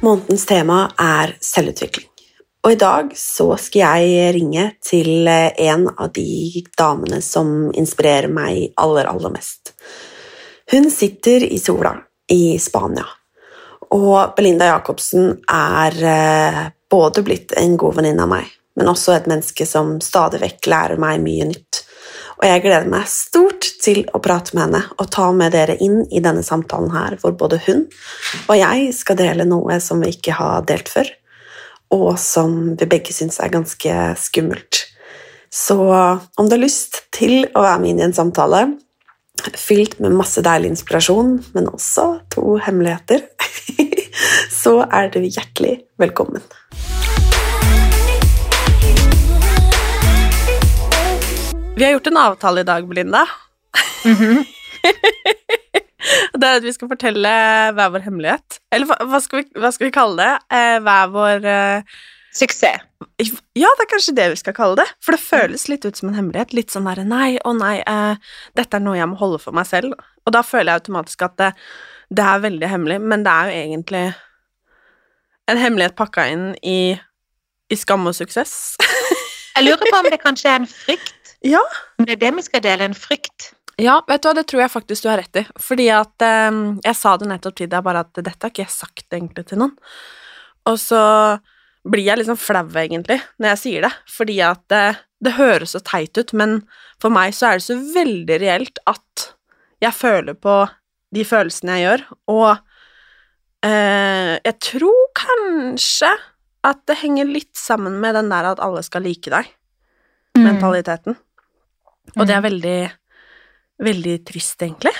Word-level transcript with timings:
Månedens 0.00 0.46
tema 0.46 0.86
er 0.96 1.34
selvutvikling. 1.44 2.06
Og 2.64 2.72
i 2.72 2.76
dag 2.80 3.10
så 3.16 3.50
skal 3.60 3.80
jeg 4.06 4.30
ringe 4.32 4.62
til 4.80 5.28
eh, 5.28 5.52
en 5.68 5.90
av 5.90 6.08
de 6.16 6.62
damene 6.78 7.18
som 7.24 7.68
inspirerer 7.76 8.32
meg 8.32 8.72
aller, 8.80 9.10
aller 9.12 9.34
mest. 9.34 9.74
Hun 10.72 10.88
sitter 10.92 11.44
i 11.44 11.58
sola 11.60 11.92
i 12.32 12.56
Spania, 12.62 13.04
og 13.92 14.32
Belinda 14.38 14.70
Jacobsen 14.70 15.34
er 15.44 16.00
eh, 16.14 16.62
både 16.90 17.24
blitt 17.26 17.52
en 17.60 17.76
god 17.76 18.00
venninne 18.00 18.24
av 18.24 18.32
meg, 18.32 18.48
men 18.80 18.88
også 18.88 19.18
et 19.18 19.28
menneske 19.28 19.68
som 19.68 19.98
stadig 20.00 20.40
vekk 20.46 20.72
lærer 20.72 21.02
meg 21.02 21.20
mye 21.26 21.50
nytt. 21.52 21.82
Og 22.40 22.46
jeg 22.48 22.62
gleder 22.64 22.88
meg 22.88 23.08
stort 23.12 23.66
til 23.84 24.06
å 24.16 24.20
prate 24.24 24.54
med 24.56 24.64
henne 24.64 24.80
og 24.96 25.08
ta 25.12 25.26
med 25.36 25.52
dere 25.52 25.76
inn 25.84 26.06
i 26.08 26.22
denne 26.24 26.42
samtalen 26.44 26.88
her, 26.94 27.18
hvor 27.20 27.34
både 27.36 27.60
hun 27.66 27.82
og 28.46 28.54
jeg 28.56 28.94
skal 28.96 29.18
dele 29.20 29.44
noe 29.48 29.76
som 29.84 30.00
vi 30.00 30.14
ikke 30.14 30.38
har 30.38 30.64
delt 30.68 30.88
før, 30.88 31.10
og 31.92 32.14
som 32.22 32.78
vi 32.80 32.88
begge 32.88 33.12
syns 33.12 33.40
er 33.44 33.52
ganske 33.52 33.96
skummelt. 34.20 34.86
Så 35.52 35.76
om 35.82 36.48
du 36.48 36.54
har 36.56 36.62
lyst 36.62 37.02
til 37.12 37.44
å 37.52 37.66
være 37.66 37.82
med 37.82 37.92
inn 37.92 38.00
i 38.00 38.06
en 38.08 38.16
samtale 38.16 38.64
fylt 39.58 39.98
med 40.00 40.16
masse 40.16 40.40
deilig 40.44 40.74
inspirasjon, 40.74 41.36
men 41.56 41.68
også 41.72 42.06
to 42.32 42.56
hemmeligheter, 42.64 43.26
så 44.62 44.80
er 44.86 45.12
du 45.12 45.20
hjertelig 45.24 45.80
velkommen. 46.00 46.44
Vi 51.80 51.84
har 51.84 51.92
gjort 51.92 52.06
en 52.06 52.16
avtale 52.16 52.60
i 52.60 52.64
dag, 52.68 52.88
Belinda. 52.88 53.22
det 56.40 56.44
er 56.44 56.58
at 56.58 56.64
vi 56.66 56.72
skal 56.76 56.90
fortelle 56.90 57.30
hver 57.72 57.92
vår 57.94 58.02
hemmelighet. 58.04 58.58
Eller 58.68 58.84
hva, 59.08 59.20
skal, 59.24 59.40
vi, 59.40 59.46
hva 59.56 59.70
skal 59.72 59.86
vi 59.86 59.94
kalle 59.94 60.18
det? 60.20 60.58
Eh, 60.58 60.76
hver 60.84 61.14
vår 61.14 61.46
uh... 61.48 61.94
Suksess. 62.36 62.84
Ja, 63.56 63.70
det 63.78 63.86
er 63.86 63.88
kanskje 63.94 64.12
det 64.18 64.26
vi 64.34 64.36
skal 64.42 64.54
kalle 64.58 64.76
det. 64.82 64.84
For 65.00 65.16
det 65.16 65.22
føles 65.24 65.64
litt 65.72 65.86
ut 65.88 65.96
som 65.96 66.10
en 66.10 66.18
hemmelighet. 66.18 66.52
Litt 66.52 66.68
sånn 66.74 66.84
derre 66.84 67.06
nei, 67.08 67.38
å 67.48 67.54
nei, 67.56 67.78
uh, 67.88 68.20
dette 68.60 68.76
er 68.76 68.84
noe 68.84 69.00
jeg 69.00 69.08
må 69.08 69.16
holde 69.22 69.40
for 69.40 69.56
meg 69.56 69.64
selv. 69.70 69.96
Og 70.28 70.36
da 70.36 70.44
føler 70.44 70.74
jeg 70.74 70.82
automatisk 70.82 71.24
at 71.30 71.38
det, 71.40 71.50
det 72.12 72.26
er 72.28 72.44
veldig 72.44 72.70
hemmelig, 72.74 73.00
men 73.00 73.24
det 73.24 73.32
er 73.32 73.48
jo 73.48 73.62
egentlig 73.62 74.04
en 75.48 75.64
hemmelighet 75.64 75.96
pakka 75.96 76.28
inn 76.28 76.44
i, 76.60 76.92
i 77.72 77.80
skam 77.80 78.04
og 78.04 78.20
suksess. 78.20 78.76
Jeg 79.56 79.64
lurer 79.66 79.90
på 79.92 79.98
om 79.98 80.06
det 80.12 80.20
kanskje 80.22 80.52
er 80.52 80.60
en 80.62 80.68
frykt. 80.68 81.19
Ja. 81.46 81.62
Men 81.98 82.08
det 82.08 82.16
er 82.16 82.22
det 82.26 82.34
vi 82.38 82.46
skal 82.46 82.64
dele, 82.64 82.90
en 82.90 82.96
frykt. 82.96 83.52
Ja, 83.80 84.00
vet 84.08 84.22
du 84.22 84.28
hva, 84.28 84.34
det 84.36 84.46
tror 84.50 84.64
jeg 84.64 84.72
faktisk 84.74 85.04
du 85.04 85.10
har 85.12 85.22
rett 85.22 85.40
i. 85.40 85.44
Fordi 85.60 85.86
at 85.94 86.24
eh, 86.26 86.50
Jeg 86.84 86.98
sa 86.98 87.14
det 87.16 87.30
nettopp 87.30 87.56
til 87.60 87.70
deg, 87.70 87.84
bare 87.86 88.04
at 88.04 88.12
dette 88.20 88.36
har 88.44 88.52
ikke 88.52 88.66
jeg 88.66 88.74
sagt 88.74 89.16
egentlig 89.16 89.46
til 89.48 89.62
noen. 89.62 89.76
Og 90.68 90.76
så 90.80 91.02
blir 91.88 92.04
jeg 92.04 92.20
liksom 92.20 92.36
flau, 92.36 92.66
egentlig, 92.76 93.20
når 93.40 93.54
jeg 93.54 93.62
sier 93.62 93.86
det. 93.86 93.92
Fordi 94.10 94.40
at 94.44 94.76
eh, 94.76 95.00
det 95.24 95.36
høres 95.36 95.74
så 95.76 95.80
teit 95.84 96.16
ut, 96.18 96.34
men 96.36 96.60
for 97.00 97.12
meg 97.12 97.34
så 97.36 97.50
er 97.50 97.60
det 97.60 97.66
så 97.68 97.76
veldig 97.94 98.40
reelt 98.42 98.80
at 98.90 99.30
jeg 99.80 99.96
føler 99.96 100.36
på 100.36 100.56
de 101.14 101.24
følelsene 101.26 101.76
jeg 101.78 101.86
gjør, 101.86 102.02
og 102.30 102.50
eh, 103.66 104.34
jeg 104.44 104.56
tror 104.62 105.00
kanskje 105.18 106.10
at 106.68 106.82
det 106.88 106.98
henger 107.00 107.28
litt 107.28 107.56
sammen 107.56 107.96
med 108.02 108.14
den 108.18 108.28
der 108.30 108.52
at 108.52 108.60
alle 108.62 108.82
skal 108.86 109.04
like 109.06 109.32
deg, 109.32 109.48
mentaliteten. 110.38 111.16
Og 112.16 112.26
det 112.26 112.34
er 112.34 112.46
veldig 112.46 112.78
veldig 113.80 114.16
trist, 114.28 114.60
egentlig. 114.62 114.92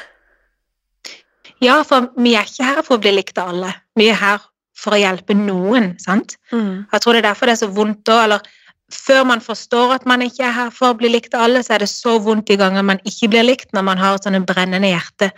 Ja, 1.60 1.82
for 1.84 2.08
vi 2.16 2.34
er 2.38 2.48
ikke 2.48 2.68
her 2.70 2.80
for 2.86 2.96
å 2.96 3.02
bli 3.02 3.12
likt 3.12 3.38
av 3.40 3.52
alle. 3.52 3.74
Vi 3.98 4.08
er 4.08 4.16
her 4.16 4.46
for 4.80 4.96
å 4.96 5.00
hjelpe 5.00 5.36
noen, 5.36 5.92
sant? 6.00 6.38
Jeg 6.88 7.02
tror 7.02 7.16
det 7.16 7.20
er 7.20 7.28
derfor 7.28 7.50
det 7.50 7.58
er 7.58 7.62
så 7.66 7.68
vondt 7.76 8.08
òg, 8.08 8.22
eller 8.24 8.46
før 8.90 9.26
man 9.28 9.42
forstår 9.44 9.92
at 9.98 10.06
man 10.08 10.24
ikke 10.24 10.46
er 10.48 10.56
her 10.56 10.70
for 10.74 10.94
å 10.94 10.98
bli 10.98 11.10
likt 11.12 11.36
av 11.36 11.44
alle, 11.46 11.62
så 11.62 11.76
er 11.76 11.84
det 11.84 11.90
så 11.92 12.16
vondt 12.24 12.48
de 12.48 12.56
ganger 12.58 12.86
man 12.86 13.02
ikke 13.04 13.28
blir 13.34 13.44
likt, 13.44 13.68
når 13.76 13.84
man 13.90 14.00
har 14.00 14.16
et 14.16 14.26
sånne 14.26 14.40
brennende 14.48 14.88
hjerte 14.88 15.30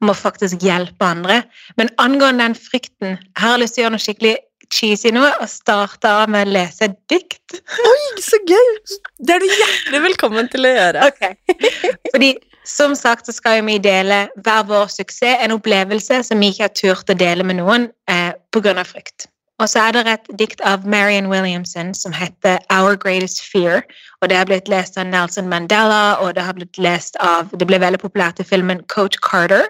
om 0.00 0.12
å 0.12 0.16
faktisk 0.16 0.60
hjelpe 0.64 1.04
andre. 1.04 1.40
Men 1.80 1.90
angående 2.00 2.44
den 2.44 2.58
frykten, 2.60 3.16
her 3.16 3.46
har 3.46 3.56
jeg 3.56 3.64
lyst 3.64 3.76
til 3.76 3.82
å 3.82 3.84
gjøre 3.86 3.96
noe 3.96 4.04
skikkelig 4.04 4.36
cheesy 4.74 5.12
nå, 5.14 5.24
og 5.26 5.48
starte 5.50 6.10
av 6.10 6.30
med 6.30 6.48
å 6.48 6.54
lese 6.54 6.86
et 6.88 6.98
dikt. 7.10 7.58
Oi, 7.86 8.04
så 8.22 8.38
gøy! 8.46 8.70
Det 9.18 9.36
er 9.36 9.42
du 9.42 9.48
hjertelig 9.48 10.04
velkommen 10.10 10.50
til 10.52 10.68
å 10.68 10.72
gjøre. 10.74 11.10
Ok. 11.10 11.90
Fordi 12.12 12.30
som 12.68 12.94
sagt 12.94 13.26
så 13.26 13.34
skal 13.34 13.64
vi 13.66 13.78
dele 13.82 14.28
hver 14.44 14.64
vår 14.68 14.92
suksess, 14.92 15.42
en 15.42 15.56
opplevelse 15.56 16.22
som 16.28 16.40
vi 16.40 16.52
ikke 16.52 16.68
har 16.68 16.74
turt 16.76 17.12
å 17.12 17.18
dele 17.18 17.46
med 17.46 17.58
noen 17.60 17.90
eh, 18.10 18.32
pga. 18.54 18.84
frykt. 18.84 19.26
Og 19.60 19.68
så 19.68 19.82
er 19.82 19.92
det 19.92 20.06
et 20.08 20.30
dikt 20.40 20.62
av 20.64 20.86
Marian 20.88 21.28
Williamson 21.28 21.92
som 21.94 22.14
heter 22.16 22.62
Our 22.72 22.96
Greatest 22.96 23.42
Fear. 23.44 23.82
Og 24.22 24.30
det 24.32 24.38
har 24.38 24.48
blitt 24.48 24.70
lest 24.72 24.96
av 24.96 25.06
Nelson 25.06 25.50
Mandela, 25.52 26.16
og 26.20 26.34
det 26.34 26.46
har 26.46 26.56
blitt 26.56 26.78
lest 26.80 27.16
av 27.20 27.50
Det 27.52 27.68
ble 27.68 27.80
veldig 27.80 28.00
populært 28.00 28.40
i 28.40 28.46
filmen 28.46 28.80
Coach 28.88 29.20
Carter. 29.20 29.68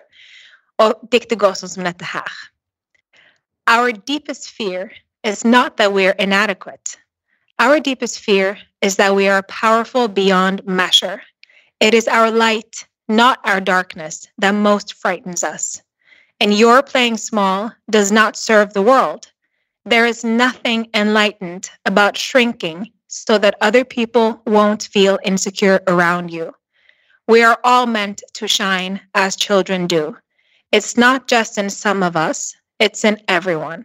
Og 0.79 0.95
diktet 1.11 1.43
går 1.43 1.59
sånn 1.59 1.75
som 1.75 1.89
dette 1.89 2.07
her. 2.07 2.31
Our 3.67 3.93
deepest 3.93 4.51
fear 4.51 4.93
is 5.23 5.45
not 5.45 5.77
that 5.77 5.93
we 5.93 6.07
are 6.07 6.17
inadequate. 6.19 6.97
Our 7.59 7.79
deepest 7.79 8.21
fear 8.21 8.59
is 8.81 8.97
that 8.97 9.15
we 9.15 9.29
are 9.29 9.43
powerful 9.43 10.09
beyond 10.09 10.65
measure. 10.67 11.23
It 11.79 11.95
is 11.95 12.09
our 12.09 12.31
light, 12.31 12.87
not 13.09 13.39
our 13.45 13.61
darkness, 13.61 14.27
that 14.39 14.53
most 14.53 14.95
frightens 14.95 15.45
us. 15.45 15.83
And 16.41 16.55
your 16.55 16.83
playing 16.83 17.19
small 17.19 17.73
does 17.91 18.11
not 18.11 18.37
serve 18.37 18.73
the 18.73 18.83
world. 18.83 19.31
There 19.85 20.07
is 20.07 20.25
nothing 20.25 20.89
enlightened 20.95 21.71
about 21.85 22.17
shrinking 22.17 22.91
so 23.09 23.39
that 23.39 23.57
other 23.61 23.85
people 23.85 24.41
won't 24.47 24.85
feel 24.85 25.19
insecure 25.25 25.81
around 25.87 26.31
you. 26.31 26.55
We 27.29 27.43
are 27.43 27.59
all 27.63 27.87
meant 27.87 28.23
to 28.35 28.49
shine 28.49 29.01
as 29.15 29.37
children 29.37 29.87
do. 29.87 30.17
It's 30.73 30.97
not 30.97 31.29
just 31.29 31.59
in 31.59 31.69
some 31.69 32.03
of 32.03 32.17
us, 32.17 32.55
it's 32.81 33.05
in 33.05 33.21
everyone. 33.29 33.85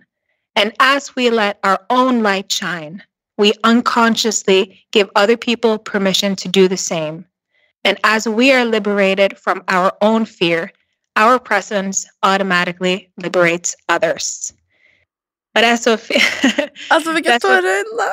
And 0.56 0.74
as 0.80 1.16
we 1.16 1.30
let 1.30 1.60
our 1.64 1.86
own 1.90 2.24
light 2.24 2.52
shine, 2.52 3.04
we 3.38 3.54
unconsciously 3.64 4.86
give 4.92 5.10
other 5.16 5.38
people 5.38 5.78
permission 5.78 6.36
to 6.38 6.48
do 6.48 6.68
the 6.68 6.78
same. 6.78 7.26
And 7.84 8.00
as 8.04 8.28
we 8.28 8.52
are 8.54 8.66
liberated 8.66 9.38
from 9.38 9.64
our 9.68 9.94
own 10.02 10.26
fear, 10.26 10.72
our 11.18 11.38
presence 11.38 12.08
automatically 12.24 13.12
liberates 13.18 13.76
others. 13.90 14.54
Og 15.56 15.64
det 15.64 15.70
er 15.72 15.76
så 15.80 15.96
fint. 15.98 16.24
Altså, 16.94 17.14
fikk 17.16 17.28
jeg 17.30 17.42
tårer 17.42 17.66
i 17.66 17.76
øynene. 17.80 18.08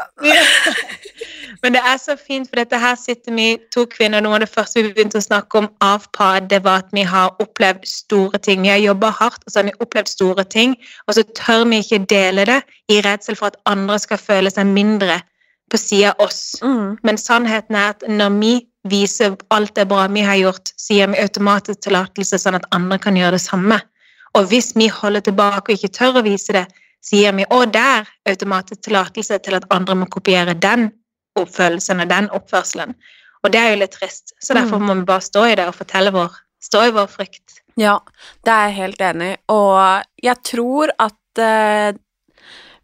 Men 1.62 1.74
det 1.74 1.80
er 1.86 1.96
så 1.98 2.14
fint, 2.26 2.48
for 2.48 2.60
dette 2.60 2.78
her 2.78 2.94
sitter 2.98 3.34
vi 3.34 3.46
to 3.74 3.84
kvinner. 3.90 4.22
Noe 4.22 4.38
av 4.38 4.44
det 4.44 4.48
første 4.50 4.82
vi 4.82 4.92
begynte 4.94 5.18
å 5.18 5.24
snakke 5.24 5.58
om 5.58 5.68
av 5.82 6.06
PAD, 6.16 6.48
det 6.50 6.62
var 6.64 6.84
at 6.84 6.94
vi 6.94 7.02
har 7.06 7.34
opplevd 7.42 7.84
store 7.88 8.38
ting. 8.38 8.62
Vi 8.62 8.70
har 8.70 8.80
jobba 8.82 9.10
hardt, 9.18 9.42
og 9.46 9.52
så 9.52 9.60
har 9.60 9.68
vi 9.68 9.74
opplevd 9.82 10.10
store 10.10 10.44
ting, 10.54 10.76
og 11.06 11.18
så 11.18 11.26
tør 11.38 11.66
vi 11.70 11.82
ikke 11.82 12.04
dele 12.10 12.46
det 12.48 12.60
i 12.90 13.00
redsel 13.04 13.38
for 13.38 13.50
at 13.50 13.60
andre 13.70 13.98
skal 14.02 14.22
føle 14.22 14.50
seg 14.50 14.70
mindre 14.70 15.20
på 15.70 15.80
sida 15.80 16.12
av 16.14 16.26
oss. 16.28 16.42
Mm. 16.62 16.98
Men 17.02 17.18
sannheten 17.18 17.78
er 17.78 17.96
at 17.96 18.06
når 18.08 18.38
vi 18.38 18.52
viser 18.90 19.36
alt 19.54 19.74
det 19.76 19.88
bra 19.90 20.06
vi 20.10 20.22
har 20.26 20.38
gjort, 20.40 20.74
så 20.76 20.98
gir 20.98 21.10
vi 21.12 21.22
automatisk 21.22 21.82
tillatelse 21.86 22.38
sånn 22.38 22.58
at 22.58 22.68
andre 22.74 22.98
kan 23.02 23.18
gjøre 23.18 23.38
det 23.38 23.44
samme. 23.44 23.78
Og 24.38 24.48
hvis 24.50 24.72
vi 24.78 24.88
holder 24.88 25.26
tilbake 25.26 25.68
og 25.68 25.76
ikke 25.76 25.92
tør 25.98 26.20
å 26.20 26.24
vise 26.26 26.54
det, 26.56 26.64
gir 27.10 27.32
vi 27.34 27.44
òg 27.50 27.72
der 27.75 28.06
automatisk 28.31 28.82
tillatelse 28.87 29.38
til 29.43 29.54
at 29.58 29.64
andre 29.75 29.94
må 29.99 30.06
kopiere 30.10 30.54
den 30.54 30.90
oppfølelsen 31.38 32.00
og 32.04 32.08
den 32.12 32.28
oppførselen. 32.31 32.94
Og 33.43 33.50
det 33.50 33.58
er 33.60 33.72
jo 33.72 33.81
litt 33.81 33.96
trist. 33.96 34.32
Så 34.43 34.54
derfor 34.54 34.78
Mm. 34.78 34.87
må 34.87 34.94
vi 35.00 35.04
bare 35.08 35.20
stå 35.20 35.44
i 35.50 35.54
det 35.58 35.66
og 35.66 35.75
fortelle 35.75 36.12
vår, 36.14 36.31
stå 36.62 36.82
i 36.87 36.90
vår 36.94 37.08
frykt. 37.10 37.58
Ja, 37.76 37.99
det 38.44 38.52
er 38.52 38.69
jeg 38.69 38.76
helt 38.76 39.00
enig 39.00 39.32
i, 39.32 39.37
og 39.49 40.04
jeg 40.22 40.37
tror 40.44 40.90
at 41.00 41.38
eh, 41.38 41.93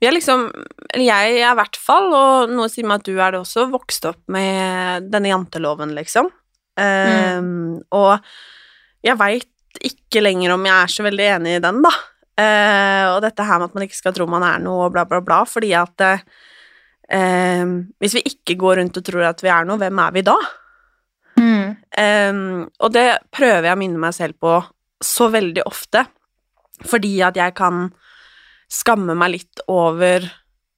vi 0.00 0.06
er 0.06 0.12
liksom 0.16 0.50
jeg 0.96 1.38
er 1.42 1.52
i 1.52 1.54
hvert 1.54 1.76
fall, 1.76 2.08
og 2.14 2.50
noe 2.50 2.68
sier 2.68 2.86
meg 2.86 3.00
at 3.00 3.04
du 3.04 3.18
er 3.20 3.32
det 3.32 3.40
også, 3.40 3.70
vokst 3.70 4.04
opp 4.08 4.20
med 4.28 5.10
denne 5.12 5.28
janteloven, 5.28 5.94
liksom. 5.94 6.30
Eh, 6.78 7.40
Og 7.92 8.18
jeg 9.04 9.18
veit 9.18 9.48
ikke 9.84 10.22
lenger 10.22 10.54
om 10.54 10.64
jeg 10.64 10.74
er 10.82 10.86
så 10.86 11.02
veldig 11.04 11.26
enig 11.36 11.56
i 11.56 11.60
den, 11.62 11.82
da. 11.82 11.90
Eh, 12.38 13.04
og 13.10 13.18
dette 13.24 13.42
her 13.42 13.58
med 13.58 13.70
at 13.70 13.74
man 13.74 13.84
ikke 13.88 13.98
skal 13.98 14.14
tro 14.14 14.28
man 14.30 14.46
er 14.46 14.62
noe, 14.62 14.86
og 14.86 14.94
bla, 14.94 15.02
bla, 15.08 15.18
bla, 15.24 15.42
fordi 15.48 15.72
at 15.74 16.06
eh, 16.06 17.66
Hvis 17.98 18.14
vi 18.14 18.22
ikke 18.30 18.58
går 18.60 18.78
rundt 18.82 19.00
og 19.00 19.06
tror 19.06 19.26
at 19.32 19.42
vi 19.42 19.50
er 19.50 19.66
noe, 19.66 19.80
hvem 19.80 20.02
er 20.04 20.14
vi 20.14 20.26
da? 20.28 20.38
Ehm, 21.98 22.68
og 22.78 22.92
det 22.94 23.08
prøver 23.34 23.68
jeg 23.68 23.76
å 23.76 23.80
minne 23.80 24.02
meg 24.02 24.14
selv 24.16 24.38
på 24.42 24.58
så 25.04 25.28
veldig 25.32 25.64
ofte, 25.68 26.04
fordi 26.86 27.16
at 27.26 27.38
jeg 27.38 27.54
kan 27.58 27.88
skamme 28.70 29.16
meg 29.18 29.32
litt 29.38 29.62
over 29.72 30.26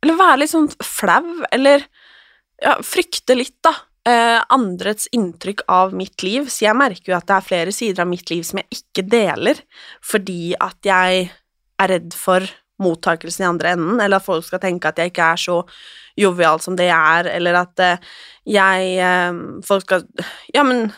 Eller 0.01 0.17
være 0.17 0.37
litt 0.41 0.53
sånn 0.55 0.71
flau, 0.81 1.43
eller 1.53 1.83
ja, 2.63 2.79
frykte 2.81 3.35
litt, 3.37 3.59
da. 3.61 3.75
Uh, 4.09 4.41
andrets 4.49 5.11
inntrykk 5.13 5.61
av 5.69 5.91
mitt 5.93 6.23
liv, 6.25 6.47
så 6.49 6.65
jeg 6.65 6.79
merker 6.81 7.13
jo 7.13 7.17
at 7.19 7.27
det 7.29 7.35
er 7.37 7.45
flere 7.45 7.75
sider 7.77 8.01
av 8.01 8.09
mitt 8.09 8.33
liv 8.33 8.41
som 8.49 8.63
jeg 8.63 8.79
ikke 8.79 9.05
deler, 9.13 9.61
fordi 10.01 10.55
at 10.57 10.89
jeg 10.89 11.27
er 11.81 11.95
redd 11.97 12.17
for 12.17 12.47
mottakelsen 12.81 13.45
i 13.45 13.49
andre 13.49 13.75
enden, 13.75 14.01
eller 14.01 14.21
at 14.21 14.27
folk 14.27 14.47
skal 14.47 14.63
tenke 14.63 14.89
at 14.89 15.01
jeg 15.01 15.13
ikke 15.13 15.33
er 15.35 15.41
så 15.41 15.59
jovial 16.19 16.61
som 16.65 16.77
det 16.79 16.89
jeg 16.89 17.19
er, 17.21 17.29
eller 17.37 17.61
at 17.63 17.83
eh, 17.85 18.07
jeg 18.49 18.95
eh, 19.05 19.43
Folk 19.67 19.85
skal 19.85 20.07
Ja, 20.55 20.65
men 20.67 20.91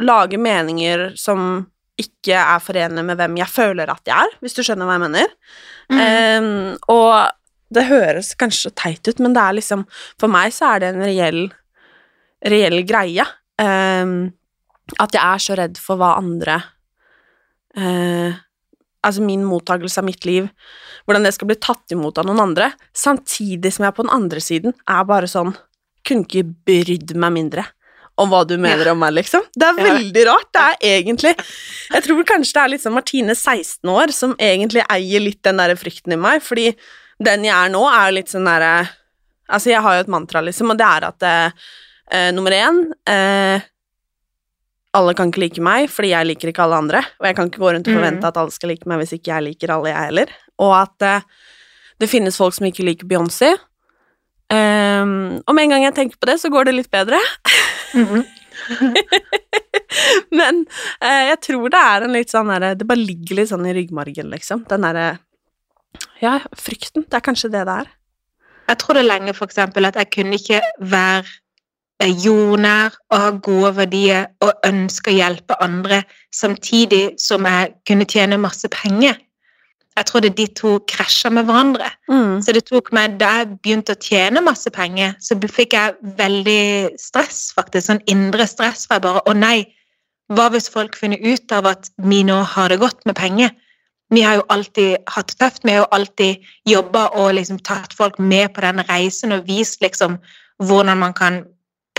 lage 0.00 0.40
meninger 0.40 1.10
som 1.20 1.66
ikke 2.00 2.38
er 2.38 2.62
forenlig 2.64 3.04
med 3.04 3.18
hvem 3.20 3.36
jeg 3.42 3.52
føler 3.52 3.90
at 3.92 4.08
jeg 4.08 4.16
er, 4.16 4.38
hvis 4.40 4.56
du 4.56 4.62
skjønner 4.64 4.88
hva 4.88 4.96
jeg 4.96 5.02
mener. 5.04 5.34
Em, 5.92 6.78
og 6.88 7.28
det 7.74 7.84
høres 7.90 8.32
kanskje 8.40 8.72
teit 8.72 9.04
ut, 9.10 9.20
men 9.20 9.34
det 9.36 9.42
er 9.42 9.58
liksom 9.58 9.84
For 10.18 10.30
meg 10.32 10.54
så 10.56 10.74
er 10.74 10.82
det 10.82 10.92
en 10.94 11.04
reell, 11.04 11.42
reell 12.40 12.80
greie. 12.88 13.26
Um, 13.60 14.32
at 14.96 15.14
jeg 15.14 15.20
er 15.22 15.42
så 15.44 15.56
redd 15.58 15.76
for 15.78 16.00
hva 16.00 16.14
andre 16.18 16.56
eh, 17.76 18.38
Altså 19.06 19.22
min 19.24 19.44
mottakelse 19.48 19.98
av 20.02 20.04
mitt 20.04 20.24
liv, 20.28 20.48
hvordan 21.06 21.24
det 21.24 21.32
skal 21.34 21.48
bli 21.48 21.56
tatt 21.56 21.94
imot 21.94 22.18
av 22.20 22.26
noen 22.28 22.42
andre, 22.42 22.72
samtidig 22.92 23.72
som 23.72 23.86
jeg 23.86 23.94
på 23.96 24.04
den 24.04 24.12
andre 24.12 24.40
siden 24.44 24.74
er 24.88 25.04
bare 25.08 25.30
sånn 25.30 25.54
Kunne 26.04 26.24
ikke 26.24 26.46
brydd 26.66 27.14
meg 27.20 27.32
mindre 27.32 27.64
om 28.20 28.28
hva 28.28 28.42
du 28.44 28.56
mener 28.60 28.90
om 28.92 28.98
meg, 29.00 29.14
liksom. 29.16 29.40
Det 29.56 29.64
er 29.64 29.78
Ja. 29.80 29.92
veldig 29.94 30.24
rart. 30.26 30.48
Det 30.52 30.60
er 30.60 30.76
egentlig 31.00 31.34
Jeg 31.90 32.02
tror 32.04 32.24
kanskje 32.24 32.52
det 32.52 32.62
er 32.62 32.68
litt 32.68 32.82
sånn 32.82 32.92
Martine 32.96 33.34
16 33.34 33.88
år 33.88 34.12
som 34.12 34.34
egentlig 34.36 34.84
eier 34.90 35.20
litt 35.24 35.42
den 35.42 35.56
derre 35.56 35.76
frykten 35.76 36.12
i 36.12 36.16
meg, 36.20 36.42
fordi 36.42 36.74
den 37.22 37.44
jeg 37.44 37.54
er 37.54 37.70
nå, 37.72 37.80
er 37.88 38.12
litt 38.12 38.28
sånn 38.28 38.44
derre 38.44 38.88
Altså, 39.50 39.70
jeg 39.72 39.82
har 39.82 39.94
jo 39.96 40.00
et 40.04 40.08
mantra, 40.08 40.40
liksom, 40.46 40.70
og 40.70 40.78
det 40.78 40.86
er 40.86 41.04
at 41.08 41.22
eh, 41.26 41.50
eh, 42.12 42.30
nummer 42.30 42.52
én 42.54 42.92
eh, 43.08 43.60
alle 44.96 45.14
kan 45.14 45.30
ikke 45.30 45.42
like 45.44 45.62
meg, 45.62 45.86
fordi 45.92 46.10
jeg 46.10 46.26
liker 46.26 46.50
ikke 46.50 46.64
alle 46.64 46.78
andre, 46.82 47.00
og 47.20 47.26
jeg 47.28 47.36
kan 47.38 47.46
ikke 47.50 47.62
gå 47.62 47.72
rundt 47.76 47.88
og 47.88 47.94
forvente 47.94 48.24
Mm. 48.24 48.28
at 48.28 48.36
alle 48.42 48.50
skal 48.50 48.68
like 48.72 48.88
meg 48.90 48.98
hvis 48.98 49.12
ikke 49.14 49.30
jeg 49.30 49.44
liker 49.46 49.70
alle, 49.70 49.88
jeg 49.92 50.06
heller. 50.08 50.32
Og 50.58 50.72
at 50.74 51.02
eh, 51.06 51.20
det 52.00 52.08
finnes 52.10 52.36
folk 52.36 52.54
som 52.56 52.66
ikke 52.66 52.84
liker 52.84 53.06
Beyoncé. 53.06 53.52
Um, 54.50 55.38
og 55.46 55.54
med 55.54 55.62
en 55.68 55.70
gang 55.76 55.84
jeg 55.84 55.94
tenker 55.94 56.18
på 56.18 56.26
det, 56.26 56.40
så 56.42 56.50
går 56.50 56.64
det 56.66 56.74
litt 56.74 56.90
bedre. 56.90 57.20
Mm. 57.94 58.24
Men 60.40 60.64
eh, 61.00 61.28
jeg 61.30 61.38
tror 61.46 61.70
det 61.72 61.80
er 61.80 62.04
en 62.06 62.12
litt 62.14 62.30
sånn 62.32 62.50
derre 62.52 62.74
Det 62.78 62.86
bare 62.86 63.00
ligger 63.00 63.38
litt 63.40 63.50
sånn 63.50 63.66
i 63.66 63.72
ryggmargen, 63.76 64.28
liksom. 64.34 64.64
Den 64.70 64.84
derre 64.86 65.06
Ja, 66.20 66.38
frykten. 66.58 67.06
Det 67.08 67.16
er 67.18 67.24
kanskje 67.24 67.50
det 67.50 67.62
det 67.68 67.76
er. 67.84 67.88
Jeg 68.70 68.78
tror 68.82 68.98
det 68.98 69.06
lenge 69.06 69.34
for 69.34 69.46
eksempel 69.50 69.88
at 69.88 69.96
jeg 69.98 70.10
kunne 70.14 70.38
ikke 70.38 70.60
være 70.78 71.24
eh, 72.00 72.12
jordnær 72.24 72.96
og 73.10 73.18
har 73.24 73.40
gode 73.46 73.72
verdier 73.76 74.28
og 74.44 74.52
ønsker 74.66 75.12
å 75.12 75.18
hjelpe 75.18 75.58
andre 75.62 76.02
samtidig 76.34 77.16
som 77.20 77.48
jeg 77.48 77.74
kunne 77.88 78.08
tjene 78.08 78.40
masse 78.40 78.68
penger. 78.74 79.18
Jeg 79.98 80.06
trodde 80.06 80.30
de 80.32 80.46
to 80.56 80.78
krasja 80.88 81.30
med 81.34 81.48
hverandre. 81.48 81.90
Mm. 82.08 82.38
Så 82.42 82.54
det 82.56 82.64
tok 82.68 82.92
meg, 82.96 83.18
Da 83.20 83.40
jeg 83.40 83.58
begynte 83.58 83.96
å 83.96 84.00
tjene 84.00 84.40
masse 84.40 84.70
penger, 84.70 85.16
så 85.20 85.36
fikk 85.36 85.74
jeg 85.74 85.96
veldig 86.16 86.96
stress, 86.96 87.50
faktisk. 87.56 87.86
Sånn 87.88 88.04
indre 88.06 88.46
stress. 88.46 88.86
For 88.86 88.96
jeg 88.96 89.02
bare 89.02 89.24
Å 89.26 89.34
nei, 89.34 89.66
hva 90.30 90.48
hvis 90.54 90.70
folk 90.70 90.96
finner 90.96 91.18
ut 91.18 91.52
av 91.52 91.66
at 91.66 91.90
vi 91.98 92.22
nå 92.22 92.38
har 92.54 92.70
det 92.70 92.78
godt 92.80 93.04
med 93.04 93.18
penger? 93.18 93.50
Vi 94.10 94.22
har 94.22 94.40
jo 94.40 94.46
alltid 94.48 94.96
hatt 95.10 95.28
det 95.28 95.38
tøft. 95.38 95.64
Vi 95.64 95.74
har 95.74 95.84
jo 95.84 95.90
alltid 95.90 96.46
jobba 96.66 97.08
og 97.18 97.34
liksom 97.34 97.58
tatt 97.58 97.92
folk 97.94 98.18
med 98.18 98.54
på 98.54 98.62
den 98.64 98.82
reisen 98.88 99.32
og 99.32 99.46
vist 99.46 99.82
liksom 99.82 100.18
hvordan 100.62 100.98
man 100.98 101.14
kan 101.14 101.44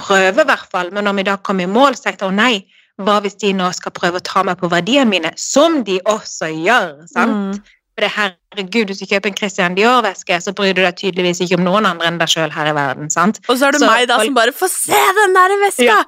prøve, 0.01 0.43
i 0.43 0.49
hvert 0.49 0.69
fall. 0.71 0.91
Men 0.93 1.07
når 1.07 1.19
vi 1.19 1.27
da 1.29 1.37
kom 1.41 1.61
i 1.63 1.69
mål, 1.69 1.97
så 1.97 2.09
tenkte 2.09 2.27
jeg 2.27 2.33
å 2.33 2.37
nei, 2.37 2.53
hva 3.01 3.19
hvis 3.23 3.37
de 3.41 3.53
nå 3.57 3.69
skal 3.73 3.93
prøve 3.95 4.19
å 4.19 4.25
ta 4.25 4.43
meg 4.45 4.59
på 4.61 4.69
verdiene 4.71 5.09
mine? 5.09 5.31
Som 5.39 5.81
de 5.87 5.99
også 6.09 6.51
gjør, 6.51 7.05
sant? 7.11 7.61
Mm. 7.61 7.77
For 7.91 8.05
det, 8.05 8.11
herregud, 8.15 8.91
hvis 8.91 9.01
du 9.01 9.07
kjøper 9.09 9.31
en 9.31 9.37
Christian 9.37 9.75
Dior-veske, 9.75 10.37
så 10.43 10.53
bryr 10.55 10.75
du 10.77 10.81
deg 10.83 10.95
tydeligvis 10.99 11.41
ikke 11.43 11.57
om 11.59 11.65
noen 11.67 11.87
andre 11.89 12.07
enn 12.07 12.19
deg 12.21 12.31
sjøl 12.31 12.53
her 12.53 12.69
i 12.71 12.75
verden, 12.77 13.11
sant? 13.13 13.41
Og 13.47 13.59
så 13.59 13.67
er 13.67 13.75
det 13.75 13.81
Så 13.83 13.89
meg 13.89 14.07
da 14.09 14.19
som 14.21 14.37
bare 14.37 14.55
Få 14.55 14.69
se 14.71 15.01
den 15.19 15.35
der 15.37 15.57
veska! 15.65 15.89
Ja. 15.89 15.99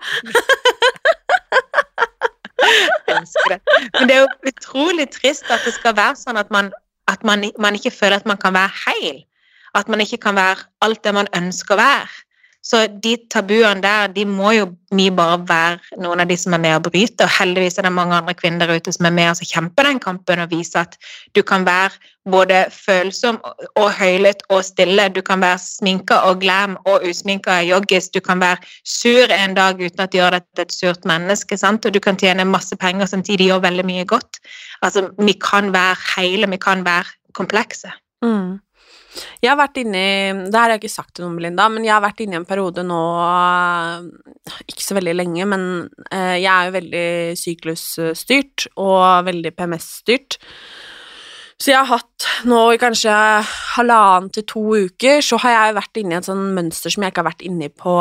Jeg 2.64 3.18
elsker 3.20 3.52
det. 3.52 3.60
Men 3.98 4.08
det 4.08 4.16
er 4.16 4.22
jo 4.22 4.52
utrolig 4.54 5.10
trist 5.12 5.50
at 5.52 5.66
det 5.68 5.74
skal 5.76 5.98
være 5.98 6.16
sånn 6.16 6.40
at 6.40 6.52
man, 6.54 6.72
at 7.12 7.26
man, 7.28 7.44
man 7.60 7.76
ikke 7.76 7.92
føler 7.92 8.22
at 8.22 8.30
man 8.30 8.40
kan 8.40 8.56
være 8.56 8.72
heil. 8.86 9.24
At 9.76 9.90
man 9.92 10.00
ikke 10.04 10.22
kan 10.24 10.38
være 10.38 10.64
alt 10.86 11.04
det 11.04 11.14
man 11.18 11.28
ønsker 11.36 11.76
å 11.76 11.82
være. 11.82 12.24
Så 12.64 12.86
de 13.04 13.18
tabuene 13.32 13.84
der, 13.84 14.08
de 14.16 14.24
må 14.26 14.54
jo 14.56 14.70
vi 14.96 15.10
bare 15.12 15.40
være 15.50 16.00
noen 16.00 16.22
av 16.24 16.30
de 16.30 16.38
som 16.40 16.54
er 16.56 16.62
med 16.64 16.78
og 16.78 16.86
bryte. 16.88 17.26
Og 17.26 17.36
heldigvis 17.36 17.78
er 17.78 17.88
det 17.88 17.92
mange 17.92 18.16
andre 18.16 18.36
kvinner 18.40 18.70
der 18.70 18.80
ute 18.80 18.94
som 18.96 19.10
er 19.10 19.16
med 19.16 19.34
og 19.34 19.50
kjemper 19.50 19.90
den 19.90 20.00
kampen 20.00 20.40
og 20.40 20.52
viser 20.54 20.86
at 20.86 20.96
du 21.36 21.42
kan 21.44 21.66
være 21.68 21.92
både 22.32 22.62
følsom 22.72 23.42
og 23.44 23.90
høylytt 23.98 24.46
og 24.48 24.64
stille. 24.64 25.10
Du 25.12 25.20
kan 25.26 25.44
være 25.44 25.60
sminka 25.60 26.22
og 26.30 26.40
glam 26.40 26.78
og 26.88 27.04
usminka 27.10 27.60
joggis. 27.68 28.08
Du 28.16 28.22
kan 28.24 28.40
være 28.40 28.64
sur 28.88 29.34
en 29.36 29.58
dag 29.60 29.82
uten 29.82 30.06
at 30.06 30.14
det 30.14 30.22
gjør 30.22 30.38
deg 30.38 30.48
til 30.56 30.68
et 30.68 30.78
surt 30.78 31.06
menneske. 31.10 31.58
sant? 31.58 31.86
Og 31.86 31.94
du 31.94 32.00
kan 32.00 32.16
tjene 32.16 32.48
masse 32.48 32.76
penger 32.80 33.12
samtidig 33.12 33.52
gjøre 33.52 33.68
veldig 33.68 33.86
mye 33.86 34.06
godt. 34.06 34.40
Altså, 34.82 35.10
Vi 35.20 35.34
kan 35.34 35.74
være 35.74 35.98
hele, 36.16 36.48
vi 36.50 36.58
kan 36.58 36.86
være 36.86 37.12
komplekse. 37.34 37.92
Mm. 38.24 38.60
Jeg 39.44 39.52
har 39.52 39.60
vært 39.60 39.78
inne 39.82 40.00
i 40.00 40.14
Det 40.48 40.58
her 40.58 40.64
har 40.64 40.74
jeg 40.76 40.84
ikke 40.84 40.94
sagt 40.94 41.14
til 41.16 41.26
noen, 41.26 41.36
Belinda, 41.38 41.68
men 41.70 41.86
jeg 41.86 41.94
har 41.94 42.04
vært 42.04 42.24
inne 42.24 42.38
i 42.38 42.40
en 42.40 42.48
periode 42.50 42.86
nå 42.88 43.02
eh, 43.22 44.08
Ikke 44.72 44.86
så 44.86 44.98
veldig 44.98 45.14
lenge, 45.18 45.46
men 45.52 45.68
eh, 46.10 46.40
jeg 46.42 46.50
er 46.50 46.70
jo 46.70 46.78
veldig 46.78 47.06
syklusstyrt 47.44 48.68
og 48.82 49.30
veldig 49.30 49.54
PMS-styrt. 49.58 50.40
Så 51.62 51.72
jeg 51.72 51.80
har 51.80 52.02
hatt 52.02 52.28
nå 52.50 52.60
i 52.74 52.80
kanskje 52.82 53.14
halvannen 53.78 54.32
til 54.34 54.46
to 54.50 54.64
uker, 54.88 55.22
så 55.24 55.38
har 55.44 55.54
jeg 55.54 55.78
vært 55.78 56.02
inne 56.02 56.16
i 56.16 56.20
et 56.20 56.28
sånn 56.28 56.50
mønster 56.58 56.94
som 56.94 57.06
jeg 57.06 57.14
ikke 57.14 57.24
har 57.24 57.30
vært 57.30 57.46
inne 57.46 57.70
i 57.70 57.72
på 57.84 57.94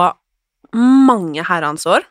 mange 0.72 1.44
herrens 1.46 1.84
år. 1.86 2.06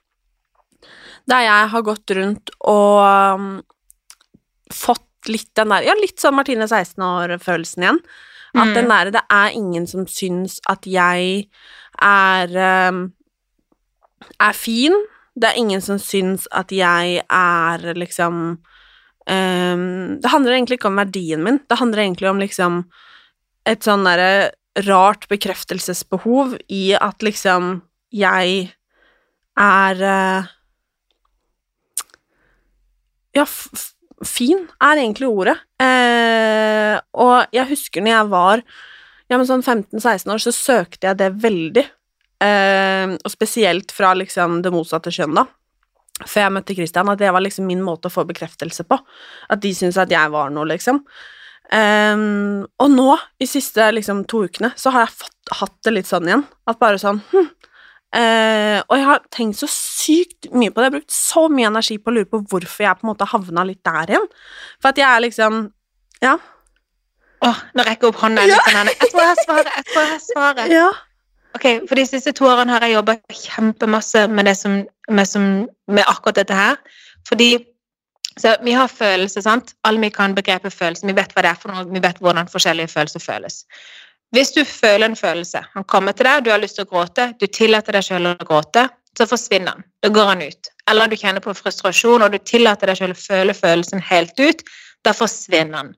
Der 1.30 1.46
jeg 1.46 1.72
har 1.74 1.86
gått 1.86 2.14
rundt 2.18 2.54
og 2.70 3.02
um, 3.02 3.50
fått 4.74 5.30
litt 5.30 5.52
den 5.58 5.74
der 5.74 5.86
Ja, 5.86 5.96
litt 6.00 6.22
sånn 6.22 6.38
Martine 6.38 6.68
16 6.70 7.04
år-følelsen 7.06 7.86
igjen. 7.86 8.00
At 8.56 8.68
Mm. 8.68 8.74
den 8.74 8.90
derre 8.90 9.12
Det 9.12 9.22
er 9.32 9.50
ingen 9.56 9.88
som 9.88 10.06
syns 10.08 10.60
at 10.70 10.86
jeg 10.86 11.48
er 12.02 12.90
um, 12.90 13.14
er 14.40 14.54
fin. 14.54 14.94
Det 15.40 15.50
er 15.50 15.58
ingen 15.58 15.82
som 15.82 15.98
syns 15.98 16.48
at 16.52 16.72
jeg 16.72 17.22
er 17.30 17.94
liksom 17.94 18.60
um, 19.30 20.20
Det 20.20 20.30
handler 20.30 20.52
egentlig 20.52 20.80
ikke 20.80 20.88
om 20.92 20.98
verdien 21.00 21.44
min. 21.44 21.60
Det 21.70 21.78
handler 21.80 22.04
egentlig 22.04 22.30
om 22.30 22.40
liksom 22.40 22.86
et 23.66 23.84
sånn 23.86 24.04
derre 24.04 24.52
rart 24.88 25.28
bekreftelsesbehov 25.30 26.58
i 26.70 26.94
at 26.94 27.22
liksom 27.22 27.82
jeg 28.12 28.72
er 29.58 29.96
uh, 30.02 30.48
Ja, 33.36 33.46
fin 34.28 34.66
er 34.82 35.02
egentlig 35.02 35.30
ordet. 35.30 35.58
Eh, 35.82 36.98
og 37.22 37.54
jeg 37.56 37.70
husker 37.72 38.04
når 38.04 38.16
jeg 38.16 38.32
var 38.32 38.64
ja, 39.32 39.38
men 39.38 39.48
sånn 39.48 39.64
15-16 39.64 40.28
år 40.34 40.42
så 40.44 40.52
søkte 40.52 41.08
jeg 41.08 41.20
det 41.22 41.30
veldig. 41.40 41.86
Eh, 42.44 43.14
og 43.16 43.32
spesielt 43.32 43.94
fra 43.96 44.12
liksom 44.18 44.60
det 44.66 44.74
motsatte 44.74 45.14
kjønn, 45.14 45.38
da. 45.38 45.46
Før 46.22 46.44
jeg 46.44 46.54
møtte 46.58 46.76
Christian, 46.76 47.10
at 47.10 47.22
det 47.22 47.32
var 47.34 47.44
liksom 47.44 47.70
min 47.70 47.84
måte 47.86 48.10
å 48.10 48.14
få 48.14 48.26
bekreftelse 48.28 48.84
på. 48.90 48.98
At 49.50 49.62
de 49.64 49.72
syntes 49.78 50.02
at 50.02 50.12
jeg 50.12 50.34
var 50.34 50.52
noe, 50.54 50.68
liksom. 50.74 51.00
Um, 51.72 52.66
og 52.84 52.92
nå, 52.92 53.08
i 53.40 53.48
siste 53.48 53.86
liksom, 53.96 54.26
to 54.28 54.44
ukene, 54.50 54.74
så 54.76 54.92
har 54.92 55.06
jeg 55.06 55.16
fått, 55.22 55.54
hatt 55.62 55.78
det 55.88 55.96
litt 55.96 56.10
sånn 56.10 56.28
igjen. 56.28 56.44
At 56.68 56.82
bare 56.82 57.00
sånn 57.02 57.24
hm. 57.32 57.48
Uh, 58.16 58.80
Og 58.88 58.96
jeg 58.98 59.06
har 59.08 59.22
tenkt 59.34 59.60
så 59.60 59.70
sykt 59.72 60.50
mye 60.54 60.72
på 60.72 60.82
det. 60.82 60.88
Jeg 60.88 60.92
har 60.92 60.98
brukt 60.98 61.16
så 61.16 61.46
mye 61.52 61.70
energi 61.72 61.98
på 62.00 62.12
å 62.12 62.16
lure 62.16 62.30
på 62.32 62.42
hvorfor 62.52 62.86
jeg 62.86 63.00
på 63.00 63.08
en 63.08 63.12
måte 63.12 63.30
havna 63.32 63.68
litt 63.68 63.84
der 63.88 64.16
igjen. 64.16 64.28
For 64.82 64.94
at 64.94 65.04
jeg 65.04 65.10
er 65.10 65.24
liksom 65.28 65.62
Ja. 66.22 66.38
Åh, 67.42 67.62
nå 67.74 67.84
rekker 67.88 68.06
jeg 68.06 68.14
opp 68.14 68.20
hånda. 68.22 68.44
Ja. 68.46 68.60
Jeg 68.86 69.10
tror 69.10 69.24
jeg 69.24 69.32
har 69.32 69.40
svaret. 69.42 69.72
Jeg 69.78 69.86
tror 69.90 70.04
jeg 70.04 70.12
har 70.12 70.26
svaret. 70.28 70.74
Ja. 70.76 70.90
Ok, 71.58 71.66
For 71.90 72.00
de 72.00 72.06
siste 72.08 72.32
to 72.38 72.46
årene 72.48 72.72
har 72.72 72.86
jeg 72.86 72.96
jobba 72.96 73.18
kjempemasse 73.34 74.28
med, 74.32 74.46
det 74.48 74.54
som, 74.60 74.78
med, 75.10 75.28
som, 75.28 75.48
med 75.90 76.06
akkurat 76.08 76.38
dette 76.38 76.56
her. 76.56 76.78
Fordi 77.28 77.50
så 78.40 78.56
vi 78.64 78.72
har 78.72 78.88
følelser, 78.88 79.44
sant. 79.44 79.74
Alle 79.84 80.00
vi 80.00 80.10
kan 80.14 80.36
begrepet 80.36 80.74
følelser. 80.74 81.10
Vi 81.10 81.18
vet 81.18 81.34
hva 81.36 81.44
det 81.44 81.52
er 81.52 81.60
for 81.60 81.74
noe, 81.74 81.88
vi 81.92 82.00
vet 82.04 82.22
hvordan 82.24 82.48
forskjellige 82.52 82.94
følelser 82.94 83.24
føles. 83.24 83.66
Hvis 84.32 84.54
du 84.56 84.64
føler 84.64 85.10
en 85.10 85.16
følelse, 85.20 85.60
han 85.74 85.84
kommer 85.92 86.16
til 86.16 86.28
deg, 86.28 86.46
du 86.46 86.52
har 86.54 86.62
lyst 86.62 86.78
til 86.80 86.86
å 86.88 86.92
gråte, 86.92 87.32
du 87.40 87.48
tillater 87.52 87.98
deg 87.98 88.06
selv 88.08 88.32
å 88.32 88.48
gråte, 88.48 88.86
så 89.20 89.28
forsvinner 89.28 89.76
han. 89.76 89.84
Da 90.04 90.12
går 90.16 90.30
han 90.30 90.44
ut. 90.46 90.70
Eller 90.88 91.12
du 91.12 91.18
kjenner 91.20 91.44
på 91.44 91.56
frustrasjon, 91.56 92.24
og 92.24 92.32
du 92.32 92.38
tillater 92.40 92.88
deg 92.88 93.02
selv 93.02 93.18
å 93.18 93.20
føle 93.20 93.56
følelsen 93.58 94.04
helt 94.08 94.40
ut, 94.40 94.64
da 95.04 95.12
forsvinner 95.16 95.82
han. 95.82 95.92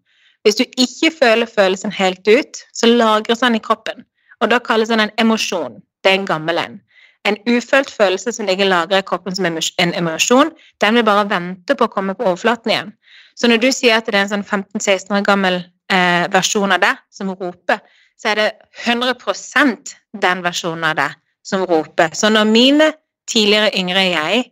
Hvis 0.44 0.58
du 0.60 0.64
ikke 0.82 1.12
føler 1.14 1.48
følelsen 1.48 1.94
helt 1.94 2.28
ut, 2.28 2.64
så 2.74 2.90
lagres 2.90 3.46
han 3.46 3.56
i 3.56 3.62
kroppen. 3.64 4.02
Og 4.42 4.50
da 4.52 4.60
kalles 4.60 4.90
den 4.92 5.06
en 5.06 5.14
emosjon. 5.22 5.78
Det 6.04 6.12
er 6.12 6.20
en 6.20 6.28
gammel 6.28 6.60
en. 6.60 6.82
En 7.30 7.38
ufølt 7.48 7.92
følelse 7.94 8.34
som 8.36 8.50
ligger 8.50 8.68
lagret 8.68 9.06
i 9.06 9.08
kroppen 9.08 9.36
som 9.36 9.46
en 9.46 9.94
emosjon, 9.96 10.52
den 10.82 10.98
vil 10.98 11.06
bare 11.08 11.30
vente 11.30 11.78
på 11.78 11.88
å 11.88 11.94
komme 11.94 12.18
på 12.18 12.26
overflaten 12.26 12.74
igjen. 12.74 12.92
Så 13.40 13.48
når 13.48 13.62
du 13.62 13.70
sier 13.72 14.02
at 14.02 14.10
det 14.10 14.18
er 14.18 14.26
en 14.26 14.34
sånn 14.34 14.44
15-16 14.44 15.14
år 15.16 15.24
gammel 15.26 15.62
eh, 15.94 16.26
versjon 16.34 16.76
av 16.76 16.82
deg 16.84 17.00
som 17.14 17.32
roper, 17.32 17.80
så 18.24 18.32
er 18.32 18.40
det 18.40 18.52
100% 18.88 19.96
den 20.22 20.44
versjonen 20.46 20.86
av 20.88 20.96
deg 20.96 21.16
som 21.44 21.66
roper. 21.68 22.14
Så 22.16 22.30
når 22.32 22.48
mine 22.48 22.94
tidligere 23.28 23.72
yngre 23.76 24.10
jeg 24.10 24.50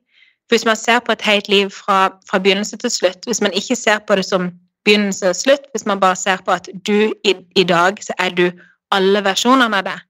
Hvis 0.51 0.65
man 0.65 0.75
ser 0.75 0.99
på 0.99 1.11
et 1.11 1.21
helt 1.21 1.47
liv 1.47 1.69
fra, 1.69 2.09
fra 2.29 2.37
begynnelse 2.39 2.77
til 2.77 2.91
slutt, 2.91 3.23
hvis 3.25 3.41
man 3.41 3.53
ikke 3.53 3.75
ser 3.75 3.99
på 4.07 4.15
det 4.15 4.25
som 4.25 4.49
begynnelse 4.83 5.29
og 5.29 5.35
slutt, 5.35 5.69
hvis 5.71 5.85
man 5.85 5.99
bare 5.99 6.15
ser 6.15 6.41
på 6.45 6.51
at 6.51 6.67
du 6.87 7.13
i, 7.23 7.35
i 7.55 7.63
dag 7.63 8.03
så 8.03 8.13
er 8.19 8.29
du 8.29 8.51
alle 8.91 9.23
versjonene 9.23 9.77
av 9.77 9.85
deg. 9.87 10.01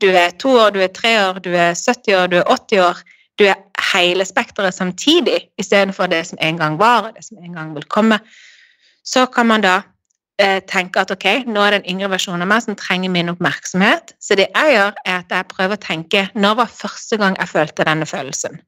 Du 0.00 0.08
er 0.08 0.32
to 0.40 0.48
år, 0.48 0.70
du 0.70 0.80
er 0.80 0.88
tre 0.96 1.12
år, 1.28 1.42
du 1.44 1.50
er 1.52 1.74
70 1.76 2.16
år, 2.16 2.26
du 2.26 2.38
er 2.40 2.48
80 2.48 2.80
år. 2.80 3.02
Du 3.38 3.44
er 3.44 3.60
hele 3.92 4.24
spekteret 4.24 4.74
samtidig 4.74 5.50
istedenfor 5.58 6.06
det 6.06 6.26
som 6.26 6.38
en 6.40 6.58
gang 6.58 6.78
var, 6.78 7.02
og 7.02 7.14
det 7.16 7.24
som 7.24 7.44
en 7.44 7.52
gang 7.52 7.74
vil 7.74 7.84
komme. 7.84 8.18
Så 9.04 9.26
kan 9.26 9.46
man 9.46 9.60
da 9.60 9.82
tenke 10.40 11.02
at 11.02 11.10
ok, 11.12 11.44
nå 11.46 11.60
er 11.62 11.74
det 11.74 11.82
en 11.82 11.90
yngre 11.92 12.08
versjon 12.14 12.42
av 12.42 12.48
meg 12.50 12.64
som 12.64 12.76
trenger 12.78 13.12
min 13.12 13.30
oppmerksomhet. 13.30 14.14
Så 14.22 14.34
det 14.38 14.48
jeg 14.48 14.74
gjør, 14.74 14.96
er 15.04 15.20
at 15.20 15.34
jeg 15.34 15.48
prøver 15.50 15.76
å 15.76 15.82
tenke 15.82 16.24
når 16.34 16.56
var 16.62 16.72
første 16.72 17.18
gang 17.20 17.36
jeg 17.38 17.50
følte 17.52 17.86
denne 17.86 18.08
følelsen? 18.08 18.58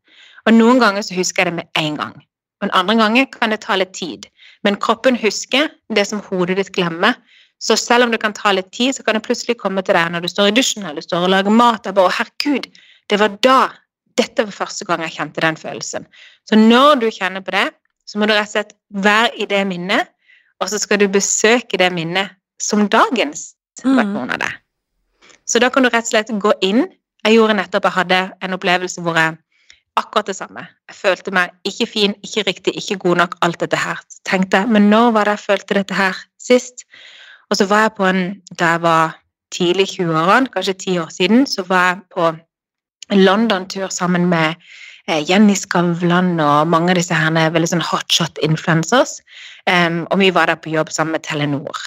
Og 0.44 0.54
noen 0.54 0.80
ganger 0.82 1.04
så 1.06 1.16
husker 1.16 1.44
jeg 1.44 1.52
det 1.52 1.62
med 1.62 1.80
en 1.80 1.96
gang. 1.98 2.14
Og 2.62 2.70
andre 2.72 2.96
ganger 2.96 3.28
kan 3.32 3.52
det 3.52 3.62
ta 3.64 3.76
litt 3.76 3.94
tid. 3.96 4.26
Men 4.64 4.78
kroppen 4.80 5.16
husker 5.20 5.70
det 5.94 6.06
som 6.08 6.22
hodet 6.28 6.58
ditt 6.60 6.72
glemmer. 6.76 7.16
Så 7.60 7.76
selv 7.80 8.06
om 8.06 8.12
det 8.12 8.20
kan 8.22 8.34
ta 8.36 8.52
litt 8.52 8.70
tid, 8.72 8.94
så 8.96 9.04
kan 9.04 9.16
det 9.16 9.24
plutselig 9.24 9.58
komme 9.60 9.82
til 9.84 9.96
deg 9.96 10.12
når 10.12 10.24
du 10.24 10.30
står 10.32 10.50
i 10.50 10.56
dusjen 10.56 10.84
eller 10.84 11.00
du 11.00 11.06
står 11.08 11.26
og 11.26 11.32
lager 11.32 11.54
mat. 11.54 11.86
og 11.86 11.96
bare, 11.96 12.12
herregud, 12.18 12.68
det 13.10 13.20
var 13.20 13.40
da 13.42 13.62
Dette 14.14 14.44
var 14.46 14.54
første 14.54 14.84
gang 14.86 15.00
jeg 15.02 15.10
kjente 15.16 15.42
den 15.42 15.56
følelsen. 15.58 16.04
Så 16.46 16.54
når 16.54 17.00
du 17.02 17.08
kjenner 17.10 17.42
på 17.42 17.50
det, 17.50 17.64
så 18.06 18.20
må 18.20 18.28
du 18.30 18.32
rett 18.36 18.46
og 18.46 18.52
slett 18.52 18.76
være 18.94 19.32
i 19.42 19.46
det 19.50 19.64
minnet, 19.66 20.06
og 20.62 20.70
så 20.70 20.78
skal 20.78 21.00
du 21.02 21.08
besøke 21.12 21.78
det 21.80 21.90
minnet 21.92 22.36
som 22.62 22.86
dagens 22.88 23.54
mm. 23.84 23.96
versjon 23.96 24.34
av 24.36 24.42
det. 24.44 24.52
Så 25.44 25.60
da 25.60 25.70
kan 25.70 25.84
du 25.84 25.90
rett 25.90 26.06
og 26.06 26.12
slett 26.12 26.30
gå 26.40 26.52
inn. 26.64 26.86
Jeg 27.24 27.36
gjorde 27.36 27.56
nettopp 27.58 27.88
Jeg 27.88 27.98
hadde 27.98 28.20
en 28.44 28.56
opplevelse 28.56 29.02
hvor 29.04 29.18
jeg 29.18 29.36
akkurat 29.96 30.26
det 30.26 30.36
samme. 30.36 30.66
Jeg 30.88 30.96
følte 30.96 31.34
meg 31.34 31.52
ikke 31.68 31.86
fin, 31.86 32.14
ikke 32.26 32.46
riktig, 32.48 32.76
ikke 32.78 32.98
god 33.04 33.20
nok, 33.22 33.36
alt 33.46 33.60
dette 33.60 33.78
her. 33.78 34.00
Tenkte 34.26 34.62
jeg, 34.62 34.68
men 34.68 34.88
når 34.90 35.12
var 35.14 35.28
det 35.28 35.36
jeg 35.36 35.46
følte 35.46 35.78
dette 35.78 35.94
her 35.94 36.16
sist? 36.40 36.86
Og 37.50 37.58
så 37.60 37.68
var 37.70 37.86
jeg 37.86 37.92
på 37.98 38.06
en 38.08 38.24
Da 38.58 38.74
jeg 38.74 38.82
var 38.82 39.20
tidlig 39.52 39.86
i 39.86 40.02
20-årene, 40.02 40.50
kanskje 40.50 40.72
ti 40.74 40.98
år 40.98 41.10
siden, 41.14 41.46
så 41.46 41.62
var 41.62 41.86
jeg 41.88 42.00
på 42.14 42.26
en 43.12 43.20
London-tur 43.20 43.88
sammen 43.88 44.26
med 44.28 44.54
eh, 45.08 45.30
Jenny 45.30 45.54
Skavlan 45.54 46.40
og 46.40 46.66
mange 46.68 46.90
av 46.90 46.98
disse 46.98 47.14
herne 47.14 47.52
veldig 47.52 47.70
sånn 47.70 47.84
hotshot 47.84 48.40
influencers. 48.42 49.20
Um, 49.64 50.04
og 50.12 50.18
vi 50.20 50.28
var 50.34 50.50
der 50.50 50.60
på 50.60 50.72
jobb 50.72 50.90
sammen 50.92 51.16
med 51.16 51.24
Telenor. 51.24 51.78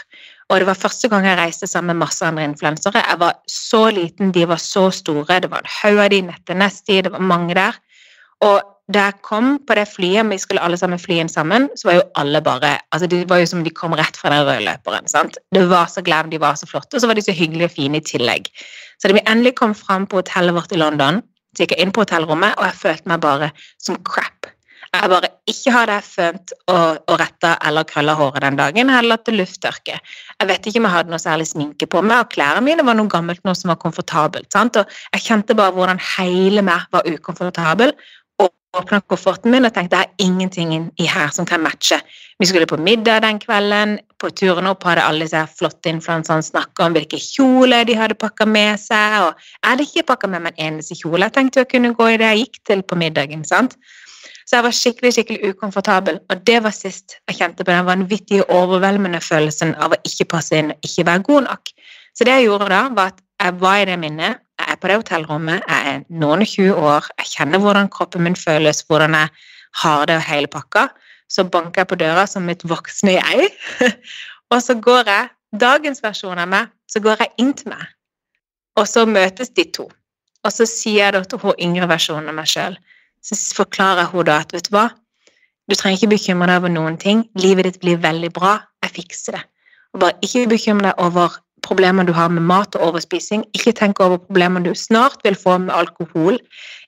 Og 0.49 0.61
det 0.61 0.67
var 0.69 0.79
første 0.79 1.09
gang 1.11 1.25
jeg 1.27 1.37
reiste 1.37 1.67
sammen 1.67 1.93
med 1.93 2.07
masse 2.07 2.25
andre 2.25 2.45
influensere. 2.47 3.03
Jeg 3.03 3.19
var 3.19 3.35
så 3.51 3.89
liten, 3.91 4.31
de 4.31 4.47
var 4.47 4.61
så 4.63 4.87
store. 4.91 5.41
Det 5.43 5.51
var 5.51 5.61
en 5.61 5.75
haug 5.81 5.99
av 6.05 6.09
de, 6.13 6.21
Nette 6.29 6.55
Nesti, 6.55 7.01
det 7.03 7.11
var 7.11 7.21
mange 7.21 7.55
der. 7.57 7.77
Og 8.47 8.63
da 8.93 9.09
jeg 9.09 9.19
kom 9.27 9.57
på 9.67 9.75
det 9.75 9.83
flyet, 9.91 10.29
vi 10.31 10.37
skulle 10.39 10.63
alle 10.63 10.77
sammen 10.79 10.99
fly 11.01 11.19
inn 11.19 11.29
sammen, 11.31 11.67
så 11.75 11.89
var 11.89 11.97
jo 11.97 12.03
alle 12.21 12.39
bare 12.41 12.77
altså 12.95 13.07
Det 13.11 13.25
var 13.29 13.41
jo 13.41 13.49
som 13.51 13.63
de 13.63 13.73
kom 13.75 13.95
rett 13.99 14.15
fra 14.15 14.31
den 14.31 14.45
røde 14.47 14.63
løperen. 14.63 15.07
sant? 15.11 15.37
Det 15.51 15.69
var 15.69 15.91
så 15.91 16.01
glad, 16.01 16.31
de 16.31 16.39
var 16.39 16.55
så 16.55 16.69
flotte, 16.69 16.95
og 16.95 17.01
så 17.01 17.07
var 17.07 17.19
de 17.19 17.21
så 17.21 17.35
hyggelige 17.35 17.67
og 17.67 17.75
fine 17.75 17.97
i 17.97 18.05
tillegg. 18.05 18.47
Så 19.01 19.07
da 19.07 19.13
vi 19.13 19.25
endelig 19.27 19.55
kom 19.55 19.75
fram 19.75 20.07
på 20.07 20.21
hotellet 20.21 20.55
vårt 20.55 20.71
i 20.71 20.79
London, 20.79 21.21
så 21.55 21.65
gikk 21.65 21.75
jeg 21.75 21.83
inn 21.83 21.91
på 21.91 22.05
hotellrommet, 22.05 22.55
og 22.57 22.65
jeg 22.69 22.79
følte 22.79 23.11
meg 23.11 23.19
bare 23.21 23.51
som 23.83 23.99
crap. 24.07 24.47
Jeg 24.93 25.11
bare 25.11 25.29
ikke 25.51 25.73
hadde 25.75 25.97
fønt 26.05 26.53
og, 26.71 26.99
og 27.07 27.15
retta 27.19 27.55
eller 27.67 27.87
krølla 27.87 28.15
håret 28.17 28.43
den 28.45 28.59
dagen, 28.59 28.91
heller 28.93 29.19
til 29.23 29.39
lufttørke. 29.41 29.97
Jeg 30.39 30.49
vet 30.51 30.69
ikke 30.69 30.81
om 30.81 30.87
jeg 30.89 30.95
hadde 30.95 31.13
noe 31.13 31.21
særlig 31.21 31.49
sminke 31.49 31.89
på 31.91 32.03
meg, 32.05 32.23
og 32.23 32.31
klærne 32.33 32.63
mine 32.65 32.85
var 32.87 32.97
noe 32.97 33.11
gammelt, 33.11 33.43
noe 33.47 33.57
som 33.57 33.73
var 33.73 33.81
komfortabelt. 33.81 34.51
sant? 34.53 34.79
Og 34.79 34.97
jeg 35.13 35.25
kjente 35.27 35.57
bare 35.57 35.75
hvordan 35.75 36.01
hele 36.17 36.63
meg 36.65 36.87
var 36.93 37.07
ukomfortabel, 37.07 37.93
åpna 38.77 38.99
kofferten 39.09 39.51
min 39.51 39.65
og 39.67 39.73
tenkte 39.73 39.95
det 39.95 40.05
er 40.05 40.25
ingenting 40.25 40.73
i 40.99 41.07
her 41.09 41.31
som 41.33 41.47
kan 41.47 41.63
matche. 41.63 41.99
Vi 42.39 42.45
skulle 42.45 42.67
på 42.69 42.77
middag 42.77 43.23
den 43.25 43.39
kvelden. 43.39 43.97
På 44.21 44.29
turen 44.29 44.67
opp 44.69 44.83
hadde 44.87 45.05
alle 45.05 45.25
disse 45.25 45.43
flotte 45.59 45.91
influenserne 45.91 46.45
snakka 46.45 46.87
om 46.87 46.95
hvilke 46.97 47.19
kjoler 47.21 47.85
de 47.87 47.95
hadde 47.97 48.17
pakka 48.17 48.47
med 48.49 48.79
seg. 48.81 49.17
Og 49.27 49.31
jeg 49.37 49.69
hadde 49.69 49.87
ikke 49.87 50.07
pakka 50.11 50.31
med 50.33 50.45
meg 50.45 50.57
en 50.57 50.73
eneste 50.73 50.97
kjole. 50.97 51.27
Jeg 51.27 51.37
tenkte 51.37 51.63
jeg 51.63 51.71
kunne 51.73 51.93
gå 51.97 52.11
i 52.11 52.19
det 52.21 52.31
jeg 52.31 52.43
gikk 52.45 52.61
til 52.71 52.83
på 52.83 52.99
middagen. 52.99 53.45
sant? 53.45 53.77
Så 54.47 54.55
jeg 54.55 54.63
var 54.63 54.75
skikkelig 54.75 55.11
skikkelig 55.13 55.51
ukomfortabel, 55.51 56.19
og 56.31 56.43
det 56.47 56.61
var 56.63 56.71
sist 56.75 57.17
jeg 57.27 57.39
kjente 57.39 57.65
på 57.67 57.71
den 57.73 57.87
vanvittige, 57.87 58.45
overveldende 58.47 59.19
følelsen 59.21 59.73
av 59.75 59.95
å 59.95 60.01
ikke 60.07 60.29
passe 60.37 60.55
inn, 60.55 60.71
og 60.71 60.87
ikke 60.87 61.07
være 61.09 61.25
god 61.27 61.47
nok. 61.49 61.71
Så 62.15 62.25
det 62.25 62.37
jeg 62.37 62.47
gjorde 62.47 62.69
da, 62.71 62.83
var 62.95 63.11
at 63.11 63.19
jeg 63.43 63.57
var 63.61 63.81
i 63.81 63.89
det 63.89 63.97
minnet 64.01 64.39
jeg 64.57 64.73
er 64.73 64.79
på 64.81 64.89
det 64.89 64.95
hotellrommet, 64.97 65.65
jeg 65.69 65.89
er 65.91 65.99
noen 66.09 66.41
og 66.41 66.49
20 66.49 66.79
år, 66.89 67.09
jeg 67.21 67.29
kjenner 67.35 67.61
hvordan 67.61 67.89
kroppen 67.93 68.23
min 68.25 68.35
føles, 68.35 68.81
hvordan 68.89 69.13
jeg 69.13 69.29
har 69.81 70.07
det 70.09 70.15
og 70.17 70.25
hele 70.25 70.49
pakka. 70.49 70.87
Så 71.29 71.43
banker 71.43 71.83
jeg 71.83 71.89
på 71.91 71.99
døra 71.99 72.23
som 72.27 72.47
mitt 72.47 72.63
voksne 72.67 73.17
jeg, 73.19 73.51
og 74.51 74.61
så 74.63 74.77
går 74.81 75.11
jeg, 75.11 75.29
dagens 75.61 76.01
versjon 76.03 76.39
av 76.39 76.49
meg, 76.49 76.71
så 76.89 76.99
går 77.03 77.21
jeg 77.23 77.33
inn 77.43 77.53
til 77.55 77.71
meg. 77.75 77.85
Og 78.79 78.87
så 78.89 79.05
møtes 79.09 79.51
de 79.53 79.65
to. 79.75 79.87
Og 80.45 80.53
så 80.53 80.67
sier 80.69 81.05
jeg 81.05 81.15
da 81.15 81.23
til 81.23 81.41
hun 81.43 81.61
yngre 81.61 81.89
versjonen 81.89 82.31
av 82.31 82.37
meg 82.39 82.49
sjøl, 82.49 82.77
så 83.23 83.37
forklarer 83.57 84.11
henne 84.11 84.27
da 84.27 84.39
at 84.43 84.53
vet 84.55 84.69
du 84.69 84.75
hva, 84.75 84.87
du 85.67 85.75
trenger 85.75 85.99
ikke 85.99 86.13
bekymre 86.15 86.47
deg 86.47 86.61
over 86.61 86.71
noen 86.71 86.97
ting, 87.01 87.25
livet 87.35 87.67
ditt 87.67 87.81
blir 87.83 87.99
veldig 88.03 88.31
bra, 88.35 88.53
jeg 88.85 88.93
fikser 89.01 89.35
det. 89.35 89.43
Og 89.93 90.03
bare 90.03 90.15
ikke 90.23 90.47
bekymre 90.53 90.91
deg 90.91 91.03
over 91.03 91.35
problemer 91.67 92.07
du 92.07 92.13
har 92.15 92.31
med 92.33 92.47
mat 92.47 92.75
og 92.79 92.89
overspising. 92.89 93.43
Ikke 93.57 93.75
tenk 93.75 93.99
over 94.03 94.21
problemer 94.23 94.63
du 94.63 94.73
snart 94.75 95.21
vil 95.27 95.37
få 95.37 95.57
med 95.65 95.75
alkohol. 95.75 96.39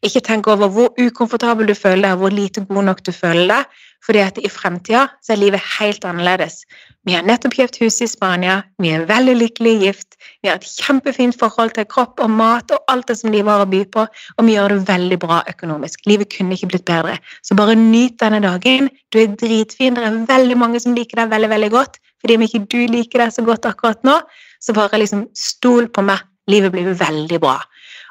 Ikke 0.08 0.24
tenk 0.24 0.48
over 0.48 0.72
hvor 0.72 0.96
ukomfortabel 0.98 1.68
du 1.68 1.76
føler 1.76 2.08
deg, 2.08 2.18
hvor 2.22 2.34
lite 2.34 2.66
god 2.72 2.90
nok 2.90 3.06
du 3.06 3.12
føler 3.16 3.48
deg. 3.54 3.80
fordi 4.06 4.22
at 4.24 4.38
i 4.40 4.50
fremtida 4.50 5.08
så 5.22 5.34
er 5.34 5.42
livet 5.42 5.64
helt 5.80 6.06
annerledes. 6.08 6.62
Vi 7.08 7.16
har 7.16 7.26
nettopp 7.28 7.56
kjøpt 7.58 7.80
hus 7.82 8.00
i 8.04 8.08
Spania, 8.08 8.62
vi 8.82 8.94
er 8.96 9.06
veldig 9.10 9.36
lykkelig 9.40 9.74
gift, 9.84 10.18
vi 10.42 10.50
har 10.50 10.60
et 10.60 10.68
kjempefint 10.68 11.36
forhold 11.40 11.74
til 11.76 11.88
kropp 11.92 12.22
og 12.24 12.32
mat 12.32 12.72
og 12.76 12.84
alt 12.92 13.10
det 13.12 13.18
som 13.20 13.32
livet 13.34 13.52
har 13.52 13.66
å 13.66 13.70
by 13.70 13.84
på, 13.94 14.06
og 14.38 14.48
vi 14.48 14.56
gjør 14.56 14.76
det 14.76 14.88
veldig 14.90 15.20
bra 15.24 15.42
økonomisk. 15.52 16.06
Livet 16.08 16.32
kunne 16.36 16.56
ikke 16.56 16.72
blitt 16.74 16.88
bedre. 16.88 17.18
Så 17.44 17.58
bare 17.60 17.76
nyt 17.80 18.20
denne 18.24 18.42
dagen. 18.44 18.92
Du 19.12 19.20
er 19.22 19.34
dritfin, 19.36 19.98
det 19.98 20.06
er 20.06 20.22
veldig 20.30 20.60
mange 20.60 20.84
som 20.84 20.96
liker 20.96 21.24
deg 21.24 21.34
veldig, 21.34 21.52
veldig 21.56 21.72
godt. 21.76 22.00
Fordi 22.20 22.36
om 22.36 22.46
ikke 22.46 22.66
du 22.72 22.80
liker 22.92 23.24
deg 23.24 23.36
så 23.36 23.46
godt 23.48 23.68
akkurat 23.68 24.04
nå, 24.08 24.20
så 24.60 24.76
bare 24.76 25.02
liksom 25.02 25.28
stol 25.38 25.90
på 25.94 26.04
meg. 26.06 26.26
Livet 26.50 26.74
blir 26.74 26.94
veldig 26.98 27.40
bra. 27.44 27.60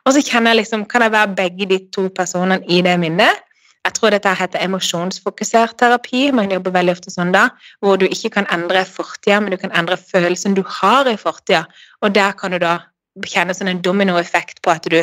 Og 0.06 0.14
så 0.14 0.22
kjenner 0.22 0.54
jeg 0.54 0.62
liksom, 0.62 0.86
kan 0.88 1.02
jeg 1.04 1.12
være 1.12 1.34
begge 1.36 1.66
de 1.68 1.78
to 1.94 2.06
personene 2.14 2.62
i 2.70 2.80
det 2.86 2.94
minnet. 3.02 3.44
Jeg 3.86 3.96
tror 3.96 4.12
dette 4.12 4.34
heter 4.36 4.62
emosjonsfokusert 4.62 5.78
terapi. 5.80 6.28
Man 6.34 6.52
jobber 6.52 6.74
veldig 6.74 6.94
ofte 6.96 7.12
sånn 7.12 7.32
da, 7.34 7.48
hvor 7.84 7.98
du 8.00 8.06
ikke 8.08 8.30
kan 8.36 8.48
endre 8.54 8.84
fortida, 8.88 9.40
men 9.40 9.54
du 9.54 9.58
kan 9.60 9.72
endre 9.76 9.96
følelsen 10.00 10.56
du 10.58 10.62
har 10.80 11.08
i 11.08 11.16
fortida. 11.20 11.64
Og 12.04 12.14
der 12.14 12.34
kan 12.38 12.54
du 12.54 12.60
da 12.62 12.78
kjenne 13.26 13.56
sånn 13.56 13.70
en 13.72 13.82
dominoeffekt 13.82 14.62
på 14.62 14.74
at 14.74 14.86
du 14.88 15.02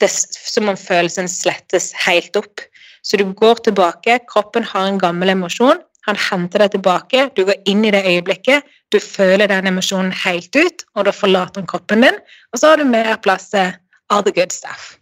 det, 0.00 0.10
Som 0.10 0.68
om 0.68 0.76
følelsen 0.76 1.24
slettes 1.24 1.94
helt 2.04 2.36
opp. 2.36 2.60
Så 3.00 3.16
du 3.16 3.24
går 3.32 3.62
tilbake, 3.64 4.18
kroppen 4.28 4.64
har 4.66 4.90
en 4.90 4.98
gammel 4.98 5.32
emosjon, 5.32 5.80
han 6.06 6.18
henter 6.28 6.64
deg 6.64 6.76
tilbake, 6.76 7.28
du 7.34 7.44
går 7.48 7.62
inn 7.70 7.84
i 7.86 7.92
det 7.94 8.04
øyeblikket, 8.06 8.66
du 8.94 8.98
føler 9.02 9.50
den 9.50 9.70
emosjonen 9.72 10.12
helt 10.24 10.54
ut, 10.56 10.86
og 10.94 11.08
da 11.08 11.14
forlater 11.14 11.62
han 11.62 11.70
kroppen 11.70 12.06
din, 12.06 12.20
og 12.52 12.60
så 12.60 12.72
har 12.72 12.80
du 12.80 12.86
mer 12.88 13.16
plass 13.22 13.50
til 13.54 13.74
all 14.10 14.22
the 14.26 14.34
good 14.34 14.54
stuff. 14.54 14.94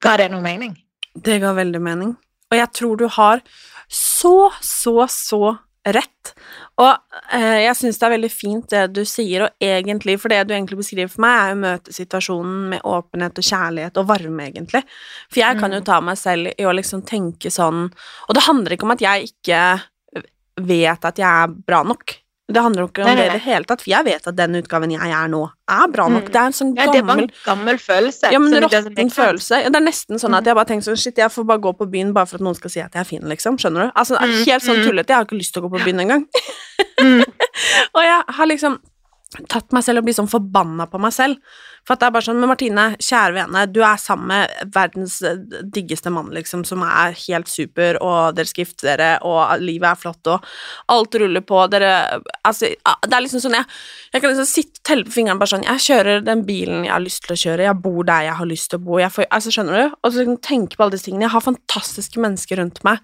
Ga 0.00 0.16
det 0.20 0.30
noe 0.32 0.44
mening? 0.44 0.76
Det 1.14 1.40
ga 1.42 1.52
veldig 1.56 1.82
mening. 1.82 2.14
Og 2.50 2.58
jeg 2.58 2.72
tror 2.74 3.00
du 3.00 3.08
har 3.10 3.42
så, 3.90 4.50
så, 4.62 4.94
så 5.10 5.42
rett. 5.88 6.32
Og 6.80 6.90
eh, 7.34 7.64
jeg 7.64 7.76
syns 7.78 7.98
det 7.98 8.06
er 8.06 8.14
veldig 8.14 8.30
fint 8.32 8.72
det 8.72 8.82
du 8.94 9.02
sier, 9.08 9.46
og 9.46 9.64
egentlig, 9.64 10.16
for 10.20 10.32
det 10.32 10.42
du 10.48 10.54
egentlig 10.54 10.80
beskriver 10.80 11.12
for 11.12 11.24
meg, 11.24 11.38
er 11.40 11.54
å 11.54 11.60
møte 11.60 11.94
situasjonen 11.96 12.58
med 12.74 12.84
åpenhet 12.88 13.40
og 13.40 13.48
kjærlighet 13.50 14.00
og 14.00 14.08
varme, 14.10 14.48
egentlig. 14.50 14.82
For 15.28 15.42
jeg 15.42 15.60
kan 15.60 15.76
jo 15.76 15.80
mm. 15.82 15.86
ta 15.88 16.00
meg 16.04 16.20
selv 16.20 16.52
i 16.54 16.68
å 16.68 16.74
liksom 16.76 17.04
tenke 17.08 17.52
sånn 17.52 17.88
Og 17.88 18.36
det 18.36 18.44
handler 18.46 18.76
ikke 18.76 18.86
om 18.86 18.94
at 18.94 19.04
jeg 19.04 19.32
ikke 19.32 19.62
vet 20.66 21.06
at 21.06 21.20
jeg 21.20 21.28
er 21.28 21.54
bra 21.66 21.84
nok. 21.86 22.16
Det 22.50 22.62
handler 22.62 22.82
jo 22.82 22.88
ikke 22.88 23.04
om 23.04 23.16
det 23.18 23.24
i 23.28 23.30
det 23.30 23.42
hele 23.44 23.66
tatt, 23.68 23.82
for 23.84 23.90
jeg 23.92 24.06
vet 24.06 24.24
at 24.26 24.36
den 24.36 24.58
utgaven 24.58 24.90
jeg 24.90 25.12
er 25.14 25.28
nå, 25.30 25.42
er 25.70 25.92
bra 25.92 26.06
nok. 26.10 26.26
Mm. 26.26 26.32
Det 26.34 26.40
er 26.40 26.48
en 26.50 26.56
sånn 26.56 26.72
gammel 26.74 26.88
ja, 26.88 26.94
Det 26.96 27.06
var 27.06 27.22
en 27.22 27.30
gammel 27.44 27.78
følelse. 27.78 28.30
Ja, 28.34 28.40
men 28.42 28.56
råtten 28.64 29.12
følelse. 29.14 29.60
Ja, 29.62 29.70
det 29.70 29.78
er 29.78 29.86
nesten 29.86 30.18
sånn 30.22 30.34
at 30.34 30.42
mm. 30.42 30.50
jeg 30.50 30.58
bare 30.58 30.70
tenker 30.72 30.88
sånn 30.88 30.98
Shit, 31.00 31.20
jeg 31.22 31.30
får 31.30 31.46
bare 31.46 31.62
gå 31.62 31.72
på 31.78 31.86
byen 31.92 32.14
bare 32.16 32.30
for 32.30 32.40
at 32.40 32.46
noen 32.46 32.58
skal 32.58 32.74
si 32.74 32.82
at 32.82 32.96
jeg 32.96 33.04
er 33.04 33.08
fin, 33.08 33.26
liksom. 33.30 33.58
Skjønner 33.60 33.86
du? 33.86 33.92
Altså, 33.94 34.18
mm, 34.18 34.38
helt 34.48 34.66
sånn 34.66 34.82
tullete. 34.82 35.14
Jeg 35.14 35.22
har 35.22 35.28
ikke 35.28 35.38
lyst 35.38 35.54
til 35.54 35.62
å 35.62 35.68
gå 35.68 35.76
på 35.76 35.84
byen 35.86 36.02
engang. 36.06 36.26
og 37.96 38.02
jeg 38.08 38.18
har 38.40 38.50
liksom 38.50 38.80
tatt 39.30 39.70
meg 39.74 39.84
selv 39.86 40.00
og 40.00 40.06
blitt 40.08 40.18
sånn 40.18 40.30
forbanna 40.30 40.88
på 40.90 40.98
meg 41.02 41.12
selv. 41.14 41.58
For 41.86 41.94
at 41.94 42.02
det 42.02 42.06
er 42.08 42.12
bare 42.12 42.26
sånn 42.26 42.40
Men 42.42 42.50
Martine, 42.50 42.84
kjære 43.00 43.34
vene, 43.36 43.62
du 43.70 43.78
er 43.86 44.00
sammen 44.00 44.28
med 44.32 44.72
verdens 44.74 45.20
eh, 45.26 45.38
diggeste 45.64 46.10
mann, 46.12 46.32
liksom, 46.34 46.64
som 46.68 46.82
er 46.84 47.14
helt 47.28 47.48
super, 47.48 47.96
og 48.04 48.34
dere 48.36 48.50
skal 48.50 48.66
gifte 48.66 48.88
dere, 48.88 49.10
og 49.26 49.62
livet 49.62 49.88
er 49.92 50.00
flott, 50.02 50.30
og 50.34 50.44
alt 50.92 51.18
ruller 51.22 51.44
på, 51.46 51.62
dere 51.72 52.20
Altså, 52.46 52.70
det 53.06 53.14
er 53.14 53.24
liksom 53.24 53.42
sånn 53.44 53.56
Jeg, 53.58 53.68
jeg 54.14 54.22
kan 54.22 54.32
liksom 54.32 54.48
sitte 54.48 54.80
og 54.80 54.86
telle 54.90 55.06
på 55.06 55.14
fingrene 55.14 55.40
bare 55.40 55.52
sånn 55.52 55.66
Jeg 55.66 55.84
kjører 55.86 56.22
den 56.26 56.44
bilen 56.48 56.86
jeg 56.86 56.94
har 56.94 57.04
lyst 57.04 57.24
til 57.26 57.34
å 57.34 57.40
kjøre, 57.44 57.66
jeg 57.68 57.82
bor 57.84 58.00
der 58.08 58.28
jeg 58.28 58.38
har 58.40 58.50
lyst 58.50 58.70
til 58.72 58.80
å 58.80 58.86
bo, 58.86 59.00
jeg 59.00 59.14
får 59.14 59.28
Altså, 59.30 59.54
skjønner 59.54 59.76
du? 59.76 59.98
Og 60.00 60.10
så 60.10 60.22
liksom 60.22 60.40
tenke 60.44 60.76
på 60.76 60.84
alle 60.84 60.96
disse 60.96 61.06
tingene. 61.06 61.28
Jeg 61.28 61.34
har 61.36 61.44
fantastiske 61.44 62.22
mennesker 62.22 62.60
rundt 62.60 62.80
meg, 62.86 63.02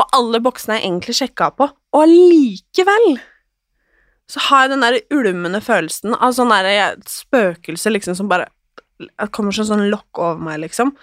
og 0.00 0.16
alle 0.16 0.40
boksene 0.42 0.78
jeg 0.78 0.88
egentlig 0.88 1.18
sjekka 1.18 1.52
på, 1.56 1.68
og 1.70 2.02
allikevel 2.02 3.12
så 4.32 4.40
har 4.48 4.64
jeg 4.64 4.72
den 4.72 4.84
der 4.84 4.98
ulmende 5.12 5.60
følelsen 5.60 6.14
av 6.16 6.32
sånn 6.36 6.52
derre 6.52 6.94
spøkelse 7.08 7.92
liksom 7.92 8.16
som 8.16 8.30
bare 8.30 8.48
kommer 9.34 9.52
som 9.52 9.66
sånn 9.68 9.90
lokk 9.92 10.20
over 10.22 10.40
meg, 10.40 10.62
liksom. 10.62 10.94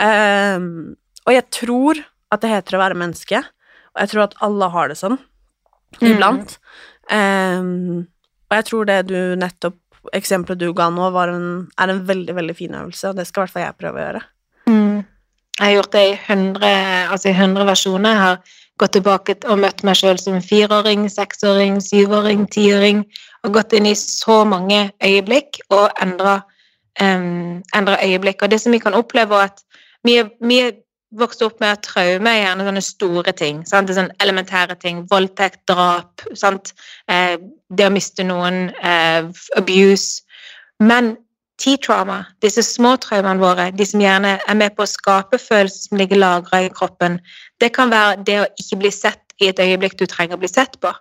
Um, 0.00 0.94
og 1.26 1.34
jeg 1.34 1.44
tror 1.52 2.00
at 2.32 2.40
det 2.40 2.52
heter 2.54 2.78
å 2.78 2.80
være 2.80 2.96
menneske, 2.96 3.42
og 3.92 4.00
jeg 4.00 4.12
tror 4.12 4.24
at 4.24 4.38
alle 4.46 4.70
har 4.72 4.88
det 4.88 4.96
sånn 5.00 5.18
iblant. 5.98 6.56
Mm. 7.10 7.60
Um, 7.60 8.02
og 8.48 8.58
jeg 8.58 8.68
tror 8.70 8.90
det 8.90 9.00
du 9.10 9.20
nettopp 9.38 9.78
Eksempelet 10.16 10.56
du 10.56 10.70
ga 10.72 10.86
nå, 10.88 11.10
en, 11.12 11.42
er 11.76 11.90
en 11.92 11.98
veldig, 12.08 12.32
veldig 12.32 12.54
fin 12.56 12.72
øvelse, 12.72 13.10
og 13.10 13.18
det 13.18 13.26
skal 13.28 13.42
i 13.42 13.44
hvert 13.44 13.52
fall 13.52 13.64
jeg 13.66 13.76
prøve 13.76 13.98
å 13.98 14.04
gjøre. 14.06 14.22
Mm. 14.70 14.94
Jeg 15.58 15.66
har 15.66 15.74
gjort 15.74 15.92
det 15.92 16.04
i 16.06 16.14
100, 16.16 16.70
altså 17.12 17.28
i 17.28 17.34
100 17.34 17.66
versjoner. 17.68 18.14
Jeg 18.14 18.22
har 18.22 18.54
gått 18.80 18.96
tilbake 18.96 19.36
og 19.46 19.60
møtt 19.62 19.84
meg 19.86 19.98
sjøl 20.00 20.18
som 20.20 20.40
fireåring, 20.44 21.06
seksåring, 21.12 21.78
syvåring, 21.84 22.46
tiåring. 22.52 23.04
Og 23.44 23.54
gått 23.56 23.74
inn 23.76 23.88
i 23.88 23.96
så 23.96 24.42
mange 24.48 24.90
øyeblikk 25.04 25.62
og 25.72 25.88
endra, 26.02 26.40
um, 27.00 27.60
øyeblikk. 27.76 28.42
Og 28.42 28.50
det 28.50 28.60
som 28.60 28.72
vi 28.72 28.82
kan 28.82 28.96
oppleve, 28.96 29.36
er 29.36 29.52
at 29.52 29.62
vi, 30.04 30.18
er 30.58 30.72
vokste 31.18 31.48
opp 31.48 31.60
med 31.62 31.80
traume, 31.82 32.32
gjerne 32.38 32.66
sånne 32.66 32.82
store 32.84 33.32
ting. 33.36 33.64
Sant? 33.66 33.88
Det 33.88 33.96
er 33.96 34.00
sånne 34.02 34.18
elementære 34.22 34.76
ting. 34.82 35.02
Voldtekt, 35.10 35.62
drap, 35.68 36.22
eh, 37.08 37.36
det 37.70 37.86
å 37.86 37.92
miste 37.92 38.24
noen, 38.24 38.70
eh, 38.82 39.26
abuse. 39.56 40.22
Men 40.78 41.16
T-trauma, 41.60 42.22
disse 42.40 42.62
små 42.64 42.94
traumene 43.02 43.42
våre, 43.42 43.68
de 43.76 43.84
som 43.84 44.00
gjerne 44.00 44.38
er 44.40 44.56
med 44.56 44.72
på 44.76 44.86
å 44.86 44.88
skape 44.88 45.38
følelser 45.38 45.90
som 45.90 46.00
ligger 46.00 46.20
lagra 46.20 46.62
i 46.64 46.72
kroppen, 46.72 47.18
det 47.60 47.74
kan 47.76 47.92
være 47.92 48.22
det 48.24 48.38
å 48.40 48.48
ikke 48.62 48.78
bli 48.80 48.92
sett 48.94 49.20
i 49.40 49.50
et 49.50 49.60
øyeblikk 49.60 49.98
du 50.00 50.06
trenger 50.08 50.38
å 50.38 50.40
bli 50.40 50.48
sett 50.48 50.78
på. 50.80 50.92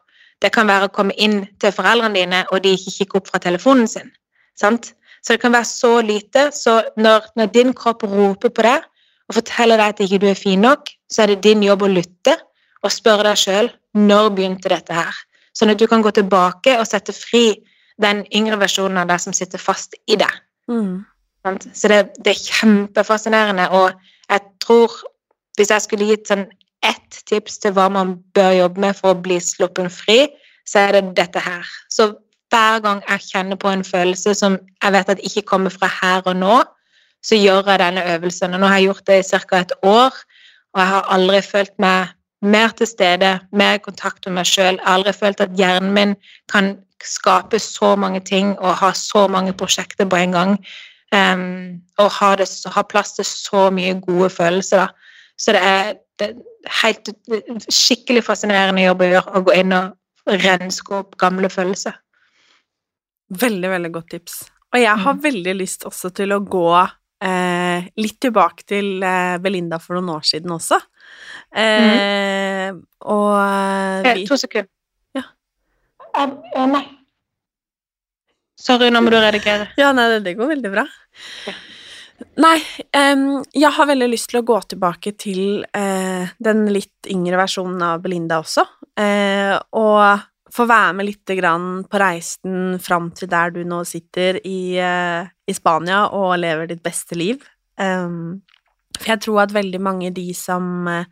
Det 0.43 0.51
kan 0.55 0.67
være 0.67 0.87
å 0.87 0.93
komme 0.95 1.15
inn 1.19 1.41
til 1.59 1.71
foreldrene 1.75 2.15
dine, 2.15 2.43
og 2.51 2.63
de 2.63 2.75
ikke 2.75 2.95
kikker 2.95 3.21
opp 3.21 3.31
fra 3.31 3.41
telefonen 3.43 3.87
sin. 3.91 4.11
Sant? 4.59 4.93
Så 5.23 5.35
det 5.35 5.41
kan 5.43 5.55
være 5.55 5.67
så 5.67 5.93
lite. 6.03 6.49
Så 6.55 6.79
når, 6.99 7.27
når, 7.35 7.51
din 7.55 7.73
kropp 7.75 8.03
roper 8.07 8.51
på 8.51 8.65
deg 8.67 8.85
og 9.29 9.35
forteller 9.35 9.79
deg 9.79 9.95
at 9.95 10.03
ikke 10.05 10.21
du 10.23 10.29
er 10.31 10.39
fin 10.39 10.63
nok, 10.63 10.91
så 11.11 11.23
er 11.23 11.33
det 11.33 11.43
din 11.47 11.63
jobb 11.63 11.83
å 11.83 11.91
lytte 11.91 12.35
og 12.83 12.93
spørre 12.95 13.27
deg 13.27 13.39
sjøl 13.39 13.71
når 13.99 14.31
begynte 14.35 14.71
dette 14.71 14.95
her? 14.95 15.15
Sånn 15.55 15.73
at 15.73 15.79
du 15.79 15.87
kan 15.91 16.03
gå 16.03 16.11
tilbake 16.15 16.77
og 16.79 16.87
sette 16.87 17.15
fri 17.15 17.59
den 17.99 18.23
yngre 18.35 18.59
versjonen 18.61 19.01
av 19.01 19.09
deg 19.11 19.19
som 19.23 19.35
sitter 19.35 19.59
fast 19.59 19.97
i 20.07 20.15
det. 20.19 20.29
Mm. 20.69 21.05
Så 21.73 21.87
det, 21.87 21.99
det, 22.25 22.33
er 22.33 22.47
kjempefascinerende, 22.59 23.69
og 23.69 23.91
jeg 24.29 24.41
tror 24.61 24.91
Hvis 25.57 25.71
jeg 25.73 25.81
skulle 25.81 26.05
gitt 26.07 26.29
sånn 26.29 26.45
ett 26.87 27.17
tips 27.27 27.57
til 27.59 27.73
hva 27.75 27.89
man 27.91 28.13
bør 28.37 28.53
jobbe 28.55 28.79
med 28.79 28.95
for 28.95 29.11
å 29.11 29.19
bli 29.19 29.35
sluppen 29.43 29.89
fri, 29.91 30.29
så 30.63 30.85
er 30.85 30.95
det 30.95 31.17
dette 31.17 31.41
her. 31.43 31.67
Så 31.91 32.13
hver 32.47 32.79
gang 32.85 33.01
jeg 33.09 33.25
kjenner 33.25 33.59
på 33.59 33.67
en 33.67 33.83
følelse 33.83 34.37
som 34.39 34.55
jeg 34.55 34.95
vet 34.95 35.11
at 35.11 35.23
ikke 35.27 35.43
kommer 35.49 35.73
fra 35.73 35.89
her 35.91 36.23
og 36.23 36.39
nå, 36.39 36.61
så 37.19 37.35
gjør 37.35 37.73
jeg 37.73 37.81
denne 37.83 38.05
øvelsen. 38.13 38.55
Og 38.55 38.61
nå 38.61 38.69
har 38.71 38.79
jeg 38.79 38.87
gjort 38.87 39.07
det 39.11 39.19
i 39.19 39.27
ca. 39.27 39.59
et 39.59 39.75
år, 39.83 40.15
og 40.73 40.81
jeg 40.81 40.91
har 40.93 41.11
aldri 41.17 41.41
følt 41.43 41.75
meg 41.83 42.15
mer 42.41 42.71
til 42.79 42.87
stede, 42.87 43.39
mer 43.51 43.77
kontakt 43.83 44.25
med 44.25 44.39
meg 44.39 44.47
sjøl. 44.47 44.79
Aldri 44.87 45.13
følt 45.13 45.41
at 45.43 45.55
hjernen 45.59 45.91
min 45.93 46.15
kan 46.51 46.77
skape 47.05 47.59
så 47.61 47.93
mange 47.99 48.21
ting 48.25 48.53
og 48.57 48.77
ha 48.81 48.91
så 48.97 49.27
mange 49.31 49.53
prosjekter 49.57 50.09
på 50.09 50.19
en 50.19 50.35
gang. 50.35 50.55
Um, 51.09 51.79
og 51.97 52.11
ha, 52.19 52.35
det, 52.37 52.49
ha, 52.69 52.83
plass 52.85 53.15
til 53.17 53.25
så 53.25 53.69
mye 53.73 53.95
gode 54.03 54.29
følelser. 54.29 54.85
Da. 54.85 55.15
Så 55.39 55.55
det 55.55 55.63
er, 55.65 55.93
det 56.19 56.29
er 56.29 56.75
helt 56.83 57.09
skikkelig 57.71 58.23
fascinerende 58.27 58.83
jobb 58.83 59.01
å 59.01 59.09
gjøre 59.13 59.39
å 59.39 59.43
gå 59.47 59.57
inn 59.57 59.73
og 59.77 60.37
renske 60.45 61.01
opp 61.01 61.17
gamle 61.21 61.49
følelser. 61.49 61.97
Veldig, 63.29 63.69
veldig 63.73 63.91
godt 63.93 64.09
tips. 64.15 64.39
Og 64.73 64.81
jeg 64.81 65.01
har 65.03 65.17
mm. 65.17 65.21
veldig 65.23 65.53
lyst 65.57 65.85
også 65.89 66.11
til 66.13 66.33
å 66.35 66.41
gå 66.45 66.69
eh, 67.25 67.89
litt 68.01 68.19
tilbake 68.21 68.65
til 68.69 69.03
eh, 69.05 69.37
Belinda 69.41 69.79
for 69.81 69.97
noen 69.97 70.17
år 70.17 70.27
siden 70.29 70.53
også. 70.53 70.77
Eh, 71.55 72.69
mm. 72.69 72.83
Og 73.09 73.31
eh, 73.39 74.11
vi... 74.13 74.27
To 74.29 74.37
sekunder. 74.37 74.69
Uh, 76.19 76.65
nei. 76.67 76.85
Sorry, 78.59 78.89
nå 78.91 79.01
må 79.03 79.11
du 79.13 79.19
redigere. 79.21 79.69
Ja, 79.79 79.93
nei, 79.95 80.09
det 80.23 80.35
går 80.35 80.51
veldig 80.51 80.71
bra. 80.73 80.83
Ja. 81.47 81.55
Nei, 82.43 82.57
um, 83.15 83.39
jeg 83.55 83.71
har 83.71 83.87
veldig 83.87 84.09
lyst 84.11 84.27
til 84.33 84.41
å 84.41 84.47
gå 84.47 84.57
tilbake 84.73 85.13
til 85.15 85.61
uh, 85.71 86.27
den 86.43 86.65
litt 86.75 87.07
yngre 87.07 87.39
versjonen 87.39 87.79
av 87.87 88.03
Belinda 88.03 88.41
også, 88.43 88.65
uh, 88.99 89.55
og 89.79 90.27
få 90.51 90.65
være 90.67 90.97
med 90.97 91.07
lite 91.07 91.37
grann 91.37 91.69
på 91.87 92.01
reisen 92.01 92.75
fram 92.83 93.11
til 93.15 93.31
der 93.31 93.53
du 93.55 93.61
nå 93.63 93.85
sitter 93.87 94.41
i, 94.43 94.75
uh, 94.83 95.23
i 95.23 95.55
Spania 95.55 96.09
og 96.17 96.35
lever 96.41 96.73
ditt 96.73 96.83
beste 96.83 97.15
liv. 97.15 97.45
Um, 97.79 98.41
for 98.97 99.13
jeg 99.13 99.23
tror 99.23 99.45
at 99.45 99.55
veldig 99.55 99.79
mange 99.79 100.11
de 100.11 100.33
som 100.35 100.89
Eh, 100.89 101.05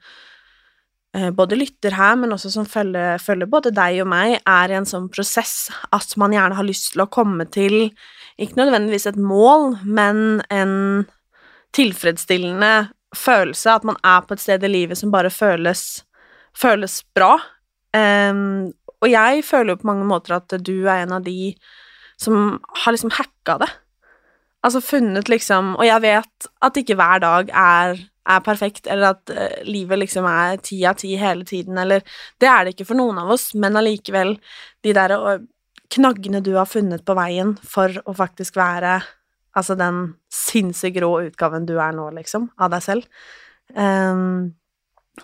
både 1.33 1.57
lytter 1.57 1.95
her, 1.97 2.15
men 2.19 2.33
også 2.35 2.51
som 2.53 2.65
følger, 2.69 3.17
følger, 3.23 3.49
både 3.49 3.71
deg 3.75 4.01
og 4.03 4.09
meg, 4.11 4.37
er 4.45 4.71
i 4.73 4.77
en 4.77 4.87
sånn 4.87 5.07
prosess 5.13 5.67
at 5.95 6.13
man 6.19 6.35
gjerne 6.35 6.57
har 6.57 6.67
lyst 6.67 6.91
til 6.93 7.05
å 7.05 7.09
komme 7.11 7.47
til 7.53 7.89
ikke 8.37 8.59
nødvendigvis 8.59 9.07
et 9.09 9.17
mål, 9.17 9.79
men 9.83 10.43
en 10.53 11.07
tilfredsstillende 11.75 12.89
følelse, 13.15 13.71
at 13.71 13.87
man 13.87 13.97
er 14.05 14.25
på 14.25 14.35
et 14.35 14.43
sted 14.43 14.63
i 14.63 14.71
livet 14.71 14.99
som 14.99 15.13
bare 15.13 15.31
føles, 15.33 16.03
føles 16.57 16.99
bra. 17.17 17.35
Um, 17.95 18.69
og 19.01 19.09
jeg 19.11 19.43
føler 19.45 19.73
jo 19.73 19.81
på 19.81 19.89
mange 19.89 20.05
måter 20.09 20.37
at 20.37 20.53
du 20.65 20.75
er 20.85 21.03
en 21.03 21.17
av 21.17 21.25
de 21.25 21.53
som 22.17 22.57
har 22.83 22.93
liksom 22.93 23.13
hacka 23.13 23.59
det. 23.61 23.69
Altså 24.65 24.81
funnet 24.81 25.29
liksom 25.29 25.75
Og 25.77 25.85
jeg 25.85 26.01
vet 26.01 26.47
at 26.65 26.77
ikke 26.81 26.95
hver 26.97 27.21
dag 27.21 27.51
er 27.53 27.99
er 28.27 28.41
perfekt, 28.45 28.87
eller 28.91 29.15
at 29.15 29.33
uh, 29.33 29.59
livet 29.67 30.01
liksom 30.03 30.27
er 30.29 30.57
ti 30.63 30.81
av 30.87 30.97
ti 30.99 31.15
hele 31.19 31.45
tiden, 31.47 31.77
eller 31.77 32.03
Det 32.39 32.49
er 32.49 32.65
det 32.65 32.75
ikke 32.75 32.89
for 32.91 32.99
noen 32.99 33.19
av 33.21 33.31
oss, 33.35 33.53
men 33.55 33.79
allikevel, 33.79 34.35
de 34.83 34.95
der 34.95 35.15
uh, 35.17 35.37
knaggene 35.93 36.41
du 36.43 36.53
har 36.57 36.67
funnet 36.67 37.05
på 37.07 37.15
veien 37.17 37.55
for 37.63 37.93
å 38.05 38.15
faktisk 38.17 38.57
være 38.59 38.99
altså 39.57 39.75
den 39.77 40.01
sinnssykt 40.33 40.99
grå 40.99 41.11
utgaven 41.27 41.65
du 41.67 41.77
er 41.81 41.95
nå, 41.95 42.09
liksom, 42.17 42.49
av 42.61 42.71
deg 42.73 42.83
selv. 42.85 43.07
Um, 43.73 44.53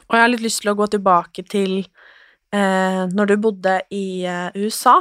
Og 0.09 0.15
jeg 0.15 0.23
har 0.23 0.31
litt 0.31 0.43
lyst 0.43 0.63
til 0.63 0.71
å 0.73 0.77
gå 0.79 0.87
tilbake 0.89 1.45
til 1.45 1.83
uh, 2.55 3.03
når 3.13 3.29
du 3.29 3.35
bodde 3.43 3.75
i 3.93 4.25
eh, 4.25 4.49
USA. 4.57 4.97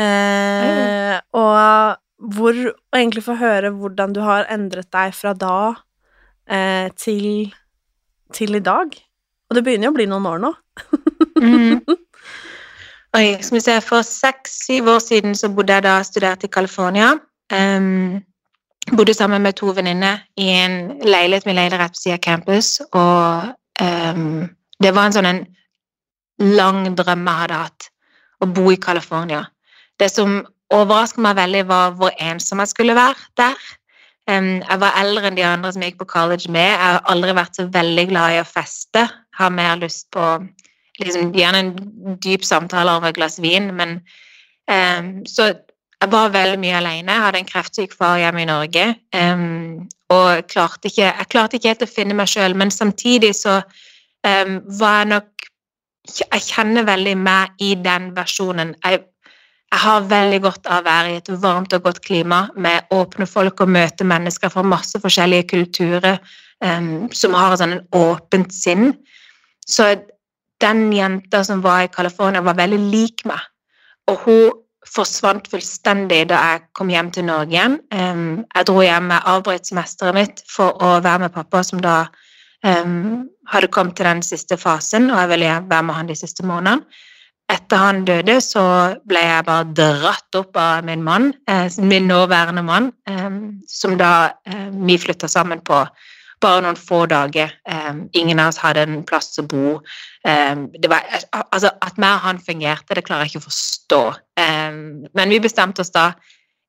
mm. 0.00 1.28
og 1.36 1.98
hvor 2.32 2.54
Og 2.54 2.96
egentlig 2.96 3.22
få 3.26 3.34
høre 3.36 3.70
hvordan 3.76 4.14
du 4.16 4.20
har 4.24 4.46
endret 4.48 4.88
deg 4.94 5.12
fra 5.14 5.34
da 5.34 5.74
eh, 6.48 6.88
til 6.96 7.52
til 8.32 8.56
i 8.56 8.64
dag. 8.64 8.92
Og 9.50 9.56
det 9.56 9.64
begynner 9.64 9.88
jo 9.88 9.92
å 9.92 9.96
bli 9.98 10.08
noen 10.08 10.28
år 10.30 10.42
nå. 10.42 10.52
Mm. 11.42 11.82
Oi, 13.18 13.26
skal 13.44 13.58
vi 13.58 13.60
se, 13.60 13.74
For 13.84 14.04
seks-syv 14.06 14.88
år 14.94 15.02
siden 15.04 15.36
så 15.36 15.50
bodde 15.52 15.76
jeg 15.76 15.84
da 15.84 15.98
studert 16.00 16.08
studerte 16.08 16.48
i 16.48 16.54
California. 16.54 17.10
Um, 17.52 18.22
bodde 18.96 19.14
sammen 19.14 19.44
med 19.44 19.58
to 19.60 19.74
venninner 19.76 20.22
i 20.40 20.48
en 20.62 20.78
leilighet 21.04 21.46
vi 21.46 21.56
leide 21.56 21.80
rett 21.80 21.92
ved 21.92 22.00
siden 22.00 22.16
av 22.16 22.24
campus. 22.24 22.70
Og 22.88 23.52
um, 23.84 24.48
det 24.80 24.94
var 24.96 25.10
en 25.10 25.18
sånn 25.18 25.28
en 25.28 25.44
lang 26.56 26.88
drøm 26.96 27.28
jeg 27.28 27.42
hadde 27.42 27.60
hatt, 27.66 27.90
å 28.42 28.48
bo 28.48 28.72
i 28.72 28.80
California. 28.80 29.44
Det 30.00 30.08
som 30.10 30.40
overrasket 30.72 31.20
meg 31.22 31.36
veldig, 31.36 31.66
var 31.68 31.92
hvor 32.00 32.16
ensom 32.16 32.64
jeg 32.64 32.72
skulle 32.72 32.96
være 32.96 33.28
der. 33.36 33.68
Um, 34.30 34.60
jeg 34.62 34.78
var 34.78 34.98
eldre 35.00 35.26
enn 35.28 35.36
de 35.38 35.42
andre 35.46 35.72
som 35.74 35.82
jeg 35.82 35.92
gikk 35.92 36.04
på 36.04 36.12
college 36.12 36.50
med. 36.52 36.68
Jeg 36.70 36.78
har 36.78 37.00
aldri 37.10 37.34
vært 37.34 37.58
så 37.58 37.66
veldig 37.74 38.04
glad 38.12 38.36
i 38.36 38.40
å 38.42 38.46
feste. 38.46 39.06
Har 39.38 39.54
mer 39.54 39.80
lyst 39.80 40.06
på 40.14 40.26
liksom, 41.02 41.32
gjerne 41.34 41.62
en 41.64 42.16
dyp 42.22 42.46
samtale 42.46 42.94
over 42.94 43.10
et 43.10 43.18
glass 43.18 43.40
vin, 43.42 43.72
men 43.74 43.98
um, 44.70 45.14
Så 45.26 45.50
jeg 46.02 46.10
var 46.10 46.34
veldig 46.34 46.58
mye 46.58 46.78
alene. 46.78 47.14
Jeg 47.14 47.24
hadde 47.26 47.42
en 47.42 47.50
kreftsyk 47.50 47.92
far 47.94 48.18
hjemme 48.18 48.42
i 48.42 48.50
Norge. 48.50 48.86
Um, 49.14 49.88
og 50.10 50.46
klarte, 50.50 50.90
ikke, 50.90 51.08
jeg 51.08 51.30
klarte 51.30 51.58
ikke 51.58 51.72
helt 51.72 51.86
å 51.86 51.90
finne 51.90 52.16
meg 52.18 52.30
sjøl, 52.30 52.54
men 52.58 52.74
samtidig 52.74 53.34
så 53.38 53.62
var 54.22 54.98
jeg 55.00 55.06
nok 55.10 55.48
Jeg 56.30 56.42
kjenner 56.42 56.84
veldig 56.86 57.14
meg 57.18 57.62
i 57.62 57.72
den 57.78 58.12
versjonen. 58.14 58.74
Jeg 58.84 59.00
jeg 59.72 59.80
har 59.80 60.04
veldig 60.04 60.38
godt 60.44 60.68
av 60.68 60.82
å 60.82 60.84
være 60.84 61.12
i 61.12 61.18
et 61.22 61.28
varmt 61.40 61.72
og 61.72 61.84
godt 61.86 62.02
klima 62.04 62.42
med 62.60 62.90
åpne 62.92 63.24
folk 63.28 63.62
og 63.64 63.70
møte 63.72 64.04
mennesker 64.04 64.52
fra 64.52 64.64
masse 64.66 64.98
forskjellige 65.00 65.46
kulturer 65.54 66.18
um, 66.60 67.08
som 67.16 67.32
har 67.36 67.56
sånn 67.56 67.78
en 67.78 67.86
åpent 67.96 68.52
sinn. 68.52 68.90
Så 69.64 69.94
den 70.60 70.90
jenta 70.92 71.40
som 71.46 71.62
var 71.64 71.86
i 71.86 71.92
California, 71.92 72.42
var 72.44 72.58
veldig 72.58 72.80
lik 72.92 73.24
meg. 73.26 73.40
Og 74.12 74.26
hun 74.26 74.58
forsvant 74.92 75.48
fullstendig 75.48 76.26
da 76.28 76.42
jeg 76.50 76.64
kom 76.76 76.90
hjem 76.92 77.08
til 77.14 77.24
Norge 77.30 77.56
igjen. 77.56 77.78
Um, 77.94 78.42
jeg 78.52 78.68
dro 78.68 78.82
hjem, 78.84 79.08
jeg 79.14 79.28
avbrøt 79.32 79.70
semesteret 79.70 80.18
mitt 80.18 80.44
for 80.52 80.76
å 80.84 80.98
være 81.00 81.24
med 81.24 81.34
pappa, 81.38 81.62
som 81.64 81.80
da 81.80 82.02
um, 82.60 83.24
hadde 83.48 83.72
kommet 83.72 83.96
til 83.96 84.10
den 84.10 84.20
siste 84.26 84.60
fasen, 84.60 85.08
og 85.14 85.22
jeg 85.22 85.32
ville 85.32 85.56
være 85.72 85.88
med 85.88 85.96
han 85.96 86.12
de 86.12 86.18
siste 86.18 86.44
månedene 86.44 87.08
etter 87.52 87.80
han 87.80 88.04
døde, 88.08 88.38
så 88.44 88.62
ble 89.08 89.20
jeg 89.22 89.46
bare 89.48 89.68
dratt 89.76 90.38
opp 90.38 90.56
av 90.58 90.86
min 90.86 91.04
mann, 91.04 91.32
eh, 91.50 91.68
min 91.82 92.08
nåværende 92.08 92.64
mann, 92.64 92.92
eh, 93.08 93.30
som 93.68 93.98
da 94.00 94.32
eh, 94.46 94.70
vi 94.72 94.98
flytta 94.98 95.28
sammen 95.28 95.60
på 95.60 95.84
bare 96.42 96.62
noen 96.64 96.76
få 96.76 97.04
dager. 97.06 97.52
ingen 98.18 98.40
av 98.40 98.48
oss 98.48 98.56
hadde 98.58 98.82
en 98.82 99.04
plass 99.06 99.38
å 99.38 99.44
bo. 99.46 99.80
var, 100.24 101.04
altså, 101.52 101.70
at 101.86 101.98
meg 101.98 102.16
og 102.16 102.24
han 102.24 102.38
fungerte, 102.38 102.94
det 102.94 103.04
klarer 103.04 103.22
jeg 103.22 103.36
ikke 103.36 103.44
å 103.44 103.50
forstå. 103.50 104.02
men 105.14 105.28
vi 105.28 105.38
bestemte 105.38 105.82
oss 105.82 105.94
da 105.94 106.14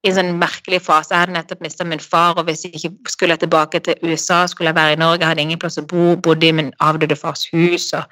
i 0.04 0.12
en 0.12 0.16
sånn 0.16 0.38
merkelig 0.38 0.80
fase. 0.86 1.10
Jeg 1.10 1.24
hadde 1.24 1.34
nettopp 1.34 1.62
mista 1.66 1.84
min 1.84 2.00
far, 2.00 2.38
og 2.38 2.46
hvis 2.46 2.66
jeg 2.66 2.76
ikke 2.76 3.10
skulle 3.10 3.38
tilbake 3.38 3.80
til 3.80 3.96
USA, 4.04 4.46
skulle 4.46 4.70
jeg 4.70 4.76
være 4.76 4.94
i 4.94 5.02
Norge, 5.02 5.22
jeg 5.22 5.32
hadde 5.32 5.42
ingen 5.42 5.60
plass 5.60 5.82
å 5.82 5.88
bo, 5.88 6.16
bodde 6.16 6.48
i 6.48 6.52
min 6.52 6.74
avdøde 6.80 7.16
fars 7.16 7.48
hus. 7.50 7.94
og 7.94 8.04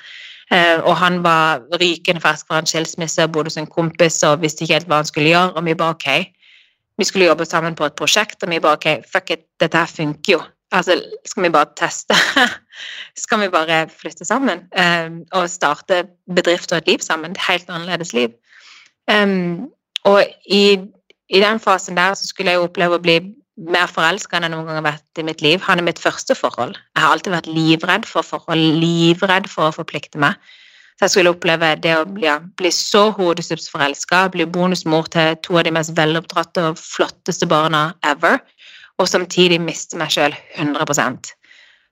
og 0.51 0.97
han 0.99 1.21
var 1.23 1.61
rykende 1.79 2.21
fersk 2.21 2.47
fra 2.47 2.59
en 2.59 2.67
skilsmisse, 2.67 3.27
bodde 3.31 3.47
hos 3.47 3.57
en 3.57 3.69
kompis 3.71 4.17
og 4.27 4.41
visste 4.41 4.65
ikke 4.65 4.79
helt 4.79 4.89
hva 4.91 4.99
han 4.99 5.07
skulle 5.07 5.31
gjøre. 5.31 5.53
Og 5.55 5.65
vi 5.65 5.75
bare 5.79 5.95
ok. 5.95 6.09
Vi 6.99 7.07
skulle 7.07 7.25
jobbe 7.25 7.45
sammen 7.45 7.75
på 7.75 7.87
et 7.87 7.95
prosjekt, 7.95 8.43
og 8.43 8.49
vi 8.51 8.59
bare 8.59 8.79
ok, 8.79 9.05
fuck 9.11 9.31
it, 9.31 9.45
dette 9.59 9.77
her 9.77 9.89
funker 9.89 10.33
jo. 10.33 10.41
Altså, 10.71 11.01
skal 11.25 11.43
vi 11.43 11.49
bare 11.49 11.65
teste? 11.77 12.15
skal 13.23 13.41
vi 13.41 13.49
bare 13.49 13.89
flytte 13.89 14.25
sammen 14.25 14.59
um, 14.79 15.21
og 15.31 15.49
starte 15.49 16.03
bedrift 16.35 16.71
og 16.71 16.77
et 16.77 16.87
liv 16.87 16.99
sammen? 16.99 17.31
Et 17.31 17.43
helt 17.49 17.69
annerledes 17.69 18.13
liv. 18.13 18.29
Um, 19.11 19.67
og 20.03 20.23
i, 20.45 20.79
i, 21.29 21.39
den 21.39 21.59
fasen 21.59 21.97
der 21.97 22.13
så 22.13 22.27
skulle 22.27 22.51
jeg 22.51 22.59
oppleve 22.59 22.97
å 22.97 23.03
bli 23.03 23.17
mer 23.59 23.89
forelska 23.91 24.37
enn 24.37 24.47
jeg 24.47 24.53
noen 24.53 24.67
gang 24.67 24.79
har 24.79 24.87
vært 24.87 25.19
i 25.21 25.25
mitt 25.27 25.41
liv. 25.43 25.61
Han 25.67 25.81
er 25.81 25.87
mitt 25.89 25.99
første 26.01 26.35
forhold. 26.37 26.77
Jeg 26.95 27.03
har 27.03 27.13
alltid 27.15 27.35
vært 27.35 27.49
livredd 27.51 28.07
for 28.09 28.25
forhold, 28.25 28.81
livredd 28.81 29.49
for 29.51 29.69
å 29.69 29.75
forplikte 29.75 30.21
meg. 30.21 30.39
Så 31.01 31.07
jeg 31.07 31.13
skulle 31.15 31.33
oppleve 31.33 31.73
det 31.81 31.95
å 31.97 32.05
bli, 32.05 32.27
ja, 32.27 32.37
bli 32.39 32.69
så 32.73 33.07
hodestupsforelska, 33.17 34.27
bli 34.35 34.45
bonusmor 34.45 35.09
til 35.09 35.33
to 35.41 35.57
av 35.57 35.65
de 35.65 35.73
mest 35.73 35.95
veloppdratte 35.97 36.67
og 36.69 36.77
flotteste 36.77 37.47
barna 37.49 37.87
ever, 38.05 38.37
og 39.01 39.09
samtidig 39.09 39.57
miste 39.63 39.97
meg 39.97 40.13
sjøl 40.13 40.35
100% 40.61 41.31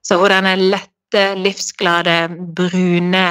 Så 0.06 0.18
hun 0.20 0.30
denne 0.30 0.54
lette, 0.60 1.24
livsglade, 1.42 2.14
brune, 2.54 3.24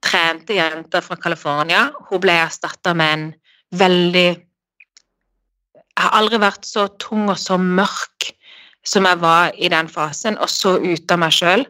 trente 0.00 0.54
jenta 0.54 1.02
fra 1.02 1.18
California, 1.18 1.88
hun 2.08 2.22
ble 2.22 2.38
erstatta 2.44 2.94
med 2.94 3.16
en 3.16 3.26
veldig 3.82 4.28
jeg 6.00 6.06
har 6.06 6.16
aldri 6.16 6.38
vært 6.40 6.64
så 6.64 6.86
tung 7.02 7.28
og 7.28 7.36
så 7.36 7.58
mørk 7.60 8.30
som 8.88 9.04
jeg 9.04 9.20
var 9.20 9.50
i 9.60 9.68
den 9.68 9.88
fasen, 9.92 10.38
og 10.40 10.48
så 10.48 10.78
ute 10.80 11.12
av 11.12 11.20
meg 11.20 11.34
sjøl. 11.36 11.66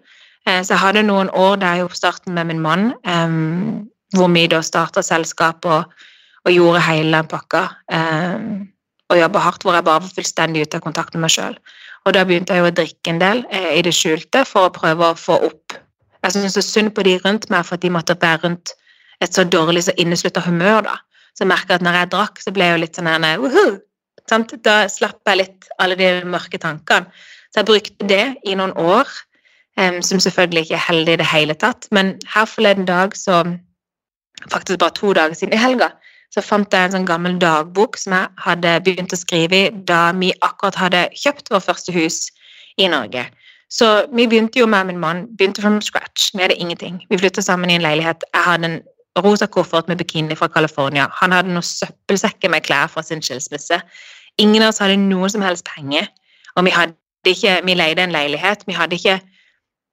Eh, 0.46 0.60
så 0.62 0.76
jeg 0.76 0.82
hadde 0.84 1.02
noen 1.08 1.32
år 1.34 1.58
der 1.58 1.80
i 1.80 1.82
oppstarten 1.82 2.36
med 2.36 2.46
min 2.46 2.62
mann, 2.62 2.92
um, 3.02 3.88
hvor 4.14 4.30
vi 4.30 4.46
da 4.46 4.60
starta 4.62 5.02
selskap 5.02 5.66
og, 5.66 5.90
og, 6.44 6.52
gjorde 6.54 6.84
hele 6.86 7.10
den 7.16 7.32
pakka. 7.32 7.64
Um, 7.90 8.70
og 9.10 9.18
jobba 9.18 9.42
hardt, 9.42 9.66
hvor 9.66 9.74
jeg 9.74 9.88
bare 9.88 10.04
var 10.04 10.14
fullstendig 10.14 10.62
ute 10.62 10.78
av 10.78 10.86
kontakt 10.86 11.18
med 11.18 11.26
meg 11.26 11.34
sjøl. 11.34 11.58
Og 12.06 12.14
da 12.14 12.22
begynte 12.22 12.54
jeg 12.54 12.62
jo 12.62 12.70
å 12.70 12.76
drikke 12.78 13.10
en 13.10 13.20
del 13.20 13.42
eh, 13.50 13.72
i 13.80 13.82
det 13.82 13.96
skjulte 13.98 14.46
for 14.46 14.70
å 14.70 14.74
prøve 14.78 15.10
å 15.10 15.18
få 15.18 15.42
opp 15.50 15.74
Jeg 16.22 16.36
syntes 16.36 16.54
så 16.54 16.62
synd 16.62 16.94
på 16.94 17.02
de 17.02 17.16
rundt 17.24 17.48
meg 17.50 17.66
for 17.66 17.74
at 17.74 17.82
de 17.82 17.90
måtte 17.90 18.14
være 18.20 18.44
rundt 18.44 18.74
et 19.24 19.34
så 19.34 19.42
dårlig, 19.42 19.82
så 19.88 19.94
inneslutta 19.98 20.42
humør, 20.44 20.84
da. 20.86 20.98
Så 21.34 21.42
jeg 21.42 21.50
merka 21.50 21.76
at 21.76 21.84
når 21.84 21.96
jeg 21.96 22.10
drakk, 22.14 22.42
så 22.44 22.52
ble 22.54 22.66
jeg 22.68 22.76
jo 22.76 22.82
litt 22.84 22.98
sånn 22.98 23.08
her 23.08 23.80
Sant? 24.30 24.54
Da 24.64 24.84
slapp 24.90 25.20
jeg 25.26 25.40
litt 25.42 25.70
alle 25.82 25.98
de 25.98 26.12
mørke 26.28 26.60
tankene. 26.62 27.10
Så 27.50 27.62
jeg 27.62 27.70
brukte 27.70 28.06
det 28.06 28.24
i 28.46 28.54
noen 28.54 28.72
år, 28.78 29.08
um, 29.80 29.98
som 30.06 30.22
selvfølgelig 30.22 30.68
ikke 30.68 30.78
er 30.78 30.86
heldig 30.86 31.16
i 31.16 31.20
det 31.22 31.30
hele 31.32 31.56
tatt. 31.58 31.88
Men 31.90 32.14
her 32.30 32.46
forleden 32.46 32.86
dag, 32.86 33.16
så 33.18 33.42
faktisk 34.46 34.78
bare 34.78 34.94
to 34.94 35.12
dager 35.18 35.34
siden 35.34 35.56
i 35.56 35.60
helga, 35.60 35.90
så 36.30 36.42
fant 36.46 36.70
jeg 36.72 36.86
en 36.86 36.94
sånn 36.94 37.08
gammel 37.08 37.34
dagbok 37.42 37.98
som 37.98 38.14
jeg 38.14 38.30
hadde 38.44 38.76
begynt 38.86 39.12
å 39.12 39.18
skrive 39.18 39.64
i 39.64 39.72
da 39.86 40.12
vi 40.14 40.30
akkurat 40.46 40.78
hadde 40.78 41.08
kjøpt 41.18 41.50
vårt 41.50 41.66
første 41.66 41.94
hus 41.96 42.28
i 42.78 42.86
Norge. 42.92 43.26
Så 43.70 43.88
vi 44.14 44.28
begynte 44.30 44.58
jo 44.58 44.66
med 44.70 44.86
min 44.86 45.02
mann 45.02 45.26
begynte 45.38 45.62
from 45.62 45.80
scratch. 45.82 46.30
Vi 46.34 46.42
hadde 46.42 46.58
ingenting. 46.58 47.02
Vi 47.10 47.18
flytta 47.18 47.42
sammen 47.42 47.70
i 47.70 47.76
en 47.78 47.84
leilighet. 47.86 48.24
Jeg 48.34 48.46
hadde 48.46 48.70
en 48.70 48.78
rosa 49.18 49.46
koffert 49.46 49.90
med 49.90 49.98
bikini 49.98 50.38
fra 50.38 50.48
California. 50.48 51.08
Han 51.20 51.34
hadde 51.34 51.50
noen 51.50 51.66
søppelsekker 51.66 52.50
med 52.50 52.66
klær 52.66 52.90
fra 52.90 53.02
sin 53.02 53.22
skilsmisse. 53.22 53.80
Ingen 54.40 54.64
av 54.64 54.72
oss 54.72 54.80
hadde 54.82 54.98
noen 55.00 55.32
som 55.32 55.44
helst 55.44 55.68
penger. 55.68 56.08
Og 56.56 56.66
vi 56.66 56.74
ikke 57.30 57.60
Vi 57.66 57.74
leide 57.76 58.02
en 58.02 58.14
leilighet. 58.14 58.64
Vi 58.66 58.76
hadde 58.76 58.96
ikke 58.96 59.20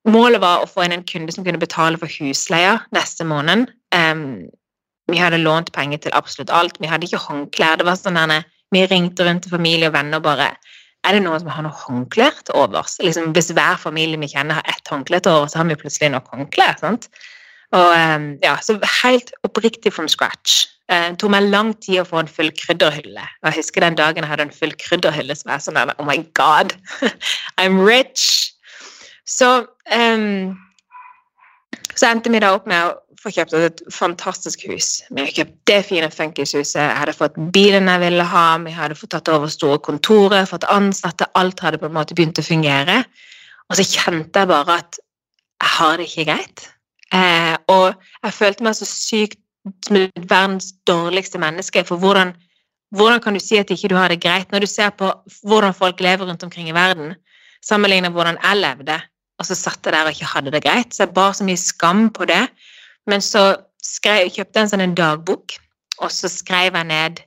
Målet 0.08 0.40
var 0.40 0.62
å 0.64 0.70
få 0.72 0.86
inn 0.86 0.94
en 0.96 1.04
kunde 1.04 1.34
som 1.36 1.44
kunne 1.44 1.60
betale 1.60 2.00
for 2.00 2.08
husleia 2.08 2.78
neste 2.96 3.26
måned. 3.28 3.66
Um, 3.92 4.48
vi 5.12 5.20
hadde 5.20 5.42
lånt 5.42 5.74
penger 5.76 6.00
til 6.06 6.16
absolutt 6.16 6.54
alt. 6.54 6.78
Vi 6.80 6.88
hadde 6.88 7.10
ikke 7.10 7.20
håndklær. 7.26 7.76
Det 7.80 7.88
var 7.88 8.00
sånn 8.00 8.20
denne, 8.20 8.46
Vi 8.72 8.86
ringte 8.88 9.24
rundt 9.24 9.44
til 9.44 9.52
familie 9.52 9.88
og 9.88 9.94
venner 9.96 10.20
og 10.20 10.24
bare 10.24 10.50
Er 11.08 11.16
det 11.16 11.22
noen 11.24 11.40
som 11.40 11.50
har 11.52 11.64
noe 11.64 11.76
håndklær 11.76 12.40
til 12.48 12.56
overs? 12.56 12.98
Liksom, 13.00 13.32
hvis 13.36 13.52
hver 13.56 13.78
familie 13.80 14.20
vi 14.20 14.28
kjenner, 14.28 14.60
har 14.60 14.68
ett 14.68 14.88
håndkle 14.92 15.20
til 15.24 15.32
overs, 15.32 15.54
så 15.54 15.62
har 15.62 15.68
vi 15.70 15.78
plutselig 15.80 16.10
nok 16.12 16.28
håndklær. 16.34 16.80
sant? 16.80 17.08
Og 17.76 17.90
um, 17.92 18.28
ja, 18.44 18.56
Så 18.64 18.78
helt 19.04 19.32
oppriktig 19.44 19.94
from 19.94 20.08
scratch. 20.08 20.68
Eh, 20.88 21.10
det 21.12 21.20
tok 21.20 21.34
meg 21.34 21.50
lang 21.52 21.74
tid 21.84 22.00
å 22.00 22.08
få 22.08 22.22
en 22.22 22.30
full 22.32 22.52
krydderhylle. 22.56 23.26
Og 23.42 23.50
jeg 23.50 23.60
husker 23.60 23.84
den 23.84 23.98
dagen 24.00 24.24
jeg 24.24 24.32
hadde 24.32 24.48
en 24.48 24.56
full 24.56 24.72
krydderhylle 24.80 25.36
som 25.36 25.52
var 25.52 25.64
sånn 25.64 25.82
Oh 25.98 26.08
my 26.08 26.22
God! 26.38 26.78
I'm 27.60 27.82
rich! 27.84 28.54
Så 29.28 29.68
um, 29.92 30.56
så 31.98 32.12
endte 32.12 32.32
vi 32.32 32.40
da 32.40 32.54
opp 32.56 32.68
med 32.70 32.86
å 32.86 32.96
få 33.18 33.32
kjøpt 33.34 33.56
et 33.58 33.82
fantastisk 33.92 34.64
hus. 34.70 35.02
Vi 35.10 35.24
hadde 35.24 35.34
kjøpt 35.34 35.56
det 35.70 35.80
fine 35.88 36.10
funkishuset, 36.14 36.78
jeg 36.78 37.00
hadde 37.00 37.16
fått 37.18 37.40
bilen 37.56 37.90
jeg 37.90 38.04
ville 38.04 38.28
ha, 38.32 38.46
vi 38.62 38.76
hadde 38.76 38.98
fått 38.98 39.16
tatt 39.16 39.32
over 39.34 39.50
store 39.52 39.82
kontorer, 39.84 40.46
fått 40.48 40.68
ansatte, 40.72 41.28
alt 41.40 41.64
hadde 41.66 41.82
på 41.82 41.90
en 41.90 41.98
måte 41.98 42.16
begynt 42.18 42.40
å 42.40 42.46
fungere. 42.46 43.02
Og 43.68 43.80
så 43.80 43.88
kjente 43.88 44.46
jeg 44.46 44.52
bare 44.54 44.78
at 44.84 45.02
jeg 45.02 45.74
har 45.74 45.98
det 45.98 46.06
ikke 46.08 46.28
greit. 46.30 46.68
Eh, 47.18 47.57
og 47.68 47.94
jeg 48.24 48.34
følte 48.34 48.64
meg 48.64 48.78
så 48.78 48.88
sykt 48.88 49.40
som 49.86 50.00
verdens 50.16 50.72
dårligste 50.88 51.40
menneske. 51.42 51.84
For 51.84 52.00
hvordan, 52.00 52.32
hvordan, 52.96 53.20
kan 53.24 53.36
du 53.36 53.44
si 53.44 53.60
at 53.60 53.72
ikke 53.74 53.92
du 53.92 53.98
har 54.00 54.14
det 54.14 54.22
greit, 54.24 54.52
når 54.52 54.64
du 54.64 54.70
ser 54.72 54.94
på 54.96 55.12
hvordan 55.44 55.76
folk 55.76 56.00
lever 56.00 56.30
rundt 56.30 56.44
omkring 56.48 56.70
i 56.72 56.76
verden, 56.76 57.16
sammenlignet 57.66 58.16
hvordan 58.16 58.40
jeg 58.44 58.64
levde? 58.64 59.02
og 59.38 59.46
så 59.46 59.58
satt 59.58 59.86
jeg 59.86 59.94
der 59.94 60.08
og 60.08 60.16
ikke 60.16 60.32
hadde 60.32 60.54
det 60.54 60.64
greit. 60.66 60.94
Så 60.94 61.06
jeg 61.06 61.14
bar 61.14 61.36
så 61.38 61.46
mye 61.46 61.62
skam 61.62 62.08
på 62.14 62.26
det. 62.30 62.44
Men 63.08 63.22
så 63.22 63.56
skrev, 63.84 64.32
kjøpte 64.34 64.60
jeg 64.60 64.66
en 64.66 64.72
sånn 64.74 64.86
en 64.88 64.96
dagbok, 64.98 65.58
og 66.02 66.14
så 66.14 66.30
skrev 66.32 66.76
jeg 66.76 66.90
ned 66.90 67.24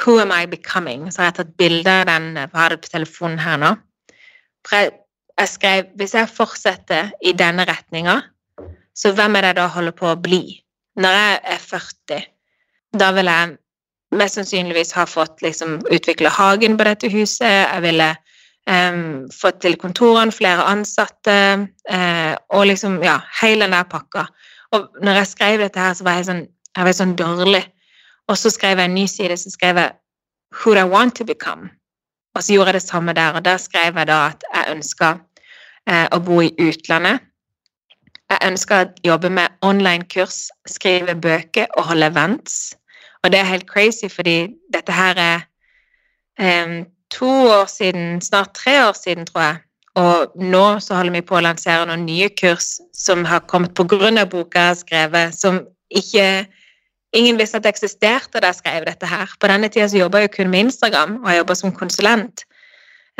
Who 0.00 0.16
am 0.22 0.32
I 0.32 0.46
becoming? 0.48 1.10
Så 1.12 1.20
har 1.20 1.30
jeg 1.30 1.38
tatt 1.40 1.56
bilde 1.60 1.92
av 2.00 2.06
den. 2.08 2.30
Jeg 2.40 2.48
har 2.54 2.72
det 2.72 2.80
på 2.80 2.92
telefonen 2.94 3.40
her 3.42 3.58
nå. 3.60 3.74
Jeg, 4.70 4.92
jeg 5.36 5.50
skrev 5.52 5.90
Hvis 6.00 6.14
jeg 6.16 6.30
fortsetter 6.32 7.10
i 7.20 7.34
denne 7.36 7.66
retninga, 7.68 8.22
så 8.96 9.12
hvem 9.16 9.36
er 9.36 9.44
det 9.44 9.52
jeg 9.52 9.60
da 9.60 9.66
holder 9.72 9.96
på 9.96 10.10
å 10.10 10.20
bli? 10.20 10.42
Når 11.00 11.16
jeg 11.16 11.40
er 11.54 11.60
40, 11.64 12.24
da 13.00 13.10
vil 13.16 13.30
jeg 13.30 13.56
mest 14.12 14.36
sannsynligvis 14.36 14.92
ha 14.96 15.06
fått 15.08 15.42
liksom 15.44 15.80
utvikle 15.92 16.32
hagen 16.32 16.76
på 16.76 16.86
dette 16.88 17.10
huset. 17.12 17.48
Jeg 17.48 17.82
ville 17.84 18.10
um, 18.68 19.28
fått 19.32 19.62
til 19.64 19.78
kontorene, 19.80 20.34
flere 20.34 20.66
ansatte, 20.68 21.36
uh, 21.88 22.34
og 22.52 22.66
liksom, 22.68 23.00
ja, 23.04 23.18
hele 23.40 23.66
den 23.66 23.76
der 23.76 23.88
pakka. 23.88 24.26
Og 24.76 24.88
når 25.04 25.22
jeg 25.22 25.32
skrev 25.32 25.64
dette 25.64 25.80
her, 25.80 25.96
så 25.96 26.04
var 26.04 26.20
jeg 26.20 26.28
sånn, 26.28 26.44
jeg 26.76 26.88
var 26.88 26.96
sånn 26.96 27.16
dårlig. 27.16 27.64
Og 28.30 28.38
så 28.38 28.52
skrev 28.52 28.80
jeg 28.80 28.90
en 28.90 28.96
ny 28.96 29.06
side, 29.10 29.36
så 29.40 29.52
skrev 29.52 29.80
jeg 29.80 29.98
Who 30.52 30.74
do 30.74 30.82
I 30.82 30.84
want 30.84 31.16
to 31.16 31.24
become? 31.24 31.70
Og 32.36 32.44
så 32.44 32.52
gjorde 32.52 32.74
jeg 32.74 32.82
det 32.82 32.88
samme 32.88 33.12
der, 33.16 33.32
og 33.32 33.44
der 33.44 33.56
skrev 33.56 33.96
jeg 33.96 34.08
da 34.08 34.18
at 34.28 34.44
jeg 34.52 34.76
ønska 34.76 35.14
uh, 35.16 36.06
å 36.12 36.18
bo 36.20 36.42
i 36.44 36.52
utlandet. 36.60 37.24
Jeg 38.32 38.48
ønsker 38.48 38.86
å 38.86 38.92
jobbe 39.04 39.28
med 39.28 39.52
online-kurs, 39.60 40.46
skrive 40.70 41.14
bøker 41.20 41.68
og 41.76 41.90
holde 41.90 42.08
events. 42.08 42.72
Og 43.22 43.32
det 43.32 43.42
er 43.42 43.50
helt 43.50 43.68
crazy, 43.68 44.08
fordi 44.08 44.54
dette 44.72 44.94
her 44.96 45.18
er 45.20 45.44
um, 46.40 46.78
to 47.12 47.28
år 47.52 47.68
siden, 47.68 48.22
snart 48.24 48.54
tre 48.56 48.78
år 48.86 48.96
siden, 48.96 49.28
tror 49.28 49.42
jeg. 49.42 49.60
Og 50.00 50.32
nå 50.40 50.64
så 50.80 50.96
holder 50.96 51.18
vi 51.18 51.24
på 51.28 51.36
å 51.36 51.44
lansere 51.44 51.84
noen 51.84 52.06
nye 52.08 52.30
kurs 52.32 52.78
som 52.96 53.26
har 53.28 53.44
kommet 53.52 53.76
av 53.78 54.30
boka 54.32 54.58
jeg 54.58 54.70
har 54.70 54.80
skrevet, 54.80 55.36
som 55.36 55.62
ikke 55.90 56.46
Ingen 57.12 57.36
visste 57.36 57.58
at 57.58 57.66
det 57.66 57.74
eksisterte 57.74 58.40
da 58.40 58.48
jeg 58.48 58.62
skrev 58.62 58.86
dette 58.86 59.04
her. 59.04 59.28
På 59.36 59.48
denne 59.50 59.68
tida 59.68 59.84
så 59.84 59.98
jobba 59.98 60.22
jeg 60.22 60.30
kun 60.32 60.48
med 60.48 60.70
Instagram, 60.70 61.18
og 61.20 61.26
jeg 61.28 61.42
jobba 61.42 61.54
som 61.54 61.74
konsulent. 61.76 62.46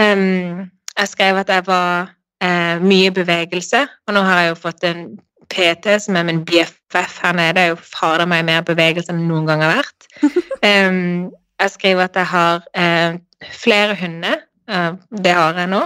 Um, 0.00 0.70
jeg 0.96 1.08
skrev 1.10 1.36
at 1.36 1.52
jeg 1.52 1.66
var 1.66 2.14
uh, 2.42 2.82
mye 2.82 3.12
bevegelse, 3.14 3.84
og 4.06 4.16
nå 4.16 4.22
har 4.26 4.40
jeg 4.40 4.52
jo 4.52 4.58
fått 4.62 4.86
en 4.88 5.04
PT 5.52 5.96
som 6.00 6.16
er 6.16 6.26
min 6.28 6.42
BFF 6.48 7.18
her 7.22 7.36
nede. 7.36 7.54
Det 7.56 7.62
er 7.62 7.72
jo 7.72 7.80
fader 7.82 8.28
meg 8.28 8.44
mer 8.48 8.64
bevegelse 8.66 9.12
enn 9.12 9.26
noen 9.28 9.48
gang 9.50 9.64
har 9.64 9.78
vært. 9.82 10.08
Um, 10.62 11.32
jeg 11.58 11.70
skriver 11.74 12.04
at 12.04 12.14
jeg 12.14 12.28
har 12.30 12.60
eh, 12.78 13.16
flere 13.50 13.96
hunder. 13.98 14.44
Uh, 14.70 14.94
det 15.10 15.32
har 15.34 15.58
jeg 15.58 15.70
nå. 15.72 15.80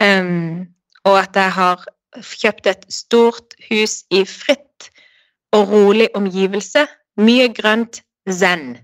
Um, 0.00 0.62
og 1.04 1.18
at 1.20 1.36
jeg 1.36 1.52
har 1.52 1.84
kjøpt 2.16 2.70
et 2.72 2.86
stort 2.88 3.52
hus 3.68 3.98
i 4.08 4.22
fritt 4.24 4.88
og 5.52 5.68
rolig 5.68 6.08
omgivelse 6.16 6.86
mye 7.20 7.48
grønt 7.52 8.00
zen, 8.28 8.78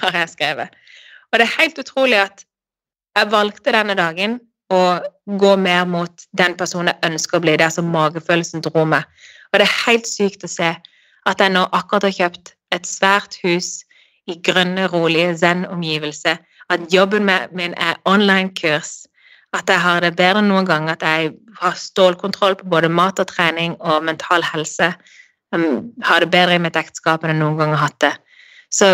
har 0.00 0.18
jeg 0.20 0.34
skrevet. 0.36 0.76
Og 1.32 1.40
det 1.40 1.48
er 1.48 1.62
helt 1.62 1.80
utrolig 1.80 2.20
at 2.26 2.44
jeg 3.16 3.32
valgte 3.32 3.72
denne 3.72 3.96
dagen 3.98 4.38
å 4.74 5.38
gå 5.40 5.54
mer 5.60 5.86
mot 5.88 6.26
den 6.36 6.56
personen 6.58 6.92
jeg 6.92 7.12
ønsker 7.12 7.38
å 7.38 7.44
bli. 7.44 7.56
Det 7.56 7.68
er 7.68 7.74
som 7.76 7.88
magefølelsen 7.94 8.64
dro 8.66 8.84
meg. 8.88 9.06
Og 9.52 9.60
det 9.60 9.68
er 9.68 9.80
helt 9.86 10.10
sykt 10.10 10.44
å 10.44 10.50
se 10.50 10.74
at 11.24 11.40
jeg 11.40 11.54
nå 11.54 11.64
akkurat 11.72 12.08
har 12.08 12.16
kjøpt 12.18 12.54
et 12.74 12.88
svært 12.88 13.38
hus 13.44 13.84
i 14.28 14.36
grønne, 14.44 14.88
rolige 14.92 15.34
zen-omgivelser. 15.40 16.40
At 16.72 16.86
jobben 16.92 17.28
min 17.52 17.74
er 17.76 18.00
online-kurs. 18.08 19.04
At 19.54 19.70
jeg 19.70 19.80
har 19.80 20.00
det 20.02 20.16
bedre 20.18 20.42
enn 20.42 20.50
noen 20.50 20.68
gang. 20.68 20.88
At 20.90 21.04
jeg 21.04 21.34
har 21.60 21.76
stålkontroll 21.78 22.58
på 22.60 22.68
både 22.72 22.90
mat 22.90 23.20
og 23.22 23.30
trening 23.30 23.76
og 23.80 24.04
mental 24.04 24.44
helse 24.52 24.94
har 26.02 26.20
det 26.20 26.30
bedre 26.30 26.56
i 26.56 26.62
mitt 26.62 26.76
ekteskap 26.76 27.24
enn 27.24 27.34
jeg 27.34 27.40
noen 27.40 27.58
gang 27.58 27.74
har 27.74 27.86
hatt 27.86 28.00
det. 28.02 28.14
Så 28.72 28.88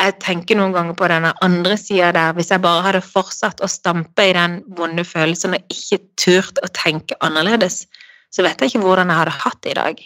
jeg 0.00 0.14
tenker 0.22 0.58
noen 0.58 0.72
ganger 0.74 0.96
på 0.98 1.08
denne 1.10 1.32
andre 1.44 1.76
sida 1.78 2.10
der. 2.16 2.32
Hvis 2.36 2.50
jeg 2.50 2.62
bare 2.64 2.82
hadde 2.86 3.02
fortsatt 3.04 3.60
å 3.62 3.68
stampe 3.70 4.24
i 4.26 4.34
den 4.34 4.60
vonde 4.78 5.04
følelsen 5.06 5.58
og 5.58 5.74
ikke 5.74 6.00
turt 6.18 6.58
å 6.64 6.70
tenke 6.74 7.18
annerledes, 7.22 7.84
så 8.32 8.44
vet 8.46 8.60
jeg 8.60 8.72
ikke 8.72 8.82
hvordan 8.86 9.12
jeg 9.12 9.20
hadde 9.20 9.36
hatt 9.44 9.60
det 9.62 9.74
i 9.74 9.78
dag. 9.78 10.00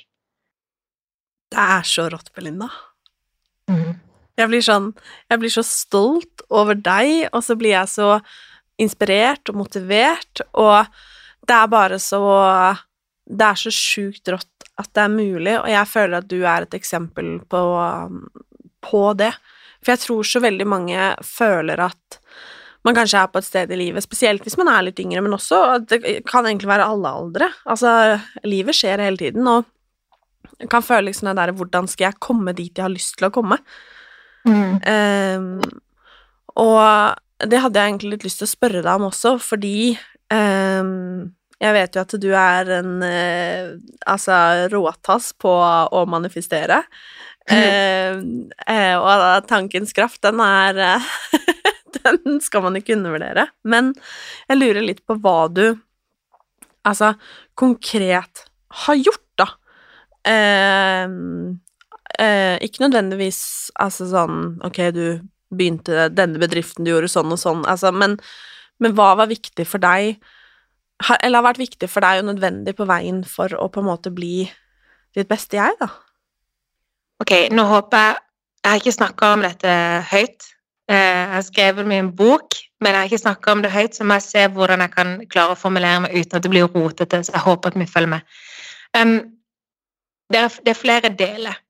Det 1.54 1.68
er 1.76 1.86
så 1.86 2.08
rått, 2.12 2.32
Belinda. 2.34 2.68
Mm. 3.70 3.94
Jeg 4.36 4.50
blir 4.52 4.62
sånn 4.62 4.90
Jeg 5.30 5.40
blir 5.42 5.50
så 5.50 5.64
stolt 5.66 6.44
over 6.52 6.76
deg, 6.76 7.30
og 7.32 7.42
så 7.46 7.56
blir 7.58 7.72
jeg 7.72 7.90
så 7.90 8.10
inspirert 8.82 9.48
og 9.48 9.62
motivert, 9.62 10.42
og 10.52 10.84
det 11.48 11.56
er 11.56 11.72
bare 11.72 11.98
så 12.02 12.20
Det 13.26 13.46
er 13.46 13.58
så 13.58 13.72
sjukt 13.74 14.28
rått 14.28 14.68
at 14.76 14.90
det 14.92 15.02
er 15.06 15.08
mulig, 15.08 15.54
og 15.56 15.70
jeg 15.72 15.88
føler 15.88 16.18
at 16.20 16.28
du 16.28 16.42
er 16.44 16.66
et 16.66 16.74
eksempel 16.76 17.38
på, 17.48 17.60
på 18.84 19.04
det. 19.16 19.32
For 19.86 19.94
jeg 19.94 20.02
tror 20.02 20.26
så 20.26 20.42
veldig 20.42 20.66
mange 20.66 21.10
føler 21.22 21.78
at 21.84 22.18
man 22.86 22.94
kanskje 22.94 23.20
er 23.22 23.30
på 23.30 23.38
et 23.38 23.46
sted 23.46 23.70
i 23.70 23.78
livet, 23.78 24.02
spesielt 24.02 24.42
hvis 24.42 24.58
man 24.58 24.70
er 24.70 24.84
litt 24.86 24.98
yngre, 25.02 25.22
men 25.22 25.34
også 25.34 25.60
at 25.76 25.86
det 25.90 26.00
kan 26.26 26.46
egentlig 26.46 26.70
være 26.70 26.86
alle 26.90 27.12
aldre. 27.20 27.48
Altså, 27.70 27.90
livet 28.46 28.74
skjer 28.78 29.02
hele 29.02 29.18
tiden, 29.18 29.46
og 29.46 29.66
jeg 30.58 30.70
kan 30.72 30.82
føle 30.82 31.08
liksom 31.08 31.30
det 31.30 31.36
der 31.38 31.52
Hvordan 31.54 31.88
skal 31.90 32.08
jeg 32.08 32.22
komme 32.22 32.54
dit 32.56 32.74
jeg 32.74 32.86
har 32.86 32.92
lyst 32.92 33.14
til 33.18 33.28
å 33.28 33.32
komme? 33.34 33.58
Mm. 34.46 34.78
Um, 34.82 35.46
og 36.62 37.46
det 37.46 37.62
hadde 37.62 37.78
jeg 37.78 37.92
egentlig 37.92 38.12
litt 38.14 38.26
lyst 38.26 38.42
til 38.42 38.48
å 38.48 38.54
spørre 38.54 38.82
deg 38.82 38.92
om 38.94 39.08
også, 39.10 39.36
fordi 39.42 39.76
um, 40.32 41.26
jeg 41.62 41.76
vet 41.76 41.96
jo 41.96 42.04
at 42.04 42.14
du 42.20 42.28
er 42.36 42.70
en 42.78 42.96
eh, 43.04 43.68
altså 44.04 44.68
råtass 44.72 45.30
på 45.40 45.48
å 45.48 46.02
manifestere. 46.08 46.82
Eh, 47.46 48.16
eh, 48.66 48.96
og 48.98 49.46
tankens 49.46 49.94
kraft, 49.94 50.22
den 50.26 50.42
er 50.42 50.80
eh, 50.82 51.10
Den 51.96 52.40
skal 52.42 52.62
man 52.66 52.76
ikke 52.78 52.94
undervurdere. 52.96 53.48
Men 53.66 53.92
jeg 54.50 54.58
lurer 54.58 54.84
litt 54.84 55.04
på 55.06 55.16
hva 55.22 55.46
du 55.50 55.64
altså 56.86 57.14
konkret 57.58 58.44
har 58.84 58.98
gjort, 58.98 59.24
da. 59.40 59.46
Eh, 60.26 61.06
eh, 62.22 62.56
ikke 62.66 62.84
nødvendigvis 62.84 63.40
altså 63.82 64.08
sånn 64.10 64.38
Ok, 64.66 64.80
du 64.94 65.22
begynte 65.54 66.08
denne 66.10 66.40
bedriften, 66.42 66.84
du 66.84 66.92
gjorde 66.92 67.10
sånn 67.10 67.30
og 67.30 67.38
sånn, 67.38 67.62
altså, 67.70 67.92
men, 67.94 68.16
men 68.82 68.94
hva 68.98 69.12
var 69.18 69.30
viktig 69.30 69.66
for 69.70 69.82
deg? 69.82 70.18
eller 71.20 71.42
har 71.42 71.44
vært 71.50 71.60
viktig 71.60 71.88
for 71.92 72.04
deg 72.04 72.22
og 72.22 72.30
nødvendig 72.30 72.72
på 72.76 72.86
veien 72.88 73.20
for 73.28 73.52
å 73.60 73.68
på 73.68 73.82
en 73.82 73.88
måte 73.90 74.12
bli 74.14 74.46
ditt 75.16 75.28
beste 75.28 75.58
jeg, 75.58 75.74
da? 75.80 75.90
Ok, 77.22 77.32
nå 77.50 77.64
håper 77.64 77.96
jeg 77.98 78.22
Jeg 78.64 78.70
har 78.70 78.80
ikke 78.80 78.92
snakka 78.92 79.26
om 79.32 79.42
dette 79.44 79.72
høyt. 80.10 80.46
Eh, 80.90 80.96
jeg 80.96 81.28
har 81.30 81.42
skrevet 81.46 81.86
min 81.86 82.08
bok, 82.16 82.56
men 82.80 82.90
jeg 82.90 82.98
har 82.98 83.04
ikke 83.06 83.20
snakka 83.20 83.52
om 83.52 83.62
det 83.62 83.70
høyt, 83.70 83.94
så 83.94 84.04
må 84.04 84.16
jeg 84.18 84.24
se 84.24 84.42
hvordan 84.56 84.82
jeg 84.82 84.90
kan 84.90 85.12
klare 85.30 85.54
å 85.54 85.60
formulere 85.60 86.00
meg 86.02 86.16
uten 86.16 86.34
at 86.34 86.42
det 86.42 86.50
blir 86.50 86.66
rotete. 86.66 87.20
Så 87.22 87.30
jeg 87.36 87.44
håper 87.44 87.70
at 87.70 87.78
vi 87.78 87.86
følger 87.86 88.10
med. 88.16 88.26
Um, 88.98 89.14
det, 90.34 90.40
er, 90.40 90.58
det 90.66 90.74
er 90.74 90.80
flere 90.80 91.14
deler. 91.14 91.62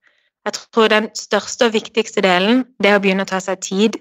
Jeg 0.49 0.57
tror 0.57 0.89
den 0.89 1.11
største 1.21 1.69
og 1.69 1.77
viktigste 1.77 2.25
delen 2.25 2.65
det 2.81 2.95
er 2.95 2.97
å 2.97 3.05
begynne 3.05 3.29
å 3.29 3.33
ta 3.35 3.43
seg 3.45 3.61
tid 3.61 4.01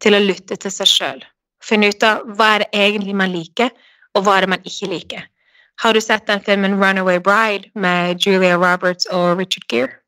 til 0.00 0.16
å 0.16 0.24
lytte 0.24 0.56
til 0.56 0.72
seg 0.72 0.88
sjøl. 0.88 1.24
Finne 1.60 1.92
ut 1.92 2.08
av 2.08 2.24
hva 2.32 2.54
er 2.54 2.64
det 2.64 2.86
egentlig 2.86 3.18
man 3.18 3.34
liker, 3.36 3.68
og 4.16 4.24
hva 4.24 4.38
er 4.38 4.46
det 4.46 4.54
man 4.56 4.64
ikke 4.64 4.88
liker. 4.88 5.26
Har 5.84 5.92
du 5.92 6.00
sett 6.00 6.24
den 6.32 6.40
filmen 6.40 6.80
Runaway 6.80 7.20
Bride 7.20 7.68
med 7.74 8.24
Julia 8.24 8.56
Roberts 8.56 9.04
og 9.12 9.36
Richard 9.36 9.68
Gere? 9.68 9.98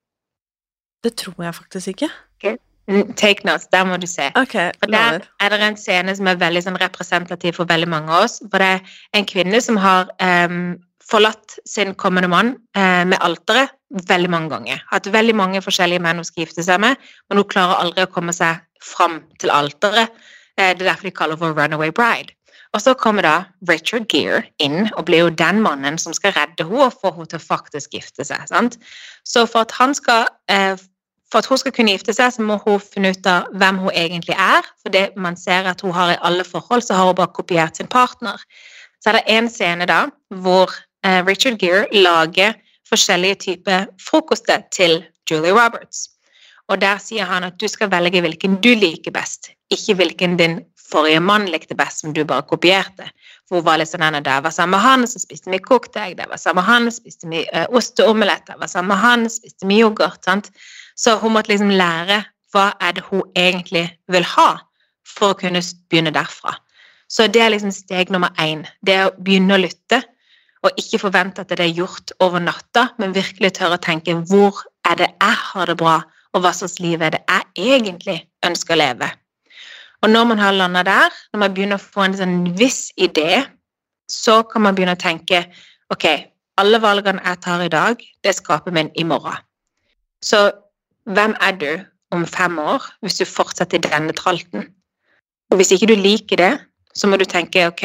Det 1.04 1.12
tror 1.20 1.44
jeg 1.44 1.54
faktisk 1.54 1.92
ikke. 1.92 2.08
Okay. 2.38 2.56
Mm, 2.88 3.14
take 3.16 3.44
notes, 3.44 3.66
der 3.72 3.84
må 3.84 3.96
du 3.96 4.06
se. 4.06 4.30
Okay, 4.36 4.72
for 4.78 4.90
Der 4.92 5.20
er 5.40 5.48
det 5.48 5.60
en 5.60 5.76
scene 5.76 6.16
som 6.16 6.28
er 6.28 6.40
veldig 6.40 6.62
sånn, 6.64 6.80
representativ 6.80 7.56
for 7.56 7.68
veldig 7.68 7.88
mange 7.88 8.12
av 8.12 8.26
oss. 8.26 8.40
For 8.50 8.60
det 8.60 8.70
er 8.74 8.98
en 9.16 9.28
kvinne 9.28 9.60
som 9.64 9.78
har 9.80 10.10
um, 10.20 10.76
forlatt 11.04 11.58
sin 11.68 11.94
kommende 11.94 12.28
mann 12.28 12.54
uh, 12.76 13.04
med 13.08 13.18
alteret 13.20 13.72
veldig 14.08 14.30
mange 14.30 14.52
ganger. 14.52 14.84
Hatt 14.90 15.08
veldig 15.12 15.36
mange 15.38 15.62
forskjellige 15.64 16.02
menn 16.04 16.20
hun 16.20 16.28
skal 16.28 16.44
gifte 16.44 16.64
seg 16.66 16.80
med, 16.82 17.00
men 17.28 17.40
hun 17.40 17.48
klarer 17.48 17.84
aldri 17.84 18.04
å 18.04 18.12
komme 18.12 18.34
seg 18.36 18.60
fram 18.84 19.20
til 19.40 19.52
alteret. 19.52 20.12
Uh, 20.56 20.72
det 20.72 20.84
er 20.84 20.88
derfor 20.90 21.08
de 21.08 21.16
kaller 21.20 21.40
for 21.40 21.56
Runaway 21.56 21.92
Bride. 21.92 22.36
Og 22.74 22.82
så 22.82 22.94
kommer 22.98 23.22
da 23.22 23.34
Richard 23.70 24.08
Gere 24.10 24.42
inn 24.62 24.88
og 24.96 25.04
blir 25.06 25.24
jo 25.24 25.34
den 25.34 25.60
mannen 25.62 25.96
som 26.02 26.14
skal 26.16 26.34
redde 26.34 26.66
henne 26.66 26.88
og 26.88 26.96
få 26.98 27.12
henne 27.14 27.30
til 27.30 27.38
å 27.38 27.46
faktisk 27.46 27.94
gifte 27.94 28.26
seg. 28.26 28.42
Sant? 28.50 28.80
Så 29.22 29.46
for 29.46 29.62
at, 29.62 29.74
han 29.78 29.94
skal, 29.94 30.26
eh, 30.50 30.74
for 31.34 31.42
at, 31.42 31.50
hun 31.50 31.58
skal 31.58 31.74
kunne 31.74 31.94
gifte 31.96 32.14
seg, 32.14 32.30
så 32.30 32.42
må 32.46 32.60
hun 32.62 32.78
finne 32.82 33.10
ut 33.10 33.26
av 33.26 33.50
hvem 33.58 33.80
hun 33.82 33.94
egentlig 33.94 34.36
er. 34.38 34.66
For 34.82 34.94
det 34.94 35.08
man 35.18 35.36
ser 35.40 35.66
at 35.66 35.82
hun 35.82 35.94
har 35.96 36.14
i 36.14 36.20
alle 36.22 36.46
forhold, 36.46 36.84
så 36.86 36.94
har 36.94 37.10
hun 37.10 37.18
bare 37.18 37.34
kopiert 37.34 37.76
sin 37.76 37.90
partner. 37.90 38.38
Så 39.02 39.10
er 39.10 39.18
det 39.18 39.24
en 39.34 39.50
scene 39.50 39.88
da 39.90 40.04
hvor 40.44 40.70
eh, 41.04 41.20
Richard 41.26 41.58
Gere 41.58 41.88
lager 41.92 42.54
forskjellige 42.88 43.40
typer 43.48 43.88
frokoster 44.00 44.62
til 44.72 45.02
Julie 45.30 45.52
Roberts. 45.56 46.08
Og 46.70 46.80
der 46.80 47.02
sier 47.02 47.26
han 47.28 47.44
at 47.44 47.58
du 47.60 47.66
skal 47.68 47.90
velge 47.92 48.22
hvilken 48.24 48.60
du 48.64 48.70
liker 48.78 49.12
best, 49.12 49.50
ikke 49.74 49.98
hvilken 49.98 50.38
din 50.40 50.60
forrige 50.84 51.20
mann 51.20 51.48
likte 51.50 51.74
best, 51.76 52.00
som 52.00 52.14
du 52.14 52.22
bare 52.24 52.46
kopierte. 52.46 53.10
For 53.48 53.58
hun 53.58 53.66
var 53.66 53.80
litt 53.80 53.90
sånn 53.90 54.22
der 54.22 54.44
var 54.44 54.54
sammen 54.54 54.78
med 54.78 54.84
han, 54.84 55.08
så 55.10 55.20
spiste 55.20 55.50
vi 55.52 55.60
kokt 55.60 55.96
egg. 56.00 56.16
der 56.16 56.30
var 56.30 56.40
sammen 56.40 56.62
med 56.62 56.70
han, 56.70 56.90
spiste 56.92 57.28
vi 57.28 57.42
eh, 57.52 57.66
og 57.68 58.08
omelett. 58.08 58.46
Da 58.46 58.56
var 58.60 58.70
sammen 58.70 58.94
med 58.94 59.02
han, 59.02 59.28
spiste 59.28 59.66
vi 59.68 59.82
yoghurt. 59.82 60.22
sant? 60.24 60.52
Så 60.94 61.18
hun 61.20 61.34
måtte 61.34 61.52
liksom 61.52 61.72
lære 61.74 62.22
hva 62.54 62.70
er 62.80 62.94
det 62.96 63.04
hun 63.08 63.24
egentlig 63.36 63.88
vil 64.10 64.26
ha, 64.36 64.50
for 65.06 65.34
å 65.34 65.38
kunne 65.38 65.62
begynne 65.90 66.14
derfra. 66.14 66.54
Så 67.10 67.26
det 67.28 67.42
er 67.42 67.52
liksom 67.52 67.72
steg 67.74 68.10
nummer 68.14 68.30
én. 68.40 68.64
Det 68.86 68.94
er 68.94 69.08
å 69.08 69.16
begynne 69.18 69.56
å 69.56 69.62
lytte, 69.62 70.00
og 70.64 70.78
ikke 70.80 71.02
forvente 71.02 71.42
at 71.44 71.50
det 71.52 71.60
er 71.60 71.74
gjort 71.76 72.14
over 72.24 72.40
natta, 72.40 72.88
men 72.98 73.14
virkelig 73.16 73.52
tørre 73.58 73.76
å 73.76 73.84
tenke 73.84 74.14
hvor 74.30 74.62
er 74.88 74.96
det 75.02 75.10
jeg 75.10 75.40
har 75.50 75.68
det 75.68 75.76
bra, 75.80 75.98
og 76.34 76.42
hva 76.42 76.54
slags 76.56 76.80
liv 76.82 77.02
er 77.02 77.14
det 77.14 77.20
jeg 77.28 77.74
egentlig 77.76 78.16
ønsker 78.46 78.74
å 78.74 78.80
leve. 78.80 79.10
Og 80.02 80.10
når 80.10 80.24
man 80.30 80.40
har 80.42 80.56
landa 80.56 80.82
der, 80.84 81.14
når 81.32 81.42
man 81.42 81.54
begynner 81.54 81.80
å 81.80 81.84
få 81.84 82.06
en 82.06 82.16
sånn 82.18 82.40
viss 82.58 82.88
idé, 83.00 83.44
så 84.10 84.42
kan 84.48 84.64
man 84.64 84.76
begynne 84.76 84.96
å 84.96 85.00
tenke 85.00 85.44
ok, 85.92 86.06
alle 86.60 86.80
valgene 86.80 87.22
jeg 87.24 87.40
tar 87.44 87.62
i 87.64 87.70
dag, 87.72 88.00
det 88.24 88.34
skaper 88.36 88.74
min 88.74 88.90
i 89.00 89.04
morgen. 89.08 89.38
Så 90.24 90.48
hvem 91.04 91.34
er 91.40 91.56
du 91.60 91.72
om 92.14 92.26
fem 92.26 92.58
år 92.58 92.84
hvis 93.04 93.18
du 93.20 93.24
fortsetter 93.28 93.78
i 93.78 93.86
denne 93.86 94.14
tralten? 94.16 94.68
Og 95.52 95.60
hvis 95.60 95.72
ikke 95.74 95.90
du 95.90 95.96
liker 95.98 96.40
det, 96.40 96.52
så 96.94 97.08
må 97.10 97.18
du 97.20 97.26
tenke 97.28 97.66
ok, 97.68 97.84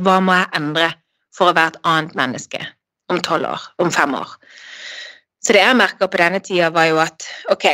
hva 0.00 0.20
må 0.22 0.36
jeg 0.36 0.52
endre 0.60 0.90
for 1.36 1.50
å 1.50 1.56
være 1.56 1.74
et 1.74 1.80
annet 1.88 2.18
menneske 2.18 2.60
om 3.10 3.18
tolv 3.24 3.48
år, 3.48 3.64
om 3.82 3.90
fem 3.92 4.14
år? 4.14 4.36
Så 5.40 5.56
det 5.56 5.62
jeg 5.64 5.78
merka 5.78 6.06
på 6.06 6.20
denne 6.20 6.42
tida, 6.44 6.68
var 6.70 6.90
jo 6.90 7.00
at 7.02 7.26
ok, 7.52 7.66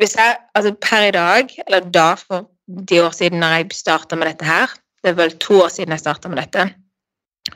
hvis 0.00 0.16
jeg 0.16 0.38
altså 0.56 0.72
per 0.80 1.08
i 1.10 1.14
dag, 1.14 1.52
eller 1.66 1.90
da 1.92 2.12
for 2.18 2.48
de 2.88 3.02
år 3.04 3.12
siden 3.14 3.42
når 3.42 3.58
jeg 3.58 3.76
starta 3.76 4.16
med 4.16 4.32
dette 4.32 4.48
her, 4.48 4.72
det 5.02 5.12
er 5.12 5.18
vel 5.18 5.34
to 5.42 5.60
år 5.64 5.72
siden 5.74 5.92
jeg 5.92 6.02
starta 6.02 6.30
med 6.32 6.40
dette, 6.40 6.70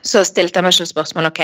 så 0.03 0.23
stilte 0.27 0.59
jeg 0.59 0.67
meg 0.67 0.75
selv 0.75 0.91
spørsmål 0.91 1.31
ok, 1.31 1.41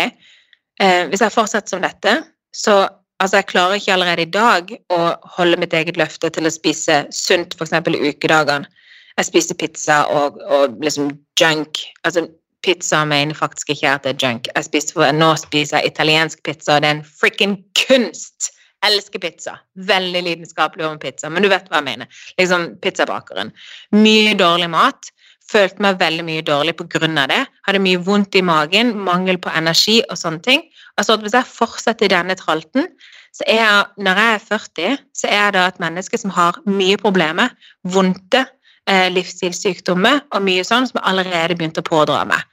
eh, 0.84 1.08
hvis 1.10 1.24
jeg 1.24 1.34
fortsetter 1.34 1.74
som 1.74 1.84
dette, 1.84 2.16
så 2.54 2.84
altså 3.24 3.40
jeg 3.40 3.50
klarer 3.50 3.80
ikke 3.80 3.96
allerede 3.96 4.28
i 4.28 4.32
dag 4.36 4.72
å 4.94 5.02
holde 5.38 5.60
mitt 5.62 5.74
eget 5.74 6.00
løfte 6.00 6.30
til 6.36 6.48
å 6.48 6.54
spise 6.54 7.04
sunt 7.16 7.56
f.eks. 7.58 7.76
i 7.80 8.12
ukedagene. 8.12 8.70
Jeg 9.18 9.30
spiser 9.30 9.58
pizza 9.60 10.00
og, 10.10 10.40
og 10.50 10.80
liksom 10.82 11.12
junk. 11.40 11.84
Altså 12.04 12.28
Pizza 12.64 13.02
mener 13.06 13.36
faktisk 13.36 13.74
ikke 13.74 13.90
at 13.92 14.06
det 14.06 14.14
er 14.14 14.28
junk. 14.28 14.48
Jeg 14.56 14.68
spiser 14.70 14.96
for, 14.96 15.16
nå 15.16 15.34
spiser 15.42 15.82
jeg 15.82 15.92
italiensk 15.92 16.44
pizza, 16.48 16.78
og 16.78 16.84
det 16.84 16.90
er 16.90 16.98
en 16.98 17.08
frikken 17.20 17.58
kunst! 17.88 18.54
Jeg 18.84 18.98
elsker 18.98 19.20
pizza. 19.24 19.58
Veldig 19.88 20.22
lidenskapelig 20.26 20.86
over 20.86 21.00
pizza, 21.00 21.30
men 21.32 21.44
du 21.44 21.50
vet 21.52 21.68
hva 21.72 21.80
jeg 21.80 21.88
mener. 21.88 22.24
Liksom 22.40 22.70
pizzabakeren. 22.84 23.52
Mye 23.96 24.34
dårlig 24.40 24.70
mat. 24.72 25.12
Følte 25.52 25.84
meg 25.84 26.00
veldig 26.00 26.26
mye 26.28 26.44
dårlig 26.48 26.76
på 26.80 26.88
grunn 26.92 27.20
av 27.20 27.30
det. 27.32 27.44
Hadde 27.68 27.82
mye 27.84 28.00
vondt 28.04 28.36
i 28.36 28.44
magen, 28.46 28.94
mangel 29.06 29.40
på 29.42 29.52
energi 29.56 30.02
og 30.10 30.20
sånne 30.20 30.44
ting. 30.44 30.64
Altså 31.00 31.18
at 31.18 31.26
Hvis 31.26 31.36
jeg 31.38 31.50
fortsetter 31.50 32.06
i 32.06 32.14
denne 32.14 32.36
tralten, 32.40 32.90
så 33.34 33.46
er 33.50 33.62
jeg, 33.62 33.86
når 33.98 34.20
jeg 34.22 34.34
er 34.34 34.42
40, 34.48 34.98
så 35.16 35.28
er 35.28 35.40
jeg 35.40 35.54
da 35.56 35.68
et 35.68 35.80
menneske 35.82 36.18
som 36.22 36.34
har 36.36 36.60
mye 36.70 36.98
problemer, 37.02 37.54
vondte 37.84 38.46
eh, 38.86 39.10
livsstilssykdommer 39.14 40.28
og 40.30 40.44
mye 40.46 40.66
sånn 40.68 40.86
som 40.90 41.00
jeg 41.00 41.08
allerede 41.10 41.58
begynte 41.58 41.82
å 41.82 41.88
pådra 41.88 42.22
meg. 42.30 42.44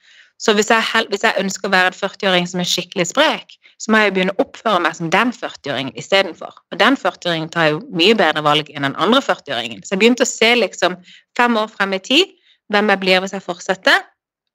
Så 0.40 0.54
hvis 0.56 0.70
jeg, 0.72 1.04
hvis 1.12 1.26
jeg 1.26 1.36
ønsker 1.36 1.68
å 1.68 1.74
være 1.74 1.90
en 1.92 1.98
40-åring 1.98 2.46
som 2.48 2.62
er 2.62 2.68
skikkelig 2.70 3.10
sprek, 3.10 3.58
så 3.80 3.92
må 3.92 4.00
jeg 4.00 4.14
begynne 4.16 4.32
å 4.36 4.44
oppføre 4.44 4.80
meg 4.84 4.96
som 4.96 5.10
den 5.12 5.32
40-åringen 5.36 5.96
istedenfor. 6.00 6.52
Og 6.72 6.80
den 6.80 6.96
40-åringen 7.00 7.50
tar 7.52 7.70
jo 7.74 7.82
mye 7.96 8.16
bedre 8.16 8.42
valg 8.44 8.68
enn 8.72 8.84
den 8.88 8.96
andre 9.00 9.20
40-åringen. 9.24 9.84
Så 9.84 9.94
jeg 9.94 10.02
begynte 10.02 10.24
å 10.24 10.30
se 10.30 10.50
liksom 10.56 10.96
fem 11.36 11.56
år 11.60 11.68
frem 11.72 11.96
i 11.96 12.00
tid 12.04 12.32
hvem 12.72 12.92
jeg 12.92 13.02
blir 13.02 13.24
hvis 13.24 13.36
jeg 13.36 13.44
fortsetter. 13.44 14.04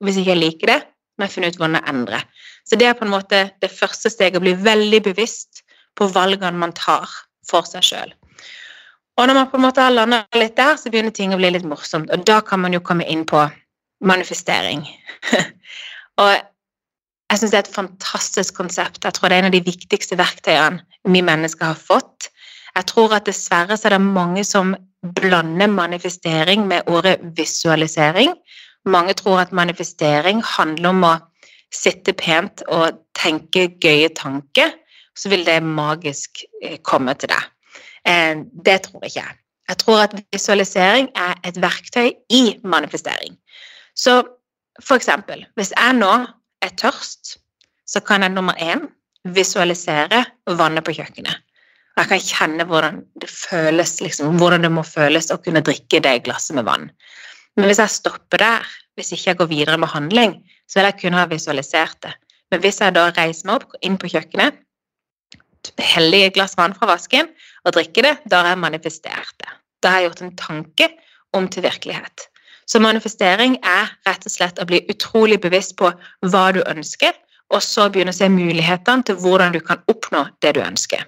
Hvis 0.04 0.20
ikke 0.20 0.34
jeg 0.34 0.42
liker 0.42 0.72
det, 0.74 0.80
må 1.16 1.28
jeg 1.28 1.36
finne 1.36 1.50
ut 1.52 1.60
hvordan 1.60 1.78
jeg 1.80 1.90
endrer. 1.92 2.26
Så 2.68 2.80
det 2.80 2.90
er 2.90 2.98
på 2.98 3.06
en 3.06 3.14
måte 3.14 3.46
det 3.64 3.72
første 3.72 4.12
steget, 4.12 4.40
å 4.40 4.44
bli 4.44 4.56
veldig 4.60 5.02
bevisst 5.06 5.64
på 5.96 6.10
valgene 6.12 6.60
man 6.60 6.76
tar 6.76 7.08
for 7.48 7.68
seg 7.70 7.86
sjøl. 7.86 8.16
Og 9.16 9.30
når 9.30 9.38
man 9.38 9.48
på 9.52 9.60
en 9.60 9.64
måte 9.64 9.84
har 9.84 9.94
landa 9.94 10.26
litt 10.36 10.58
der, 10.58 10.76
så 10.76 10.92
begynner 10.92 11.14
ting 11.16 11.32
å 11.32 11.40
bli 11.40 11.54
litt 11.56 11.68
morsomt. 11.68 12.12
Og 12.12 12.26
da 12.28 12.42
kan 12.44 12.60
man 12.66 12.76
jo 12.76 12.84
komme 12.84 13.08
inn 13.08 13.24
på 13.28 13.46
manifestering. 14.04 14.84
og 16.22 16.34
jeg 17.32 17.40
syns 17.40 17.54
det 17.54 17.60
er 17.60 17.64
et 17.64 17.78
fantastisk 17.78 18.58
konsept. 18.60 19.06
Jeg 19.06 19.16
tror 19.16 19.32
det 19.32 19.38
er 19.38 19.46
en 19.46 19.50
av 19.50 19.56
de 19.56 19.64
viktigste 19.66 20.18
verktøyene 20.20 20.84
vi 21.14 21.24
mennesker 21.26 21.72
har 21.72 21.80
fått. 21.80 22.30
Jeg 22.76 22.90
tror 22.92 23.16
at 23.16 23.30
dessverre 23.30 23.78
så 23.80 23.88
er 23.88 23.96
det 23.96 24.04
mange 24.04 24.44
som 24.44 24.76
blander 25.16 25.72
manifestering 25.72 26.68
med 26.68 26.90
ordet 26.92 27.18
visualisering. 27.38 28.34
Mange 28.86 29.16
tror 29.18 29.42
at 29.42 29.54
manifestering 29.56 30.44
handler 30.46 30.92
om 30.92 31.06
å 31.08 31.14
sitte 31.74 32.14
pent 32.14 32.64
og 32.72 33.00
tenke 33.18 33.70
gøye 33.82 34.12
tanker, 34.16 34.74
så 35.16 35.32
vil 35.32 35.46
det 35.48 35.62
magisk 35.64 36.44
eh, 36.62 36.78
komme 36.84 37.16
til 37.20 37.32
deg. 37.32 37.50
Eh, 38.08 38.44
det 38.66 38.82
tror 38.88 39.06
jeg 39.06 39.16
ikke. 39.16 39.28
Jeg 39.70 39.82
tror 39.82 40.04
at 40.04 40.14
visualisering 40.34 41.10
er 41.18 41.40
et 41.48 41.58
verktøy 41.62 42.12
i 42.30 42.44
manifestering. 42.64 43.38
Så 43.98 44.22
for 44.84 45.00
eksempel, 45.00 45.46
hvis 45.56 45.74
jeg 45.74 45.98
nå 45.98 46.12
er 46.62 46.78
tørst, 46.78 47.38
så 47.88 48.02
kan 48.02 48.22
jeg 48.22 48.36
nummer 48.36 48.54
én 48.62 48.86
visualisere 49.34 50.26
vannet 50.60 50.86
på 50.86 50.94
kjøkkenet. 51.00 51.42
Jeg 51.96 52.10
kan 52.12 52.20
kjenne 52.22 52.66
hvordan 52.68 52.98
det 53.22 53.30
føles, 53.32 53.94
liksom, 54.04 54.36
hvordan 54.38 54.66
det 54.66 54.72
må 54.76 54.84
føles 54.84 55.32
å 55.32 55.40
kunne 55.42 55.64
drikke 55.64 56.02
det 56.04 56.18
glasset 56.26 56.58
med 56.58 56.68
vann. 56.68 56.90
Men 57.56 57.70
hvis 57.70 57.80
jeg 57.80 57.94
stopper 57.94 58.42
der, 58.42 58.68
hvis 58.96 59.14
ikke 59.16 59.30
jeg 59.32 59.40
går 59.40 59.52
videre 59.52 59.80
med 59.80 59.92
handling, 59.92 60.38
så 60.68 60.80
vil 60.80 60.90
jeg 60.90 61.00
kunne 61.02 61.20
ha 61.20 61.28
visualisert 61.32 61.98
det. 62.04 62.14
Men 62.52 62.62
hvis 62.64 62.82
jeg 62.82 62.96
da 62.96 63.10
reiser 63.16 63.48
meg 63.50 63.64
opp, 63.64 63.76
inn 63.82 63.98
på 64.00 64.12
kjøkkenet, 64.12 64.62
heller 65.82 66.28
et 66.28 66.36
glass 66.36 66.54
vann 66.60 66.76
fra 66.78 66.88
vasken 66.92 67.32
og 67.66 67.74
drikker 67.74 68.06
det, 68.06 68.16
da 68.30 68.44
har 68.44 68.54
jeg 68.54 68.62
manifestert 68.62 69.34
det. 69.42 69.52
Da 69.82 69.92
har 69.92 70.02
jeg 70.02 70.10
gjort 70.10 70.24
en 70.26 70.36
tanke 70.40 70.90
om 71.36 71.48
til 71.52 71.66
virkelighet. 71.66 72.28
Så 72.70 72.82
manifestering 72.82 73.58
er 73.62 73.92
rett 74.08 74.26
og 74.26 74.34
slett 74.34 74.62
å 74.62 74.68
bli 74.70 74.82
utrolig 74.90 75.40
bevisst 75.42 75.76
på 75.78 75.92
hva 76.26 76.46
du 76.56 76.62
ønsker, 76.66 77.14
og 77.54 77.62
så 77.62 77.90
begynne 77.94 78.14
å 78.14 78.18
se 78.18 78.30
mulighetene 78.32 79.06
til 79.06 79.20
hvordan 79.22 79.54
du 79.54 79.60
kan 79.62 79.84
oppnå 79.92 80.26
det 80.42 80.56
du 80.58 80.64
ønsker. 80.66 81.04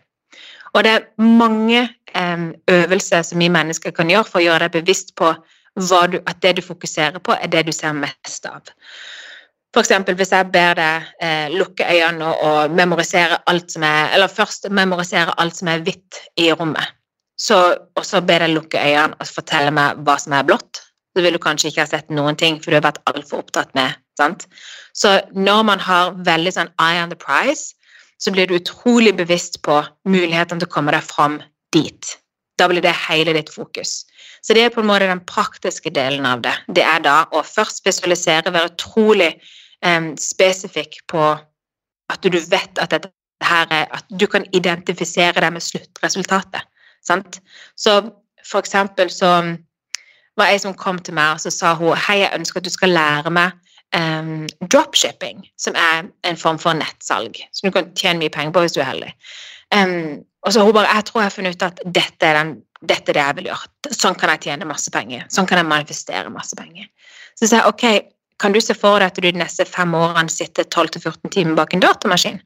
Og 0.76 0.84
det 0.86 0.92
er 0.94 1.08
mange 1.22 1.88
um, 2.14 2.52
øvelser 2.70 3.24
som 3.26 3.42
vi 3.42 3.50
mennesker 3.50 3.94
kan 3.96 4.12
gjøre 4.12 4.30
for 4.30 4.42
å 4.42 4.46
gjøre 4.46 4.68
deg 4.68 4.76
bevisst 4.82 5.16
på 5.18 5.32
du, 5.78 6.20
at 6.26 6.42
det 6.42 6.58
du 6.58 6.62
fokuserer 6.66 7.20
på, 7.20 7.36
er 7.38 7.48
det 7.48 7.68
du 7.68 7.72
ser 7.72 7.94
mest 7.94 8.46
av. 8.50 8.74
Eksempel 9.78 10.16
hvis 10.18 10.32
jeg 10.34 10.50
ber 10.50 10.74
deg 10.74 11.10
eh, 11.22 11.52
lukke 11.54 11.86
øynene 11.86 12.32
og, 12.34 12.72
memorisere 12.74 13.38
alt 13.46 13.70
som 13.72 13.84
er 13.86 14.10
Eller 14.16 14.28
først 14.28 14.66
memorisere 14.74 15.36
alt 15.38 15.56
som 15.56 15.70
er 15.70 15.84
hvitt 15.86 16.18
i 16.38 16.50
rommet. 16.52 16.96
Så, 17.38 17.76
og 17.96 18.06
så 18.06 18.24
ber 18.26 18.42
deg 18.42 18.56
lukke 18.56 18.82
øynene 18.82 19.14
og 19.20 19.30
fortelle 19.30 19.70
meg 19.72 20.00
hva 20.02 20.18
som 20.18 20.34
er 20.34 20.48
blått. 20.48 20.82
Så 21.14 21.22
vil 21.22 21.38
du 21.38 21.42
kanskje 21.42 21.70
ikke 21.70 21.84
ha 21.84 21.92
sett 21.92 22.10
noen 22.10 22.38
ting, 22.38 22.58
for 22.58 22.72
du 22.72 22.80
har 22.80 22.88
vært 22.88 23.04
altfor 23.06 23.44
opptatt 23.44 23.70
med 23.78 23.94
sant? 24.18 24.48
Så 24.98 25.20
når 25.38 25.64
man 25.70 25.80
har 25.80 26.16
veldig 26.26 26.54
sånn 26.56 26.74
eye 26.82 27.04
on 27.04 27.14
the 27.14 27.20
prize, 27.22 27.76
så 28.18 28.34
blir 28.34 28.50
du 28.50 28.58
utrolig 28.58 29.14
bevisst 29.18 29.62
på 29.66 29.84
mulighetene 30.10 30.62
til 30.62 30.70
å 30.70 30.74
komme 30.74 30.94
deg 30.96 31.06
fram 31.06 31.38
dit. 31.74 32.18
Da 32.58 32.68
blir 32.70 32.82
det 32.82 32.96
hele 33.08 33.36
ditt 33.38 33.52
fokus. 33.54 34.02
Så 34.42 34.54
det 34.54 34.64
er 34.64 34.74
på 34.74 34.82
en 34.82 34.90
måte 34.90 35.10
den 35.10 35.26
praktiske 35.30 35.92
delen 35.94 36.26
av 36.26 36.42
det. 36.46 36.54
Det 36.74 36.84
er 36.86 37.04
da 37.06 37.18
å 37.32 37.44
først 37.46 37.82
spesialisere, 37.84 38.54
være 38.54 38.72
utrolig 38.74 39.34
um, 39.86 40.14
spesifikk 40.18 41.02
på 41.12 41.30
at 42.08 42.24
du 42.24 42.40
vet 42.40 42.82
at 42.82 42.94
dette 42.96 43.14
her 43.44 43.68
er 43.70 43.86
At 43.94 44.06
du 44.10 44.26
kan 44.26 44.46
identifisere 44.54 45.42
deg 45.42 45.54
med 45.54 45.62
sluttresultatet. 45.62 46.66
Sant? 47.06 47.40
Så 47.76 48.02
for 48.48 48.60
eksempel 48.60 49.12
så 49.14 49.30
var 50.38 50.50
ei 50.50 50.58
som 50.62 50.74
kom 50.74 50.98
til 51.00 51.14
meg 51.18 51.36
og 51.36 51.44
så 51.44 51.52
sa 51.54 51.74
hun, 51.78 51.98
hei, 52.08 52.22
jeg 52.24 52.34
ønsker 52.34 52.62
at 52.62 52.66
du 52.66 52.74
skal 52.74 52.94
lære 52.96 53.34
meg 53.34 53.54
um, 53.96 54.48
dropshipping, 54.72 55.46
som 55.58 55.78
er 55.78 56.10
en 56.24 56.38
form 56.38 56.60
for 56.62 56.78
nettsalg. 56.78 57.40
Som 57.54 57.70
du 57.70 57.76
kan 57.78 57.94
tjene 57.98 58.24
mye 58.24 58.34
penger 58.34 58.56
på 58.56 58.66
hvis 58.66 58.78
du 58.78 58.82
er 58.82 58.92
heldig. 58.92 59.14
Um, 59.76 60.24
og 60.48 60.54
så 60.54 60.64
hun 60.64 60.74
bare 60.74 60.96
Jeg 60.96 61.06
tror 61.06 61.22
jeg 61.22 61.26
har 61.26 61.36
funnet 61.36 61.56
ut 61.56 61.64
at 61.66 61.80
dette 61.84 62.26
er, 62.26 62.38
den, 62.38 62.52
dette 62.88 63.12
er 63.12 63.18
det 63.18 63.24
jeg 63.24 63.38
vil 63.40 63.50
gjøre. 63.50 63.72
Sånn 63.92 64.16
kan 64.20 64.32
jeg 64.36 64.46
tjene 64.48 64.68
masse 64.70 64.92
penger. 64.94 65.26
Sånn 65.34 65.48
kan 65.50 65.60
jeg 65.60 65.68
manifestere 65.68 66.32
masse 66.32 66.56
penger. 66.56 66.88
Så 67.40 67.50
sa 67.50 67.62
jeg 67.62 67.72
ok, 67.72 68.14
kan 68.40 68.54
du 68.54 68.62
se 68.62 68.76
for 68.78 69.02
deg 69.02 69.12
at 69.12 69.18
du 69.18 69.26
de 69.26 69.42
neste 69.42 69.66
fem 69.68 69.96
årene 69.98 70.32
sitter 70.32 70.68
12-14 70.70 71.34
timer 71.34 71.58
bak 71.58 71.74
en 71.74 71.84
datamaskin? 71.84 72.40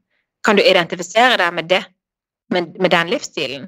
Kan 0.45 0.57
du 0.57 0.63
identifisere 0.63 1.37
deg 1.37 1.53
med 1.53 1.69
det, 1.69 1.83
med, 2.49 2.73
med 2.81 2.93
den 2.95 3.11
livsstilen? 3.11 3.67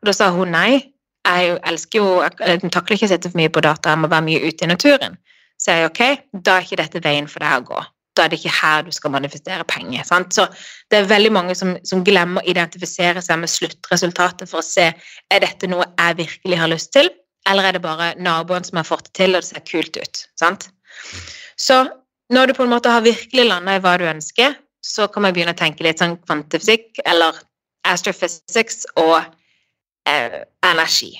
Og 0.00 0.08
da 0.08 0.16
sa 0.16 0.32
hun 0.34 0.56
nei. 0.56 0.80
Jeg 1.28 1.58
elsker 1.68 2.00
jo, 2.00 2.04
jeg 2.24 2.70
takler 2.72 2.96
ikke 2.96 3.06
å 3.06 3.12
sitte 3.12 3.28
for 3.28 3.36
mye 3.36 3.50
på 3.52 3.60
data, 3.60 3.92
jeg 3.92 4.00
må 4.00 4.08
være 4.08 4.24
mye 4.24 4.40
ute 4.40 4.64
i 4.64 4.70
naturen. 4.70 5.18
Så 5.60 5.76
jeg 5.76 5.90
ok, 5.90 6.00
da 6.32 6.56
er 6.56 6.64
ikke 6.64 6.80
dette 6.80 7.02
veien 7.04 7.28
for 7.28 7.44
deg 7.44 7.60
å 7.60 7.66
gå 7.74 7.82
da 8.16 8.24
er 8.24 8.32
det 8.32 8.40
ikke 8.40 8.52
her 8.56 8.84
du 8.86 8.90
skal 8.94 9.12
manifestere 9.14 9.64
penger. 9.68 10.02
Sant? 10.06 10.34
Så 10.34 10.46
det 10.90 10.98
er 10.98 11.10
veldig 11.10 11.32
mange 11.32 11.54
som, 11.58 11.76
som, 11.86 12.02
glemmer 12.06 12.42
å 12.42 12.50
identifisere 12.50 13.22
seg 13.22 13.42
med 13.42 13.52
sluttresultatet 13.52 14.50
for 14.50 14.62
å 14.62 14.66
se 14.66 14.90
er 14.90 15.44
dette 15.44 15.70
noe 15.70 15.86
jeg 15.92 16.18
virkelig 16.24 16.60
har 16.60 16.72
lyst 16.72 16.92
til, 16.96 17.10
eller 17.48 17.68
er 17.68 17.76
det 17.76 17.84
bare 17.84 18.12
naboen 18.20 18.66
som 18.66 18.80
har 18.80 18.88
fått 18.88 19.08
det 19.08 19.16
til, 19.22 19.36
og 19.36 19.44
det 19.44 19.50
ser 19.50 19.66
kult 19.68 19.96
ut? 20.00 20.24
Sant? 20.40 20.68
Så 21.60 21.84
når 22.34 22.50
du 22.50 22.56
på 22.58 22.66
en 22.66 22.72
måte 22.72 22.92
har 22.92 23.06
virkelig 23.06 23.46
landa 23.48 23.76
i 23.76 23.82
hva 23.82 23.96
du 24.00 24.06
ønsker, 24.10 24.58
så 24.84 25.06
kan 25.12 25.24
man 25.24 25.34
begynne 25.36 25.54
å 25.54 25.60
tenke 25.60 25.84
litt 25.84 26.00
sånn 26.00 26.18
kvantefysikk 26.22 27.02
eller 27.04 27.36
astrophysics 27.88 28.84
og 29.00 29.18
eh, 30.08 30.42
energi. 30.66 31.12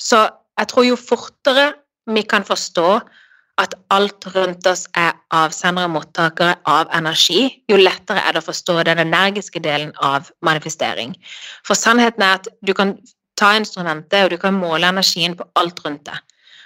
Så 0.00 0.24
jeg 0.58 0.70
tror 0.70 0.86
jo 0.86 0.98
fortere 1.00 1.72
vi 2.10 2.24
kan 2.28 2.44
forstå 2.44 2.88
at 3.62 3.74
alt 3.94 4.26
rundt 4.34 4.66
oss 4.66 4.88
er 4.98 5.12
avsendere 5.34 5.86
og 5.86 5.94
mottakere 5.94 6.56
av 6.66 6.90
energi, 6.96 7.46
jo 7.70 7.78
lettere 7.78 8.22
er 8.22 8.34
det 8.34 8.42
å 8.42 8.48
forstå 8.48 8.80
den 8.88 9.02
energiske 9.04 9.62
delen 9.62 9.92
av 10.02 10.30
manifestering. 10.42 11.14
For 11.66 11.78
sannheten 11.78 12.24
er 12.26 12.40
at 12.40 12.48
du 12.66 12.74
kan 12.74 12.96
ta 13.38 13.52
instrumentet, 13.58 14.24
og 14.24 14.34
du 14.34 14.38
kan 14.42 14.58
måle 14.58 14.90
energien 14.90 15.36
på 15.38 15.46
alt 15.60 15.80
rundt 15.86 16.04
deg. 16.08 16.18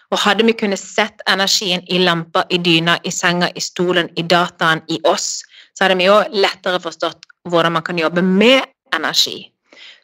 Og 0.09 0.23
hadde 0.23 0.47
vi 0.49 0.57
kunnet 0.57 0.81
sett 0.81 1.21
energien 1.29 1.85
i 1.93 2.01
lamper, 2.01 2.47
i 2.49 2.57
dyna, 2.65 2.97
i 3.05 3.13
senga, 3.13 3.51
i 3.53 3.61
stolen, 3.61 4.09
i 4.17 4.25
dataen, 4.25 4.81
i 4.89 5.01
oss, 5.05 5.43
så 5.77 5.85
hadde 5.85 5.99
vi 6.01 6.09
òg 6.11 6.33
lettere 6.33 6.81
forstått 6.81 7.29
hvordan 7.49 7.77
man 7.77 7.85
kan 7.85 8.01
jobbe 8.01 8.25
med 8.25 8.65
energi. 8.97 9.51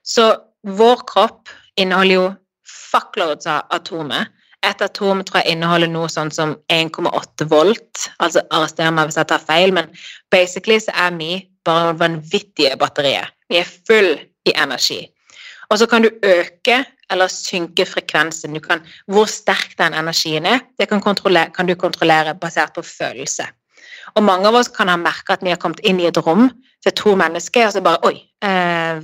Så 0.05 0.35
vår 0.64 1.05
kropp 1.09 1.49
inneholder 1.80 2.14
jo 2.14 2.26
fuckloads 2.68 3.49
av 3.49 3.64
atomer. 3.72 4.28
Et 4.65 4.83
atom 4.85 5.21
tror 5.25 5.43
jeg 5.43 5.55
inneholder 5.55 5.91
noe 5.93 6.09
sånn 6.09 6.31
som 6.33 6.55
1,8 6.73 7.49
volt. 7.51 8.07
Altså 8.25 8.45
arrester 8.55 8.93
meg 8.95 9.11
hvis 9.11 9.19
jeg 9.21 9.29
tar 9.29 9.43
feil, 9.45 9.75
men 9.77 9.91
basically 10.33 10.79
så 10.81 10.95
er 11.07 11.17
vi 11.19 11.33
bare 11.65 11.93
vanvittige 12.01 12.77
batterier. 12.81 13.29
Vi 13.51 13.61
er 13.61 13.69
full 13.89 14.15
i 14.49 14.55
energi. 14.57 15.03
Og 15.73 15.81
så 15.81 15.89
kan 15.89 16.05
du 16.05 16.11
øke 16.11 16.83
eller 17.11 17.29
synke 17.29 17.87
frekvensen. 17.89 18.57
Kan, 18.65 18.85
hvor 19.11 19.29
sterk 19.31 19.77
den 19.79 19.97
energien 19.97 20.47
er, 20.47 20.65
det 20.79 20.89
kan, 20.89 21.03
kan, 21.03 21.67
du 21.67 21.75
kontrollere 21.75 22.35
basert 22.35 22.75
på 22.75 22.83
følelse. 22.83 23.47
Og 24.15 24.23
mange 24.23 24.49
av 24.49 24.55
oss 24.55 24.69
kan 24.69 24.89
ha 24.89 24.97
merka 25.01 25.37
at 25.37 25.45
vi 25.45 25.53
har 25.53 25.61
kommet 25.61 25.81
inn 25.85 26.01
i 26.01 26.09
et 26.09 26.21
rom 26.27 26.49
til 26.85 26.93
to 26.97 27.15
mennesker, 27.17 27.67
og 27.67 27.73
så 27.73 27.83
bare 27.85 28.05
Oi, 28.05 28.17
eh, 28.45 29.01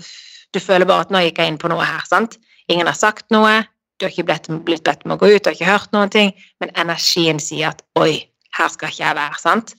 du 0.55 0.61
føler 0.61 0.87
bare 0.89 1.07
at 1.07 1.13
nå 1.13 1.23
gikk 1.25 1.41
jeg 1.41 1.53
inn 1.53 1.61
på 1.61 1.71
noe 1.73 1.85
her, 1.85 2.05
sant? 2.09 2.37
Ingen 2.71 2.87
har 2.87 2.99
sagt 2.99 3.31
noe, 3.35 3.65
du 4.01 4.07
har 4.07 4.15
ikke 4.15 4.27
blitt, 4.31 4.49
blitt 4.65 4.85
bedt 4.87 5.05
om 5.05 5.15
å 5.15 5.21
gå 5.21 5.29
ut, 5.35 5.43
du 5.45 5.51
har 5.51 5.57
ikke 5.59 5.69
hørt 5.69 5.93
noen 5.93 6.13
ting, 6.13 6.33
men 6.61 6.73
energien 6.81 7.41
sier 7.43 7.75
at 7.75 7.85
'oi, 8.01 8.25
her 8.57 8.73
skal 8.73 8.89
ikke 8.89 9.05
jeg 9.05 9.17
være'. 9.17 9.41
sant? 9.41 9.75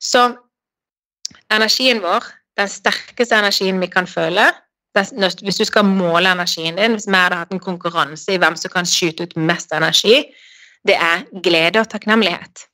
Så 0.00 0.36
energien 1.52 2.02
vår, 2.04 2.26
den 2.56 2.68
sterkeste 2.68 3.36
energien 3.36 3.80
vi 3.80 3.86
kan 3.86 4.06
føle 4.06 4.52
Hvis 4.90 5.56
du 5.56 5.64
skal 5.64 5.84
måle 5.86 6.32
energien 6.32 6.74
din, 6.74 6.96
hvis 6.98 7.06
vi 7.06 7.14
hadde 7.14 7.36
hatt 7.38 7.52
en 7.52 7.60
konkurranse 7.62 8.32
i 8.32 8.38
hvem 8.42 8.56
som 8.56 8.70
kan 8.70 8.84
skyte 8.84 9.22
ut 9.22 9.36
mest 9.36 9.70
energi, 9.72 10.24
det 10.82 10.96
er 10.96 11.22
glede 11.44 11.78
og 11.78 11.86
takknemlighet. 11.88 12.64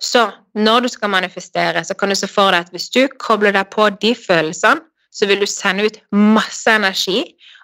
Så 0.00 0.30
når 0.54 0.80
du 0.80 0.88
skal 0.88 1.08
manifestere, 1.08 1.84
så 1.84 1.94
kan 1.94 2.12
du 2.12 2.14
se 2.14 2.28
for 2.28 2.52
deg 2.52 2.66
at 2.66 2.74
hvis 2.74 2.90
du 2.92 3.08
kobler 3.18 3.56
deg 3.56 3.70
på 3.72 3.88
de 4.02 4.12
følelsene, 4.14 4.84
så 5.14 5.26
vil 5.26 5.40
du 5.40 5.46
sende 5.46 5.86
ut 5.86 5.96
masse 6.12 6.70
energi, 6.70 7.22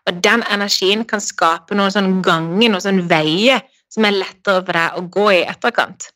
og 0.09 0.22
den 0.24 0.44
energien 0.51 1.05
kan 1.09 1.22
skape 1.22 1.76
noen 1.76 1.92
sånn 1.92 2.20
ganger, 2.24 2.70
noen 2.72 2.84
sånn 2.84 3.03
veier, 3.11 3.62
som 3.90 4.07
er 4.07 4.16
lettere 4.16 4.62
for 4.62 4.76
deg 4.76 4.98
å 4.98 5.05
gå 5.12 5.26
i 5.34 5.44
etterkant. 5.51 6.09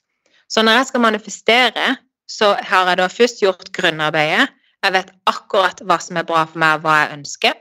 Så 0.48 0.62
når 0.62 0.78
jeg 0.78 0.90
skal 0.90 1.02
manifestere, 1.02 1.88
så 2.30 2.54
har 2.62 2.90
jeg 2.90 3.00
da 3.00 3.08
først 3.10 3.42
gjort 3.42 3.72
grunnarbeidet. 3.76 4.48
Jeg 4.84 4.94
vet 4.94 5.12
akkurat 5.28 5.80
hva 5.84 5.98
som 6.00 6.18
er 6.20 6.26
bra 6.28 6.44
for 6.46 6.60
meg, 6.60 6.82
hva 6.84 7.02
jeg 7.02 7.18
ønsker, 7.18 7.54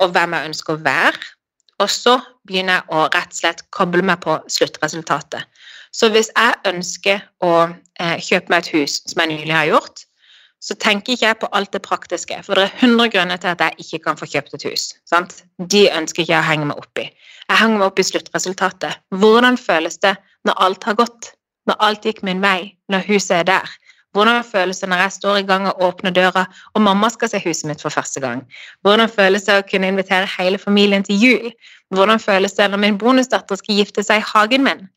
og 0.00 0.14
hvem 0.14 0.36
jeg 0.36 0.50
ønsker 0.52 0.76
å 0.76 0.82
være. 0.84 1.30
Og 1.80 1.88
så 1.88 2.18
begynner 2.48 2.80
jeg 2.80 2.92
å 2.92 3.06
rett 3.08 3.32
og 3.32 3.38
slett 3.38 3.64
koble 3.74 4.04
meg 4.04 4.20
på 4.24 4.36
sluttresultatet. 4.52 5.48
Så 5.96 6.10
hvis 6.14 6.30
jeg 6.36 6.58
ønsker 6.70 7.24
å 7.42 7.54
eh, 7.66 8.18
kjøpe 8.22 8.52
meg 8.52 8.62
et 8.62 8.72
hus, 8.76 9.00
som 9.10 9.24
jeg 9.24 9.32
nylig 9.32 9.56
har 9.56 9.70
gjort, 9.72 10.04
så 10.60 10.76
tenker 10.76 11.14
ikke 11.14 11.26
jeg 11.26 11.38
på 11.40 11.48
alt 11.56 11.72
det 11.72 11.80
praktiske. 11.82 12.36
For 12.44 12.58
det 12.58 12.66
er 12.68 12.82
100 12.84 13.10
grunner 13.14 13.40
til 13.40 13.48
at 13.54 13.62
jeg 13.64 13.84
ikke 13.86 14.02
kan 14.04 14.18
få 14.20 14.28
kjøpt 14.28 14.58
et 14.58 14.66
hus. 14.68 14.90
Sant? 15.08 15.42
De 15.72 15.86
ønsker 15.88 16.22
ikke 16.22 16.34
jeg 16.34 16.42
å 16.42 16.48
henge 16.48 16.68
meg 16.68 16.82
opp 16.82 17.00
i. 17.00 17.06
Jeg 17.48 17.60
henger 17.62 17.80
meg 17.80 17.86
opp 17.88 18.00
i 18.00 18.06
sluttresultatet. 18.06 18.98
Hvordan 19.22 19.56
føles 19.60 19.96
det 20.04 20.14
når 20.48 20.60
alt 20.66 20.84
har 20.84 20.98
gått? 21.00 21.32
Når 21.68 21.80
alt 21.86 22.04
gikk 22.04 22.20
min 22.26 22.44
vei? 22.44 22.74
Når 22.92 23.06
huset 23.08 23.38
er 23.40 23.48
der? 23.48 23.72
Hvordan 24.12 24.42
føles 24.44 24.82
det 24.82 24.88
når 24.90 25.04
jeg 25.04 25.14
står 25.16 25.36
i 25.38 25.46
gang 25.46 25.68
og 25.70 25.82
åpner 25.86 26.10
døra, 26.10 26.42
og 26.74 26.82
mamma 26.82 27.08
skal 27.14 27.30
se 27.30 27.38
huset 27.44 27.68
mitt 27.70 27.82
for 27.82 27.94
første 27.94 28.20
gang? 28.20 28.42
Hvordan 28.82 29.08
føles 29.08 29.46
det 29.46 29.54
å 29.54 29.66
kunne 29.66 29.88
invitere 29.92 30.28
hele 30.36 30.58
familien 30.58 31.06
til 31.06 31.20
jul? 31.24 31.52
Hvordan 31.94 32.20
føles 32.20 32.58
det 32.58 32.66
når 32.72 32.82
min 32.84 32.98
bonusdatter 32.98 33.60
skal 33.60 33.78
gifte 33.78 34.04
seg 34.04 34.20
i 34.20 34.28
hagen 34.32 34.66
min? 34.66 34.88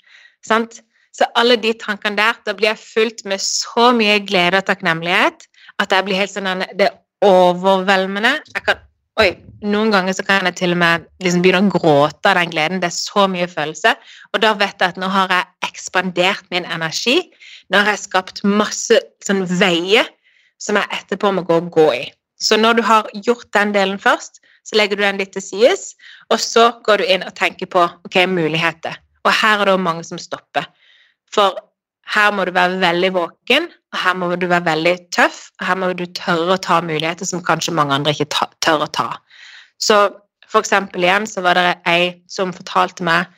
Sant? 0.43 0.81
Så 1.13 1.29
alle 1.37 1.59
de 1.61 1.75
tankene 1.77 2.17
der, 2.17 2.39
da 2.41 2.55
blir 2.57 2.71
jeg 2.71 2.81
fulgt 2.81 3.21
med 3.29 3.41
så 3.41 3.91
mye 3.93 4.17
glede 4.25 4.63
og 4.63 4.65
takknemlighet 4.65 5.45
at 5.81 5.93
jeg 5.93 6.05
blir 6.05 6.19
helt 6.19 6.33
sånn 6.33 6.65
Det 6.77 6.89
er 6.89 6.99
overveldende. 7.23 8.39
Kan 8.65 8.81
Oi, 9.21 9.27
noen 9.61 9.91
ganger 9.93 10.15
så 10.17 10.23
kan 10.25 10.47
jeg 10.47 10.55
til 10.57 10.71
og 10.73 10.79
med 10.81 11.03
liksom 11.21 11.43
begynne 11.43 11.67
å 11.69 11.73
gråte 11.75 12.31
av 12.31 12.39
den 12.39 12.49
gleden. 12.49 12.79
Det 12.81 12.87
er 12.89 12.95
så 12.95 13.27
mye 13.29 13.45
følelse. 13.45 13.91
Og 14.33 14.41
da 14.41 14.55
vet 14.57 14.73
jeg 14.81 14.95
at 14.95 14.97
nå 14.97 15.09
har 15.13 15.29
jeg 15.29 15.69
ekspandert 15.69 16.47
min 16.49 16.65
energi. 16.65 17.19
Nå 17.69 17.83
har 17.83 17.93
jeg 17.93 18.07
skapt 18.07 18.41
masse 18.41 18.97
sånn 19.21 19.43
veier 19.45 20.09
som 20.57 20.79
jeg 20.81 20.89
etterpå 20.97 21.29
må 21.29 21.43
gå 21.45 21.59
og 21.61 21.69
gå 21.75 21.85
i. 21.99 22.07
Så 22.41 22.57
når 22.57 22.79
du 22.79 22.83
har 22.87 23.11
gjort 23.13 23.51
den 23.53 23.75
delen 23.75 24.01
først, 24.01 24.41
så 24.65 24.79
legger 24.79 24.97
du 24.97 25.05
den 25.05 25.21
litt 25.21 25.33
til 25.35 25.43
sides, 25.43 25.91
og 26.31 26.39
så 26.41 26.69
går 26.87 27.03
du 27.03 27.11
inn 27.13 27.25
og 27.27 27.35
tenker 27.37 27.69
på 27.69 27.83
ok, 28.07 28.17
muligheter. 28.31 28.97
Og 29.27 29.31
her 29.43 29.61
er 29.61 29.69
det 29.69 29.77
mange 29.83 30.07
som 30.07 30.17
stopper. 30.17 30.65
For 31.33 31.59
her 32.11 32.33
må 32.35 32.45
du 32.45 32.51
være 32.51 32.81
veldig 32.81 33.13
våken, 33.15 33.69
og 33.93 33.99
her 34.03 34.17
må 34.19 34.35
du 34.35 34.47
være 34.47 34.65
veldig 34.65 34.95
tøff, 35.15 35.47
og 35.59 35.67
her 35.67 35.79
må 35.79 35.91
du 35.93 36.05
tørre 36.17 36.57
å 36.57 36.61
ta 36.61 36.81
muligheter 36.83 37.27
som 37.29 37.43
kanskje 37.45 37.75
mange 37.75 37.95
andre 37.95 38.13
ikke 38.13 38.47
tør 38.63 38.85
å 38.85 38.91
ta. 38.91 39.09
Så 39.79 39.99
for 40.49 40.61
eksempel 40.61 41.05
igjen 41.05 41.25
så 41.29 41.41
var 41.45 41.57
det 41.57 41.77
ei 41.89 42.11
som 42.29 42.53
fortalte 42.53 43.05
meg 43.05 43.31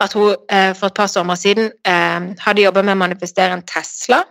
at 0.00 0.14
hun 0.16 0.36
eh, 0.48 0.72
for 0.76 0.88
et 0.88 0.96
par 0.96 1.08
sommer 1.12 1.36
siden 1.36 1.72
eh, 1.84 2.28
hadde 2.40 2.64
jobba 2.64 2.84
med 2.84 2.96
å 2.96 3.02
manifestere 3.02 3.56
en 3.56 3.64
Tesla. 3.68 4.22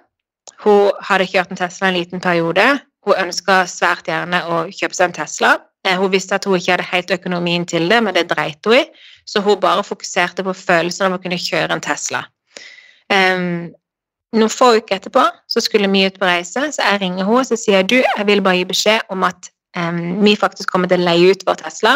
Hun 0.63 0.95
hadde 1.05 1.27
kjørt 1.29 1.51
en 1.53 1.59
Tesla 1.59 1.89
en 1.89 1.97
liten 1.99 2.23
periode. 2.23 2.65
Hun 3.05 3.19
ønska 3.27 3.61
svært 3.69 4.09
gjerne 4.09 4.41
å 4.49 4.63
kjøpe 4.73 4.97
seg 4.97 5.09
en 5.09 5.17
Tesla. 5.19 5.53
Eh, 5.85 5.99
hun 5.99 6.11
visste 6.13 6.39
at 6.39 6.47
hun 6.47 6.57
ikke 6.57 6.77
hadde 6.77 6.89
helt 6.89 7.13
økonomien 7.19 7.67
til 7.69 7.87
det, 7.91 8.01
men 8.03 8.17
det 8.17 8.29
dreit 8.31 8.65
hun 8.65 8.79
i, 8.79 8.83
så 9.29 9.43
hun 9.45 9.61
bare 9.61 9.85
fokuserte 9.85 10.45
på 10.47 10.57
følelsen 10.57 11.07
av 11.07 11.19
å 11.19 11.21
kunne 11.23 11.39
kjøre 11.39 11.75
en 11.75 11.85
Tesla. 11.85 12.25
Um, 13.09 13.71
noen 14.37 14.51
få 14.53 14.75
uker 14.77 14.99
etterpå 14.99 15.23
så 15.49 15.61
skulle 15.65 15.89
vi 15.89 16.05
ut 16.05 16.19
på 16.21 16.27
reise, 16.29 16.67
så 16.75 16.85
jeg 16.85 17.01
ringer 17.01 17.25
henne 17.25 17.39
og 17.41 17.47
så 17.49 17.57
sier 17.57 17.85
du, 17.87 17.97
jeg 18.03 18.27
vil 18.29 18.43
bare 18.45 18.59
gi 18.59 18.67
beskjed 18.69 19.09
om 19.13 19.25
at 19.25 19.49
um, 19.77 20.19
vi 20.21 20.35
faktisk 20.37 20.69
kommer 20.69 20.91
til 20.91 21.01
å 21.01 21.07
leie 21.07 21.33
ut 21.33 21.45
vår 21.47 21.57
Tesla 21.63 21.95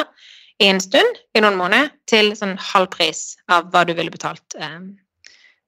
i 0.61 0.69
en 0.69 0.81
stund, 0.81 1.19
i 1.37 1.41
noen 1.43 1.57
måneder, 1.59 1.91
til 2.09 2.31
sånn 2.37 2.55
halv 2.71 2.89
pris 2.93 3.35
av 3.53 3.69
hva 3.73 3.83
du 3.85 3.93
ville 3.97 4.13
betalt 4.13 4.57
um, 4.57 4.95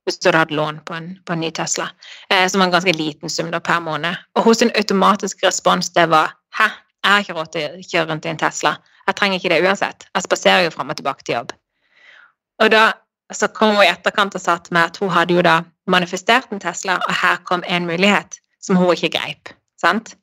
hvis 0.06 0.20
du 0.22 0.30
hadde 0.30 0.54
lån 0.58 0.82
på 0.86 0.94
en, 0.94 1.08
på 1.26 1.34
en 1.34 1.42
ny 1.42 1.52
Tesla, 1.54 1.88
uh, 2.34 2.46
som 2.50 2.62
var 2.62 2.70
en 2.70 2.76
ganske 2.80 2.98
liten 2.98 3.30
sum 3.30 3.54
da, 3.54 3.62
per 3.62 3.82
måned. 3.86 4.18
Og 4.38 4.50
hos 4.50 4.66
en 4.66 4.74
automatisk 4.78 5.46
respons 5.46 5.94
det 5.94 6.10
var 6.14 6.34
hæ, 6.58 6.72
jeg 7.06 7.12
har 7.12 7.22
ikke 7.22 7.38
råd 7.38 7.54
til 7.54 7.66
å 7.66 7.86
kjøre 7.86 8.10
rundt 8.10 8.26
i 8.26 8.34
en 8.34 8.42
Tesla. 8.42 8.76
Jeg 9.06 9.18
trenger 9.20 9.38
ikke 9.38 9.50
det 9.54 9.62
uansett. 9.62 10.08
Jeg 10.10 10.26
spaserer 10.26 10.64
jo 10.66 10.74
fram 10.74 10.90
og 10.90 10.98
tilbake 10.98 11.26
til 11.26 11.36
jobb. 11.38 11.52
Og 12.64 12.72
da 12.74 12.86
så 13.36 13.50
kom 13.54 13.76
hun 13.76 13.86
i 13.86 13.92
etterkant 13.92 14.36
og 14.36 14.42
sa 14.42 14.58
til 14.64 14.76
meg 14.78 14.92
at 14.92 15.00
hun 15.02 15.14
hadde 15.14 15.36
jo 15.38 15.44
da 15.46 15.60
manifestert 15.92 16.52
en 16.52 16.62
Tesla, 16.64 16.98
og 17.04 17.14
her 17.22 17.42
kom 17.48 17.64
en 17.68 17.88
mulighet 17.88 18.40
som 18.64 18.80
hun 18.80 18.96
ikke 18.96 19.14
greip. 19.18 19.54
sant? 19.82 20.16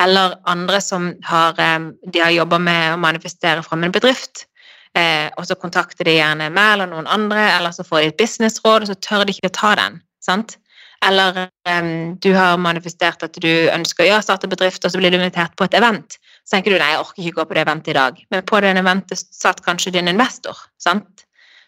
Eller 0.00 0.38
andre 0.50 0.80
som 0.80 1.12
har, 1.22 1.54
eh, 1.60 1.90
de 2.10 2.18
har 2.18 2.30
jobba 2.30 2.58
med 2.58 2.94
å 2.94 2.98
manifestere 2.98 3.62
fram 3.62 3.84
en 3.84 3.92
bedrift. 3.92 4.46
Eh, 4.94 5.30
og 5.36 5.46
så 5.46 5.54
kontakter 5.58 6.04
de 6.04 6.18
gjerne 6.18 6.50
meg 6.54 6.72
eller 6.72 6.86
noen 6.86 7.06
andre, 7.06 7.48
eller 7.56 7.70
så 7.70 7.84
får 7.86 8.00
de 8.00 8.06
et 8.06 8.18
businessråd, 8.18 8.82
og 8.82 8.88
så 8.88 8.94
tør 8.94 9.24
de 9.26 9.32
ikke 9.34 9.50
å 9.50 9.58
ta 9.60 9.74
den. 9.74 10.00
sant? 10.22 10.56
Eller 11.04 11.48
eh, 11.66 12.14
du 12.22 12.32
har 12.34 12.56
manifestert 12.56 13.22
at 13.22 13.32
du 13.32 13.68
ønsker 13.70 14.04
å 14.04 14.08
ja, 14.08 14.20
starte 14.20 14.48
bedrift, 14.48 14.84
og 14.84 14.90
så 14.90 14.98
blir 14.98 15.10
du 15.10 15.18
invitert 15.18 15.56
på 15.56 15.66
et 15.66 15.74
event. 15.74 16.18
Så 16.44 16.56
tenker 16.56 16.72
du 16.72 16.78
nei, 16.78 16.92
jeg 16.92 17.02
orker 17.02 17.22
ikke 17.22 17.40
gå 17.40 17.48
på 17.50 17.54
det 17.54 17.64
eventet 17.66 17.92
i 17.92 17.98
dag. 17.98 18.24
Men 18.30 18.46
på 18.46 18.60
det 18.62 18.74
eventet 18.78 19.20
satt 19.34 19.62
kanskje 19.66 19.92
din 19.98 20.08
investor. 20.08 20.56
sant? 20.78 21.23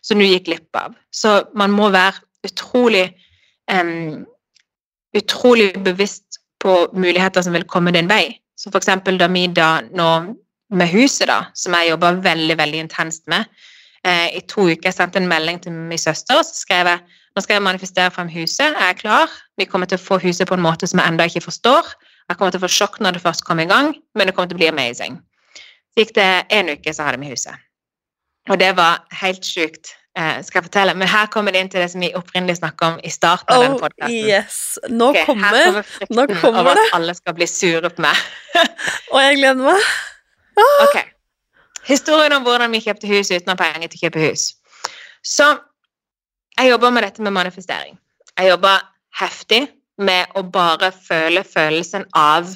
Som 0.07 0.21
du 0.21 0.27
gikk 0.27 0.47
glipp 0.49 0.79
av. 0.79 0.95
Så 1.11 1.41
man 1.59 1.75
må 1.75 1.91
være 1.95 2.23
utrolig 2.47 3.09
um, 3.73 4.25
utrolig 5.17 5.73
bevisst 5.85 6.41
på 6.63 6.87
muligheter 6.93 7.43
som 7.43 7.55
vil 7.57 7.67
komme 7.69 7.93
din 7.95 8.11
vei. 8.11 8.37
Så 8.57 8.71
for 8.71 8.81
eksempel 8.81 9.19
da 9.21 9.29
vi 9.33 9.47
da 9.53 9.81
nå 9.87 10.11
med 10.77 10.91
huset, 10.91 11.29
da, 11.31 11.47
som 11.55 11.77
jeg 11.79 11.93
jobber 11.93 12.23
veldig 12.25 12.57
veldig 12.59 12.79
intenst 12.83 13.29
med 13.31 13.45
eh, 14.03 14.33
I 14.35 14.41
to 14.51 14.65
uker 14.67 14.89
jeg 14.89 14.97
sendte 14.97 15.21
en 15.21 15.29
melding 15.31 15.61
til 15.63 15.77
min 15.77 16.01
søster 16.01 16.41
og 16.41 16.43
så 16.49 16.57
skrev 16.65 16.91
jeg 16.91 17.05
nå 17.37 17.43
skal 17.45 17.59
jeg 17.59 17.67
manifestere 17.67 18.11
frem 18.11 18.31
huset. 18.33 18.73
Jeg 18.73 18.89
er 18.89 18.97
klar. 18.97 19.33
Vi 19.61 19.67
kommer 19.69 19.87
til 19.87 19.99
å 19.99 20.03
få 20.03 20.17
huset 20.23 20.49
på 20.49 20.57
en 20.57 20.63
måte 20.65 20.89
som 20.89 21.03
jeg 21.03 21.13
ennå 21.13 21.27
ikke 21.29 21.45
forstår. 21.45 21.91
Jeg 22.31 22.39
kommer 22.39 22.55
til 22.55 22.63
å 22.63 22.65
få 22.65 22.71
sjokk 22.73 22.97
når 23.05 23.19
det 23.19 23.21
først 23.27 23.45
kommer 23.45 23.67
i 23.67 23.69
gang, 23.69 23.91
men 24.17 24.27
det 24.27 24.33
kommer 24.33 24.49
til 24.49 24.57
å 24.57 24.63
bli 24.63 24.71
amazing. 24.73 25.19
Så 25.93 26.01
gikk 26.01 26.15
det 26.17 26.31
en 26.57 26.73
uke, 26.73 26.95
så 26.97 27.05
hadde 27.05 27.21
vi 27.21 27.29
huset. 27.35 27.66
Og 28.51 28.59
det 28.61 28.73
var 28.79 29.01
helt 29.21 29.43
sjukt, 29.45 29.95
eh, 30.17 30.43
skal 30.47 30.61
jeg 30.61 30.67
fortelle. 30.69 30.95
Men 30.95 31.09
her 31.09 31.27
kommer 31.33 31.53
det 31.53 31.61
inn 31.65 31.69
til 31.73 31.81
det 31.83 31.91
som 31.91 32.01
vi 32.01 32.13
opprinnelig 32.15 32.59
snakka 32.61 32.93
om 32.93 33.01
i 33.05 33.11
starten 33.11 33.55
av 33.55 33.63
denne 33.65 33.75
Oh, 33.75 33.81
podkasten. 33.81 34.29
yes. 34.29 34.79
Nå 34.89 35.13
her 35.15 35.27
kommer 35.27 35.51
kommer 35.51 35.83
Nå 35.83 35.83
frykten 35.83 36.41
kommer 36.41 36.61
over 36.61 36.75
det. 36.79 36.85
at 36.87 36.95
alle 37.01 37.15
skal 37.15 37.35
bli 37.35 37.47
sure 37.51 37.91
på 37.91 38.01
meg. 38.07 38.17
Og 39.13 39.21
jeg 39.21 39.37
gleder 39.43 39.65
meg. 39.67 39.83
Ok. 40.87 40.97
Historien 41.87 42.33
om 42.33 42.43
hvordan 42.43 42.71
vi 42.73 42.81
kjøpte 42.81 43.07
hus 43.11 43.29
uten 43.31 43.51
å 43.53 43.55
ha 43.55 43.61
penger 43.61 43.89
til 43.93 43.99
å 43.99 44.05
kjøpe 44.07 44.23
hus. 44.31 44.47
Så 45.23 45.51
jeg 46.59 46.71
jobber 46.71 46.91
med 46.95 47.05
dette 47.05 47.23
med 47.23 47.35
manifestering. 47.37 47.99
Jeg 48.39 48.49
jobber 48.55 48.81
heftig 49.21 49.67
med 49.99 50.33
å 50.37 50.43
bare 50.53 50.91
føle 50.93 51.43
følelsen 51.45 52.07
av 52.17 52.49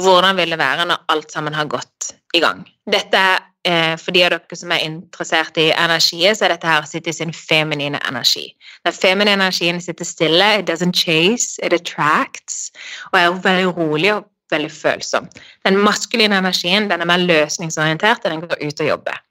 hvordan 0.00 0.36
vil 0.38 0.50
det 0.54 0.58
være 0.58 0.86
når 0.90 1.02
alt 1.12 1.30
sammen 1.34 1.54
har 1.54 1.66
gått 1.70 2.12
i 2.34 2.40
gang. 2.42 2.64
Dette 2.90 3.14
er 3.18 3.42
For 3.64 4.12
de 4.12 4.20
av 4.26 4.34
dere 4.34 4.56
som 4.60 4.72
er 4.74 4.82
interessert 4.84 5.56
i 5.56 5.70
energi, 5.72 6.20
så 6.36 6.44
er 6.44 6.52
dette 6.52 6.68
her 6.68 6.84
å 6.84 6.88
sitte 6.88 7.08
i 7.08 7.16
sin 7.16 7.32
feminine 7.32 7.96
energi. 8.04 8.50
Den 8.84 8.92
feminine 8.92 9.38
energien 9.38 9.80
sitter 9.80 10.04
stille, 10.04 10.50
it 10.60 10.68
doesn't 10.68 10.92
chase, 10.92 11.56
it 11.64 11.72
attracts, 11.72 12.68
og 13.12 13.20
er 13.20 13.38
veldig 13.46 13.72
rolig 13.78 14.12
og 14.18 14.28
veldig 14.52 14.72
følsom. 14.72 15.30
Den 15.64 15.80
maskuline 15.80 16.36
energien 16.44 16.90
den 16.90 17.00
er 17.00 17.08
mer 17.08 17.24
løsningsorientert, 17.24 18.20
og 18.24 18.34
den 18.34 18.44
går 18.44 18.60
ut 18.60 18.84
og 18.84 18.90
jobber. 18.92 19.23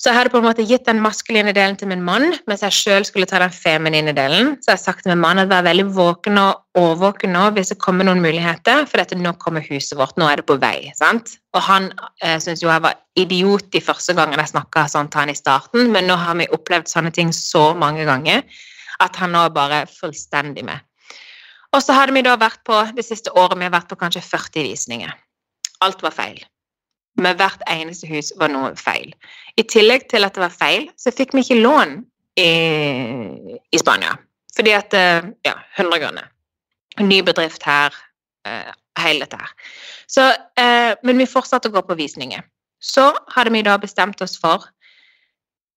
Så 0.00 0.08
jeg 0.08 0.16
hadde 0.16 0.30
på 0.32 0.40
en 0.40 0.46
måte 0.46 0.64
gitt 0.64 0.86
den 0.88 1.02
maskuline 1.04 1.52
delen 1.52 1.74
til 1.76 1.90
min 1.90 2.00
mann, 2.00 2.30
mens 2.48 2.62
jeg 2.64 2.72
sjøl 2.72 3.04
skulle 3.04 3.26
ta 3.28 3.36
den 3.42 3.52
feminine 3.52 4.14
delen. 4.16 4.54
Så 4.56 4.70
jeg 4.70 4.78
har 4.78 4.80
sagt 4.80 5.02
til 5.04 5.12
min 5.12 5.20
mann 5.20 5.42
at 5.42 5.50
vær 5.50 5.66
veldig 5.66 5.84
våken 5.92 6.40
og 6.40 6.80
årvåken 6.80 7.34
nå 7.36 7.42
hvis 7.52 7.74
det 7.74 7.76
kommer 7.84 8.08
noen 8.08 8.22
muligheter, 8.24 8.86
for 8.88 9.02
dette, 9.02 9.18
nå 9.20 9.34
kommer 9.42 9.66
huset 9.66 9.98
vårt, 10.00 10.16
nå 10.16 10.30
er 10.30 10.40
det 10.40 10.46
på 10.48 10.56
vei. 10.62 10.88
sant? 10.96 11.34
Og 11.52 11.60
han 11.66 11.90
eh, 12.24 12.38
syntes 12.40 12.62
jo 12.64 12.70
jeg 12.70 12.84
var 12.86 12.96
idiot 13.20 13.68
de 13.74 13.82
første 13.84 14.14
gangene 14.16 14.46
jeg 14.46 14.54
snakka 14.54 14.86
sånn 14.88 15.10
til 15.12 15.20
han 15.20 15.32
i 15.34 15.36
starten, 15.36 15.90
men 15.92 16.08
nå 16.08 16.16
har 16.16 16.38
vi 16.38 16.48
opplevd 16.48 16.88
sånne 16.88 17.12
ting 17.12 17.34
så 17.36 17.74
mange 17.76 18.06
ganger 18.08 18.46
at 19.04 19.20
han 19.20 19.36
nå 19.36 19.42
er 19.50 19.52
bare 19.52 19.82
fullstendig 19.90 20.64
med. 20.64 20.80
Og 21.76 21.84
så 21.84 21.98
hadde 21.98 22.16
vi 22.16 22.24
da 22.24 22.38
vært 22.40 22.64
på 22.64 22.80
det 22.96 23.04
siste 23.04 23.34
året 23.36 23.58
vi 23.60 23.68
har 23.68 23.76
vært 23.76 23.92
på 23.92 24.00
kanskje 24.00 24.24
40 24.24 24.64
visninger. 24.64 25.12
Alt 25.84 26.00
var 26.08 26.16
feil. 26.16 26.40
Med 27.18 27.40
hvert 27.40 27.62
eneste 27.68 28.06
hus 28.06 28.32
var 28.38 28.52
noe 28.52 28.74
feil. 28.78 29.10
I 29.58 29.64
tillegg 29.66 30.06
til 30.08 30.24
at 30.24 30.36
det 30.36 30.44
var 30.44 30.54
feil, 30.54 30.88
så 30.96 31.12
fikk 31.12 31.34
vi 31.34 31.42
ikke 31.44 31.60
lån 31.60 31.96
i, 32.38 32.50
i 33.72 33.80
Spania. 33.80 34.14
Fordi 34.56 34.74
at 34.76 34.94
eh, 34.94 35.30
Ja, 35.46 35.56
100 35.76 35.98
kroner. 36.00 36.30
Ny 37.00 37.20
bedrift 37.26 37.62
her. 37.66 37.94
eh, 38.46 38.70
Hele 38.98 39.24
dette 39.24 39.38
her. 39.38 39.52
Så, 40.10 40.24
eh, 40.58 40.94
men 41.06 41.18
vi 41.18 41.26
fortsatte 41.30 41.70
å 41.70 41.72
gå 41.72 41.82
på 41.86 41.96
visninger. 41.96 42.42
Så 42.82 43.10
hadde 43.34 43.52
vi 43.54 43.62
da 43.62 43.78
bestemt 43.78 44.20
oss 44.22 44.38
for 44.40 44.66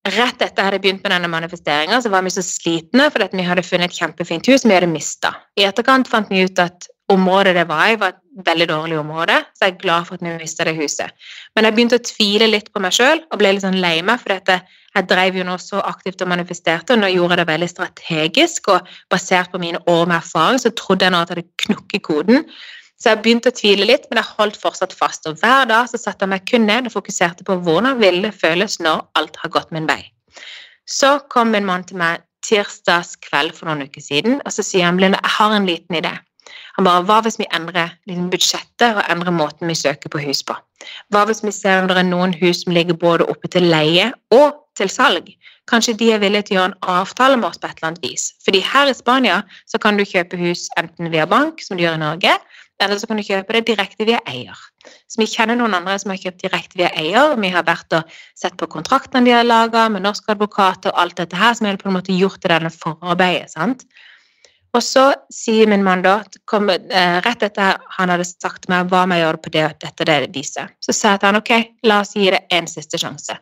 Rett 0.04 0.42
etter 0.42 0.60
jeg 0.60 0.68
hadde 0.68 0.80
begynt 0.84 1.04
med 1.06 1.14
denne 1.14 1.30
manifesteringa, 1.32 2.02
så 2.04 2.10
var 2.12 2.26
vi 2.26 2.32
så 2.36 2.42
slitne 2.44 3.06
fordi 3.08 3.24
at 3.30 3.36
vi 3.40 3.46
hadde 3.48 3.64
funnet 3.64 3.88
et 3.88 4.00
kjempefint 4.02 4.50
hus 4.52 4.66
vi 4.68 4.74
hadde 4.76 4.90
mista. 4.92 5.32
I 5.56 5.64
etterkant 5.64 6.10
fant 6.12 6.28
vi 6.28 6.42
ut 6.44 6.60
at 6.60 6.90
området 7.12 7.56
det 7.58 7.66
var 7.68 7.89
i, 7.91 7.97
var 7.99 8.14
et 8.14 8.45
veldig 8.47 8.68
dårlig 8.70 8.99
område, 8.99 9.36
så 9.54 9.68
jeg 9.68 9.74
er 9.74 9.82
glad 9.82 10.06
for 10.08 10.16
at 10.16 10.24
vi 10.24 10.36
mista 10.38 10.66
det 10.68 10.76
huset. 10.78 11.12
Men 11.56 11.68
jeg 11.68 11.76
begynte 11.76 11.99
å 11.99 12.06
tvile 12.08 12.47
litt 12.47 12.70
på 12.74 12.82
meg 12.84 12.95
sjøl 12.95 13.24
og 13.28 13.41
ble 13.41 13.51
litt 13.54 13.66
sånn 13.66 13.82
lei 13.84 13.97
meg, 14.06 14.22
for 14.22 14.34
dette, 14.34 14.62
jeg 14.93 15.10
drev 15.10 15.39
jo 15.39 15.47
nå 15.47 15.58
så 15.62 15.82
aktivt 15.84 16.22
og 16.24 16.32
manifesterte, 16.32 16.95
og 16.95 17.01
nå 17.01 17.10
gjorde 17.12 17.36
jeg 17.36 17.41
det 17.41 17.49
veldig 17.51 17.70
strategisk, 17.72 18.72
og 18.76 18.93
basert 19.12 19.51
på 19.51 19.62
mine 19.62 19.82
år 19.89 20.06
med 20.08 20.20
erfaring, 20.22 20.62
så 20.62 20.72
trodde 20.78 21.08
jeg 21.08 21.16
nå 21.16 21.22
at 21.24 21.34
jeg 21.34 21.41
hadde 21.41 21.66
knukket 21.66 22.06
koden. 22.08 22.47
Så 23.01 23.12
jeg 23.12 23.24
begynte 23.24 23.51
å 23.51 23.56
tvile 23.58 23.88
litt, 23.89 24.06
men 24.10 24.22
jeg 24.22 24.32
holdt 24.38 24.60
fortsatt 24.62 24.93
fast. 24.95 25.26
Og 25.28 25.41
hver 25.41 25.66
dag 25.68 25.89
så 25.91 25.99
satte 25.99 26.24
jeg 26.24 26.32
meg 26.32 26.45
kun 26.47 26.70
ned 26.70 26.88
og 26.88 26.93
fokuserte 26.93 27.43
på 27.43 27.58
hvordan 27.66 27.97
ville 27.99 28.30
det 28.30 28.38
føles 28.38 28.78
når 28.80 29.01
alt 29.20 29.39
har 29.41 29.51
gått 29.51 29.74
min 29.76 29.89
vei. 29.89 30.06
Så 30.88 31.18
kom 31.34 31.51
min 31.51 31.68
mann 31.68 31.84
til 31.89 31.99
meg 31.99 32.24
tirsdags 32.47 33.18
kveld 33.24 33.56
for 33.58 33.68
noen 33.68 33.88
uker 33.88 34.04
siden, 34.04 34.39
og 34.43 34.56
så 34.56 34.64
sier 34.64 34.88
han 34.88 34.99
Blinde, 34.99 35.20
jeg 35.20 35.36
har 35.36 35.56
en 35.56 35.68
liten 35.68 35.99
idé. 35.99 36.14
Han 36.78 36.88
bare, 36.88 37.04
Hva 37.06 37.20
hvis 37.22 37.38
vi 37.38 37.48
endrer 37.54 37.94
liksom, 38.10 38.30
budsjettet 38.34 38.98
og 38.98 39.04
endrer 39.12 39.36
måten 39.36 39.70
vi 39.70 39.78
søker 39.78 40.10
på 40.10 40.22
hus 40.24 40.42
på? 40.48 40.56
Hva 41.14 41.24
hvis 41.30 41.44
vi 41.46 41.54
ser 41.54 41.82
om 41.82 41.90
det 41.90 42.00
er 42.00 42.08
noen 42.08 42.34
hus 42.40 42.64
som 42.64 42.74
ligger 42.74 42.98
både 43.00 43.28
oppe 43.30 43.52
til 43.52 43.70
leie 43.70 44.10
og 44.34 44.58
til 44.78 44.90
salg? 44.90 45.30
Kanskje 45.70 45.94
de 46.00 46.10
er 46.12 46.20
villige 46.20 46.50
til 46.50 46.58
å 46.58 46.60
gjøre 46.60 46.72
en 46.72 46.90
avtale 46.98 47.38
med 47.40 47.48
oss 47.52 47.62
på 47.62 47.70
et 47.70 47.78
eller 47.78 47.94
annet 47.94 48.04
vis? 48.04 48.26
Fordi 48.44 48.64
her 48.66 48.90
i 48.90 48.98
Spania 48.98 49.40
så 49.70 49.80
kan 49.80 50.00
du 50.00 50.04
kjøpe 50.04 50.40
hus 50.42 50.66
enten 50.82 51.14
via 51.14 51.30
bank, 51.30 51.62
som 51.64 51.78
du 51.78 51.86
gjør 51.86 52.00
i 52.00 52.04
Norge, 52.04 52.34
eller 52.82 53.00
så 53.00 53.08
kan 53.08 53.20
du 53.20 53.24
kjøpe 53.24 53.56
det 53.56 53.68
direkte 53.70 54.08
via 54.10 54.20
eier. 54.28 54.58
Så 55.08 55.22
vi 55.22 55.30
kjenner 55.30 55.56
noen 55.56 55.76
andre 55.78 55.96
som 56.02 56.12
har 56.12 56.20
kjøpt 56.20 56.42
direkte 56.44 56.80
via 56.82 56.90
eier, 57.00 57.38
vi 57.40 57.52
har 57.54 57.64
vært 57.68 57.96
og 57.96 58.18
sett 58.36 58.58
på 58.60 58.68
kontraktene 58.72 59.30
de 59.30 59.36
har 59.38 59.46
laga 59.48 59.86
med 59.94 60.04
norske 60.04 60.34
advokater 60.34 60.92
og 60.92 61.00
alt 61.06 61.22
dette 61.22 61.38
her, 61.40 61.54
som 61.56 61.70
er 61.70 61.80
på 61.80 61.88
en 61.92 61.96
måte 62.00 62.18
gjort 62.18 62.42
til 62.42 62.52
denne 62.52 62.74
forarbeidet. 62.74 63.54
sant? 63.54 63.86
Og 64.74 64.82
så 64.82 65.04
sier 65.30 65.70
min 65.70 65.84
mann 65.86 66.02
da, 66.02 66.16
kom, 66.50 66.70
eh, 66.70 67.18
rett 67.22 67.44
etter 67.46 67.78
han 67.98 68.10
hadde 68.10 68.26
sagt 68.26 68.66
meg 68.72 68.90
hva 68.90 69.04
vi 69.12 69.20
gjør 69.20 69.38
på 69.38 69.52
det, 69.54 69.68
dette 69.84 70.08
det 70.10 70.32
viset, 70.34 70.74
så 70.82 70.96
sa 70.96 71.14
jeg 71.14 71.22
til 71.22 71.30
han 71.30 71.42
ok, 71.42 71.52
la 71.86 72.00
oss 72.02 72.16
gi 72.18 72.32
det 72.34 72.42
en 72.50 72.70
siste 72.70 72.98
sjanse. 72.98 73.38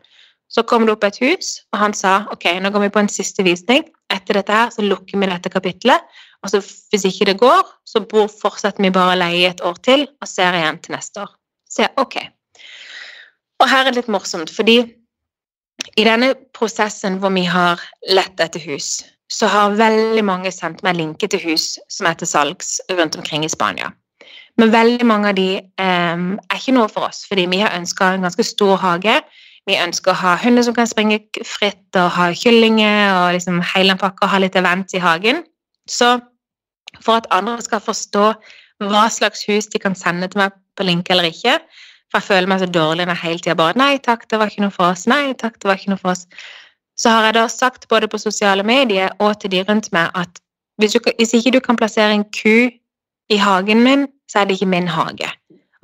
Så 0.52 0.66
kom 0.68 0.84
det 0.84 0.98
opp 0.98 1.06
et 1.08 1.22
hus, 1.24 1.62
og 1.72 1.80
han 1.80 1.94
sa 1.96 2.26
ok, 2.34 2.50
nå 2.60 2.74
går 2.74 2.84
vi 2.84 2.92
på 2.92 3.00
en 3.00 3.10
siste 3.12 3.46
visning. 3.48 3.86
Etter 4.12 4.42
dette 4.42 4.52
her 4.52 4.74
så 4.76 4.84
lukker 4.84 5.16
vi 5.22 5.30
dette 5.32 5.52
kapitlet. 5.54 6.04
Og 6.44 6.52
så 6.52 6.60
hvis 6.60 7.06
ikke 7.08 7.30
det 7.30 7.38
går, 7.40 7.62
så 7.88 8.02
bor, 8.04 8.28
fortsetter 8.28 8.84
vi 8.84 8.92
bare 8.92 9.14
å 9.16 9.22
leie 9.22 9.54
et 9.54 9.64
år 9.64 9.80
til 9.86 10.04
og 10.10 10.28
ser 10.28 10.58
igjen 10.58 10.82
til 10.84 10.98
neste 10.98 11.24
år. 11.24 11.32
Så 11.72 11.86
jeg, 11.86 11.94
ok. 12.02 12.18
Og 13.62 13.70
her 13.72 13.86
er 13.86 13.94
det 13.94 14.02
litt 14.02 14.12
morsomt, 14.12 14.52
fordi 14.52 14.82
i 15.96 16.04
denne 16.04 16.34
prosessen 16.52 17.22
hvor 17.22 17.32
vi 17.32 17.46
har 17.48 17.80
lett 18.12 18.44
etter 18.44 18.64
hus, 18.68 19.06
så 19.32 19.48
har 19.48 19.78
veldig 19.80 20.24
mange 20.28 20.52
sendt 20.52 20.84
meg 20.84 20.98
linker 21.00 21.32
til 21.32 21.44
hus 21.46 21.78
som 21.92 22.10
er 22.10 22.18
til 22.20 22.30
salgs 22.30 22.80
rundt 22.92 23.16
omkring 23.20 23.46
i 23.48 23.52
Spania. 23.52 23.92
Men 24.60 24.74
veldig 24.74 25.06
mange 25.08 25.32
av 25.32 25.38
de 25.38 25.50
eh, 25.62 26.26
er 26.26 26.58
ikke 26.58 26.76
noe 26.76 26.90
for 26.92 27.08
oss, 27.08 27.24
fordi 27.30 27.48
vi 27.52 27.62
har 27.64 27.78
ønska 27.78 28.14
en 28.16 28.28
ganske 28.28 28.46
stor 28.46 28.76
hage. 28.82 29.22
Vi 29.70 29.78
ønsker 29.80 30.12
å 30.12 30.20
ha 30.20 30.34
hunder 30.42 30.66
som 30.68 30.76
kan 30.76 30.90
springe 30.90 31.22
fritt, 31.48 31.88
og 31.96 32.12
ha 32.18 32.32
kyllinger 32.36 33.14
og 33.16 33.38
liksom 33.38 33.62
hele 33.74 33.94
den 33.94 34.02
pakka, 34.02 34.28
ha 34.28 34.42
litt 34.42 34.58
event 34.60 34.94
i 34.98 35.04
hagen. 35.04 35.46
Så 35.90 36.18
for 37.00 37.22
at 37.22 37.30
andre 37.32 37.62
skal 37.64 37.84
forstå 37.84 38.26
hva 38.82 39.06
slags 39.14 39.46
hus 39.48 39.70
de 39.72 39.80
kan 39.80 39.96
sende 39.96 40.28
til 40.32 40.42
meg 40.42 40.58
på 40.78 40.88
link 40.88 41.10
eller 41.14 41.30
ikke, 41.30 41.60
for 42.12 42.20
jeg 42.20 42.28
føler 42.28 42.50
meg 42.52 42.60
så 42.60 42.68
dårlig 42.68 43.06
når 43.06 43.16
jeg 43.16 43.24
hele 43.24 43.44
tida 43.46 43.56
bare 43.60 43.80
Nei 43.80 43.94
takk, 44.04 44.26
det 44.28 44.40
var 44.40 44.52
ikke 44.52 44.66
noe 44.66 44.76
for 44.76 44.92
oss. 44.92 45.06
Nei 45.08 45.32
takk, 45.40 45.62
det 45.62 45.70
var 45.70 45.80
ikke 45.80 45.94
noe 45.94 46.02
for 46.02 46.12
oss. 46.12 46.26
Så 46.98 47.10
har 47.10 47.30
jeg 47.30 47.38
da 47.39 47.48
sagt 47.50 47.88
både 47.89 48.10
på 48.12 48.20
sosiale 48.22 48.64
medier 48.64 49.14
og 49.20 49.39
til 49.42 49.52
de 49.54 49.64
rundt 49.68 49.92
meg 49.96 50.12
at 50.16 50.42
hvis, 50.82 50.94
du, 50.94 51.12
hvis 51.18 51.34
ikke 51.38 51.54
du 51.56 51.60
kan 51.64 51.78
plassere 51.78 52.14
en 52.16 52.26
ku 52.36 52.72
i 53.32 53.38
hagen 53.38 53.84
min, 53.84 54.08
så 54.32 54.42
er 54.42 54.50
det 54.50 54.58
ikke 54.58 54.72
min 54.72 54.88
hage. 54.88 55.30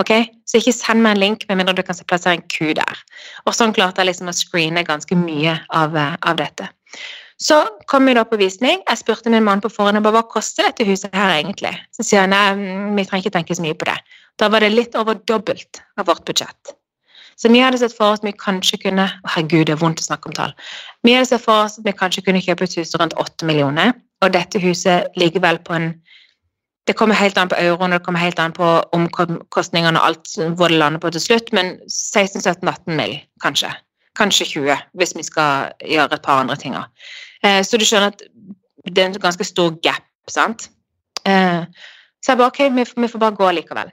Ok? 0.02 0.12
Så 0.46 0.60
ikke 0.60 0.74
send 0.76 1.02
meg 1.02 1.16
en 1.16 1.22
link 1.22 1.46
med 1.50 1.60
mindre 1.60 1.76
du 1.78 1.84
kan 1.86 1.98
plassere 2.10 2.38
en 2.38 2.46
ku 2.54 2.74
der. 2.78 3.04
Og 3.46 3.56
sånn 3.58 3.74
klarte 3.76 4.04
jeg 4.04 4.12
liksom 4.12 4.30
å 4.30 4.36
screene 4.36 4.86
ganske 4.88 5.18
mye 5.18 5.58
av, 5.74 5.96
av 5.98 6.38
dette. 6.40 6.70
Så 7.38 7.60
kom 7.86 8.08
vi 8.10 8.16
da 8.18 8.24
på 8.26 8.40
visning. 8.40 8.82
Jeg 8.90 9.02
spurte 9.02 9.30
min 9.30 9.46
mann 9.46 9.62
på 9.62 9.70
forhånd 9.70 10.02
hva 10.06 10.24
koster 10.30 10.66
dette 10.66 10.86
huset 10.88 11.14
her 11.14 11.36
egentlig. 11.36 11.74
Så 11.94 12.06
sier 12.06 12.26
han 12.26 12.34
nei, 12.34 12.96
vi 12.98 13.06
trenger 13.06 13.28
ikke 13.28 13.36
tenke 13.38 13.58
så 13.58 13.66
mye 13.66 13.78
på 13.78 13.90
det. 13.90 13.98
Da 14.42 14.50
var 14.54 14.66
det 14.66 14.74
litt 14.74 14.98
over 14.98 15.18
dobbelt 15.30 15.82
av 15.98 16.10
vårt 16.10 16.26
budsjett. 16.26 16.77
Så 17.38 17.52
vi 17.54 17.62
hadde 17.62 17.78
sett 17.78 17.94
for 17.94 18.14
oss 18.14 18.24
at 18.24 18.26
vi 18.26 18.34
kanskje 18.34 18.80
kunne 18.82 19.06
å 19.06 19.32
herregud, 19.36 19.68
det 19.70 19.76
er 19.76 19.82
vondt 19.82 20.02
å 20.02 20.08
snakke 20.08 20.30
om 20.30 20.36
tall. 20.38 20.54
Vi 21.06 21.14
hadde 21.14 21.30
sett 21.30 21.44
for 21.44 21.68
oss 21.68 21.78
at 21.78 21.86
vi 21.86 21.94
kanskje 21.94 22.24
kunne 22.26 22.42
kjøpe 22.42 22.66
et 22.66 22.78
hus 22.80 22.96
rundt 22.98 23.14
8 23.22 23.46
millioner, 23.46 23.94
og 24.26 24.34
dette 24.34 24.62
huset 24.62 25.14
ligger 25.22 25.46
vel 25.46 25.62
på 25.62 25.78
en 25.78 25.92
Det 26.88 26.96
kommer 26.96 27.16
helt 27.20 27.38
an 27.38 27.50
på 27.52 27.56
euroen, 27.60 27.92
og 27.92 28.00
det 28.00 28.06
kommer 28.06 28.20
helt 28.24 28.40
an 28.40 28.54
på 28.56 28.64
omkostningene 28.96 30.00
og 30.00 30.06
alt 30.08 30.30
hvor 30.56 30.72
det 30.72 30.78
lander 30.80 31.02
på 31.04 31.10
til 31.12 31.20
slutt, 31.20 31.50
men 31.52 31.74
16-17-18 31.92 32.96
mill., 32.96 33.18
kanskje. 33.44 33.74
Kanskje 34.16 34.46
20, 34.46 34.78
hvis 34.96 35.12
vi 35.18 35.24
skal 35.28 35.74
gjøre 35.84 36.16
et 36.16 36.24
par 36.24 36.40
andre 36.40 36.56
ting. 36.56 36.78
Eh, 37.44 37.60
så 37.60 37.76
du 37.76 37.84
skjønner 37.84 38.16
at 38.16 38.24
det 38.88 39.04
er 39.04 39.10
en 39.10 39.20
ganske 39.20 39.44
stor 39.44 39.76
gap, 39.84 40.08
sant? 40.32 40.70
Eh, 41.28 41.68
så 42.24 42.32
jeg 42.32 42.40
bare 42.40 42.48
ok, 42.56 42.64
vi, 43.02 43.08
får 43.12 43.20
bare 43.20 43.36
gå 43.36 43.52
likevel. 43.52 43.92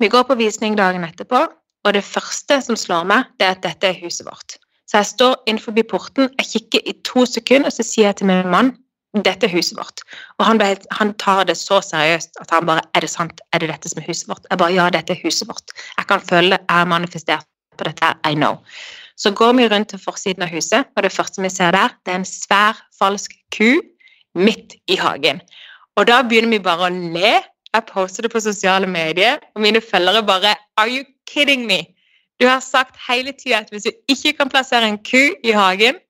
Vi 0.00 0.08
går 0.08 0.22
på 0.22 0.40
visning 0.40 0.78
dagen 0.78 1.04
etterpå, 1.04 1.44
og 1.86 1.94
det 1.94 2.02
første 2.04 2.58
som 2.66 2.78
slår 2.78 3.04
meg, 3.06 3.28
det 3.38 3.46
er 3.46 3.54
at 3.54 3.62
dette 3.62 3.92
er 3.92 4.00
huset 4.02 4.26
vårt. 4.26 4.56
Så 4.86 4.98
jeg 5.00 5.06
står 5.06 5.36
innenfor 5.46 5.76
porten, 5.90 6.28
jeg 6.38 6.46
kikker 6.52 6.82
i 6.86 6.94
to 7.06 7.26
sekunder, 7.26 7.70
og 7.70 7.74
så 7.74 7.86
sier 7.86 8.10
jeg 8.10 8.18
til 8.20 8.30
min 8.30 8.50
mann 8.50 8.74
dette 9.24 9.46
er 9.46 9.52
huset 9.54 9.78
vårt. 9.78 10.02
Og 10.38 10.44
han, 10.44 10.58
ble, 10.60 10.74
han, 10.98 11.14
tar 11.16 11.46
det 11.48 11.56
så 11.56 11.80
seriøst 11.80 12.36
at 12.42 12.50
han 12.52 12.66
bare 12.68 12.82
Er 12.94 13.00
det 13.00 13.10
sant? 13.10 13.40
Er 13.52 13.62
det 13.62 13.70
dette 13.70 13.88
som 13.88 14.02
er 14.02 14.08
huset 14.10 14.28
vårt? 14.28 14.44
Jeg 14.50 14.58
bare 14.58 14.74
Ja, 14.74 14.90
dette 14.90 15.14
er 15.14 15.22
huset 15.22 15.48
vårt. 15.48 15.72
Jeg 15.96 16.06
kan 16.10 16.20
føle 16.20 16.56
det 16.56 16.60
er 16.68 16.84
manifestert 16.84 17.46
på 17.78 17.84
dette. 17.88 18.12
I 18.28 18.34
know. 18.34 18.58
Så 19.16 19.30
går 19.30 19.52
vi 19.56 19.68
rundt 19.68 19.88
til 19.88 19.98
forsiden 19.98 20.42
av 20.42 20.52
huset, 20.52 20.84
og 20.96 21.02
det 21.02 21.12
første 21.12 21.42
vi 21.42 21.48
ser 21.48 21.70
der, 21.72 21.94
det 22.04 22.12
er 22.12 22.20
en 22.20 22.28
svær, 22.28 22.76
falsk 22.98 23.32
ku 23.56 23.80
midt 24.34 24.76
i 24.88 24.96
hagen. 25.00 25.40
Og 25.96 26.06
da 26.06 26.20
begynner 26.22 26.58
vi 26.58 26.60
bare 26.60 26.90
å 26.90 26.92
le. 26.92 27.38
Jeg 27.72 27.88
poster 27.88 28.22
det 28.22 28.32
på 28.32 28.40
sosiale 28.40 28.86
medier, 28.86 29.40
og 29.54 29.64
mine 29.64 29.80
følgere 29.80 30.22
bare 30.26 30.56
Are 30.76 30.90
you 30.92 31.04
kidding 31.30 31.66
me? 31.66 31.84
Du 32.40 32.46
har 32.46 32.60
sagt 32.60 32.96
hele 33.08 33.32
tida 33.32 33.62
at 33.64 33.72
hvis 33.72 33.88
du 33.88 33.92
ikke 34.08 34.32
kan 34.40 34.52
plassere 34.52 34.88
en 34.88 34.98
ku 34.98 35.24
i 35.44 35.54
hagen, 35.56 36.00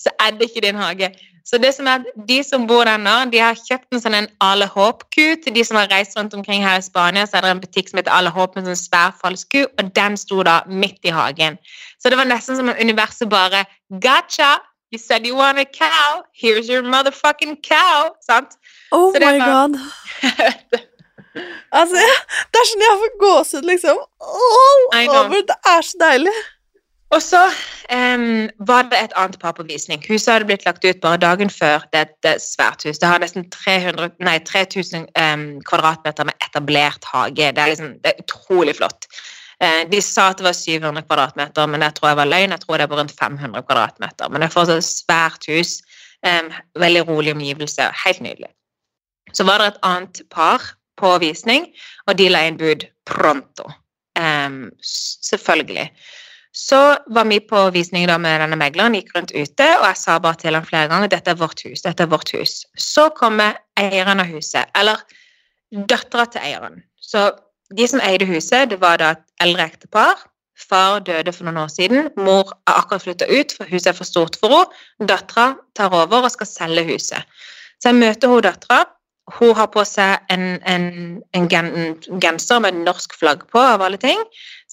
så 0.00 0.10
er 0.20 0.30
det 0.30 0.48
ikke 0.48 0.66
din 0.66 0.74
hage. 0.80 1.10
Så 1.44 1.58
det 1.58 1.74
som 1.76 1.86
er 1.86 2.00
at 2.00 2.28
de 2.28 2.42
som 2.42 2.66
bor 2.66 2.84
der 2.88 2.96
nå, 2.96 3.30
de 3.32 3.38
har 3.38 3.58
kjøpt 3.58 3.92
en 3.92 4.00
sånn 4.00 4.16
en 4.16 4.28
Ale 4.40 4.64
Håp-ku. 4.66 5.24
Til 5.44 5.52
de 5.52 5.64
som 5.64 5.76
har 5.76 5.90
reist 5.92 6.16
rundt 6.16 6.32
omkring 6.34 6.64
her 6.64 6.80
i 6.80 6.84
Spania, 6.84 7.26
så 7.28 7.36
er 7.36 7.44
det 7.44 7.50
en 7.52 7.60
butikk 7.60 7.90
som 7.90 8.00
heter 8.00 8.14
Ale 8.16 8.32
Håp 8.32 8.56
med 8.56 8.64
en 8.64 8.72
sånn 8.72 8.80
svær 8.80 9.12
falsk 9.20 9.50
ku, 9.52 9.66
og 9.66 9.90
den 9.98 10.16
sto 10.20 10.40
da 10.46 10.62
midt 10.68 11.04
i 11.04 11.12
hagen. 11.12 11.60
Så 12.00 12.08
det 12.08 12.20
var 12.20 12.30
nesten 12.30 12.56
som 12.56 12.72
om 12.72 12.80
universet 12.80 13.28
bare 13.28 13.66
Gotcha! 13.92 14.56
You 14.92 14.98
said 14.98 15.26
you 15.26 15.34
want 15.34 15.58
a 15.58 15.64
cow. 15.64 16.22
Here's 16.32 16.68
your 16.68 16.82
motherfucking 16.82 17.56
cow. 17.62 18.14
Sant? 18.20 18.56
Oh 18.92 19.12
my 19.12 19.38
var- 19.38 19.68
god. 19.68 20.80
Altså, 21.72 21.96
jeg- 21.98 22.24
det 22.52 22.60
er 22.60 22.68
sånn 22.70 22.84
jeg 22.86 22.98
får 23.04 23.14
gåsehud, 23.22 23.64
liksom. 23.70 24.02
All 24.20 24.84
over. 25.08 25.40
Det 25.48 25.56
er 25.66 25.82
så 25.82 25.98
deilig. 26.00 26.34
Og 27.14 27.22
så 27.22 27.40
um, 27.94 28.48
var 28.66 28.88
det 28.90 28.98
et 28.98 29.12
annet 29.16 29.38
par 29.38 29.52
på 29.54 29.62
visning. 29.68 30.02
Huset 30.08 30.32
hadde 30.32 30.48
blitt 30.48 30.64
lagt 30.66 30.84
ut 30.84 31.00
bare 31.02 31.20
dagen 31.22 31.50
før. 31.52 31.84
Det 31.92 32.00
er 32.00 32.08
et 32.34 32.42
svært 32.42 32.82
hus. 32.86 32.98
Det 32.98 33.08
har 33.08 33.20
nesten 33.22 33.46
300, 33.54 34.10
nei, 34.24 34.38
3000 34.42 35.06
um, 35.14 35.44
kvadratmeter 35.68 36.26
med 36.26 36.34
etablert 36.48 37.04
hage. 37.12 37.52
Det 37.54 37.62
er, 37.62 37.70
liksom, 37.70 37.92
det 38.02 38.12
er 38.14 38.22
utrolig 38.24 38.74
flott. 38.80 39.06
Uh, 39.62 39.84
de 39.90 40.00
sa 40.02 40.30
at 40.32 40.40
det 40.40 40.48
var 40.48 40.56
700 40.58 41.04
kvadratmeter, 41.06 41.70
men 41.70 41.86
jeg 41.86 41.94
tror 41.94 42.08
jeg 42.10 42.20
var 42.22 42.32
løgn. 42.32 42.56
Jeg 42.56 42.64
tror 42.64 42.82
det 42.82 42.88
på 42.90 42.98
rundt 42.98 43.14
500 43.20 43.62
kvadratmeter. 43.68 44.30
Men 44.30 44.40
det 44.42 44.48
er 44.48 44.56
fortsatt 44.56 44.82
et 44.82 44.90
svært 44.90 45.46
hus. 45.52 45.76
Um, 46.26 46.50
veldig 46.82 47.04
rolig 47.08 47.36
omgivelse. 47.36 47.90
Helt 48.06 48.24
nydelig. 48.24 48.50
Så 49.34 49.46
var 49.46 49.58
det 49.62 49.66
et 49.74 49.80
annet 49.86 50.22
par 50.30 50.72
på 51.00 51.14
visning, 51.22 51.70
og 52.08 52.18
de 52.18 52.28
la 52.30 52.44
inn 52.48 52.60
bud 52.60 52.86
pronto. 53.08 53.66
Um, 54.18 54.68
selvfølgelig. 54.80 55.88
Så 56.54 56.78
var 57.10 57.26
vi 57.26 57.40
på 57.42 57.70
visning 57.74 58.06
da 58.06 58.14
med 58.22 58.38
denne 58.38 58.56
megleren, 58.58 58.94
gikk 58.94 59.10
rundt 59.16 59.32
ute, 59.34 59.66
og 59.80 59.88
jeg 59.88 59.98
sa 59.98 60.20
bare 60.22 60.38
til 60.38 60.54
ham 60.54 60.66
flere 60.66 60.86
ganger 60.92 61.10
dette 61.10 61.32
er 61.32 61.40
vårt 61.40 61.64
hus. 61.66 61.82
dette 61.82 62.06
er 62.06 62.12
vårt 62.12 62.30
hus. 62.36 62.62
Så 62.78 63.08
kommer 63.18 63.58
eieren 63.80 64.22
av 64.22 64.30
huset, 64.30 64.70
eller 64.78 65.02
dattera 65.90 66.28
til 66.30 66.46
eieren. 66.46 66.84
Så 67.02 67.32
de 67.74 67.88
som 67.90 68.02
eide 68.06 68.28
huset, 68.28 68.70
det 68.70 68.78
var 68.80 69.02
da 69.02 69.10
et 69.16 69.26
eldre 69.42 69.66
ektepar. 69.66 70.22
Far 70.54 71.00
døde 71.02 71.32
for 71.34 71.48
noen 71.48 71.64
år 71.64 71.72
siden. 71.74 72.10
Mor 72.14 72.52
har 72.68 72.84
akkurat 72.84 73.02
flytta 73.02 73.26
ut, 73.26 73.56
for 73.56 73.66
huset 73.66 73.90
er 73.90 73.98
for 73.98 74.06
stort 74.06 74.38
for 74.38 74.54
henne. 74.54 75.08
Dattera 75.10 75.56
tar 75.74 75.90
over 75.90 76.22
og 76.22 76.30
skal 76.30 76.46
selge 76.46 76.86
huset. 76.92 77.26
Så 77.82 77.90
jeg 77.90 77.98
møter 77.98 78.30
hun 78.30 78.44
dattera. 78.46 78.84
Hun 79.32 79.54
har 79.56 79.70
på 79.72 79.80
seg 79.88 80.20
en, 80.28 80.58
en, 80.68 81.22
en, 81.32 81.68
genser 82.20 82.60
med 82.60 82.82
norsk 82.84 83.14
flagg 83.16 83.46
på, 83.48 83.60
av 83.60 83.80
alle 83.86 83.96
ting. 84.00 84.20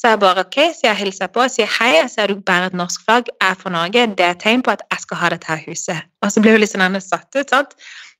Så 0.02 0.10
jeg 0.10 0.20
bare 0.20 0.41
ok, 0.41 0.56
så 0.74 0.88
jeg 0.88 0.97
hilser 0.97 1.30
på 1.30 1.43
og 1.43 1.52
sier 1.54 1.68
hei, 1.78 1.91
jeg 1.99 2.10
ser 2.10 2.32
du 2.32 2.39
bærer 2.41 2.72
et 2.72 2.78
norsk 2.78 3.04
flagg, 3.06 3.28
jeg 3.36 3.54
er 3.54 3.58
fra 3.60 3.70
Norge, 3.70 4.06
det 4.18 4.26
er 4.26 4.39
tegn 4.41 4.64
på 4.66 4.74
at 4.74 4.82
jeg 4.89 5.04
skal 5.04 5.20
ha 5.22 5.30
dette 5.30 5.58
huset. 5.68 6.08
Og 6.26 6.32
så 6.34 6.41
blir 6.41 6.56
hun 6.58 6.64
litt 6.64 6.72
sånn 6.72 6.97
satt 7.06 7.30
ut, 7.38 7.54
sant. 7.54 7.76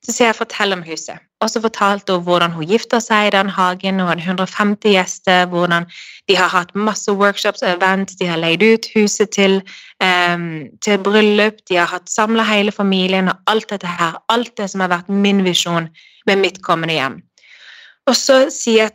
Så 0.06 0.14
sier 0.14 0.28
jeg 0.28 0.36
fortell 0.38 0.76
om 0.76 0.84
huset. 0.86 1.18
Og 1.42 1.50
så 1.50 1.58
fortalte 1.62 2.14
hun 2.14 2.22
hvordan 2.26 2.54
hun 2.54 2.68
gifta 2.70 3.00
seg 3.02 3.26
i 3.26 3.32
den 3.34 3.50
hagen, 3.50 3.98
hun 3.98 4.12
hadde 4.12 4.22
150 4.22 4.94
gjester, 4.94 5.48
hvordan 5.50 5.88
de 6.30 6.38
har 6.38 6.54
hatt 6.54 6.70
masse 6.78 7.10
workshops 7.10 7.66
og 7.66 7.72
events, 7.72 8.14
de 8.20 8.30
har 8.30 8.38
leid 8.38 8.62
ut 8.62 8.86
huset 8.94 9.34
til, 9.34 9.58
um, 10.02 10.46
til 10.86 11.02
bryllup, 11.02 11.58
de 11.66 11.82
har 11.82 11.90
hatt 11.90 12.06
samla 12.10 12.46
hele 12.46 12.74
familien 12.74 13.34
og 13.34 13.42
alt 13.50 13.74
dette 13.74 13.90
her. 13.90 14.22
Alt 14.30 14.54
det 14.58 14.70
som 14.70 14.86
har 14.86 14.94
vært 14.94 15.10
min 15.10 15.42
visjon 15.42 15.90
med 16.30 16.46
mitt 16.46 16.62
kommende 16.62 16.94
hjem. 16.94 17.22
Og 18.10 18.16
så 18.18 18.38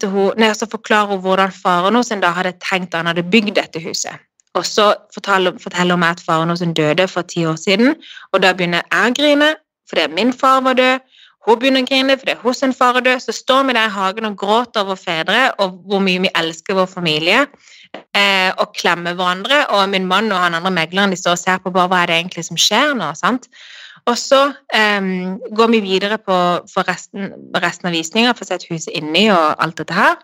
hun, 0.04 0.32
nei, 0.38 0.54
så 0.54 0.68
forklarer 0.68 1.16
hun 1.16 1.22
hvordan 1.24 1.52
faren 1.52 1.96
hennes 1.96 2.10
da 2.22 2.32
hadde 2.36 2.58
tenkt 2.60 2.92
da 2.92 3.04
han 3.04 3.12
hadde 3.12 3.24
bygd 3.24 3.56
dette 3.56 3.80
huset. 3.80 4.20
Og 4.58 4.66
så 4.66 4.94
forteller, 5.14 5.54
hun 5.54 6.00
meg 6.00 6.18
at 6.18 6.24
faren 6.26 6.50
hennes 6.50 6.76
døde 6.76 7.08
for 7.08 7.22
ti 7.22 7.46
år 7.46 7.56
siden, 7.56 7.96
og 8.34 8.42
da 8.44 8.54
begynner 8.54 8.84
jeg 8.84 9.12
å 9.12 9.16
grine 9.16 9.56
fordi 9.88 10.08
min 10.12 10.34
far 10.34 10.62
var 10.62 10.76
død. 10.76 11.00
Hun 11.48 11.60
begynner 11.62 11.86
å 11.86 11.88
grine 11.88 12.18
fordi 12.20 12.36
hos 12.42 12.64
en 12.66 12.74
far 12.76 12.98
er 13.00 13.06
død. 13.06 13.24
Så 13.24 13.36
står 13.38 13.64
vi 13.70 13.76
der 13.78 13.88
i 13.88 13.96
hagen 13.96 14.28
og 14.28 14.36
gråter 14.40 14.84
over 14.84 15.00
fedre 15.00 15.46
og 15.64 15.78
hvor 15.88 16.04
mye 16.04 16.26
vi 16.26 16.32
elsker 16.36 16.76
vår 16.76 16.90
familie. 16.92 17.46
Eh, 17.96 18.52
og 18.60 18.74
klemmer 18.76 19.16
hverandre. 19.16 19.62
Og 19.78 19.88
min 19.94 20.10
mann 20.10 20.28
og 20.34 20.42
han 20.44 20.58
andre 20.60 20.74
megleren 20.76 21.16
de 21.16 21.20
står 21.20 21.38
og 21.38 21.44
ser 21.46 21.62
på 21.64 21.72
bare 21.72 21.88
hva 21.88 22.02
er 22.04 22.12
det 22.12 22.18
egentlig 22.20 22.44
som 22.50 22.60
skjer 22.60 22.92
nå. 23.00 23.14
sant? 23.16 23.48
Og 24.08 24.16
så 24.16 24.40
um, 24.48 25.38
går 25.58 25.72
vi 25.74 25.84
videre 25.84 26.18
på 26.18 26.38
for 26.72 26.88
resten, 26.88 27.34
resten 27.60 27.90
av 27.90 27.96
visninga 27.96 28.34
for 28.34 28.46
å 28.46 28.50
sette 28.54 28.70
huset 28.72 28.96
inni 28.96 29.28
og 29.34 29.58
alt 29.64 29.78
dette 29.82 29.98
her. 29.98 30.16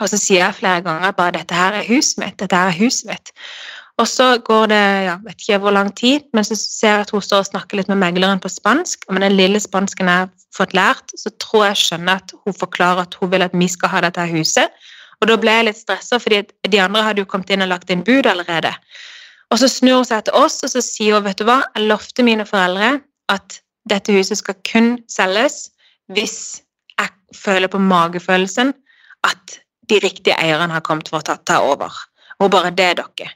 Og 0.00 0.08
så 0.08 0.16
sier 0.16 0.44
jeg 0.44 0.60
flere 0.60 0.84
ganger 0.86 1.14
bare 1.16 1.36
dette 1.36 1.56
her 1.56 1.76
er 1.76 1.88
huset 1.88 2.20
mitt, 2.22 2.38
dette 2.40 2.56
her 2.56 2.70
er 2.70 2.78
huset 2.78 3.10
mitt. 3.10 3.34
Og 4.00 4.08
så 4.08 4.38
går 4.40 4.70
det 4.72 4.84
ja, 5.06 5.18
vet 5.26 5.42
ikke 5.42 5.58
hvor 5.62 5.74
lang 5.76 5.90
tid, 5.98 6.24
men 6.32 6.46
så 6.46 6.56
ser 6.56 6.94
jeg 6.94 7.04
at 7.04 7.12
hun 7.12 7.24
står 7.24 7.44
og 7.44 7.50
snakker 7.50 7.78
litt 7.78 7.90
med 7.92 8.00
megleren 8.00 8.40
på 8.40 8.50
spansk. 8.50 9.04
Og 9.08 9.18
med 9.18 9.26
den 9.26 9.36
lille 9.36 9.60
spansken 9.60 10.08
jeg 10.08 10.24
har 10.24 10.30
fått 10.56 10.72
lært, 10.76 11.12
så 11.18 11.30
tror 11.42 11.66
jeg 11.68 11.82
skjønner 11.82 12.22
at 12.22 12.32
hun 12.46 12.56
forklarer 12.56 13.04
at 13.04 13.18
hun 13.20 13.30
vil 13.34 13.44
at 13.44 13.54
vi 13.56 13.68
skal 13.68 13.92
ha 13.92 14.02
dette 14.06 14.26
huset. 14.32 14.72
Og 15.20 15.28
da 15.30 15.36
ble 15.38 15.58
jeg 15.58 15.68
litt 15.68 15.78
stressa, 15.78 16.18
fordi 16.22 16.40
de 16.72 16.80
andre 16.82 17.04
hadde 17.06 17.22
jo 17.22 17.28
kommet 17.30 17.52
inn 17.52 17.62
og 17.62 17.70
lagt 17.74 17.92
inn 17.92 18.02
bud 18.06 18.26
allerede. 18.26 18.72
Og 19.52 19.60
så 19.60 19.68
snur 19.68 20.00
hun 20.00 20.08
seg 20.08 20.24
til 20.24 20.36
oss, 20.38 20.62
og 20.64 20.72
så 20.72 20.80
sier 20.84 21.18
hun, 21.18 21.26
vet 21.26 21.40
du 21.40 21.44
hva, 21.44 21.60
jeg 21.76 21.90
lovte 21.90 22.24
mine 22.24 22.46
foreldre 22.48 22.94
at 23.32 23.58
dette 23.90 24.14
huset 24.14 24.40
skal 24.40 24.56
kun 24.68 24.94
selges 25.10 25.66
hvis 26.12 26.62
jeg 26.96 27.12
føler 27.36 27.68
på 27.68 27.80
magefølelsen 27.82 28.72
at 29.28 29.58
de 29.90 29.98
riktige 30.00 30.38
eierne 30.40 30.72
har 30.72 30.84
kommet 30.86 31.10
for 31.10 31.20
å 31.20 31.26
ta, 31.26 31.36
ta 31.44 31.60
over. 31.66 31.92
Og 32.40 32.50
bare, 32.54 32.72
det 32.72 32.86
er 32.86 32.98
dere. 33.02 33.34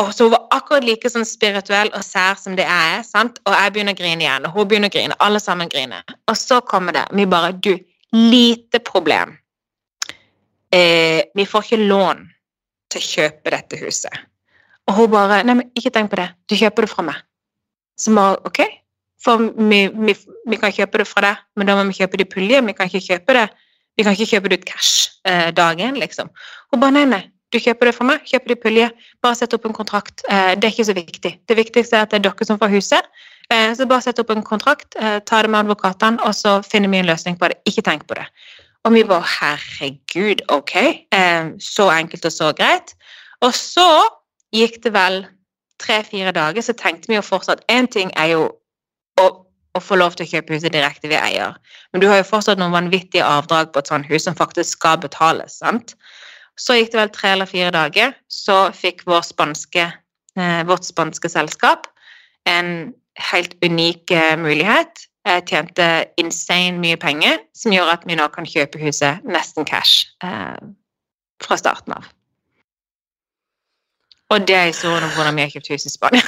Og 0.00 0.10
så 0.16 0.26
hun 0.26 0.32
var 0.32 0.48
akkurat 0.56 0.86
like 0.86 1.10
sånn 1.12 1.26
spirituell 1.28 1.92
og 1.92 2.04
sær 2.04 2.38
som 2.40 2.56
det 2.56 2.64
jeg 2.64 2.96
er, 2.96 3.04
sant? 3.06 3.38
og 3.44 3.54
jeg 3.54 3.74
begynner 3.74 3.94
å 3.94 4.00
grine 4.00 4.24
igjen, 4.24 4.48
og 4.48 4.56
hun 4.56 4.68
begynner 4.68 4.90
å 4.90 4.96
grine, 4.96 5.18
alle 5.24 5.40
sammen 5.42 5.70
griner. 5.72 6.16
Og 6.32 6.38
så 6.40 6.62
kommer 6.64 6.96
det, 6.96 7.04
vi 7.12 7.28
bare, 7.28 7.52
du, 7.52 7.74
lite 8.16 8.80
problem. 8.84 9.36
Eh, 10.72 11.28
vi 11.36 11.46
får 11.46 11.68
ikke 11.68 11.82
lån 11.84 12.24
til 12.92 13.02
å 13.02 13.10
kjøpe 13.12 13.52
dette 13.52 13.80
huset. 13.84 14.31
Og 14.90 14.96
hun 14.96 15.10
bare, 15.12 15.42
nei, 15.46 15.58
men 15.60 15.68
ikke 15.78 15.92
tenk 15.94 16.10
på 16.10 16.18
det, 16.18 16.30
du 16.50 16.56
kjøper 16.58 16.86
det 16.86 16.90
fra 16.90 17.04
meg. 17.06 17.18
Så 17.98 18.14
bare, 18.16 18.38
ok, 18.48 18.62
for 19.22 19.44
vi, 19.70 19.84
vi, 20.08 20.14
vi 20.50 20.58
kan 20.58 20.72
kjøpe 20.74 21.02
det 21.02 21.06
fra 21.06 21.22
deg, 21.24 21.42
men 21.56 21.68
da 21.68 21.76
må 21.78 21.84
vi 21.90 22.00
kjøpe 22.00 22.18
det 22.18 22.26
i 22.26 22.32
pulje, 22.32 22.62
vi 22.66 22.74
kan 22.78 22.90
ikke 22.90 23.04
kjøpe 23.06 23.36
det, 23.38 23.44
vi 23.96 24.06
kan 24.06 24.16
ikke 24.16 24.30
kjøpe 24.32 24.50
det 24.50 24.58
ut 24.58 24.66
cash 24.72 25.12
eh, 25.28 25.50
dagen, 25.54 26.00
liksom. 26.00 26.32
Hun 26.72 26.82
bare, 26.82 26.96
nei, 26.96 27.04
nei, 27.12 27.22
du 27.52 27.60
kjøper 27.60 27.90
det 27.90 27.94
fra 27.94 28.06
meg, 28.08 28.24
kjøper 28.26 28.52
det 28.52 28.56
i 28.58 28.62
pulje, 28.62 28.88
bare 29.22 29.38
sett 29.38 29.54
opp 29.54 29.68
en 29.68 29.76
kontrakt. 29.76 30.24
Eh, 30.26 30.54
det 30.56 30.66
er 30.66 30.74
ikke 30.74 30.88
så 30.88 30.96
viktig. 30.96 31.32
Det 31.48 31.58
viktigste 31.58 31.98
er 31.98 32.08
at 32.08 32.14
det 32.14 32.18
er 32.18 32.24
dere 32.26 32.48
som 32.48 32.58
får 32.58 32.72
huset, 32.72 33.12
eh, 33.52 33.68
så 33.78 33.86
bare 33.90 34.06
sett 34.08 34.22
opp 34.22 34.32
en 34.34 34.42
kontrakt, 34.46 34.96
eh, 34.98 35.20
ta 35.28 35.42
det 35.44 35.52
med 35.52 35.62
advokatene, 35.66 36.18
og 36.26 36.34
så 36.34 36.58
finner 36.66 36.90
vi 36.90 37.02
en 37.02 37.10
løsning 37.12 37.38
på 37.38 37.52
det. 37.52 37.60
Ikke 37.68 37.84
tenk 37.86 38.08
på 38.08 38.18
det. 38.18 38.26
Og 38.82 38.96
vi 38.96 39.04
bare, 39.06 39.28
herregud, 39.36 40.42
ok, 40.50 40.74
eh, 41.14 41.52
så 41.62 41.86
enkelt 41.92 42.26
og 42.26 42.34
så 42.34 42.50
greit. 42.56 42.96
Og 43.42 43.54
så 43.54 43.86
gikk 44.52 44.82
det 44.84 44.92
vel 44.94 45.22
tre-fire 45.82 46.32
dager, 46.34 46.62
så 46.62 46.74
tenkte 46.78 47.10
vi 47.10 47.18
jo 47.18 47.24
fortsatt, 47.26 47.64
en 47.72 47.88
ting 47.90 48.12
er 48.20 48.34
jo 48.34 48.42
å, 49.20 49.26
å 49.74 49.80
få 49.82 49.98
lov 49.98 50.16
til 50.16 50.26
å 50.26 50.30
kjøpe 50.34 50.54
huset 50.54 50.74
direkte 50.74 51.10
ved 51.10 51.18
eier, 51.22 51.56
men 51.92 52.02
du 52.02 52.08
har 52.10 52.20
jo 52.20 52.28
fortsatt 52.28 52.60
noen 52.60 52.74
vanvittige 52.74 53.26
avdrag 53.26 53.72
på 53.72 53.82
et 53.82 53.90
sånt 53.90 54.08
hus 54.10 54.28
som 54.28 54.38
faktisk 54.38 54.78
skal 54.78 55.00
betales, 55.02 55.58
sant? 55.62 55.96
Så 56.60 56.76
gikk 56.76 56.92
det 56.92 57.00
vel 57.00 57.14
tre 57.14 57.32
eller 57.34 57.48
fire 57.48 57.72
dager, 57.74 58.12
så 58.28 58.66
fikk 58.76 59.06
vår 59.08 59.24
spanske, 59.26 59.88
eh, 60.36 60.62
vårt 60.68 60.84
spanske 60.86 61.30
selskap 61.32 61.88
en 62.48 62.92
helt 63.30 63.56
unik 63.64 64.10
eh, 64.10 64.36
mulighet. 64.40 65.06
Jeg 65.24 65.44
tjente 65.46 65.88
insane 66.18 66.80
mye 66.82 66.98
penger, 66.98 67.38
som 67.54 67.72
gjør 67.74 67.94
at 67.94 68.06
vi 68.08 68.16
nå 68.18 68.26
kan 68.34 68.48
kjøpe 68.48 68.80
huset 68.82 69.22
nesten 69.24 69.66
cash 69.68 70.10
eh, 70.24 70.58
fra 71.42 71.58
starten 71.58 71.94
av. 71.96 72.08
Og 74.32 74.46
det 74.48 74.56
er 74.56 74.70
historien 74.70 75.04
om 75.04 75.10
hvordan 75.12 75.36
vi 75.36 75.44
har 75.44 75.50
kjøpt 75.52 75.72
hus 75.74 75.84
i 75.88 75.92
Spania. 75.92 76.22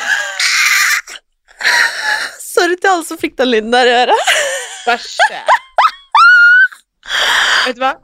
Sorry 2.44 2.76
til 2.76 2.90
alle 2.90 3.06
som 3.08 3.20
fikk 3.20 3.38
den 3.40 3.50
lyden 3.50 3.72
der 3.72 3.88
i 3.88 3.94
øret. 4.02 4.34
Skjer? 4.84 5.54
Vet 7.64 7.78
du 7.78 7.80
hva? 7.80 7.94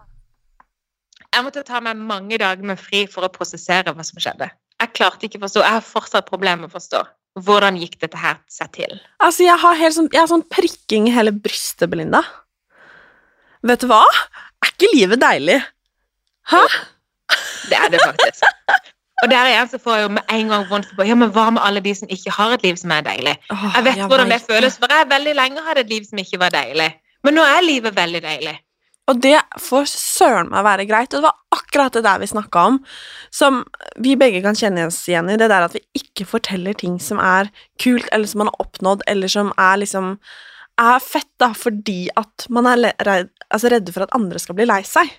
Jeg 1.31 1.45
måtte 1.47 1.63
ta 1.69 1.79
meg 1.85 2.01
mange 2.01 2.39
dager 2.41 2.65
med 2.67 2.81
fri 2.81 3.05
for 3.11 3.27
å 3.27 3.31
prosessere 3.33 3.93
hva 3.95 4.05
som 4.07 4.19
skjedde. 4.23 4.49
Jeg 4.81 4.93
klarte 4.97 5.29
ikke 5.29 5.39
å 5.39 5.45
forstå, 5.45 5.63
jeg 5.67 5.77
har 5.77 5.85
fortsatt 5.85 6.29
problemer 6.31 6.65
med 6.65 6.73
å 6.73 6.79
forstå. 6.79 7.03
Hvordan 7.45 7.77
gikk 7.79 7.99
dette 8.01 8.19
her 8.19 8.41
seg 8.51 8.73
til? 8.75 8.97
Altså, 9.23 9.45
jeg 9.47 9.61
har, 9.63 9.77
helt 9.79 9.95
sånn, 9.95 10.09
jeg 10.11 10.23
har 10.23 10.31
sånn 10.33 10.47
prikking 10.51 11.07
i 11.07 11.15
hele 11.15 11.35
brystet, 11.37 11.87
Belinda. 11.93 12.25
Vet 13.69 13.85
du 13.85 13.91
hva? 13.93 14.01
Er 14.65 14.73
ikke 14.73 14.91
livet 14.97 15.21
deilig? 15.23 15.61
Hæ? 16.51 16.65
Det 17.71 17.79
er 17.79 17.93
det 17.93 18.01
faktisk. 18.03 18.49
Og 19.21 19.29
der 19.29 19.51
igjen 19.51 19.69
så 19.69 19.79
får 19.83 19.99
jeg 19.99 20.07
jo 20.07 20.13
med 20.17 20.33
en 20.33 20.49
gang 20.55 20.65
vondt 20.71 20.91
på 20.97 21.05
Ja, 21.05 21.17
men 21.19 21.33
hva 21.35 21.51
med 21.53 21.63
alle 21.65 21.83
de 21.85 21.93
som 21.97 22.09
ikke 22.09 22.33
har 22.33 22.57
et 22.57 22.65
liv 22.65 22.79
som 22.81 22.93
er 22.97 23.05
deilig? 23.05 23.37
Jeg 23.51 23.85
vet 23.85 24.03
hvordan 24.07 24.33
det 24.33 24.41
føles, 24.47 24.79
for 24.81 24.93
jeg 24.93 25.11
veldig 25.11 25.37
lenge 25.37 25.65
hadde 25.67 25.85
et 25.85 25.93
liv 25.93 26.09
som 26.09 26.23
ikke 26.23 26.41
var 26.41 26.55
deilig. 26.55 26.89
Men 27.27 27.37
nå 27.37 27.45
er 27.45 27.67
livet 27.67 27.97
veldig 27.97 28.23
deilig. 28.25 28.57
Og 29.11 29.19
det 29.21 29.37
får 29.59 29.89
søren 29.91 30.51
meg 30.53 30.65
være 30.65 30.87
greit, 30.87 31.11
og 31.13 31.21
det 31.21 31.27
var 31.27 31.59
akkurat 31.59 31.97
det 31.97 32.05
der 32.07 32.21
vi 32.23 32.29
snakka 32.31 32.63
om, 32.71 32.77
som 33.35 33.65
vi 33.99 34.15
begge 34.17 34.43
kan 34.45 34.57
kjenne 34.57 34.87
oss 34.87 35.01
igjen 35.11 35.33
i, 35.33 35.39
det 35.41 35.49
der 35.51 35.67
at 35.67 35.75
vi 35.75 35.83
ikke 35.99 36.29
forteller 36.31 36.77
ting 36.79 37.01
som 37.03 37.19
er 37.19 37.51
kult, 37.83 38.07
eller 38.15 38.31
som 38.31 38.45
man 38.45 38.53
har 38.53 38.63
oppnådd, 38.63 39.03
eller 39.11 39.33
som 39.33 39.51
er 39.59 39.83
liksom 39.83 40.15
er 40.81 41.03
fett, 41.05 41.29
da, 41.43 41.51
fordi 41.57 42.07
at 42.17 42.47
man 42.55 42.69
er 42.71 42.95
redd, 43.05 43.33
altså 43.51 43.73
redde 43.73 43.93
for 43.93 44.07
at 44.07 44.15
andre 44.17 44.41
skal 44.41 44.57
bli 44.57 44.69
lei 44.71 44.81
seg. 44.87 45.11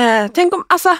Eh, 0.00 0.26
tenk 0.34 0.56
om 0.56 0.64
Altså, 0.72 0.96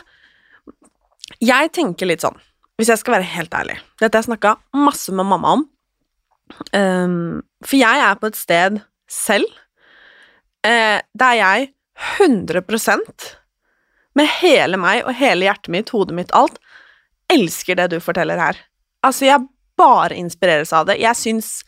jeg 1.39 1.73
tenker 1.77 2.09
litt 2.11 2.25
sånn, 2.25 2.39
hvis 2.81 2.91
jeg 2.91 3.03
skal 3.03 3.19
være 3.19 3.29
helt 3.35 3.53
ærlig 3.55 3.77
Dette 4.01 4.17
har 4.17 4.23
jeg 4.23 4.31
snakka 4.31 4.55
masse 4.73 5.13
med 5.13 5.29
mamma 5.29 5.53
om. 5.59 5.67
Um, 6.75 7.43
for 7.63 7.79
jeg 7.79 8.03
er 8.03 8.17
på 8.19 8.31
et 8.31 8.39
sted 8.39 8.81
selv 9.11 9.47
uh, 10.67 10.99
der 10.99 11.37
jeg 11.39 11.69
100% 12.19 13.29
med 14.19 14.33
hele 14.41 14.81
meg 14.81 15.05
og 15.05 15.15
hele 15.21 15.47
hjertet 15.47 15.71
mitt, 15.73 15.93
hodet 15.95 16.17
mitt, 16.17 16.35
alt, 16.35 16.59
elsker 17.31 17.79
det 17.79 17.91
du 17.93 18.01
forteller 18.03 18.41
her. 18.41 18.59
Altså, 19.07 19.29
jeg 19.29 19.47
bare 19.81 20.19
inspireres 20.19 20.73
av 20.77 20.89
det. 20.91 21.01
Jeg 21.01 21.17
syns 21.17 21.61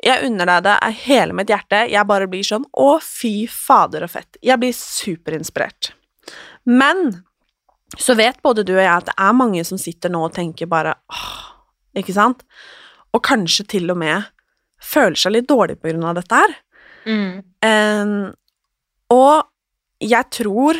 Jeg 0.00 0.24
unner 0.24 0.48
deg 0.48 0.62
det 0.64 0.74
av 0.80 0.94
hele 1.04 1.34
mitt 1.36 1.50
hjerte. 1.52 1.82
Jeg 1.92 2.08
bare 2.08 2.28
blir 2.30 2.46
sånn 2.46 2.62
Å, 2.72 2.94
fy 3.04 3.44
fader 3.52 4.06
og 4.06 4.12
fett. 4.14 4.38
Jeg 4.40 4.56
blir 4.62 4.72
superinspirert. 4.72 5.90
Men 6.64 7.20
så 7.98 8.14
vet 8.14 8.42
både 8.42 8.64
du 8.66 8.74
og 8.76 8.82
jeg 8.82 8.92
at 8.92 9.08
det 9.08 9.16
er 9.18 9.36
mange 9.36 9.62
som 9.66 9.78
sitter 9.80 10.12
nå 10.12 10.22
og 10.28 10.34
tenker 10.36 10.70
bare 10.70 10.94
åh, 11.10 11.38
Ikke 11.98 12.14
sant? 12.14 12.44
Og 13.10 13.22
kanskje 13.26 13.66
til 13.66 13.90
og 13.90 13.98
med 13.98 14.28
føler 14.80 15.18
seg 15.18 15.34
litt 15.34 15.48
dårlig 15.50 15.80
på 15.80 15.90
grunn 15.90 16.06
av 16.06 16.14
dette 16.16 16.38
her. 16.38 16.54
Mm. 17.04 17.42
Um, 17.66 18.12
og 19.10 19.48
jeg 20.00 20.28
tror 20.36 20.78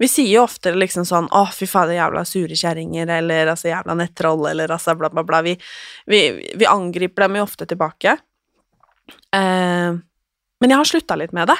Vi 0.00 0.08
sier 0.10 0.30
jo 0.32 0.42
ofte 0.42 0.72
liksom 0.74 1.04
sånn 1.06 1.28
'Å, 1.30 1.44
fy 1.54 1.66
fader, 1.70 1.94
jævla 1.94 2.24
sure 2.26 2.56
kjerringer', 2.58 3.12
eller 3.20 3.52
altså 3.52 3.68
'jævla 3.70 3.94
nettroll', 3.94 4.48
eller 4.50 4.72
altså 4.74 4.96
bla, 4.98 5.08
bla, 5.12 5.22
bla. 5.22 5.42
Vi, 5.46 5.54
vi, 6.10 6.20
vi 6.58 6.66
angriper 6.66 7.28
dem 7.28 7.36
jo 7.38 7.44
ofte 7.46 7.68
tilbake. 7.70 8.16
Eh, 9.30 9.92
men 9.92 10.74
jeg 10.74 10.80
har 10.80 10.90
slutta 10.90 11.14
litt 11.14 11.32
med 11.32 11.46
det, 11.52 11.58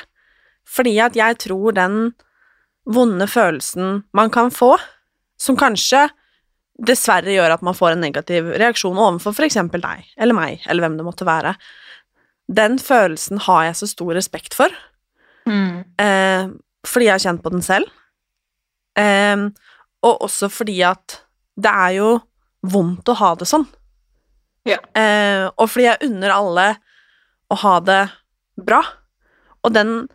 fordi 0.67 0.97
at 0.99 1.15
jeg 1.15 1.39
tror 1.39 1.77
den 1.77 2.15
vonde 2.87 3.27
følelsen 3.31 4.03
man 4.17 4.31
kan 4.35 4.51
få, 4.51 4.75
som 5.39 5.57
kanskje 5.59 6.09
dessverre 6.83 7.31
gjør 7.35 7.55
at 7.55 7.63
man 7.63 7.77
får 7.77 7.93
en 7.95 8.01
negativ 8.03 8.49
reaksjon 8.59 8.99
overfor 8.99 9.35
for 9.37 9.47
eksempel 9.47 9.83
deg, 9.85 10.07
eller 10.17 10.35
meg, 10.35 10.63
eller 10.67 10.83
hvem 10.87 10.97
det 10.99 11.07
måtte 11.07 11.27
være, 11.29 11.55
den 12.53 12.79
følelsen 12.83 13.39
har 13.47 13.69
jeg 13.69 13.77
så 13.83 13.91
stor 13.93 14.15
respekt 14.19 14.55
for, 14.59 14.69
Mm. 15.47 15.83
eh, 15.99 16.49
fordi 16.87 17.07
jeg 17.09 17.13
har 17.17 17.19
kjent 17.19 17.43
på 17.43 17.51
den 17.51 17.63
selv, 17.67 17.89
eh, 18.97 19.37
og 20.03 20.21
også 20.23 20.49
fordi 20.51 20.81
at 20.87 21.17
det 21.59 21.71
er 21.71 21.97
jo 21.97 22.11
vondt 22.63 23.09
å 23.11 23.17
ha 23.19 23.35
det 23.35 23.49
sånn. 23.51 23.67
Ja. 24.65 24.79
Eh, 24.95 25.49
og 25.59 25.67
fordi 25.69 25.89
jeg 25.89 26.03
unner 26.07 26.31
alle 26.31 26.67
å 27.51 27.57
ha 27.59 27.81
det 27.81 28.11
bra. 28.57 28.83
Og 29.65 29.73
den 29.75 30.09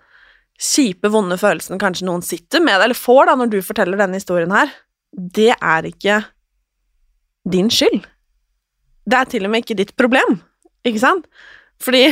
kjipe, 0.57 1.09
vonde 1.13 1.37
følelsen 1.37 1.79
kanskje 1.81 2.07
noen 2.07 2.23
sitter 2.25 2.63
med, 2.63 2.81
eller 2.81 2.97
får 2.97 3.29
da 3.29 3.37
når 3.37 3.51
du 3.53 3.59
forteller 3.65 3.99
denne 3.99 4.17
historien 4.17 4.53
her, 4.53 4.71
det 5.13 5.53
er 5.55 5.87
ikke 5.87 6.21
din 7.47 7.69
skyld. 7.71 8.01
Det 9.07 9.19
er 9.19 9.29
til 9.31 9.47
og 9.47 9.53
med 9.53 9.63
ikke 9.63 9.77
ditt 9.79 9.93
problem, 9.99 10.39
ikke 10.87 11.01
sant? 11.03 11.29
Fordi, 11.83 12.07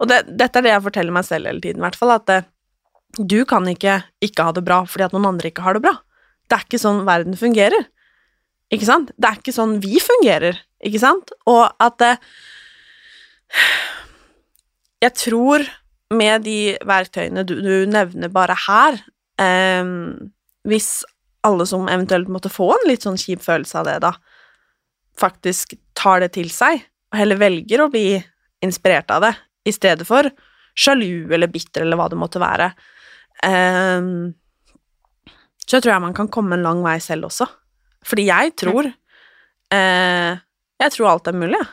og 0.00 0.08
det, 0.08 0.22
dette 0.32 0.58
er 0.58 0.64
det 0.64 0.72
jeg 0.72 0.84
forteller 0.86 1.14
meg 1.14 1.26
selv 1.28 1.50
hele 1.50 1.62
tiden, 1.62 1.82
i 1.82 1.86
hvert 1.86 1.98
fall, 2.00 2.14
at 2.16 2.26
det, 2.30 2.40
du 3.20 3.44
kan 3.46 3.68
ikke 3.70 4.00
ikke 4.24 4.48
ha 4.48 4.54
det 4.56 4.64
bra 4.66 4.80
fordi 4.90 5.04
at 5.06 5.12
noen 5.14 5.28
andre 5.28 5.52
ikke 5.52 5.62
har 5.62 5.76
det 5.76 5.84
bra. 5.84 5.92
Det 6.48 6.56
er 6.56 6.64
ikke 6.66 6.80
sånn 6.82 7.04
verden 7.06 7.36
fungerer, 7.38 7.86
ikke 8.74 8.88
sant? 8.88 9.12
Det 9.20 9.28
er 9.28 9.38
ikke 9.38 9.54
sånn 9.54 9.76
vi 9.84 10.00
fungerer, 10.02 10.58
ikke 10.84 11.02
sant? 11.02 11.36
Og 11.50 11.68
at 11.68 12.00
det 12.02 12.16
Jeg 15.04 15.12
tror 15.20 15.62
med 16.16 16.44
de 16.46 16.74
verktøyene 16.86 17.44
du, 17.46 17.56
du 17.62 17.90
nevner 17.90 18.32
bare 18.32 18.56
her, 18.66 19.00
eh, 19.40 19.84
hvis 20.68 20.90
alle 21.44 21.66
som 21.68 21.88
eventuelt 21.92 22.30
måtte 22.32 22.52
få 22.52 22.70
en 22.72 22.88
litt 22.88 23.04
sånn 23.04 23.20
kjip 23.20 23.42
følelse 23.44 23.80
av 23.80 23.88
det, 23.88 23.98
da, 24.06 24.14
faktisk 25.20 25.76
tar 25.98 26.24
det 26.24 26.32
til 26.38 26.48
seg, 26.52 26.80
og 27.12 27.20
heller 27.20 27.40
velger 27.40 27.84
å 27.84 27.90
bli 27.92 28.16
inspirert 28.64 29.12
av 29.14 29.26
det, 29.26 29.34
i 29.68 29.72
stedet 29.72 30.06
for 30.08 30.28
sjalu 30.74 31.32
eller 31.32 31.48
bitter 31.52 31.84
eller 31.84 32.00
hva 32.00 32.08
det 32.10 32.18
måtte 32.20 32.42
være, 32.42 32.70
eh, 33.46 34.08
så 35.64 35.80
tror 35.80 35.94
jeg 35.94 36.04
man 36.04 36.16
kan 36.16 36.28
komme 36.32 36.58
en 36.58 36.64
lang 36.64 36.82
vei 36.84 36.98
selv 37.00 37.30
også. 37.30 37.46
Fordi 38.04 38.26
jeg 38.28 38.52
tror 38.60 38.90
eh, 39.72 40.32
Jeg 40.82 40.92
tror 40.92 41.06
alt 41.08 41.28
er 41.30 41.36
mulig, 41.38 41.56
jeg. 41.56 41.68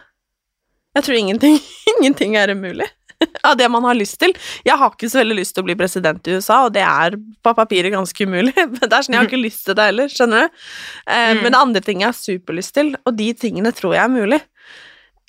Jeg 0.96 1.04
tror 1.04 1.18
ingenting, 1.18 1.58
ingenting 1.96 2.36
er 2.40 2.54
umulig 2.54 2.88
av 3.48 3.58
det 3.60 3.68
man 3.72 3.86
har 3.88 3.98
lyst 3.98 4.20
til. 4.22 4.34
Jeg 4.68 4.78
har 4.78 4.94
ikke 4.94 5.10
så 5.12 5.22
veldig 5.22 5.40
lyst 5.40 5.56
til 5.56 5.64
å 5.64 5.68
bli 5.70 5.78
president 5.80 6.28
i 6.28 6.38
USA, 6.38 6.62
og 6.68 6.76
det 6.76 6.84
er 6.86 7.18
på 7.18 7.56
papiret 7.58 7.94
ganske 7.94 8.28
umulig. 8.28 8.54
Men 8.76 8.82
det 8.82 8.92
er 8.92 9.08
sånn, 9.08 9.18
jeg 9.18 9.24
har 9.24 9.30
ikke 9.30 9.42
lyst 9.42 9.66
til 9.68 9.78
det 9.78 9.90
heller, 9.92 10.12
skjønner 10.12 10.48
du? 10.48 10.62
Eh, 11.08 11.20
Mm. 11.32 11.44
Men 11.44 11.54
det 11.54 11.60
andre 11.60 11.82
ting 11.86 12.02
jeg 12.02 12.10
har 12.10 12.18
superlyst 12.18 12.74
til, 12.76 12.96
og 13.06 13.14
de 13.16 13.28
tingene 13.38 13.72
tror 13.76 13.94
jeg 13.96 14.04
er 14.04 14.12
mulig. 14.12 14.40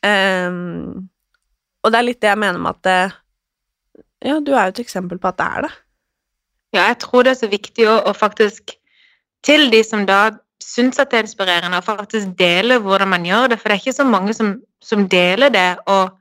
Ehm, 0.06 1.08
og 1.82 1.92
det 1.92 1.98
er 1.98 2.06
litt 2.06 2.20
det 2.22 2.30
jeg 2.30 2.40
mener 2.42 2.62
med 2.62 2.76
at 2.76 2.86
det, 2.86 3.00
Ja, 4.22 4.38
du 4.38 4.52
er 4.54 4.68
jo 4.68 4.74
et 4.76 4.82
eksempel 4.84 5.18
på 5.18 5.30
at 5.30 5.38
det 5.38 5.46
er 5.46 5.66
det. 5.66 5.72
Ja, 6.72 6.86
jeg 6.88 6.98
tror 7.02 7.26
det 7.26 7.34
er 7.34 7.40
så 7.40 7.50
viktig 7.50 7.88
å, 7.90 7.98
å 8.08 8.14
faktisk 8.16 8.74
Til 9.42 9.70
de 9.72 9.82
som 9.82 10.04
da 10.06 10.30
syns 10.62 11.00
at 11.02 11.10
det 11.10 11.18
er 11.18 11.26
inspirerende, 11.26 11.80
å 11.80 11.82
faktisk 11.82 12.36
dele 12.38 12.76
hvordan 12.78 13.10
man 13.10 13.24
gjør 13.26 13.48
det. 13.50 13.56
For 13.58 13.68
det 13.68 13.74
er 13.74 13.80
ikke 13.82 13.96
så 13.96 14.04
mange 14.06 14.34
som, 14.38 14.52
som 14.78 15.08
deler 15.10 15.50
det. 15.50 15.80
Og 15.90 16.12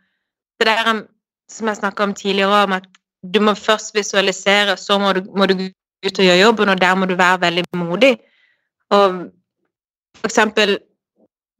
det 0.57 0.65
der 0.65 0.89
um, 0.89 1.03
som 1.51 1.67
jeg 1.67 1.79
snakka 1.81 2.07
om 2.07 2.15
tidligere, 2.17 2.63
om 2.65 2.77
at 2.79 2.87
du 3.21 3.39
må 3.43 3.53
først 3.53 3.95
visualisere, 3.95 4.77
så 4.77 4.97
må 4.99 5.13
du, 5.13 5.25
må 5.37 5.45
du 5.45 5.55
ut 5.61 6.19
og 6.19 6.25
gjøre 6.25 6.39
jobben, 6.41 6.69
og 6.73 6.81
der 6.81 6.95
må 6.95 7.05
du 7.05 7.15
være 7.19 7.41
veldig 7.41 7.65
modig. 7.77 8.15
Og 8.89 9.19
for 10.17 10.27
eksempel 10.27 10.79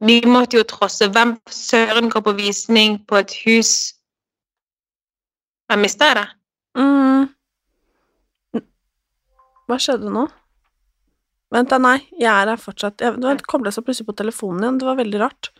Vi 0.02 0.18
måtte 0.26 0.56
jo 0.58 0.64
trosse 0.66 1.06
Hvem 1.08 1.36
søren 1.48 2.10
går 2.10 2.20
på 2.20 2.32
visning 2.32 2.98
på 3.08 3.16
et 3.22 3.32
hus 3.46 3.94
Jeg 5.70 5.78
mista 5.78 6.08
jeg 6.10 6.16
det? 6.18 6.28
Mm. 6.76 7.28
Hva 9.70 9.78
skjedde 9.80 10.10
nå? 10.12 10.26
Vent 11.52 11.70
da, 11.70 11.78
nei, 11.80 11.98
jeg 12.16 12.28
er 12.32 12.48
her 12.48 12.60
fortsatt. 12.60 13.00
Jeg, 13.04 13.18
det 13.20 13.46
kobla 13.48 13.70
seg 13.72 13.84
plutselig 13.84 14.08
på 14.08 14.14
telefonen 14.16 14.64
igjen, 14.64 14.78
det 14.80 14.86
var 14.88 14.96
veldig 14.98 15.20
rart. 15.20 15.50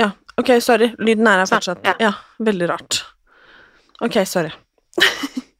Ja, 0.00 0.10
ok, 0.40 0.56
sorry, 0.64 0.90
lyden 0.98 1.28
er 1.30 1.44
her 1.44 1.50
fortsatt. 1.50 1.84
ja. 1.86 1.94
Ja, 2.00 2.12
veldig 2.50 2.68
rart. 2.72 3.04
Ok, 4.00 4.22
sorry. 4.26 4.52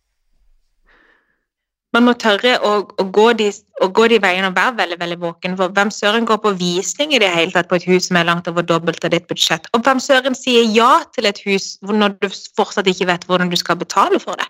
Man 1.94 2.04
må 2.06 2.12
tørre 2.22 2.52
å, 2.62 2.70
å, 3.02 3.04
gå 3.10 3.32
de, 3.34 3.48
å 3.82 3.88
gå 3.90 4.04
de 4.12 4.20
veiene 4.22 4.52
og 4.52 4.54
være 4.54 4.76
veldig 4.78 4.98
veldig 5.00 5.16
våken. 5.24 5.56
For 5.58 5.74
hvem 5.74 5.90
søren 5.90 6.26
går 6.28 6.38
på 6.44 6.52
visning 6.60 7.14
i 7.16 7.18
det 7.22 7.30
hele 7.34 7.50
tatt 7.54 7.66
på 7.70 7.80
et 7.80 7.86
hus 7.90 8.06
som 8.06 8.18
er 8.20 8.28
langt 8.28 8.46
over 8.50 8.62
dobbelt 8.66 9.02
av 9.06 9.10
ditt 9.14 9.26
budsjett? 9.30 9.66
Og 9.74 9.82
hvem 9.86 9.98
søren 10.02 10.38
sier 10.38 10.68
ja 10.70 10.92
til 11.16 11.26
et 11.26 11.40
hus 11.48 11.72
når 11.82 12.14
du 12.22 12.28
fortsatt 12.58 12.86
ikke 12.90 13.08
vet 13.10 13.26
hvordan 13.26 13.50
du 13.50 13.58
skal 13.58 13.80
betale 13.80 14.22
for 14.22 14.38
det? 14.38 14.46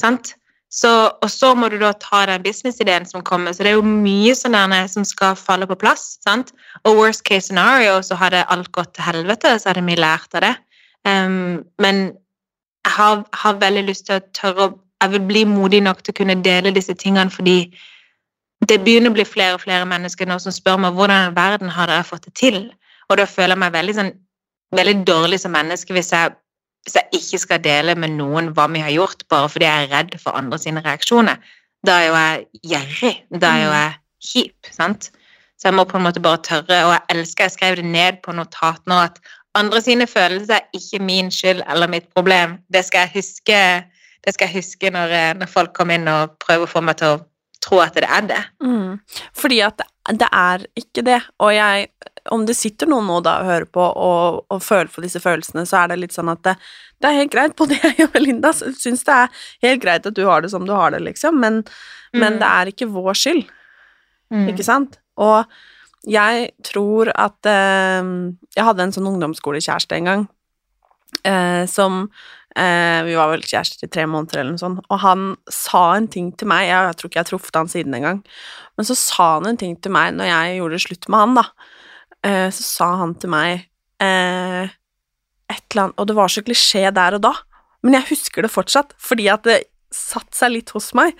Sant? 0.00 0.32
Så, 0.68 0.90
og 1.24 1.30
så 1.32 1.54
må 1.56 1.70
du 1.72 1.78
da 1.80 1.94
ta 1.96 2.26
den 2.28 2.42
businessideen 2.44 3.06
som 3.08 3.22
kommer. 3.24 3.54
Så 3.56 3.64
det 3.64 3.72
er 3.72 3.78
jo 3.78 3.88
mye 3.88 4.34
sånn 4.36 4.56
som 4.92 5.04
skal 5.08 5.36
falle 5.36 5.66
på 5.66 5.78
plass. 5.80 6.18
sant? 6.24 6.52
Og 6.84 6.98
worst 6.98 7.24
case 7.24 7.48
scenario, 7.48 8.02
så 8.02 8.18
hadde 8.20 8.44
alt 8.52 8.70
gått 8.72 8.94
til 8.94 9.04
helvete, 9.04 9.56
så 9.58 9.70
hadde 9.70 9.86
vi 9.86 9.96
lært 9.96 10.34
av 10.34 10.44
det. 10.44 10.54
Um, 11.08 11.64
men 11.80 12.12
jeg 12.84 12.92
har, 12.96 13.24
har 13.32 13.60
veldig 13.60 13.86
lyst 13.88 14.06
til 14.08 14.18
å 14.18 14.26
tørre 14.34 14.74
Jeg 14.98 15.12
vil 15.12 15.26
bli 15.28 15.44
modig 15.46 15.78
nok 15.86 16.00
til 16.02 16.10
å 16.10 16.16
kunne 16.18 16.34
dele 16.42 16.72
disse 16.74 16.94
tingene 16.98 17.30
fordi 17.30 17.70
det 18.66 18.80
begynner 18.82 19.12
å 19.12 19.14
bli 19.14 19.22
flere 19.22 19.54
og 19.54 19.60
flere 19.62 19.86
mennesker 19.86 20.26
nå 20.26 20.40
som 20.42 20.50
spør 20.50 20.80
meg 20.82 20.96
hvordan 20.96 21.28
i 21.28 21.36
verden 21.36 21.70
har 21.70 21.86
dere 21.86 22.02
fått 22.02 22.24
det 22.26 22.34
til? 22.34 22.56
Og 23.06 23.20
da 23.20 23.26
føler 23.30 23.54
jeg 23.54 23.62
meg 23.62 23.76
veldig, 23.76 23.94
sånn, 23.94 24.10
veldig 24.74 24.96
dårlig 25.06 25.38
som 25.38 25.54
menneske 25.54 25.94
hvis 25.94 26.10
jeg, 26.16 26.34
hvis 26.84 26.96
jeg 26.96 27.20
ikke 27.20 27.38
skal 27.42 27.62
dele 27.64 27.94
med 27.98 28.14
noen 28.16 28.52
hva 28.56 28.66
vi 28.72 28.82
har 28.84 28.94
gjort, 28.94 29.24
bare 29.30 29.48
fordi 29.52 29.66
jeg 29.66 29.86
er 29.86 29.94
redd 29.94 30.18
for 30.22 30.38
andre 30.38 30.58
sine 30.60 30.82
reaksjoner. 30.84 31.40
Da 31.86 32.00
er 32.00 32.06
jo 32.06 32.18
jeg 32.18 32.46
gjerrig. 32.72 33.14
Da 33.40 33.54
er 33.54 33.64
jo 33.64 33.72
jeg 33.74 33.96
kjip. 34.28 34.70
sant? 34.74 35.10
Så 35.58 35.68
jeg 35.68 35.74
må 35.74 35.84
på 35.84 35.98
en 35.98 36.06
måte 36.06 36.22
bare 36.22 36.38
tørre, 36.46 36.84
og 36.86 36.92
jeg 36.94 37.02
elsker 37.14 37.44
Jeg 37.44 37.56
skrev 37.56 37.76
det 37.76 37.84
ned 37.84 38.22
på 38.22 38.32
notat 38.32 38.78
nå 38.86 38.98
at 39.08 39.18
andre 39.58 39.80
sine 39.82 40.06
følelser 40.06 40.54
er 40.60 40.68
ikke 40.76 41.02
min 41.02 41.30
skyld 41.34 41.62
eller 41.70 41.90
mitt 41.90 42.06
problem. 42.14 42.58
Det 42.72 42.84
skal 42.84 43.06
jeg 43.06 43.22
huske, 43.22 43.58
det 44.24 44.34
skal 44.34 44.48
jeg 44.48 44.62
huske 44.62 44.90
når, 44.90 45.14
eh, 45.14 45.34
når 45.34 45.46
folk 45.46 45.74
kommer 45.74 45.98
inn 45.98 46.08
og 46.08 46.36
prøver 46.38 46.66
å 46.66 46.70
få 46.70 46.82
meg 46.84 47.00
til 47.00 47.16
å 47.16 47.20
tro 47.64 47.80
at 47.82 47.96
det 47.98 48.06
er 48.06 48.26
det. 48.28 48.42
Mm. 48.62 49.00
Fordi 49.36 49.60
at 49.66 49.80
det, 49.80 49.88
det 50.20 50.28
er 50.32 50.66
ikke 50.78 51.04
det, 51.04 51.20
og 51.38 51.54
jeg 51.54 51.88
om 52.34 52.44
det 52.48 52.56
sitter 52.58 52.90
noen 52.90 53.06
nå 53.08 53.20
da 53.24 53.38
og 53.42 53.48
hører 53.48 53.68
på 53.72 53.84
og, 53.84 54.44
og 54.52 54.62
føler 54.64 54.90
på 54.92 55.04
disse 55.04 55.22
følelsene, 55.22 55.64
så 55.68 55.82
er 55.82 55.92
det 55.92 56.00
litt 56.02 56.16
sånn 56.16 56.30
at 56.32 56.42
det, 56.46 56.54
det 57.02 57.10
er 57.10 57.18
helt 57.20 57.32
greit. 57.34 57.56
Både 57.58 57.78
jeg 57.84 58.08
og 58.08 58.20
Linda 58.22 58.52
syns 58.56 59.04
det 59.06 59.14
er 59.14 59.42
helt 59.66 59.82
greit 59.84 60.08
at 60.08 60.16
du 60.16 60.24
har 60.28 60.44
det 60.44 60.52
som 60.54 60.66
du 60.68 60.74
har 60.74 60.94
det, 60.94 61.02
liksom, 61.06 61.40
men, 61.42 61.62
mm. 62.12 62.20
men 62.22 62.40
det 62.42 62.48
er 62.48 62.72
ikke 62.72 62.90
vår 62.94 63.18
skyld, 63.18 63.44
mm. 64.34 64.48
ikke 64.54 64.66
sant? 64.66 65.00
Og 65.18 65.44
jeg 66.08 66.50
tror 66.62 67.10
at 67.18 67.46
eh, 67.50 68.10
Jeg 68.54 68.64
hadde 68.64 68.84
en 68.84 68.92
sånn 68.94 69.08
ungdomsskolekjæreste 69.10 69.96
en 69.96 70.06
gang 70.06 70.20
eh, 71.26 71.64
som 71.68 72.04
eh, 72.54 73.00
Vi 73.08 73.16
var 73.18 73.32
vel 73.32 73.42
kjærester 73.42 73.88
i 73.88 73.90
tre 73.92 74.06
måneder 74.06 74.40
eller 74.40 74.54
noe 74.54 74.62
sånt, 74.62 74.84
og 74.86 75.02
han 75.02 75.32
sa 75.52 75.82
en 75.96 76.06
ting 76.10 76.30
til 76.38 76.50
meg 76.50 76.68
Jeg, 76.68 76.86
jeg 76.86 77.00
tror 77.00 77.10
ikke 77.10 77.20
jeg 77.20 77.26
har 77.26 77.32
truffet 77.32 77.60
han 77.60 77.72
siden 77.72 77.98
engang, 77.98 78.22
men 78.78 78.88
så 78.88 78.96
sa 78.98 79.32
han 79.34 79.50
en 79.50 79.60
ting 79.60 79.74
til 79.82 79.94
meg 79.94 80.14
når 80.16 80.30
jeg 80.30 80.60
gjorde 80.60 80.80
slutt 80.86 81.10
med 81.10 81.24
han, 81.24 81.36
da 81.42 81.48
eh, 82.26 82.48
så 82.54 82.64
sa 82.64 82.88
han 83.02 83.14
til 83.20 83.32
meg 83.32 83.68
eh, 84.02 84.70
et 85.48 85.64
eller 85.70 85.82
annet 85.88 86.00
Og 86.00 86.08
det 86.08 86.16
var 86.18 86.32
så 86.32 86.44
klisjé 86.44 86.84
der 86.94 87.16
og 87.18 87.24
da, 87.24 87.34
men 87.84 87.96
jeg 87.98 88.10
husker 88.12 88.44
det 88.44 88.52
fortsatt, 88.52 88.94
fordi 88.98 89.28
at 89.32 89.46
det 89.46 89.58
satte 89.94 90.36
seg 90.36 90.52
litt 90.52 90.72
hos 90.74 90.90
meg. 90.98 91.16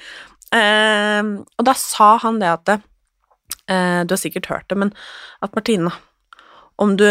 Eh, 0.54 1.22
og 1.24 1.66
da 1.68 1.74
sa 1.78 2.14
han 2.22 2.38
det 2.40 2.48
at 2.48 2.70
eh, 2.74 4.00
Du 4.08 4.14
har 4.14 4.20
sikkert 4.20 4.48
hørt 4.48 4.68
det, 4.70 4.78
men 4.80 4.92
at 5.44 5.54
Martine, 5.56 5.92
om 6.80 6.96
du 6.96 7.08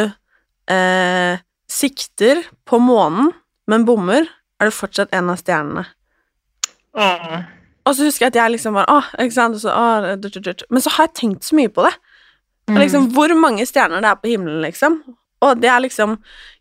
eh, 0.72 1.44
sikter 1.70 2.42
på 2.66 2.80
månen, 2.82 3.32
men 3.68 3.86
bommer, 3.86 4.28
er 4.58 4.70
du 4.70 4.74
fortsatt 4.74 5.14
en 5.14 5.30
av 5.30 5.42
stjernene. 5.42 5.86
Mm. 6.98 7.46
Og 7.88 7.96
så 7.96 8.08
husker 8.08 8.26
jeg 8.26 8.34
at 8.34 8.40
jeg 8.40 8.54
liksom 8.56 8.76
var 8.76 8.88
Å, 8.90 9.02
ikke 9.22 9.36
sant? 9.36 9.60
Så, 9.62 9.72
å, 9.72 10.16
men 10.74 10.84
så 10.84 10.94
har 10.96 11.08
jeg 11.08 11.18
tenkt 11.20 11.48
så 11.48 11.58
mye 11.60 11.72
på 11.72 11.86
det. 11.86 11.94
Mm. 12.68 12.82
Liksom, 12.82 13.10
hvor 13.16 13.32
mange 13.40 13.66
stjerner 13.68 14.04
det 14.04 14.12
er 14.12 14.20
på 14.22 14.32
himmelen, 14.34 14.62
liksom. 14.66 15.00
Og 15.46 15.62
det 15.62 15.70
er 15.72 15.84
liksom 15.86 16.18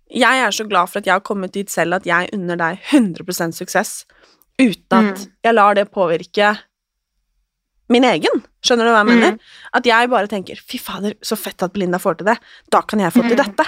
Jeg 0.06 0.38
er 0.38 0.52
så 0.54 0.62
glad 0.62 0.86
for 0.86 1.00
at 1.00 1.06
jeg 1.08 1.16
har 1.16 1.24
kommet 1.26 1.50
dit 1.50 1.70
selv 1.70 1.96
at 1.96 2.04
jeg 2.06 2.28
unner 2.32 2.54
deg 2.54 2.78
100 2.92 3.56
suksess 3.56 4.04
uten 4.60 4.92
at 4.94 5.18
mm. 5.18 5.32
jeg 5.42 5.54
lar 5.56 5.74
det 5.74 5.90
påvirke 5.90 6.52
min 7.90 8.04
egen. 8.06 8.44
Skjønner 8.62 8.86
du 8.86 8.92
hva 8.92 9.00
jeg 9.02 9.08
mener? 9.08 9.34
Mm. 9.34 9.56
At 9.78 9.86
jeg 9.86 10.10
bare 10.10 10.30
tenker 10.30 10.62
'fy 10.62 10.78
fader, 10.78 11.16
så 11.22 11.36
fett 11.36 11.62
at 11.62 11.74
Belinda 11.74 11.98
får 11.98 12.20
til 12.20 12.30
det', 12.30 12.38
da 12.70 12.80
kan 12.82 13.02
jeg 13.02 13.12
få 13.12 13.22
til 13.26 13.34
mm. 13.34 13.42
dette. 13.42 13.66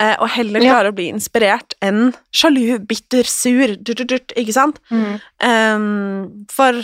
Eh, 0.00 0.16
og 0.22 0.28
heller 0.30 0.62
klare 0.62 0.88
ja. 0.88 0.92
å 0.92 0.96
bli 0.96 1.08
inspirert 1.10 1.74
enn 1.82 2.12
sjalu, 2.30 2.78
bitter, 2.86 3.26
sur, 3.26 3.76
durt, 3.76 4.04
durt, 4.06 4.32
ikke 4.38 4.54
sant? 4.54 4.78
Mm. 4.94 5.16
Um, 5.42 6.46
for 6.52 6.76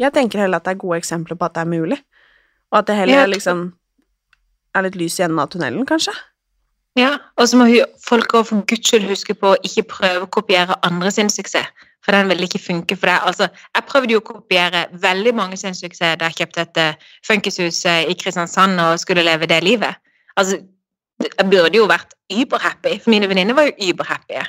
jeg 0.00 0.12
tenker 0.12 0.42
heller 0.42 0.58
at 0.58 0.66
det 0.66 0.74
er 0.74 0.82
gode 0.82 0.98
eksempler 0.98 1.38
på 1.38 1.46
at 1.46 1.54
det 1.54 1.62
er 1.62 1.70
mulig. 1.70 2.00
Og 2.72 2.80
at 2.80 2.88
det 2.88 2.96
heller 2.96 3.28
liksom 3.30 3.70
er 4.72 4.86
litt 4.86 4.96
lys 4.96 5.18
i 5.20 5.26
enden 5.26 5.40
av 5.42 5.50
tunnelen, 5.52 5.84
kanskje. 5.88 6.14
Ja, 6.96 7.14
og 7.40 7.48
så 7.48 7.56
må 7.56 7.66
folk 8.04 8.34
for 8.34 8.64
guds 8.68 8.88
skyld 8.88 9.08
huske 9.08 9.36
på 9.36 9.52
å 9.52 9.60
ikke 9.64 9.86
prøve 9.88 10.26
å 10.26 10.32
kopiere 10.32 10.76
andre 10.84 11.12
sin 11.12 11.30
suksess. 11.32 11.68
For 12.02 12.16
den 12.16 12.26
vil 12.32 12.42
ikke 12.42 12.58
funke 12.58 12.96
for 12.98 13.06
deg. 13.06 13.22
Altså, 13.28 13.46
jeg 13.76 13.86
prøvde 13.86 14.16
jo 14.16 14.20
å 14.20 14.26
kopiere 14.26 14.88
veldig 15.04 15.32
mange 15.38 15.58
sin 15.60 15.76
suksess 15.78 16.18
da 16.18 16.28
jeg 16.28 16.40
kjøpte 16.40 16.64
et 16.64 16.80
uh, 16.82 17.12
funkishus 17.28 17.84
uh, 17.86 18.00
i 18.10 18.16
Kristiansand 18.18 18.80
og 18.82 18.98
skulle 18.98 19.22
leve 19.22 19.46
det 19.46 19.60
livet. 19.62 20.00
Altså, 20.34 20.58
jeg 21.22 21.46
burde 21.46 21.78
jo 21.78 21.86
vært 21.86 22.16
überhappy, 22.32 22.96
for 22.98 23.14
mine 23.14 23.28
venninner 23.30 23.54
var 23.54 23.68
jo 23.68 23.92
überhappy. 23.92 24.42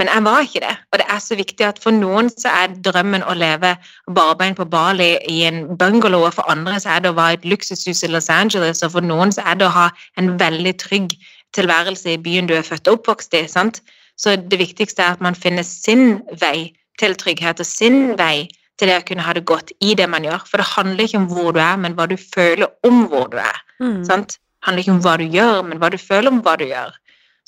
Men 0.00 0.08
jeg 0.08 0.24
var 0.24 0.46
ikke 0.46 0.62
det. 0.64 0.72
Og 0.92 0.98
det 1.02 1.06
er 1.12 1.18
så 1.20 1.36
viktig 1.36 1.64
at 1.66 1.80
for 1.82 1.92
noen 1.92 2.30
så 2.32 2.52
er 2.62 2.76
drømmen 2.86 3.24
å 3.28 3.34
leve 3.36 3.74
barbein 4.16 4.56
på 4.56 4.64
Bali 4.72 5.10
i 5.28 5.42
en 5.44 5.66
bungalow, 5.76 6.24
og 6.24 6.38
for 6.38 6.48
andre 6.48 6.78
så 6.80 6.94
er 6.94 7.04
det 7.04 7.12
å 7.12 7.18
være 7.18 7.36
i 7.36 7.40
et 7.40 7.48
luksushus 7.52 8.00
i 8.06 8.08
Los 8.08 8.30
Angeles, 8.32 8.80
og 8.86 8.94
for 8.96 9.04
noen 9.04 9.34
så 9.36 9.44
er 9.44 9.60
det 9.60 9.68
å 9.68 9.74
ha 9.74 9.90
en 10.20 10.32
veldig 10.40 10.72
trygg 10.80 11.12
tilværelse 11.56 12.14
i 12.14 12.20
byen 12.22 12.48
du 12.48 12.54
er 12.56 12.64
født 12.64 12.88
og 12.88 13.00
oppvokst 13.00 13.36
i. 13.36 13.44
sant? 13.50 13.82
Så 14.16 14.38
det 14.40 14.60
viktigste 14.60 15.04
er 15.04 15.18
at 15.18 15.24
man 15.24 15.36
finner 15.36 15.66
sin 15.66 16.22
vei 16.40 16.72
til 17.00 17.16
trygghet 17.20 17.60
og 17.60 17.68
sin 17.68 18.16
vei 18.20 18.48
til 18.80 18.88
det 18.88 18.98
å 19.02 19.06
kunne 19.08 19.24
ha 19.24 19.36
det 19.36 19.44
godt 19.48 19.72
i 19.84 19.94
det 19.96 20.08
man 20.08 20.24
gjør. 20.24 20.44
For 20.48 20.60
det 20.60 20.68
handler 20.72 21.04
ikke 21.04 21.20
om 21.20 21.28
hvor 21.28 21.52
du 21.56 21.60
er, 21.60 21.76
men 21.80 21.96
hva 21.96 22.08
du 22.08 22.16
føler 22.16 22.72
om 22.88 23.04
hvor 23.12 23.28
du 23.32 23.36
er. 23.40 23.60
Mm. 23.80 24.00
sant? 24.08 24.36
Det 24.36 24.68
handler 24.68 24.84
ikke 24.84 24.96
om 24.96 25.04
hva 25.04 25.16
du 25.20 25.26
gjør, 25.28 25.62
men 25.68 25.80
hva 25.80 25.92
du 25.92 26.00
føler 26.00 26.32
om 26.32 26.40
hva 26.44 26.56
du 26.60 26.66
gjør. 26.68 26.96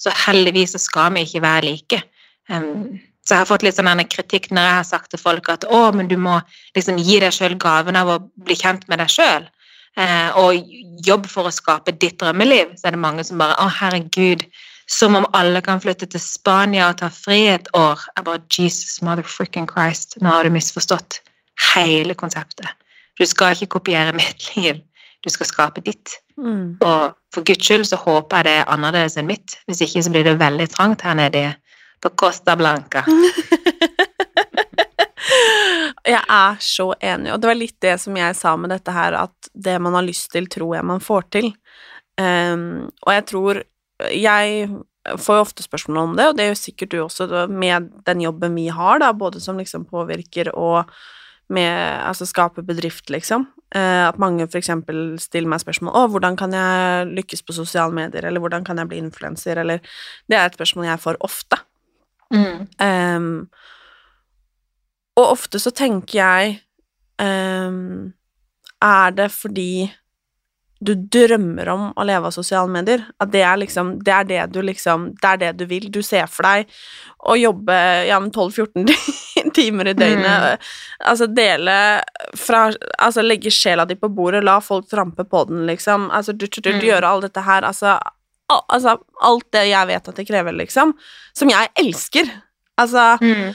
Så 0.00 0.12
heldigvis 0.26 0.72
så 0.74 0.80
skal 0.80 1.12
vi 1.14 1.24
ikke 1.26 1.44
være 1.44 1.64
like. 1.68 2.02
Um, 2.50 3.00
så 3.22 3.36
jeg 3.36 3.44
har 3.44 3.50
fått 3.52 3.62
litt 3.62 3.78
sånn 3.78 4.02
kritikk 4.10 4.50
når 4.50 4.66
jeg 4.66 4.76
har 4.80 4.86
sagt 4.86 5.12
til 5.12 5.20
folk 5.22 5.48
at 5.52 5.66
å, 5.70 5.82
men 5.94 6.08
du 6.10 6.16
må 6.18 6.40
liksom 6.76 6.98
gi 6.98 7.20
deg 7.22 7.34
sjøl 7.34 7.54
gaven 7.60 7.98
av 7.98 8.10
å 8.10 8.18
bli 8.42 8.56
kjent 8.58 8.88
med 8.90 8.98
deg 8.98 9.12
sjøl. 9.12 9.46
Eh, 10.00 10.38
og 10.40 10.58
jobb 11.06 11.28
for 11.30 11.46
å 11.46 11.54
skape 11.54 11.94
ditt 12.02 12.18
drømmeliv. 12.22 12.74
Så 12.80 12.88
er 12.88 12.96
det 12.96 13.02
mange 13.02 13.24
som 13.28 13.38
bare 13.38 13.54
å, 13.62 13.68
herregud, 13.78 14.42
som 14.90 15.14
om 15.18 15.28
alle 15.38 15.62
kan 15.64 15.80
flytte 15.82 16.08
til 16.10 16.22
Spania 16.22 16.88
og 16.90 16.98
ta 17.02 17.12
fri 17.14 17.44
et 17.52 17.68
år. 17.78 18.00
Jeg 18.16 18.26
bare 18.26 18.42
Jesus 18.56 18.98
motherfucking 19.06 19.68
Christ, 19.70 20.18
nå 20.20 20.32
har 20.32 20.48
du 20.48 20.54
misforstått 20.54 21.20
hele 21.72 22.16
konseptet. 22.18 22.66
Du 23.20 23.26
skal 23.28 23.54
ikke 23.54 23.76
kopiere 23.78 24.16
mitt 24.18 24.50
liv, 24.56 24.82
du 25.22 25.30
skal 25.30 25.46
skape 25.46 25.84
ditt. 25.84 26.18
Mm. 26.40 26.80
Og 26.82 27.12
for 27.32 27.46
guds 27.46 27.68
skyld 27.68 27.86
så 27.86 28.00
håper 28.00 28.40
jeg 28.40 28.48
det 28.48 28.58
er 28.60 28.72
annerledes 28.72 29.18
enn 29.20 29.30
mitt. 29.30 29.60
Hvis 29.68 29.84
ikke 29.84 30.02
så 30.02 30.10
blir 30.10 30.26
det 30.26 30.40
veldig 30.40 30.66
trangt 30.72 31.04
her 31.06 31.14
nede 31.20 31.52
på 32.02 32.10
Costa 32.18 32.56
Blanca. 32.58 33.04
jeg 36.06 36.20
er 36.20 36.56
så 36.60 36.88
enig, 37.00 37.32
og 37.32 37.40
det 37.40 37.50
var 37.50 37.58
litt 37.58 37.78
det 37.84 37.96
som 38.02 38.16
jeg 38.18 38.36
sa 38.38 38.54
med 38.58 38.72
dette 38.74 38.94
her, 38.94 39.16
at 39.22 39.50
det 39.52 39.78
man 39.82 39.94
har 39.96 40.06
lyst 40.06 40.32
til, 40.34 40.48
tror 40.50 40.76
jeg 40.76 40.88
man 40.88 41.02
får 41.02 41.28
til. 41.34 41.52
Um, 42.20 42.90
og 43.06 43.12
jeg 43.14 43.24
tror 43.26 43.62
Jeg 44.12 44.66
får 45.18 45.36
jo 45.36 45.42
ofte 45.42 45.62
spørsmål 45.64 45.96
om 46.02 46.12
det, 46.18 46.26
og 46.28 46.36
det 46.36 46.44
gjør 46.46 46.58
sikkert 46.58 46.90
du 46.92 46.98
også, 47.02 47.46
med 47.48 47.88
den 48.06 48.20
jobben 48.22 48.54
vi 48.54 48.68
har, 48.68 49.00
da, 49.02 49.12
både 49.12 49.40
som 49.40 49.58
liksom 49.58 49.86
påvirker 49.88 50.52
og 50.54 50.90
med 51.52 52.00
Altså 52.06 52.26
skape 52.26 52.62
bedrift, 52.62 53.10
liksom. 53.10 53.46
Uh, 53.74 54.08
at 54.08 54.18
mange 54.20 54.46
for 54.48 54.58
eksempel 54.60 55.18
stiller 55.20 55.48
meg 55.48 55.62
spørsmål 55.62 55.94
Å, 55.96 56.06
hvordan 56.12 56.36
kan 56.36 56.52
jeg 56.52 57.08
lykkes 57.16 57.42
på 57.46 57.56
sosiale 57.56 57.94
medier, 57.96 58.26
eller 58.28 58.40
hvordan 58.42 58.64
kan 58.64 58.78
jeg 58.78 58.90
bli 58.90 59.00
influenser, 59.02 59.58
eller 59.62 59.80
Det 60.28 60.36
er 60.38 60.46
et 60.46 60.58
spørsmål 60.58 60.90
jeg 60.90 61.02
får 61.02 61.20
ofte. 61.20 61.58
Mm. 62.32 62.66
Um, 62.80 63.48
og 65.20 65.34
ofte 65.34 65.60
så 65.60 65.72
tenker 65.76 66.16
jeg 66.16 66.54
um, 67.20 68.12
Er 68.80 69.12
det 69.16 69.28
fordi 69.34 69.90
du 70.82 70.94
drømmer 70.96 71.68
om 71.70 71.82
å 71.94 72.04
leve 72.06 72.30
av 72.30 72.34
sosiale 72.34 72.70
medier? 72.72 73.04
At 73.22 73.30
det 73.34 73.44
er 73.46 73.60
liksom 73.60 73.94
Det 74.02 74.14
er 74.16 74.28
det 74.30 74.46
du 74.54 74.62
liksom 74.64 75.10
Det 75.20 75.28
er 75.28 75.42
det 75.44 75.52
du 75.60 75.66
vil. 75.70 75.90
Du 75.92 76.00
ser 76.02 76.26
for 76.30 76.48
deg 76.48 76.72
å 77.22 77.36
jobbe 77.38 77.76
ja, 78.08 78.18
12-14 78.18 78.88
timer 79.58 79.92
i 79.92 79.94
døgnet. 79.94 80.56
Mm. 80.56 80.72
Altså 81.12 81.28
dele 81.30 81.76
fra 82.38 82.64
Altså 82.98 83.22
legge 83.22 83.52
sjela 83.54 83.86
di 83.86 83.94
på 83.94 84.10
bordet, 84.10 84.42
la 84.42 84.58
folk 84.64 84.88
trampe 84.90 85.24
på 85.28 85.44
den, 85.50 85.66
liksom. 85.68 86.10
Altså 86.10 86.32
du, 86.32 86.48
du, 86.48 86.60
du, 86.60 86.72
mm. 86.72 86.82
gjøre 86.88 87.12
alt 87.12 87.28
dette 87.28 87.46
her. 87.46 87.68
Altså 87.68 87.94
altså, 88.68 88.96
alt 89.24 89.48
det 89.54 89.66
jeg 89.70 89.88
vet 89.90 90.08
at 90.08 90.18
det 90.18 90.26
krever, 90.28 90.56
liksom, 90.56 90.94
som 91.36 91.52
jeg 91.52 91.70
elsker. 91.82 92.30
Altså 92.80 93.12
mm. 93.20 93.52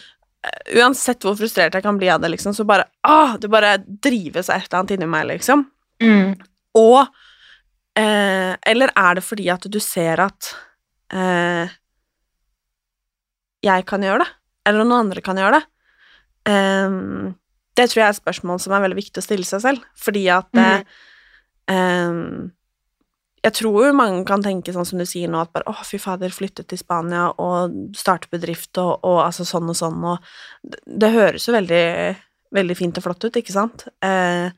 Uansett 0.78 1.26
hvor 1.26 1.36
frustrert 1.36 1.76
jeg 1.76 1.84
kan 1.84 1.98
bli 2.00 2.10
av 2.14 2.22
det, 2.24 2.30
liksom, 2.36 2.54
så 2.56 2.64
bare 2.68 2.86
Åh, 3.08 3.36
det 3.42 3.50
bare 3.52 3.78
drives 3.84 4.50
et 4.50 4.68
eller 4.68 4.80
annet 4.80 4.94
inni 4.96 5.10
meg, 5.10 5.28
liksom. 5.32 5.66
Mm. 6.04 6.36
Og 6.78 7.00
eh, 7.98 8.54
Eller 8.72 8.94
er 8.94 9.18
det 9.18 9.26
fordi 9.26 9.50
at 9.52 9.66
du 9.72 9.80
ser 9.84 10.22
at 10.28 10.52
eh, 11.14 11.74
jeg 13.66 13.88
kan 13.90 14.06
gjøre 14.06 14.22
det, 14.22 14.30
eller 14.70 14.86
noen 14.86 15.08
andre 15.08 15.24
kan 15.26 15.40
gjøre 15.40 15.58
det? 15.58 15.66
Um, 16.48 17.34
det 17.76 17.90
tror 17.90 18.00
jeg 18.00 18.06
er 18.06 18.14
et 18.14 18.20
spørsmål 18.22 18.62
som 18.62 18.76
er 18.76 18.84
veldig 18.86 19.00
viktig 19.00 19.20
å 19.20 19.26
stille 19.26 19.48
seg 19.48 19.64
selv, 19.66 19.88
fordi 20.00 20.22
at 20.32 20.48
mm. 20.56 20.86
Jeg 23.46 23.54
tror 23.54 23.86
jo 23.86 23.96
mange 23.96 24.24
kan 24.28 24.42
tenke 24.44 24.74
sånn 24.74 24.88
som 24.88 25.00
du 25.00 25.06
sier 25.08 25.30
nå, 25.30 25.42
at 25.42 25.52
bare 25.54 25.70
'Å, 25.70 25.86
fy 25.86 25.98
fader, 26.02 26.34
flytte 26.34 26.64
til 26.66 26.80
Spania 26.80 27.30
og 27.38 27.96
starte 27.96 28.28
bedrift 28.32 28.78
og, 28.82 29.06
og 29.06 29.22
altså 29.26 29.46
sånn 29.46 29.70
og 29.70 29.78
sånn', 29.78 30.04
og 30.04 30.18
det, 30.64 30.80
det 30.86 31.14
høres 31.14 31.48
jo 31.48 31.54
veldig, 31.54 32.18
veldig 32.52 32.78
fint 32.78 32.98
og 32.98 33.04
flott 33.06 33.24
ut, 33.24 33.38
ikke 33.38 33.54
sant? 33.54 33.88
Eh, 34.02 34.50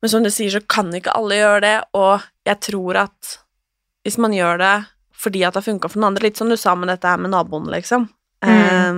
men 0.00 0.10
som 0.10 0.24
du 0.24 0.30
sier, 0.32 0.50
så 0.50 0.60
kan 0.66 0.90
ikke 0.96 1.14
alle 1.14 1.38
gjøre 1.38 1.60
det, 1.60 1.78
og 1.94 2.20
jeg 2.48 2.60
tror 2.60 2.96
at 3.06 3.38
hvis 4.02 4.18
man 4.18 4.32
gjør 4.32 4.58
det 4.58 4.86
fordi 5.20 5.44
at 5.44 5.52
det 5.52 5.60
har 5.60 5.68
funka 5.68 5.88
for 5.92 6.00
noen 6.00 6.14
andre, 6.14 6.30
litt 6.30 6.38
som 6.40 6.48
du 6.48 6.56
sa 6.56 6.74
med 6.74 6.88
dette 6.88 7.06
her 7.06 7.18
med 7.20 7.30
naboen, 7.34 7.68
liksom 7.68 8.08
mm. 8.40 8.48
eh, 8.48 8.94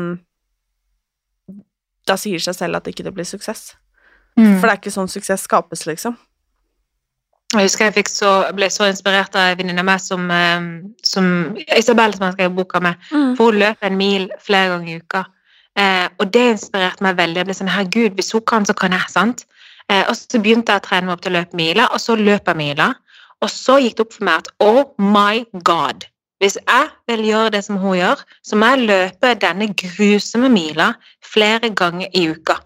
Da 2.06 2.16
sier 2.16 2.38
det 2.38 2.46
seg 2.46 2.54
selv 2.54 2.76
at 2.78 2.86
ikke 2.90 3.04
det 3.06 3.14
blir 3.14 3.26
suksess. 3.26 3.76
Mm. 4.38 4.60
For 4.60 4.66
det 4.66 4.72
er 4.72 4.80
ikke 4.80 4.94
sånn 4.94 5.10
suksess 5.10 5.42
skapes, 5.46 5.86
liksom. 5.86 6.16
Jeg 7.52 7.68
husker 7.68 7.90
jeg 7.92 8.08
så, 8.08 8.30
ble 8.56 8.68
så 8.72 8.86
inspirert 8.88 9.34
av 9.36 9.50
en 9.50 9.58
venninne 9.58 9.82
av 9.82 9.84
meg 9.84 10.00
som, 10.00 10.30
eh, 10.32 10.62
som 11.04 11.26
Isabel, 11.76 12.14
som 12.14 12.26
jeg 12.26 12.38
skrev 12.38 12.54
boka 12.56 12.80
med. 12.80 12.96
Mm. 13.10 13.36
For 13.36 13.50
hun 13.50 13.60
løper 13.60 13.86
en 13.90 13.98
mil 13.98 14.28
flere 14.40 14.70
ganger 14.72 14.88
i 14.94 15.00
uka. 15.02 15.24
Eh, 15.76 16.08
og 16.18 16.32
det 16.32 16.46
inspirerte 16.54 17.04
meg 17.04 17.18
veldig. 17.20 17.36
Jeg 17.42 17.48
ble 17.50 17.58
sånn 17.58 17.72
Herregud, 17.74 18.16
hvis 18.16 18.32
hun 18.32 18.44
kan, 18.48 18.64
så 18.64 18.72
kan 18.72 18.96
jeg. 18.96 19.04
sant? 19.08 19.44
Eh, 19.90 20.04
og 20.08 20.16
så 20.16 20.40
begynte 20.40 20.72
jeg 20.72 20.80
å 20.80 20.86
trene 20.86 21.06
meg 21.06 21.18
opp 21.18 21.26
til 21.26 21.32
å 21.32 21.40
løpe 21.40 21.60
miler, 21.60 21.92
og 21.92 22.00
så 22.00 22.16
løper 22.16 22.54
jeg 22.54 22.62
miler. 22.62 22.94
Og 23.42 23.50
så 23.50 23.78
gikk 23.82 23.96
det 23.96 24.06
opp 24.06 24.16
for 24.16 24.24
meg 24.24 24.34
at 24.38 24.48
oh 24.60 24.84
my 24.98 25.44
god, 25.62 26.06
hvis 26.40 26.56
jeg 26.56 26.88
vil 27.06 27.24
gjøre 27.26 27.50
det 27.50 27.64
som 27.64 27.76
hun 27.76 27.98
gjør, 27.98 28.22
så 28.42 28.56
må 28.56 28.72
jeg 28.72 28.86
løpe 28.88 29.34
denne 29.34 29.68
grusomme 29.74 30.48
mila 30.48 30.94
flere 31.20 31.68
ganger 31.74 32.08
i 32.14 32.30
uka 32.32 32.62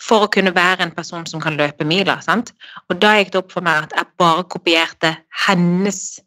for 0.00 0.24
å 0.24 0.30
kunne 0.32 0.52
være 0.56 0.86
en 0.86 0.94
person 0.96 1.26
som 1.28 1.42
kan 1.42 1.58
løpe 1.60 1.86
miler. 1.86 2.20
sant? 2.24 2.54
Og 2.88 2.98
da 3.02 3.16
gikk 3.18 3.34
det 3.34 3.42
opp 3.42 3.52
for 3.52 3.64
meg 3.66 3.84
at 3.84 3.98
jeg 3.98 4.08
bare 4.20 4.46
kopierte 4.48 5.12
hennes 5.46 6.20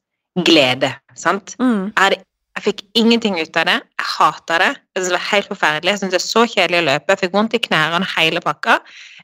glede. 0.45 0.93
sant? 1.17 1.55
Mm. 1.59 1.91
Jeg, 1.97 2.21
jeg 2.57 2.65
fikk 2.67 2.83
ingenting 2.99 3.39
ut 3.39 3.57
av 3.57 3.69
det. 3.69 3.79
Jeg 3.81 4.09
hata 4.17 4.59
det. 4.61 4.69
Jeg 4.93 5.07
det 5.07 5.15
var 5.15 5.25
helt 5.31 5.49
forferdelig. 5.49 5.91
Jeg 5.91 6.03
syntes 6.03 6.13
det 6.13 6.21
var 6.21 6.27
så 6.27 6.45
kjedelig 6.53 6.83
å 6.83 6.87
løpe. 6.91 7.15
Jeg 7.15 7.23
fikk 7.23 7.33
vondt 7.39 7.57
i 7.57 7.63
knærne 7.65 8.11
hele 8.17 8.43
pakka. 8.45 8.77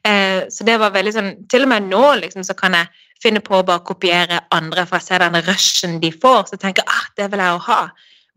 Eh, 0.07 0.41
så 0.49 0.65
det 0.65 0.79
var 0.79 0.93
veldig 0.95 1.11
sånn 1.11 1.31
Til 1.51 1.65
og 1.65 1.71
med 1.73 1.89
nå 1.91 2.03
liksom, 2.21 2.45
så 2.47 2.55
kan 2.55 2.77
jeg 2.77 2.87
finne 3.19 3.41
på 3.43 3.57
å 3.57 3.65
bare 3.67 3.83
kopiere 3.83 4.39
andre, 4.55 4.85
for 4.87 4.99
jeg 4.99 5.09
ser 5.09 5.25
den 5.25 5.41
rushen 5.43 5.97
de 5.99 6.11
får, 6.15 6.45
så 6.47 6.55
jeg 6.55 6.63
tenker 6.63 6.87
ah, 6.87 7.07
det 7.19 7.27
vil 7.33 7.43
jeg 7.43 7.55
jo 7.55 7.63
ha. 7.67 7.79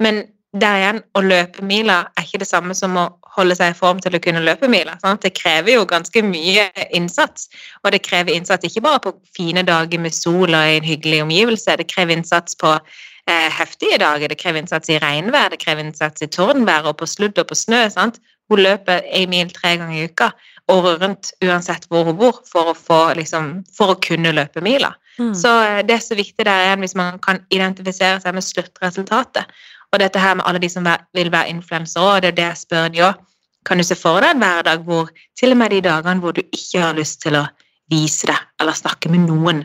Men 0.03 0.25
der 0.59 0.81
igjen, 0.81 0.99
å 1.15 1.23
løpe 1.23 1.65
miler 1.65 2.11
er 2.11 2.27
ikke 2.27 2.43
det 2.43 2.51
samme 2.51 2.75
som 2.77 2.99
å 2.99 3.07
holde 3.37 3.57
seg 3.57 3.73
i 3.73 3.79
form 3.79 4.01
til 4.03 4.17
å 4.17 4.21
kunne 4.23 4.43
løpe 4.45 4.69
miler. 4.71 4.99
Sant? 5.03 5.23
Det 5.25 5.35
krever 5.39 5.77
jo 5.77 5.87
ganske 5.89 6.25
mye 6.27 6.67
innsats, 6.95 7.49
og 7.83 7.95
det 7.95 8.03
krever 8.07 8.35
innsats 8.35 8.69
ikke 8.69 8.85
bare 8.85 9.03
på 9.07 9.15
fine 9.37 9.65
dager 9.67 10.03
med 10.03 10.15
sol 10.17 10.53
og 10.53 10.61
i 10.61 10.79
en 10.79 10.87
hyggelig 10.87 11.23
omgivelse, 11.25 11.79
det 11.81 11.89
krever 11.93 12.17
innsats 12.19 12.59
på 12.61 12.75
eh, 12.77 13.49
heftige 13.59 14.01
dager, 14.03 14.29
det 14.29 14.41
krever 14.41 14.63
innsats 14.63 14.93
i 14.93 15.01
regnvær, 15.03 15.53
det 15.55 15.63
krever 15.65 15.87
innsats 15.87 16.25
i 16.25 16.31
tordenvær 16.31 16.91
og 16.91 16.99
på 17.01 17.09
sludd 17.09 17.41
og 17.41 17.49
på 17.51 17.59
snø. 17.59 17.87
Sant? 17.95 18.21
Hun 18.53 18.61
løper 18.61 19.05
en 19.09 19.31
mil 19.33 19.53
tre 19.55 19.77
ganger 19.81 19.97
i 19.97 20.09
uka, 20.11 20.33
året 20.73 21.03
rundt 21.03 21.33
uansett 21.45 21.87
hvor 21.91 22.05
hun 22.09 22.19
bor, 22.19 22.43
for 22.49 22.73
å, 22.73 22.77
få, 22.77 23.05
liksom, 23.19 23.63
for 23.77 23.95
å 23.95 24.01
kunne 24.03 24.35
løpe 24.35 24.63
mila. 24.65 24.93
Mm. 25.19 25.33
Så 25.37 25.53
eh, 25.65 25.83
det 25.89 25.99
er 25.99 26.05
så 26.05 26.19
viktig 26.19 26.45
der 26.49 26.67
igjen 26.67 26.85
hvis 26.85 26.99
man 26.99 27.21
kan 27.25 27.43
identifisere 27.55 28.21
seg 28.23 28.37
med 28.37 28.47
sluttresultatet. 28.47 29.63
Og 29.93 30.01
dette 30.01 30.21
her 30.21 30.39
med 30.39 30.47
alle 30.49 30.63
de 30.63 30.71
som 30.73 30.87
vil 31.15 31.33
være 31.33 31.53
influensere, 31.53 32.15
og 32.17 32.23
det 32.23 32.33
er 32.33 32.39
det 32.39 32.49
jeg 32.49 32.63
spør 32.63 32.89
de 32.89 33.05
òg. 33.11 33.21
Kan 33.67 33.79
du 33.79 33.85
se 33.87 33.95
for 33.95 34.25
deg 34.25 34.35
en 34.35 34.43
hverdag 34.43 34.87
hvor 34.87 35.11
til 35.39 35.55
og 35.55 35.61
med 35.61 35.71
de 35.71 35.83
dagene 35.85 36.21
hvor 36.21 36.33
du 36.35 36.41
ikke 36.43 36.81
har 36.81 36.97
lyst 36.97 37.21
til 37.23 37.37
å 37.39 37.45
vise 37.93 38.27
deg 38.27 38.39
eller 38.61 38.75
snakke 38.75 39.11
med 39.13 39.29
noen, 39.29 39.63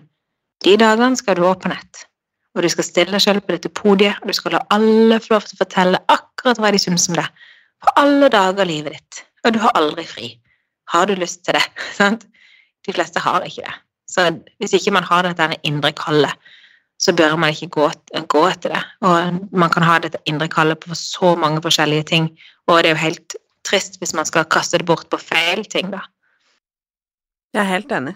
de 0.65 0.75
dagene 0.80 1.17
skal 1.17 1.38
du 1.38 1.45
opp 1.47 1.63
på 1.63 1.71
nett. 1.71 2.03
Og 2.57 2.65
du 2.65 2.69
skal 2.73 2.86
stille 2.86 3.13
deg 3.13 3.21
selv 3.21 3.45
på 3.45 3.53
dette 3.53 3.69
podiet, 3.69 4.17
og 4.21 4.30
du 4.30 4.34
skal 4.34 4.55
la 4.57 4.63
alle 4.73 5.19
få 5.21 5.36
lov 5.36 5.45
til 5.45 5.57
å 5.57 5.61
fortelle 5.61 6.01
akkurat 6.09 6.61
hva 6.61 6.71
de 6.73 6.82
syns 6.82 7.05
om 7.11 7.17
deg. 7.19 7.28
For 7.84 8.01
alle 8.01 8.30
dager 8.34 8.63
av 8.63 8.69
livet 8.69 8.97
ditt. 8.97 9.19
Og 9.45 9.53
du 9.53 9.59
har 9.61 9.75
aldri 9.78 10.05
fri. 10.09 10.32
Har 10.89 11.05
du 11.05 11.13
lyst 11.19 11.43
til 11.45 11.57
det? 11.57 11.63
Sant? 11.99 12.25
De 12.88 12.95
fleste 12.95 13.21
har 13.21 13.45
ikke 13.45 13.65
det. 13.67 13.75
Så 14.09 14.23
hvis 14.57 14.73
ikke 14.73 14.95
man 14.95 15.05
har 15.05 15.28
dette 15.28 15.59
indre 15.67 15.91
kallet, 15.93 16.34
så 16.97 17.13
bør 17.13 17.35
man 17.37 17.53
ikke 17.53 17.69
gå, 17.77 17.89
gå 18.29 18.43
etter 18.49 18.73
det. 18.73 18.83
Og 19.05 19.41
man 19.51 19.73
kan 19.73 19.85
ha 19.85 19.97
dette 20.01 20.21
indre 20.25 20.49
kallet 20.51 20.79
på 20.81 20.95
så 20.97 21.35
mange 21.39 21.61
forskjellige 21.61 22.07
ting, 22.13 22.31
og 22.67 22.81
det 22.81 22.91
er 22.91 22.97
jo 22.97 23.03
helt 23.05 23.35
trist 23.67 23.99
hvis 24.01 24.15
man 24.17 24.25
skal 24.25 24.47
kaste 24.49 24.79
det 24.79 24.87
bort 24.87 25.09
på 25.11 25.19
feil 25.21 25.65
ting, 25.65 25.91
da. 25.93 26.05
Jeg 27.53 27.63
er 27.63 27.69
helt 27.71 27.91
enig. 27.91 28.15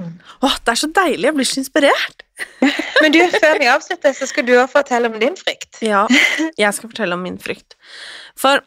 Mm. 0.00 0.18
Åh, 0.42 0.58
det 0.64 0.72
er 0.72 0.80
så 0.80 0.88
deilig, 0.96 1.24
jeg 1.28 1.36
blir 1.36 1.48
så 1.48 1.60
inspirert. 1.60 2.26
Men 3.02 3.14
du, 3.14 3.20
før 3.36 3.58
vi 3.60 3.70
avslutter, 3.70 4.14
så 4.16 4.26
skal 4.26 4.46
du 4.46 4.54
også 4.56 4.78
fortelle 4.78 5.10
om 5.12 5.18
din 5.20 5.36
frykt. 5.38 5.78
Ja, 5.84 6.06
jeg 6.58 6.74
skal 6.74 6.90
fortelle 6.90 7.18
om 7.18 7.24
min 7.26 7.38
frykt. 7.42 7.76
For 8.38 8.62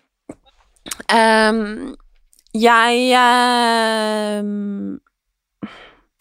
um, 1.12 1.96
jeg 2.56 3.10
ehm, 3.20 5.00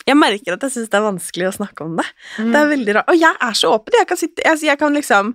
Jeg 0.04 0.18
merker 0.20 0.56
at 0.56 0.66
jeg 0.66 0.74
syns 0.74 0.90
det 0.92 0.98
er 0.98 1.06
vanskelig 1.06 1.48
å 1.48 1.54
snakke 1.56 1.86
om 1.86 1.94
det. 2.00 2.06
Det 2.36 2.58
er 2.60 2.72
veldig 2.72 2.96
rart. 2.98 3.12
Og 3.12 3.20
jeg 3.20 3.40
er 3.48 3.56
så 3.56 3.72
åpen. 3.72 3.96
Jeg 4.00 4.08
kan, 4.10 4.20
sitte, 4.20 4.44
jeg, 4.44 4.60
jeg 4.68 4.80
kan 4.80 4.96
liksom 4.96 5.32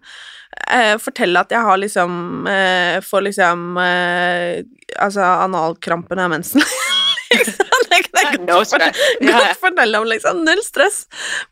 eh, 0.70 0.96
fortelle 1.02 1.42
at 1.42 1.56
jeg 1.56 1.66
har 1.66 1.82
liksom 1.82 2.50
eh, 2.50 3.00
Får 3.06 3.26
liksom 3.26 3.80
eh, 3.82 4.62
Altså 5.02 5.26
analkrampen 5.48 6.22
har 6.22 6.32
mensen. 6.32 6.62
Ikke 7.30 7.54
det 8.10 8.24
kan 8.32 8.48
jeg 8.48 8.48
godt, 8.50 8.74
godt 9.30 9.62
fortelle 9.62 10.02
om, 10.02 10.08
liksom. 10.10 10.42
Null 10.46 10.62
stress. 10.66 11.04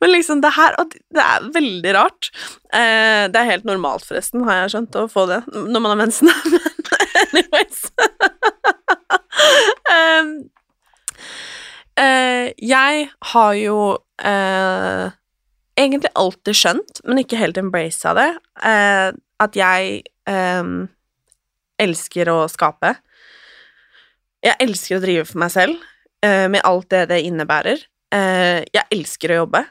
Men 0.02 0.14
liksom 0.14 0.42
det 0.46 0.54
her 0.58 0.78
og 0.82 0.94
Det 0.94 1.24
er 1.24 1.50
veldig 1.54 1.94
rart. 1.98 2.32
Eh, 2.74 3.26
det 3.32 3.42
er 3.42 3.52
helt 3.52 3.68
normalt, 3.68 4.06
forresten, 4.08 4.46
har 4.48 4.64
jeg 4.64 4.76
skjønt, 4.76 4.98
å 4.98 5.08
få 5.12 5.28
det 5.30 5.42
når 5.54 5.80
man 5.82 5.94
har 5.94 6.02
mensen. 6.06 6.32
Men 6.52 7.42
anyways 7.42 7.88
Em, 9.92 10.30
eh, 12.00 12.54
Jeg 12.58 13.10
har 13.34 13.54
jo 13.60 13.78
eh, 14.24 15.10
egentlig 15.78 16.12
alltid 16.18 16.58
skjønt, 16.58 17.02
men 17.06 17.22
ikke 17.22 17.40
helt 17.40 17.60
embraced 17.62 18.18
det, 18.18 18.30
eh, 18.66 19.12
at 19.44 19.58
jeg 19.58 20.00
em, 20.30 20.88
elsker 21.82 22.32
å 22.34 22.40
skape. 22.50 22.96
Jeg 24.46 24.58
elsker 24.64 24.98
å 24.98 25.04
drive 25.04 25.28
for 25.30 25.42
meg 25.44 25.54
selv, 25.54 25.84
eh, 26.26 26.48
med 26.50 26.66
alt 26.66 26.90
det 26.94 27.08
det 27.12 27.22
innebærer. 27.28 27.84
Eh, 28.14 28.64
jeg 28.74 28.90
elsker 28.96 29.34
å 29.34 29.42
jobbe, 29.44 29.66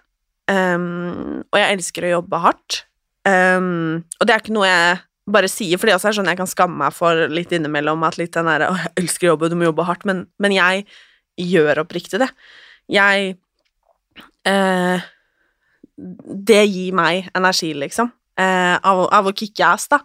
og 0.46 1.56
jeg 1.58 1.74
elsker 1.74 2.04
å 2.06 2.10
jobbe 2.20 2.38
hardt. 2.38 2.84
Og 3.26 4.22
det 4.22 4.30
er 4.30 4.38
ikke 4.38 4.54
noe 4.54 4.68
jeg 4.68 5.00
bare 5.26 5.48
sier, 5.50 5.74
for 5.74 5.88
det 5.88 5.96
også 5.96 6.12
er 6.12 6.16
sånn 6.20 6.30
jeg 6.30 6.38
kan 6.38 6.46
skamme 6.46 6.78
meg 6.84 6.94
for 6.94 7.26
litt 7.32 7.50
innimellom, 7.50 8.04
at 8.06 8.18
litt 8.20 8.36
den 8.36 8.46
derre 8.46 8.70
'Å, 8.70 8.76
jeg 8.78 8.92
elsker 9.02 9.26
å 9.26 9.30
jobbe, 9.34 9.50
du 9.50 9.56
må 9.58 9.66
jobbe 9.66 9.86
hardt', 9.88 10.06
men, 10.06 10.28
men 10.38 10.52
jeg 10.54 10.86
gjør 11.36 11.82
oppriktig 11.84 12.20
det. 12.22 12.30
Jeg 12.92 13.36
eh, 14.46 15.06
Det 16.46 16.62
gir 16.66 16.96
meg 16.96 17.30
energi, 17.34 17.72
liksom, 17.74 18.10
eh, 18.38 18.76
av, 18.76 19.06
av 19.12 19.30
å 19.30 19.34
kicke 19.36 19.64
ass, 19.66 19.88
da. 19.92 20.00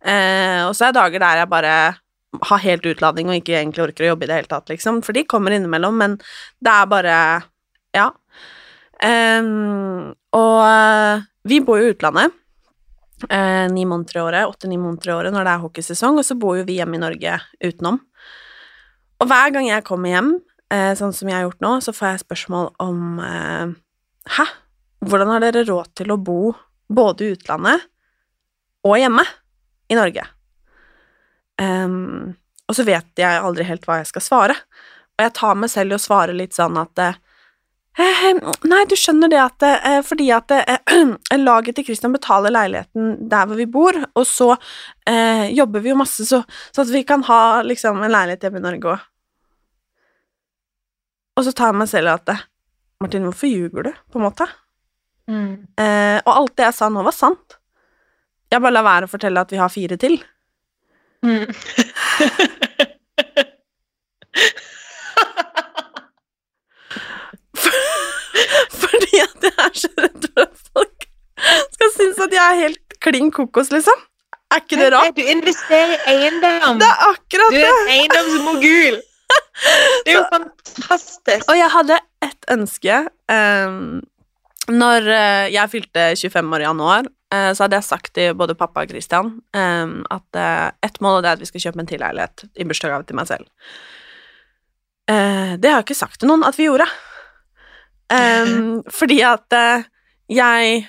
Eh, 0.00 0.62
og 0.66 0.74
så 0.76 0.88
er 0.88 0.94
det 0.94 1.00
dager 1.00 1.24
der 1.24 1.42
jeg 1.42 1.52
bare 1.52 1.74
har 2.50 2.62
helt 2.64 2.86
utladning 2.90 3.28
og 3.30 3.38
ikke 3.38 3.58
egentlig 3.60 3.84
orker 3.84 4.06
å 4.06 4.12
jobbe 4.12 4.26
i 4.26 4.30
det 4.30 4.38
hele 4.40 4.50
tatt, 4.50 4.70
liksom, 4.72 5.02
for 5.06 5.16
de 5.16 5.26
kommer 5.28 5.54
innimellom, 5.54 5.98
men 6.00 6.16
det 6.60 6.76
er 6.76 6.86
bare 6.90 7.18
Ja. 7.94 8.10
Em, 9.04 10.14
og 10.34 10.56
eh, 10.64 11.22
vi 11.44 11.60
bor 11.60 11.78
jo 11.78 11.90
i 11.90 11.92
utlandet 11.92 12.32
eh, 13.28 13.66
ni 13.70 13.84
måneder 13.84 14.16
i 14.16 14.22
året, 14.22 14.48
åtte-ni 14.48 14.78
måneder 14.80 15.10
i 15.10 15.14
året 15.14 15.34
når 15.34 15.46
det 15.46 15.52
er 15.52 15.62
hockeysesong, 15.64 16.18
og 16.18 16.26
så 16.26 16.36
bor 16.38 16.58
jo 16.58 16.66
vi 16.66 16.78
hjemme 16.78 16.98
i 16.98 17.02
Norge 17.02 17.38
utenom. 17.62 18.00
Og 19.20 19.30
hver 19.30 19.54
gang 19.54 19.68
jeg 19.68 19.86
kommer 19.86 20.14
hjem, 20.14 20.32
sånn 20.98 21.12
som 21.14 21.28
jeg 21.28 21.36
har 21.36 21.44
gjort 21.46 21.64
nå, 21.64 21.72
så 21.84 21.92
får 21.94 22.08
jeg 22.08 22.22
spørsmål 22.24 22.70
om 22.82 23.18
eh, 23.22 23.74
Hæ? 24.38 24.46
Hvordan 25.04 25.34
har 25.34 25.42
dere 25.44 25.66
råd 25.68 25.90
til 26.00 26.14
å 26.14 26.16
bo 26.16 26.54
både 26.88 27.26
i 27.26 27.34
utlandet 27.34 27.82
og 28.88 28.96
hjemme 28.96 29.24
i 29.92 29.98
Norge? 29.98 30.24
Um, 31.60 32.32
og 32.64 32.78
så 32.78 32.86
vet 32.88 33.20
jeg 33.20 33.42
aldri 33.44 33.66
helt 33.68 33.84
hva 33.84 33.98
jeg 34.00 34.08
skal 34.08 34.24
svare. 34.24 34.56
Og 35.14 35.26
jeg 35.26 35.34
tar 35.36 35.60
meg 35.60 35.70
selv 35.70 35.92
i 35.92 35.98
å 35.98 36.02
svare 36.02 36.36
litt 36.36 36.56
sånn 36.56 36.80
at 36.80 37.02
eh, 37.04 37.20
Eh, 37.94 38.40
Nei, 38.66 38.80
du 38.90 38.96
skjønner 38.98 39.30
det 39.30 39.38
at 39.38 39.64
eh, 39.68 40.00
fordi 40.02 40.26
at 40.34 40.50
eh, 40.50 40.96
laget 41.38 41.76
til 41.78 41.86
Christian 41.86 42.14
betaler 42.14 42.50
leiligheten 42.50 43.28
der 43.30 43.46
hvor 43.46 43.60
vi 43.60 43.68
bor, 43.70 43.94
og 43.94 44.26
så 44.26 44.48
eh, 45.06 45.52
jobber 45.54 45.84
vi 45.84 45.92
jo 45.92 46.00
masse 46.00 46.26
så, 46.26 46.40
så 46.74 46.82
at 46.82 46.90
vi 46.90 47.04
kan 47.06 47.22
ha 47.28 47.62
liksom 47.62 48.02
en 48.02 48.10
leilighet 48.10 48.48
hjemme 48.48 48.58
i 48.58 48.64
Norge 48.64 48.96
òg. 48.96 49.04
Og 51.34 51.44
så 51.46 51.52
tar 51.52 51.72
jeg 51.72 51.80
meg 51.80 51.88
selv 51.90 52.10
i 52.10 52.14
at 52.14 52.28
Martin, 53.02 53.26
hvorfor 53.26 53.50
ljuger 53.50 53.82
du, 53.88 53.92
på 54.12 54.20
en 54.20 54.26
måte? 54.28 54.46
Eh, 55.80 56.18
og 56.22 56.32
alt 56.34 56.56
det 56.58 56.66
jeg 56.68 56.76
sa 56.76 56.88
nå, 56.92 57.02
var 57.04 57.16
sant. 57.16 57.58
Jeg 58.52 58.62
bare 58.62 58.74
lar 58.76 58.86
være 58.86 59.08
å 59.08 59.10
fortelle 59.10 59.42
at 59.42 59.52
vi 59.52 59.58
har 59.58 59.72
fire 59.72 59.96
til. 60.00 60.14
Mm. 61.24 61.46
Fordi 68.84 69.22
at 69.24 69.48
jeg 69.48 69.56
er 69.58 69.74
så 69.78 69.90
redd 69.98 70.28
for 70.28 70.40
at 70.44 70.56
folk 70.70 70.98
skal 71.74 71.90
synes 71.96 72.18
at 72.26 72.32
jeg 72.36 72.44
er 72.44 72.60
helt 72.62 72.98
klin 73.04 73.30
kokos, 73.34 73.70
liksom. 73.74 73.98
Er 74.54 74.62
ikke 74.62 74.78
det 74.78 74.92
rart? 74.94 75.16
Du 75.16 75.22
investerer 75.24 75.96
i 75.96 76.14
eiendom. 76.14 76.78
Det 76.78 76.86
er 76.86 76.98
akkurat 77.08 77.50
det. 77.50 77.58
Du 77.58 77.66
er 77.66 77.74
en 77.80 77.90
eiendomsmogul. 77.96 78.96
Det 80.04 80.12
er 80.12 80.18
jo 80.18 80.24
fantastisk. 80.32 81.46
Og 81.48 81.58
jeg 81.58 81.70
hadde 81.76 82.00
ett 82.24 82.50
ønske 82.52 83.04
Um, 83.32 84.02
Når 84.68 85.06
eh, 85.12 85.46
jeg 85.52 85.70
fylte 85.72 86.02
25 86.16 86.54
år 86.56 86.62
i 86.62 86.66
januar, 86.66 87.06
eh, 87.32 87.50
så 87.52 87.64
hadde 87.64 87.76
jeg 87.78 87.86
sagt 87.88 88.14
til 88.16 88.36
både 88.36 88.56
pappa 88.56 88.84
og 88.84 88.92
Christian 88.92 89.30
um, 89.56 89.94
at 90.12 90.38
uh, 90.40 90.70
ett 90.84 91.00
mål 91.04 91.20
er 91.20 91.34
at 91.34 91.42
vi 91.42 91.48
skal 91.48 91.66
kjøpe 91.66 91.82
en 91.82 91.88
til 91.88 92.00
leilighet 92.00 92.46
i 92.56 92.64
bursdagsgave 92.68 93.04
til 93.08 93.18
meg 93.18 93.28
selv. 93.28 93.48
Uh, 95.04 95.56
det 95.60 95.68
har 95.68 95.82
jeg 95.82 95.84
ikke 95.84 95.98
sagt 95.98 96.20
til 96.20 96.32
noen 96.32 96.46
at 96.48 96.56
vi 96.56 96.68
gjorde. 96.70 96.88
Um, 98.12 98.80
fordi 98.88 99.20
at 99.28 99.56
uh, 99.56 99.84
jeg 100.32 100.86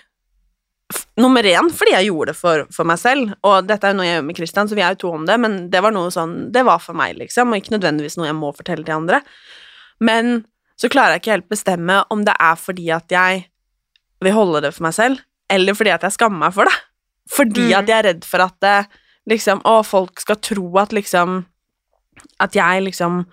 Nummer 1.17 1.43
én 1.47 1.69
fordi 1.71 1.93
jeg 1.95 2.09
gjorde 2.09 2.33
det 2.33 2.35
for, 2.39 2.65
for 2.75 2.83
meg 2.89 2.99
selv, 2.99 3.29
og 3.47 3.67
dette 3.69 3.87
er 3.87 3.93
jo 3.93 3.97
noe 4.01 4.07
jeg 4.07 4.17
gjør 4.17 4.25
med 4.27 4.35
Christian, 4.41 4.67
så 4.67 4.75
vi 4.75 4.81
er 4.83 4.95
jo 4.97 5.01
to 5.05 5.11
om 5.15 5.23
det, 5.29 5.37
men 5.39 5.53
det 5.71 5.79
var 5.85 5.93
noe 5.95 6.09
sånn 6.11 6.33
Det 6.51 6.65
var 6.67 6.81
for 6.83 6.97
meg, 6.97 7.15
liksom, 7.21 7.53
og 7.53 7.61
ikke 7.61 7.71
nødvendigvis 7.77 8.17
noe 8.19 8.27
jeg 8.27 8.35
må 8.35 8.49
fortelle 8.57 8.83
til 8.83 8.97
andre. 8.97 9.21
Men 10.03 10.41
så 10.75 10.89
klarer 10.91 11.15
jeg 11.15 11.21
ikke 11.23 11.31
helt 11.37 11.47
bestemme 11.53 12.01
om 12.11 12.25
det 12.27 12.35
er 12.35 12.59
fordi 12.59 12.89
at 12.91 13.07
jeg 13.15 13.45
vil 14.25 14.35
holde 14.35 14.61
det 14.65 14.73
for 14.75 14.83
meg 14.89 14.95
selv, 14.97 15.21
eller 15.49 15.77
fordi 15.77 15.93
at 15.95 16.03
jeg 16.03 16.17
skammer 16.17 16.41
meg 16.47 16.53
for 16.57 16.67
det. 16.67 16.75
Fordi 17.31 17.69
Mm. 17.71 17.77
at 17.79 17.87
jeg 17.87 17.97
er 17.97 18.07
redd 18.09 18.25
for 18.27 18.43
at 18.43 18.59
det, 18.61 18.75
liksom, 19.31 19.61
å, 19.65 19.79
folk 19.87 20.19
skal 20.19 20.35
tro 20.43 20.67
at 20.77 20.91
liksom 20.93 21.45
At 22.39 22.53
jeg 22.55 22.83
liksom 22.83 23.23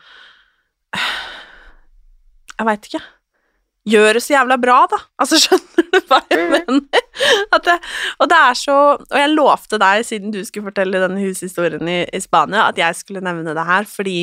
Jeg 2.59 2.67
veit 2.69 2.87
ikke. 2.89 3.01
Gjør 3.93 4.13
det 4.15 4.23
så 4.23 4.35
jævla 4.37 4.57
bra, 4.63 4.77
da. 4.93 4.99
Altså, 5.19 5.39
skjønner 5.43 5.89
du 5.91 5.99
hva 6.11 6.21
jeg 6.31 6.45
mener? 6.53 7.07
Det, 8.33 8.39
er 8.39 8.57
så 8.57 8.77
Og 8.97 9.19
jeg 9.19 9.33
lovte 9.35 9.81
deg, 9.81 10.05
siden 10.09 10.33
du 10.33 10.41
skulle 10.49 10.71
fortelle 10.71 11.01
denne 11.03 11.21
hushistorien 11.21 11.89
i, 11.91 11.99
i 12.09 12.21
Spania, 12.23 12.69
at 12.71 12.81
jeg 12.81 12.97
skulle 12.97 13.25
nevne 13.25 13.53
det 13.57 13.67
her, 13.69 13.89
fordi 13.89 14.19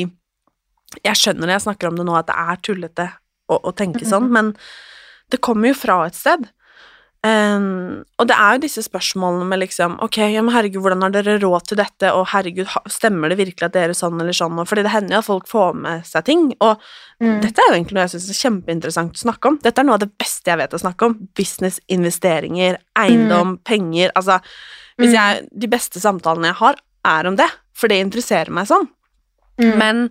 jeg 1.04 1.18
skjønner 1.18 1.46
når 1.46 1.54
jeg 1.54 1.66
snakker 1.68 1.90
om 1.90 2.00
det 2.00 2.06
nå, 2.08 2.14
at 2.18 2.30
det 2.30 2.38
er 2.42 2.62
tullete 2.66 3.06
å, 3.50 3.60
å 3.70 3.72
tenke 3.76 4.02
sånn, 4.08 4.26
men 4.34 4.54
det 5.30 5.38
kommer 5.44 5.70
jo 5.70 5.78
fra 5.78 6.00
et 6.08 6.18
sted. 6.18 6.48
Ehm, 7.22 8.00
og 8.16 8.28
det 8.30 8.36
er 8.40 8.54
jo 8.56 8.62
disse 8.62 8.80
spørsmålene 8.86 9.44
med 9.44 9.60
liksom 9.60 9.98
Ok, 10.00 10.16
ja, 10.32 10.40
men 10.40 10.54
herregud, 10.54 10.80
hvordan 10.80 11.02
har 11.04 11.10
dere 11.12 11.34
råd 11.42 11.66
til 11.68 11.76
dette, 11.76 12.08
og 12.16 12.26
herregud, 12.32 12.70
stemmer 12.88 13.28
det 13.28 13.36
virkelig 13.42 13.66
at 13.66 13.74
dere 13.74 13.92
er 13.92 13.98
sånn 13.98 14.16
eller 14.22 14.32
sånn, 14.32 14.56
og 14.56 14.64
fordi 14.70 14.86
det 14.86 14.92
hender 14.94 15.18
jo 15.18 15.20
at 15.20 15.26
folk 15.28 15.50
får 15.50 15.74
med 15.82 16.06
seg 16.08 16.24
ting, 16.24 16.46
og 16.64 16.80
Mm. 17.20 17.42
dette 17.42 17.60
er 17.60 17.68
jo 17.68 17.74
egentlig 17.76 17.92
noe 17.98 18.06
jeg 18.08 18.14
syns 18.14 18.30
er 18.30 18.48
kjempeinteressant 18.48 19.12
å 19.12 19.20
snakke 19.26 19.48
om. 19.50 19.58
Dette 19.60 19.78
er 19.78 19.84
noe 19.84 19.98
av 19.98 20.00
det 20.00 20.16
beste 20.16 20.48
jeg 20.48 20.56
vet 20.56 20.72
å 20.72 20.80
snakke 20.80 21.02
om. 21.04 21.28
Business, 21.36 21.78
investeringer, 21.90 22.78
eiendom, 22.96 23.58
penger 23.62 24.10
Altså, 24.16 24.40
hvis 24.98 25.12
Mm. 25.12 25.12
jeg 25.12 25.48
De 25.58 25.66
beste 25.68 26.00
samtalene 26.00 26.46
jeg 26.46 26.54
har, 26.54 26.76
er 27.04 27.26
om 27.26 27.36
det, 27.36 27.50
for 27.74 27.88
det 27.88 28.00
interesserer 28.00 28.48
meg 28.48 28.66
sånn. 28.66 28.88
Mm. 29.60 29.76
Men 29.76 30.10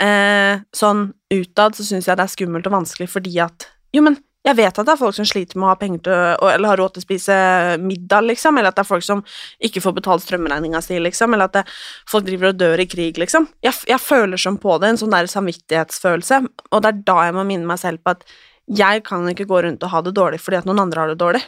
eh, 0.00 0.58
sånn 0.74 1.14
utad 1.30 1.76
så 1.76 1.84
syns 1.86 2.06
jeg 2.06 2.16
det 2.16 2.24
er 2.24 2.34
skummelt 2.34 2.66
og 2.66 2.72
vanskelig 2.72 3.08
fordi 3.08 3.38
at 3.40 3.68
Jo, 3.94 4.02
men 4.02 4.18
jeg 4.42 4.58
vet 4.58 4.78
at 4.78 4.86
det 4.88 4.92
er 4.94 4.98
folk 4.98 5.14
som 5.14 5.26
sliter 5.28 5.58
med 5.58 5.68
å 5.68 5.70
ha 5.70 5.78
penger 5.78 6.00
til 6.06 6.48
eller 6.50 6.70
har 6.72 6.80
råd 6.80 6.96
til 6.96 7.02
å 7.02 7.04
spise 7.04 7.34
middag, 7.82 8.26
liksom, 8.26 8.58
eller 8.58 8.72
at 8.72 8.78
det 8.78 8.82
er 8.82 8.88
folk 8.88 9.06
som 9.06 9.22
ikke 9.62 9.82
får 9.84 9.94
betalt 10.00 10.24
strømregninga 10.24 10.80
si, 10.82 10.98
liksom, 10.98 11.36
eller 11.36 11.50
at 11.50 11.60
det, 11.60 11.64
folk 12.10 12.26
driver 12.26 12.50
og 12.50 12.58
dør 12.58 12.82
i 12.82 12.88
krig, 12.90 13.20
liksom. 13.22 13.46
Jeg, 13.62 13.78
jeg 13.90 14.02
føler 14.02 14.40
som 14.40 14.58
på 14.62 14.78
det, 14.82 14.90
en 14.90 15.00
sånn 15.04 15.14
der 15.14 15.30
samvittighetsfølelse, 15.30 16.42
og 16.72 16.82
det 16.82 16.90
er 16.90 17.06
da 17.12 17.20
jeg 17.28 17.38
må 17.38 17.46
minne 17.46 17.70
meg 17.70 17.80
selv 17.82 18.02
på 18.02 18.16
at 18.16 18.26
jeg 18.72 19.06
kan 19.06 19.24
ikke 19.30 19.46
gå 19.50 19.62
rundt 19.62 19.82
og 19.82 19.94
ha 19.94 20.02
det 20.06 20.14
dårlig 20.16 20.38
fordi 20.42 20.60
at 20.60 20.68
noen 20.68 20.84
andre 20.84 21.02
har 21.02 21.12
det 21.12 21.22
dårlig. 21.22 21.42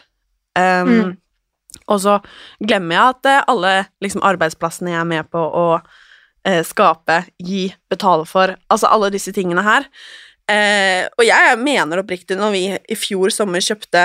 Um, 0.54 0.94
Mm. 0.94 1.12
Og 1.90 2.00
så 2.04 2.18
glemmer 2.62 2.96
jeg 2.96 3.14
at 3.14 3.28
eh, 3.28 3.44
alle 3.50 3.72
liksom, 4.04 4.22
arbeidsplassene 4.24 4.92
jeg 4.92 5.00
er 5.00 5.08
med 5.10 5.30
på 5.32 5.40
å 5.42 5.66
eh, 6.46 6.62
skape, 6.66 7.24
gi, 7.42 7.66
betale 7.90 8.26
for, 8.28 8.54
altså 8.72 8.90
alle 8.92 9.12
disse 9.14 9.34
tingene 9.34 9.64
her. 9.66 9.88
Eh, 10.50 11.06
og 11.16 11.24
jeg 11.24 11.58
mener 11.58 12.02
oppriktig, 12.02 12.36
når 12.36 12.50
vi 12.52 12.64
i 12.76 12.96
fjor 12.98 13.32
sommer 13.32 13.62
kjøpte 13.64 14.02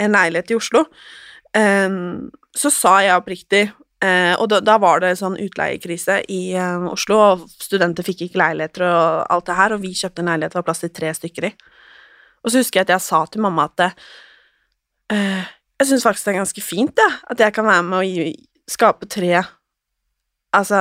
en 0.00 0.14
leilighet 0.16 0.54
i 0.54 0.56
Oslo, 0.56 0.86
eh, 1.56 1.96
så 2.56 2.70
sa 2.72 2.94
jeg 3.04 3.18
oppriktig 3.20 3.64
eh, 4.00 4.32
Og 4.40 4.48
da, 4.48 4.62
da 4.64 4.78
var 4.80 5.00
det 5.04 5.10
sånn 5.20 5.36
utleiekrise 5.36 6.22
i 6.32 6.54
eh, 6.56 6.86
Oslo, 6.88 7.18
og 7.20 7.44
studenter 7.60 8.06
fikk 8.06 8.24
ikke 8.26 8.40
leiligheter 8.40 8.86
og 8.88 9.26
alt 9.32 9.46
det 9.50 9.56
her, 9.58 9.74
og 9.76 9.82
vi 9.84 9.92
kjøpte 9.96 10.24
en 10.24 10.30
leilighet 10.32 10.56
det 10.56 10.60
var 10.62 10.66
plass 10.70 10.80
til 10.84 10.94
tre 10.96 11.12
stykker 11.16 11.50
i. 11.50 11.52
Og 12.44 12.52
så 12.52 12.62
husker 12.62 12.80
jeg 12.80 12.86
at 12.88 12.94
jeg 12.96 13.04
sa 13.08 13.24
til 13.26 13.42
mamma 13.44 13.68
at 13.68 13.84
eh, 15.12 15.44
jeg 15.80 15.90
syns 15.90 16.06
faktisk 16.08 16.24
det 16.28 16.32
er 16.34 16.40
ganske 16.40 16.62
fint, 16.64 16.94
det, 16.96 17.10
at 17.30 17.40
jeg 17.44 17.52
kan 17.52 17.66
være 17.68 17.84
med 17.84 17.98
å 18.00 18.04
gi, 18.06 18.30
skape 18.70 19.08
tre 19.12 19.44
Altså 20.56 20.78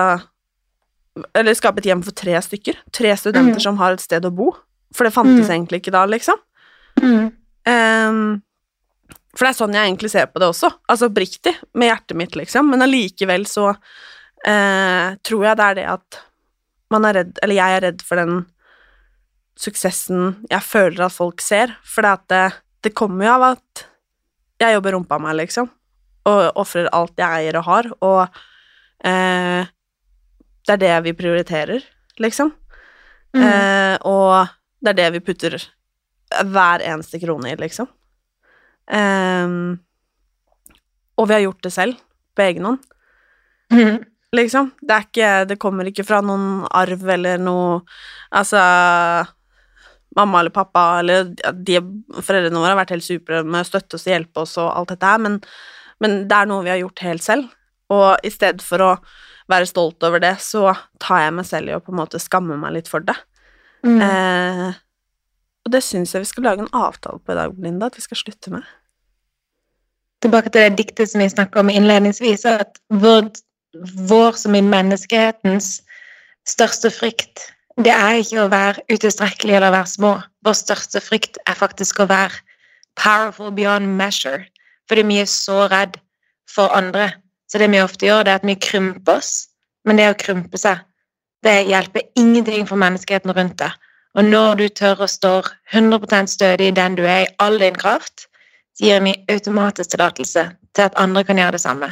Eller 1.35 1.55
skape 1.57 1.81
et 1.81 1.87
hjem 1.89 2.03
for 2.05 2.15
tre 2.15 2.37
stykker. 2.43 2.77
Tre 2.95 3.09
studenter 3.17 3.57
Mm. 3.57 3.63
som 3.63 3.77
har 3.81 3.93
et 3.95 4.03
sted 4.03 4.23
å 4.23 4.31
bo. 4.31 4.53
For 4.95 5.07
det 5.07 5.13
fantes 5.15 5.49
Mm. 5.49 5.53
egentlig 5.57 5.81
ikke 5.83 5.93
da, 5.95 6.05
liksom. 6.07 6.39
Mm. 7.03 7.31
Um, 7.67 8.19
for 9.35 9.43
det 9.45 9.49
er 9.51 9.57
sånn 9.59 9.75
jeg 9.75 9.89
egentlig 9.89 10.11
ser 10.13 10.29
på 10.31 10.39
det 10.39 10.47
også. 10.47 10.69
Altså 10.87 11.09
oppriktig, 11.09 11.51
med 11.75 11.89
hjertet 11.89 12.15
mitt, 12.15 12.35
liksom. 12.39 12.69
Men 12.71 12.85
allikevel 12.85 13.43
så 13.51 13.73
uh, 13.75 15.07
tror 15.27 15.45
jeg 15.49 15.59
det 15.59 15.65
er 15.65 15.75
det 15.81 15.87
at 15.91 16.19
man 16.93 17.07
er 17.09 17.17
redd 17.17 17.39
Eller 17.43 17.57
jeg 17.57 17.75
er 17.75 17.83
redd 17.87 18.03
for 18.05 18.21
den 18.21 18.45
suksessen 19.59 20.35
jeg 20.51 20.63
føler 20.63 21.05
at 21.07 21.15
folk 21.15 21.41
ser. 21.43 21.73
For 21.83 22.05
det, 22.05 22.11
at 22.19 22.27
det, 22.31 22.43
det 22.87 22.95
kommer 22.95 23.27
jo 23.27 23.33
av 23.35 23.45
at 23.53 23.85
jeg 24.63 24.77
jobber 24.77 24.95
rumpa 24.95 25.19
meg, 25.19 25.35
liksom. 25.41 25.67
Og 26.29 26.43
ofrer 26.61 26.87
alt 26.95 27.19
jeg 27.19 27.41
eier 27.43 27.57
og 27.59 27.67
har. 27.67 27.89
Og 28.05 28.21
uh, 29.05 29.63
det 30.65 30.75
er 30.77 30.81
det 30.81 30.93
vi 31.09 31.13
prioriterer, 31.17 31.83
liksom. 32.23 32.53
Mm. 33.35 33.43
Uh, 33.43 33.95
og 34.07 34.53
det 34.85 34.93
er 34.93 34.99
det 34.99 35.07
vi 35.17 35.23
putter 35.25 35.57
hver 36.45 36.83
eneste 36.85 37.19
krone 37.21 37.51
i, 37.51 37.57
liksom. 37.59 37.89
Um, 38.85 39.79
og 41.17 41.29
vi 41.29 41.33
har 41.33 41.45
gjort 41.45 41.63
det 41.65 41.71
selv, 41.73 42.01
på 42.35 42.43
egen 42.45 42.67
hånd, 42.67 42.83
Mm. 43.73 44.03
liksom. 44.35 44.67
Det 44.81 44.93
er 44.93 45.05
ikke 45.07 45.29
Det 45.49 45.55
kommer 45.57 45.87
ikke 45.89 46.05
fra 46.05 46.19
noen 46.21 46.67
arv 46.69 47.01
eller 47.09 47.39
noe 47.41 47.79
Altså 48.31 48.59
Mamma 50.15 50.39
eller 50.39 50.53
pappa 50.53 50.99
eller 50.99 51.31
de 51.33 51.79
Foreldrene 52.21 52.59
våre 52.61 52.75
har 52.75 52.77
vært 52.83 52.93
helt 52.93 53.07
supre 53.07 53.41
med 53.43 53.63
å 53.63 53.67
støtte 53.67 53.97
oss 53.97 54.05
og 54.05 54.13
hjelpe 54.13 54.43
oss 54.43 54.53
og 54.61 54.69
alt 54.69 54.93
dette 54.93 55.09
her, 55.09 55.17
men, 55.25 55.39
men 55.99 56.27
det 56.29 56.37
er 56.37 56.45
noe 56.51 56.63
vi 56.63 56.71
har 56.71 56.77
gjort 56.83 57.03
helt 57.07 57.25
selv. 57.25 57.49
Og 57.89 58.21
i 58.23 58.29
stedet 58.31 58.61
for 58.63 58.83
å 58.85 58.91
være 59.51 59.67
stolt 59.67 60.03
over 60.07 60.21
det, 60.23 60.37
så 60.39 60.71
tar 61.03 61.25
jeg 61.25 61.33
meg 61.35 61.45
selv 61.49 61.69
i 61.69 61.75
å 61.75 61.81
på 61.83 61.91
en 61.91 61.99
måte 61.99 62.21
skamme 62.21 62.55
meg 62.61 62.77
litt 62.77 62.87
for 62.91 63.03
det. 63.03 63.17
Mm. 63.85 64.01
Eh, 64.01 64.73
og 65.65 65.73
det 65.73 65.81
syns 65.85 66.13
jeg 66.13 66.23
vi 66.23 66.29
skal 66.29 66.47
lage 66.49 66.65
en 66.65 66.73
avtale 66.73 67.21
på 67.21 67.33
i 67.33 67.37
dag, 67.37 67.53
Linda, 67.61 67.89
at 67.89 67.97
vi 67.97 68.05
skal 68.05 68.17
slutte 68.17 68.53
med. 68.53 68.65
Tilbake 70.21 70.49
til 70.49 70.61
det 70.61 70.77
diktet 70.79 71.11
som 71.11 71.21
vi 71.21 71.29
snakket 71.29 71.61
om 71.61 71.69
innledningsvis, 71.69 72.45
at 72.49 72.79
vår, 72.89 73.29
vår 74.09 74.39
som 74.41 74.55
i 74.57 74.63
menneskehetens 74.65 75.79
største 76.49 76.89
frykt, 76.93 77.51
det 77.81 77.91
er 77.91 78.21
ikke 78.21 78.45
å 78.45 78.51
være 78.51 78.85
utilstrekkelig 78.93 79.57
eller 79.57 79.73
være 79.75 79.91
små. 79.91 80.13
Vår 80.45 80.57
største 80.57 81.01
frykt 81.03 81.37
er 81.45 81.57
faktisk 81.59 81.99
å 81.99 82.09
være 82.09 82.39
powerful 82.95 83.51
beyond 83.51 83.89
measure, 83.99 84.45
fordi 84.87 85.03
vi 85.09 85.19
er 85.21 85.29
så 85.29 85.65
redd 85.69 85.99
for 86.49 86.71
andre. 86.77 87.11
Så 87.51 87.59
det 87.61 87.69
vi 87.73 87.81
ofte 87.83 88.07
gjør, 88.07 88.23
det 88.23 88.33
er 88.33 88.41
at 88.41 88.47
vi 88.47 88.55
krymper 88.55 89.19
oss, 89.19 89.47
men 89.85 89.99
det 89.99 90.07
å 90.09 90.17
krympe 90.17 90.57
seg, 90.61 90.79
det 91.45 91.65
hjelper 91.69 92.07
ingenting 92.17 92.65
for 92.67 92.79
menneskeheten 92.81 93.33
rundt 93.35 93.59
deg. 93.61 93.73
Og 94.15 94.25
når 94.25 94.55
du 94.59 94.67
tør 94.69 95.03
å 95.03 95.11
stå 95.11 95.33
100 95.73 96.27
stødig 96.31 96.71
i 96.71 96.75
den 96.75 96.95
du 96.95 97.03
er, 97.03 97.25
i 97.25 97.33
all 97.39 97.59
din 97.59 97.75
kraft, 97.75 98.27
så 98.75 98.87
gir 98.87 99.03
vi 99.03 99.15
automatisk 99.31 99.91
tillatelse 99.91 100.45
til 100.75 100.83
at 100.83 100.95
andre 100.99 101.23
kan 101.23 101.39
gjøre 101.39 101.57
det 101.57 101.63
samme. 101.63 101.91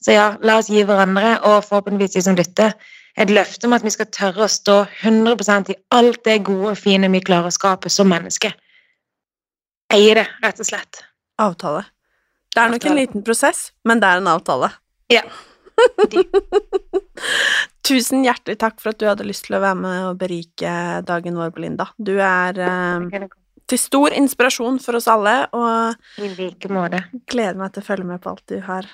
Så 0.00 0.14
ja, 0.14 0.30
la 0.42 0.58
oss 0.60 0.70
gi 0.70 0.84
hverandre, 0.86 1.38
og 1.42 1.64
forhåpentligvis 1.66 2.16
de 2.16 2.22
som 2.24 2.38
lytter, 2.38 2.74
et 3.18 3.30
løfte 3.34 3.66
om 3.66 3.74
at 3.74 3.84
vi 3.84 3.90
skal 3.90 4.10
tørre 4.14 4.46
å 4.46 4.50
stå 4.52 4.78
100% 5.02 5.72
i 5.72 5.78
alt 5.94 6.22
det 6.24 6.38
gode 6.46 6.72
og 6.72 6.78
fine 6.78 7.10
vi 7.10 7.22
klarer 7.24 7.50
å 7.50 7.54
skape 7.54 7.90
som 7.90 8.08
menneske. 8.10 8.52
Eie 9.92 10.14
det, 10.14 10.26
rett 10.44 10.60
og 10.62 10.68
slett. 10.68 11.02
Avtale. 11.42 11.82
Det 12.54 12.62
er 12.62 12.72
nok 12.72 12.86
en 12.86 12.98
liten 12.98 13.24
prosess, 13.26 13.70
men 13.84 14.00
det 14.02 14.08
er 14.08 14.22
en 14.22 14.30
avtale. 14.30 14.70
Ja. 15.12 15.24
Tusen 17.88 18.24
hjertelig 18.26 18.58
takk 18.60 18.78
for 18.82 18.92
at 18.92 19.00
du 19.00 19.08
hadde 19.08 19.26
lyst 19.26 19.48
til 19.48 19.58
å 19.58 19.64
være 19.64 19.80
med 19.80 20.06
og 20.10 20.20
berike 20.20 20.72
dagen 21.08 21.38
vår, 21.40 21.54
Belinda. 21.56 21.88
Du 21.96 22.18
er 22.20 22.60
eh, 22.60 23.28
til 23.68 23.80
stor 23.80 24.16
inspirasjon 24.16 24.80
for 24.84 24.98
oss 24.98 25.08
alle, 25.10 25.40
og 25.56 26.20
I 26.20 26.30
like 26.36 26.70
måte. 26.72 27.02
gleder 27.28 27.58
meg 27.60 27.74
til 27.74 27.84
å 27.84 27.88
følge 27.88 28.08
med 28.12 28.22
på 28.24 28.34
alt 28.34 28.44
du 28.50 28.60
har 28.68 28.90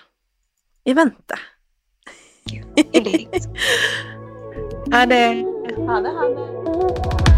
i 0.87 0.97
vente. 0.97 1.41
Ha 4.93 5.07
det. 5.09 5.23
Ha 5.89 5.97
det, 6.05 6.11
ha 6.13 6.27
det. 6.29 7.34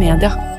media. 0.00 0.49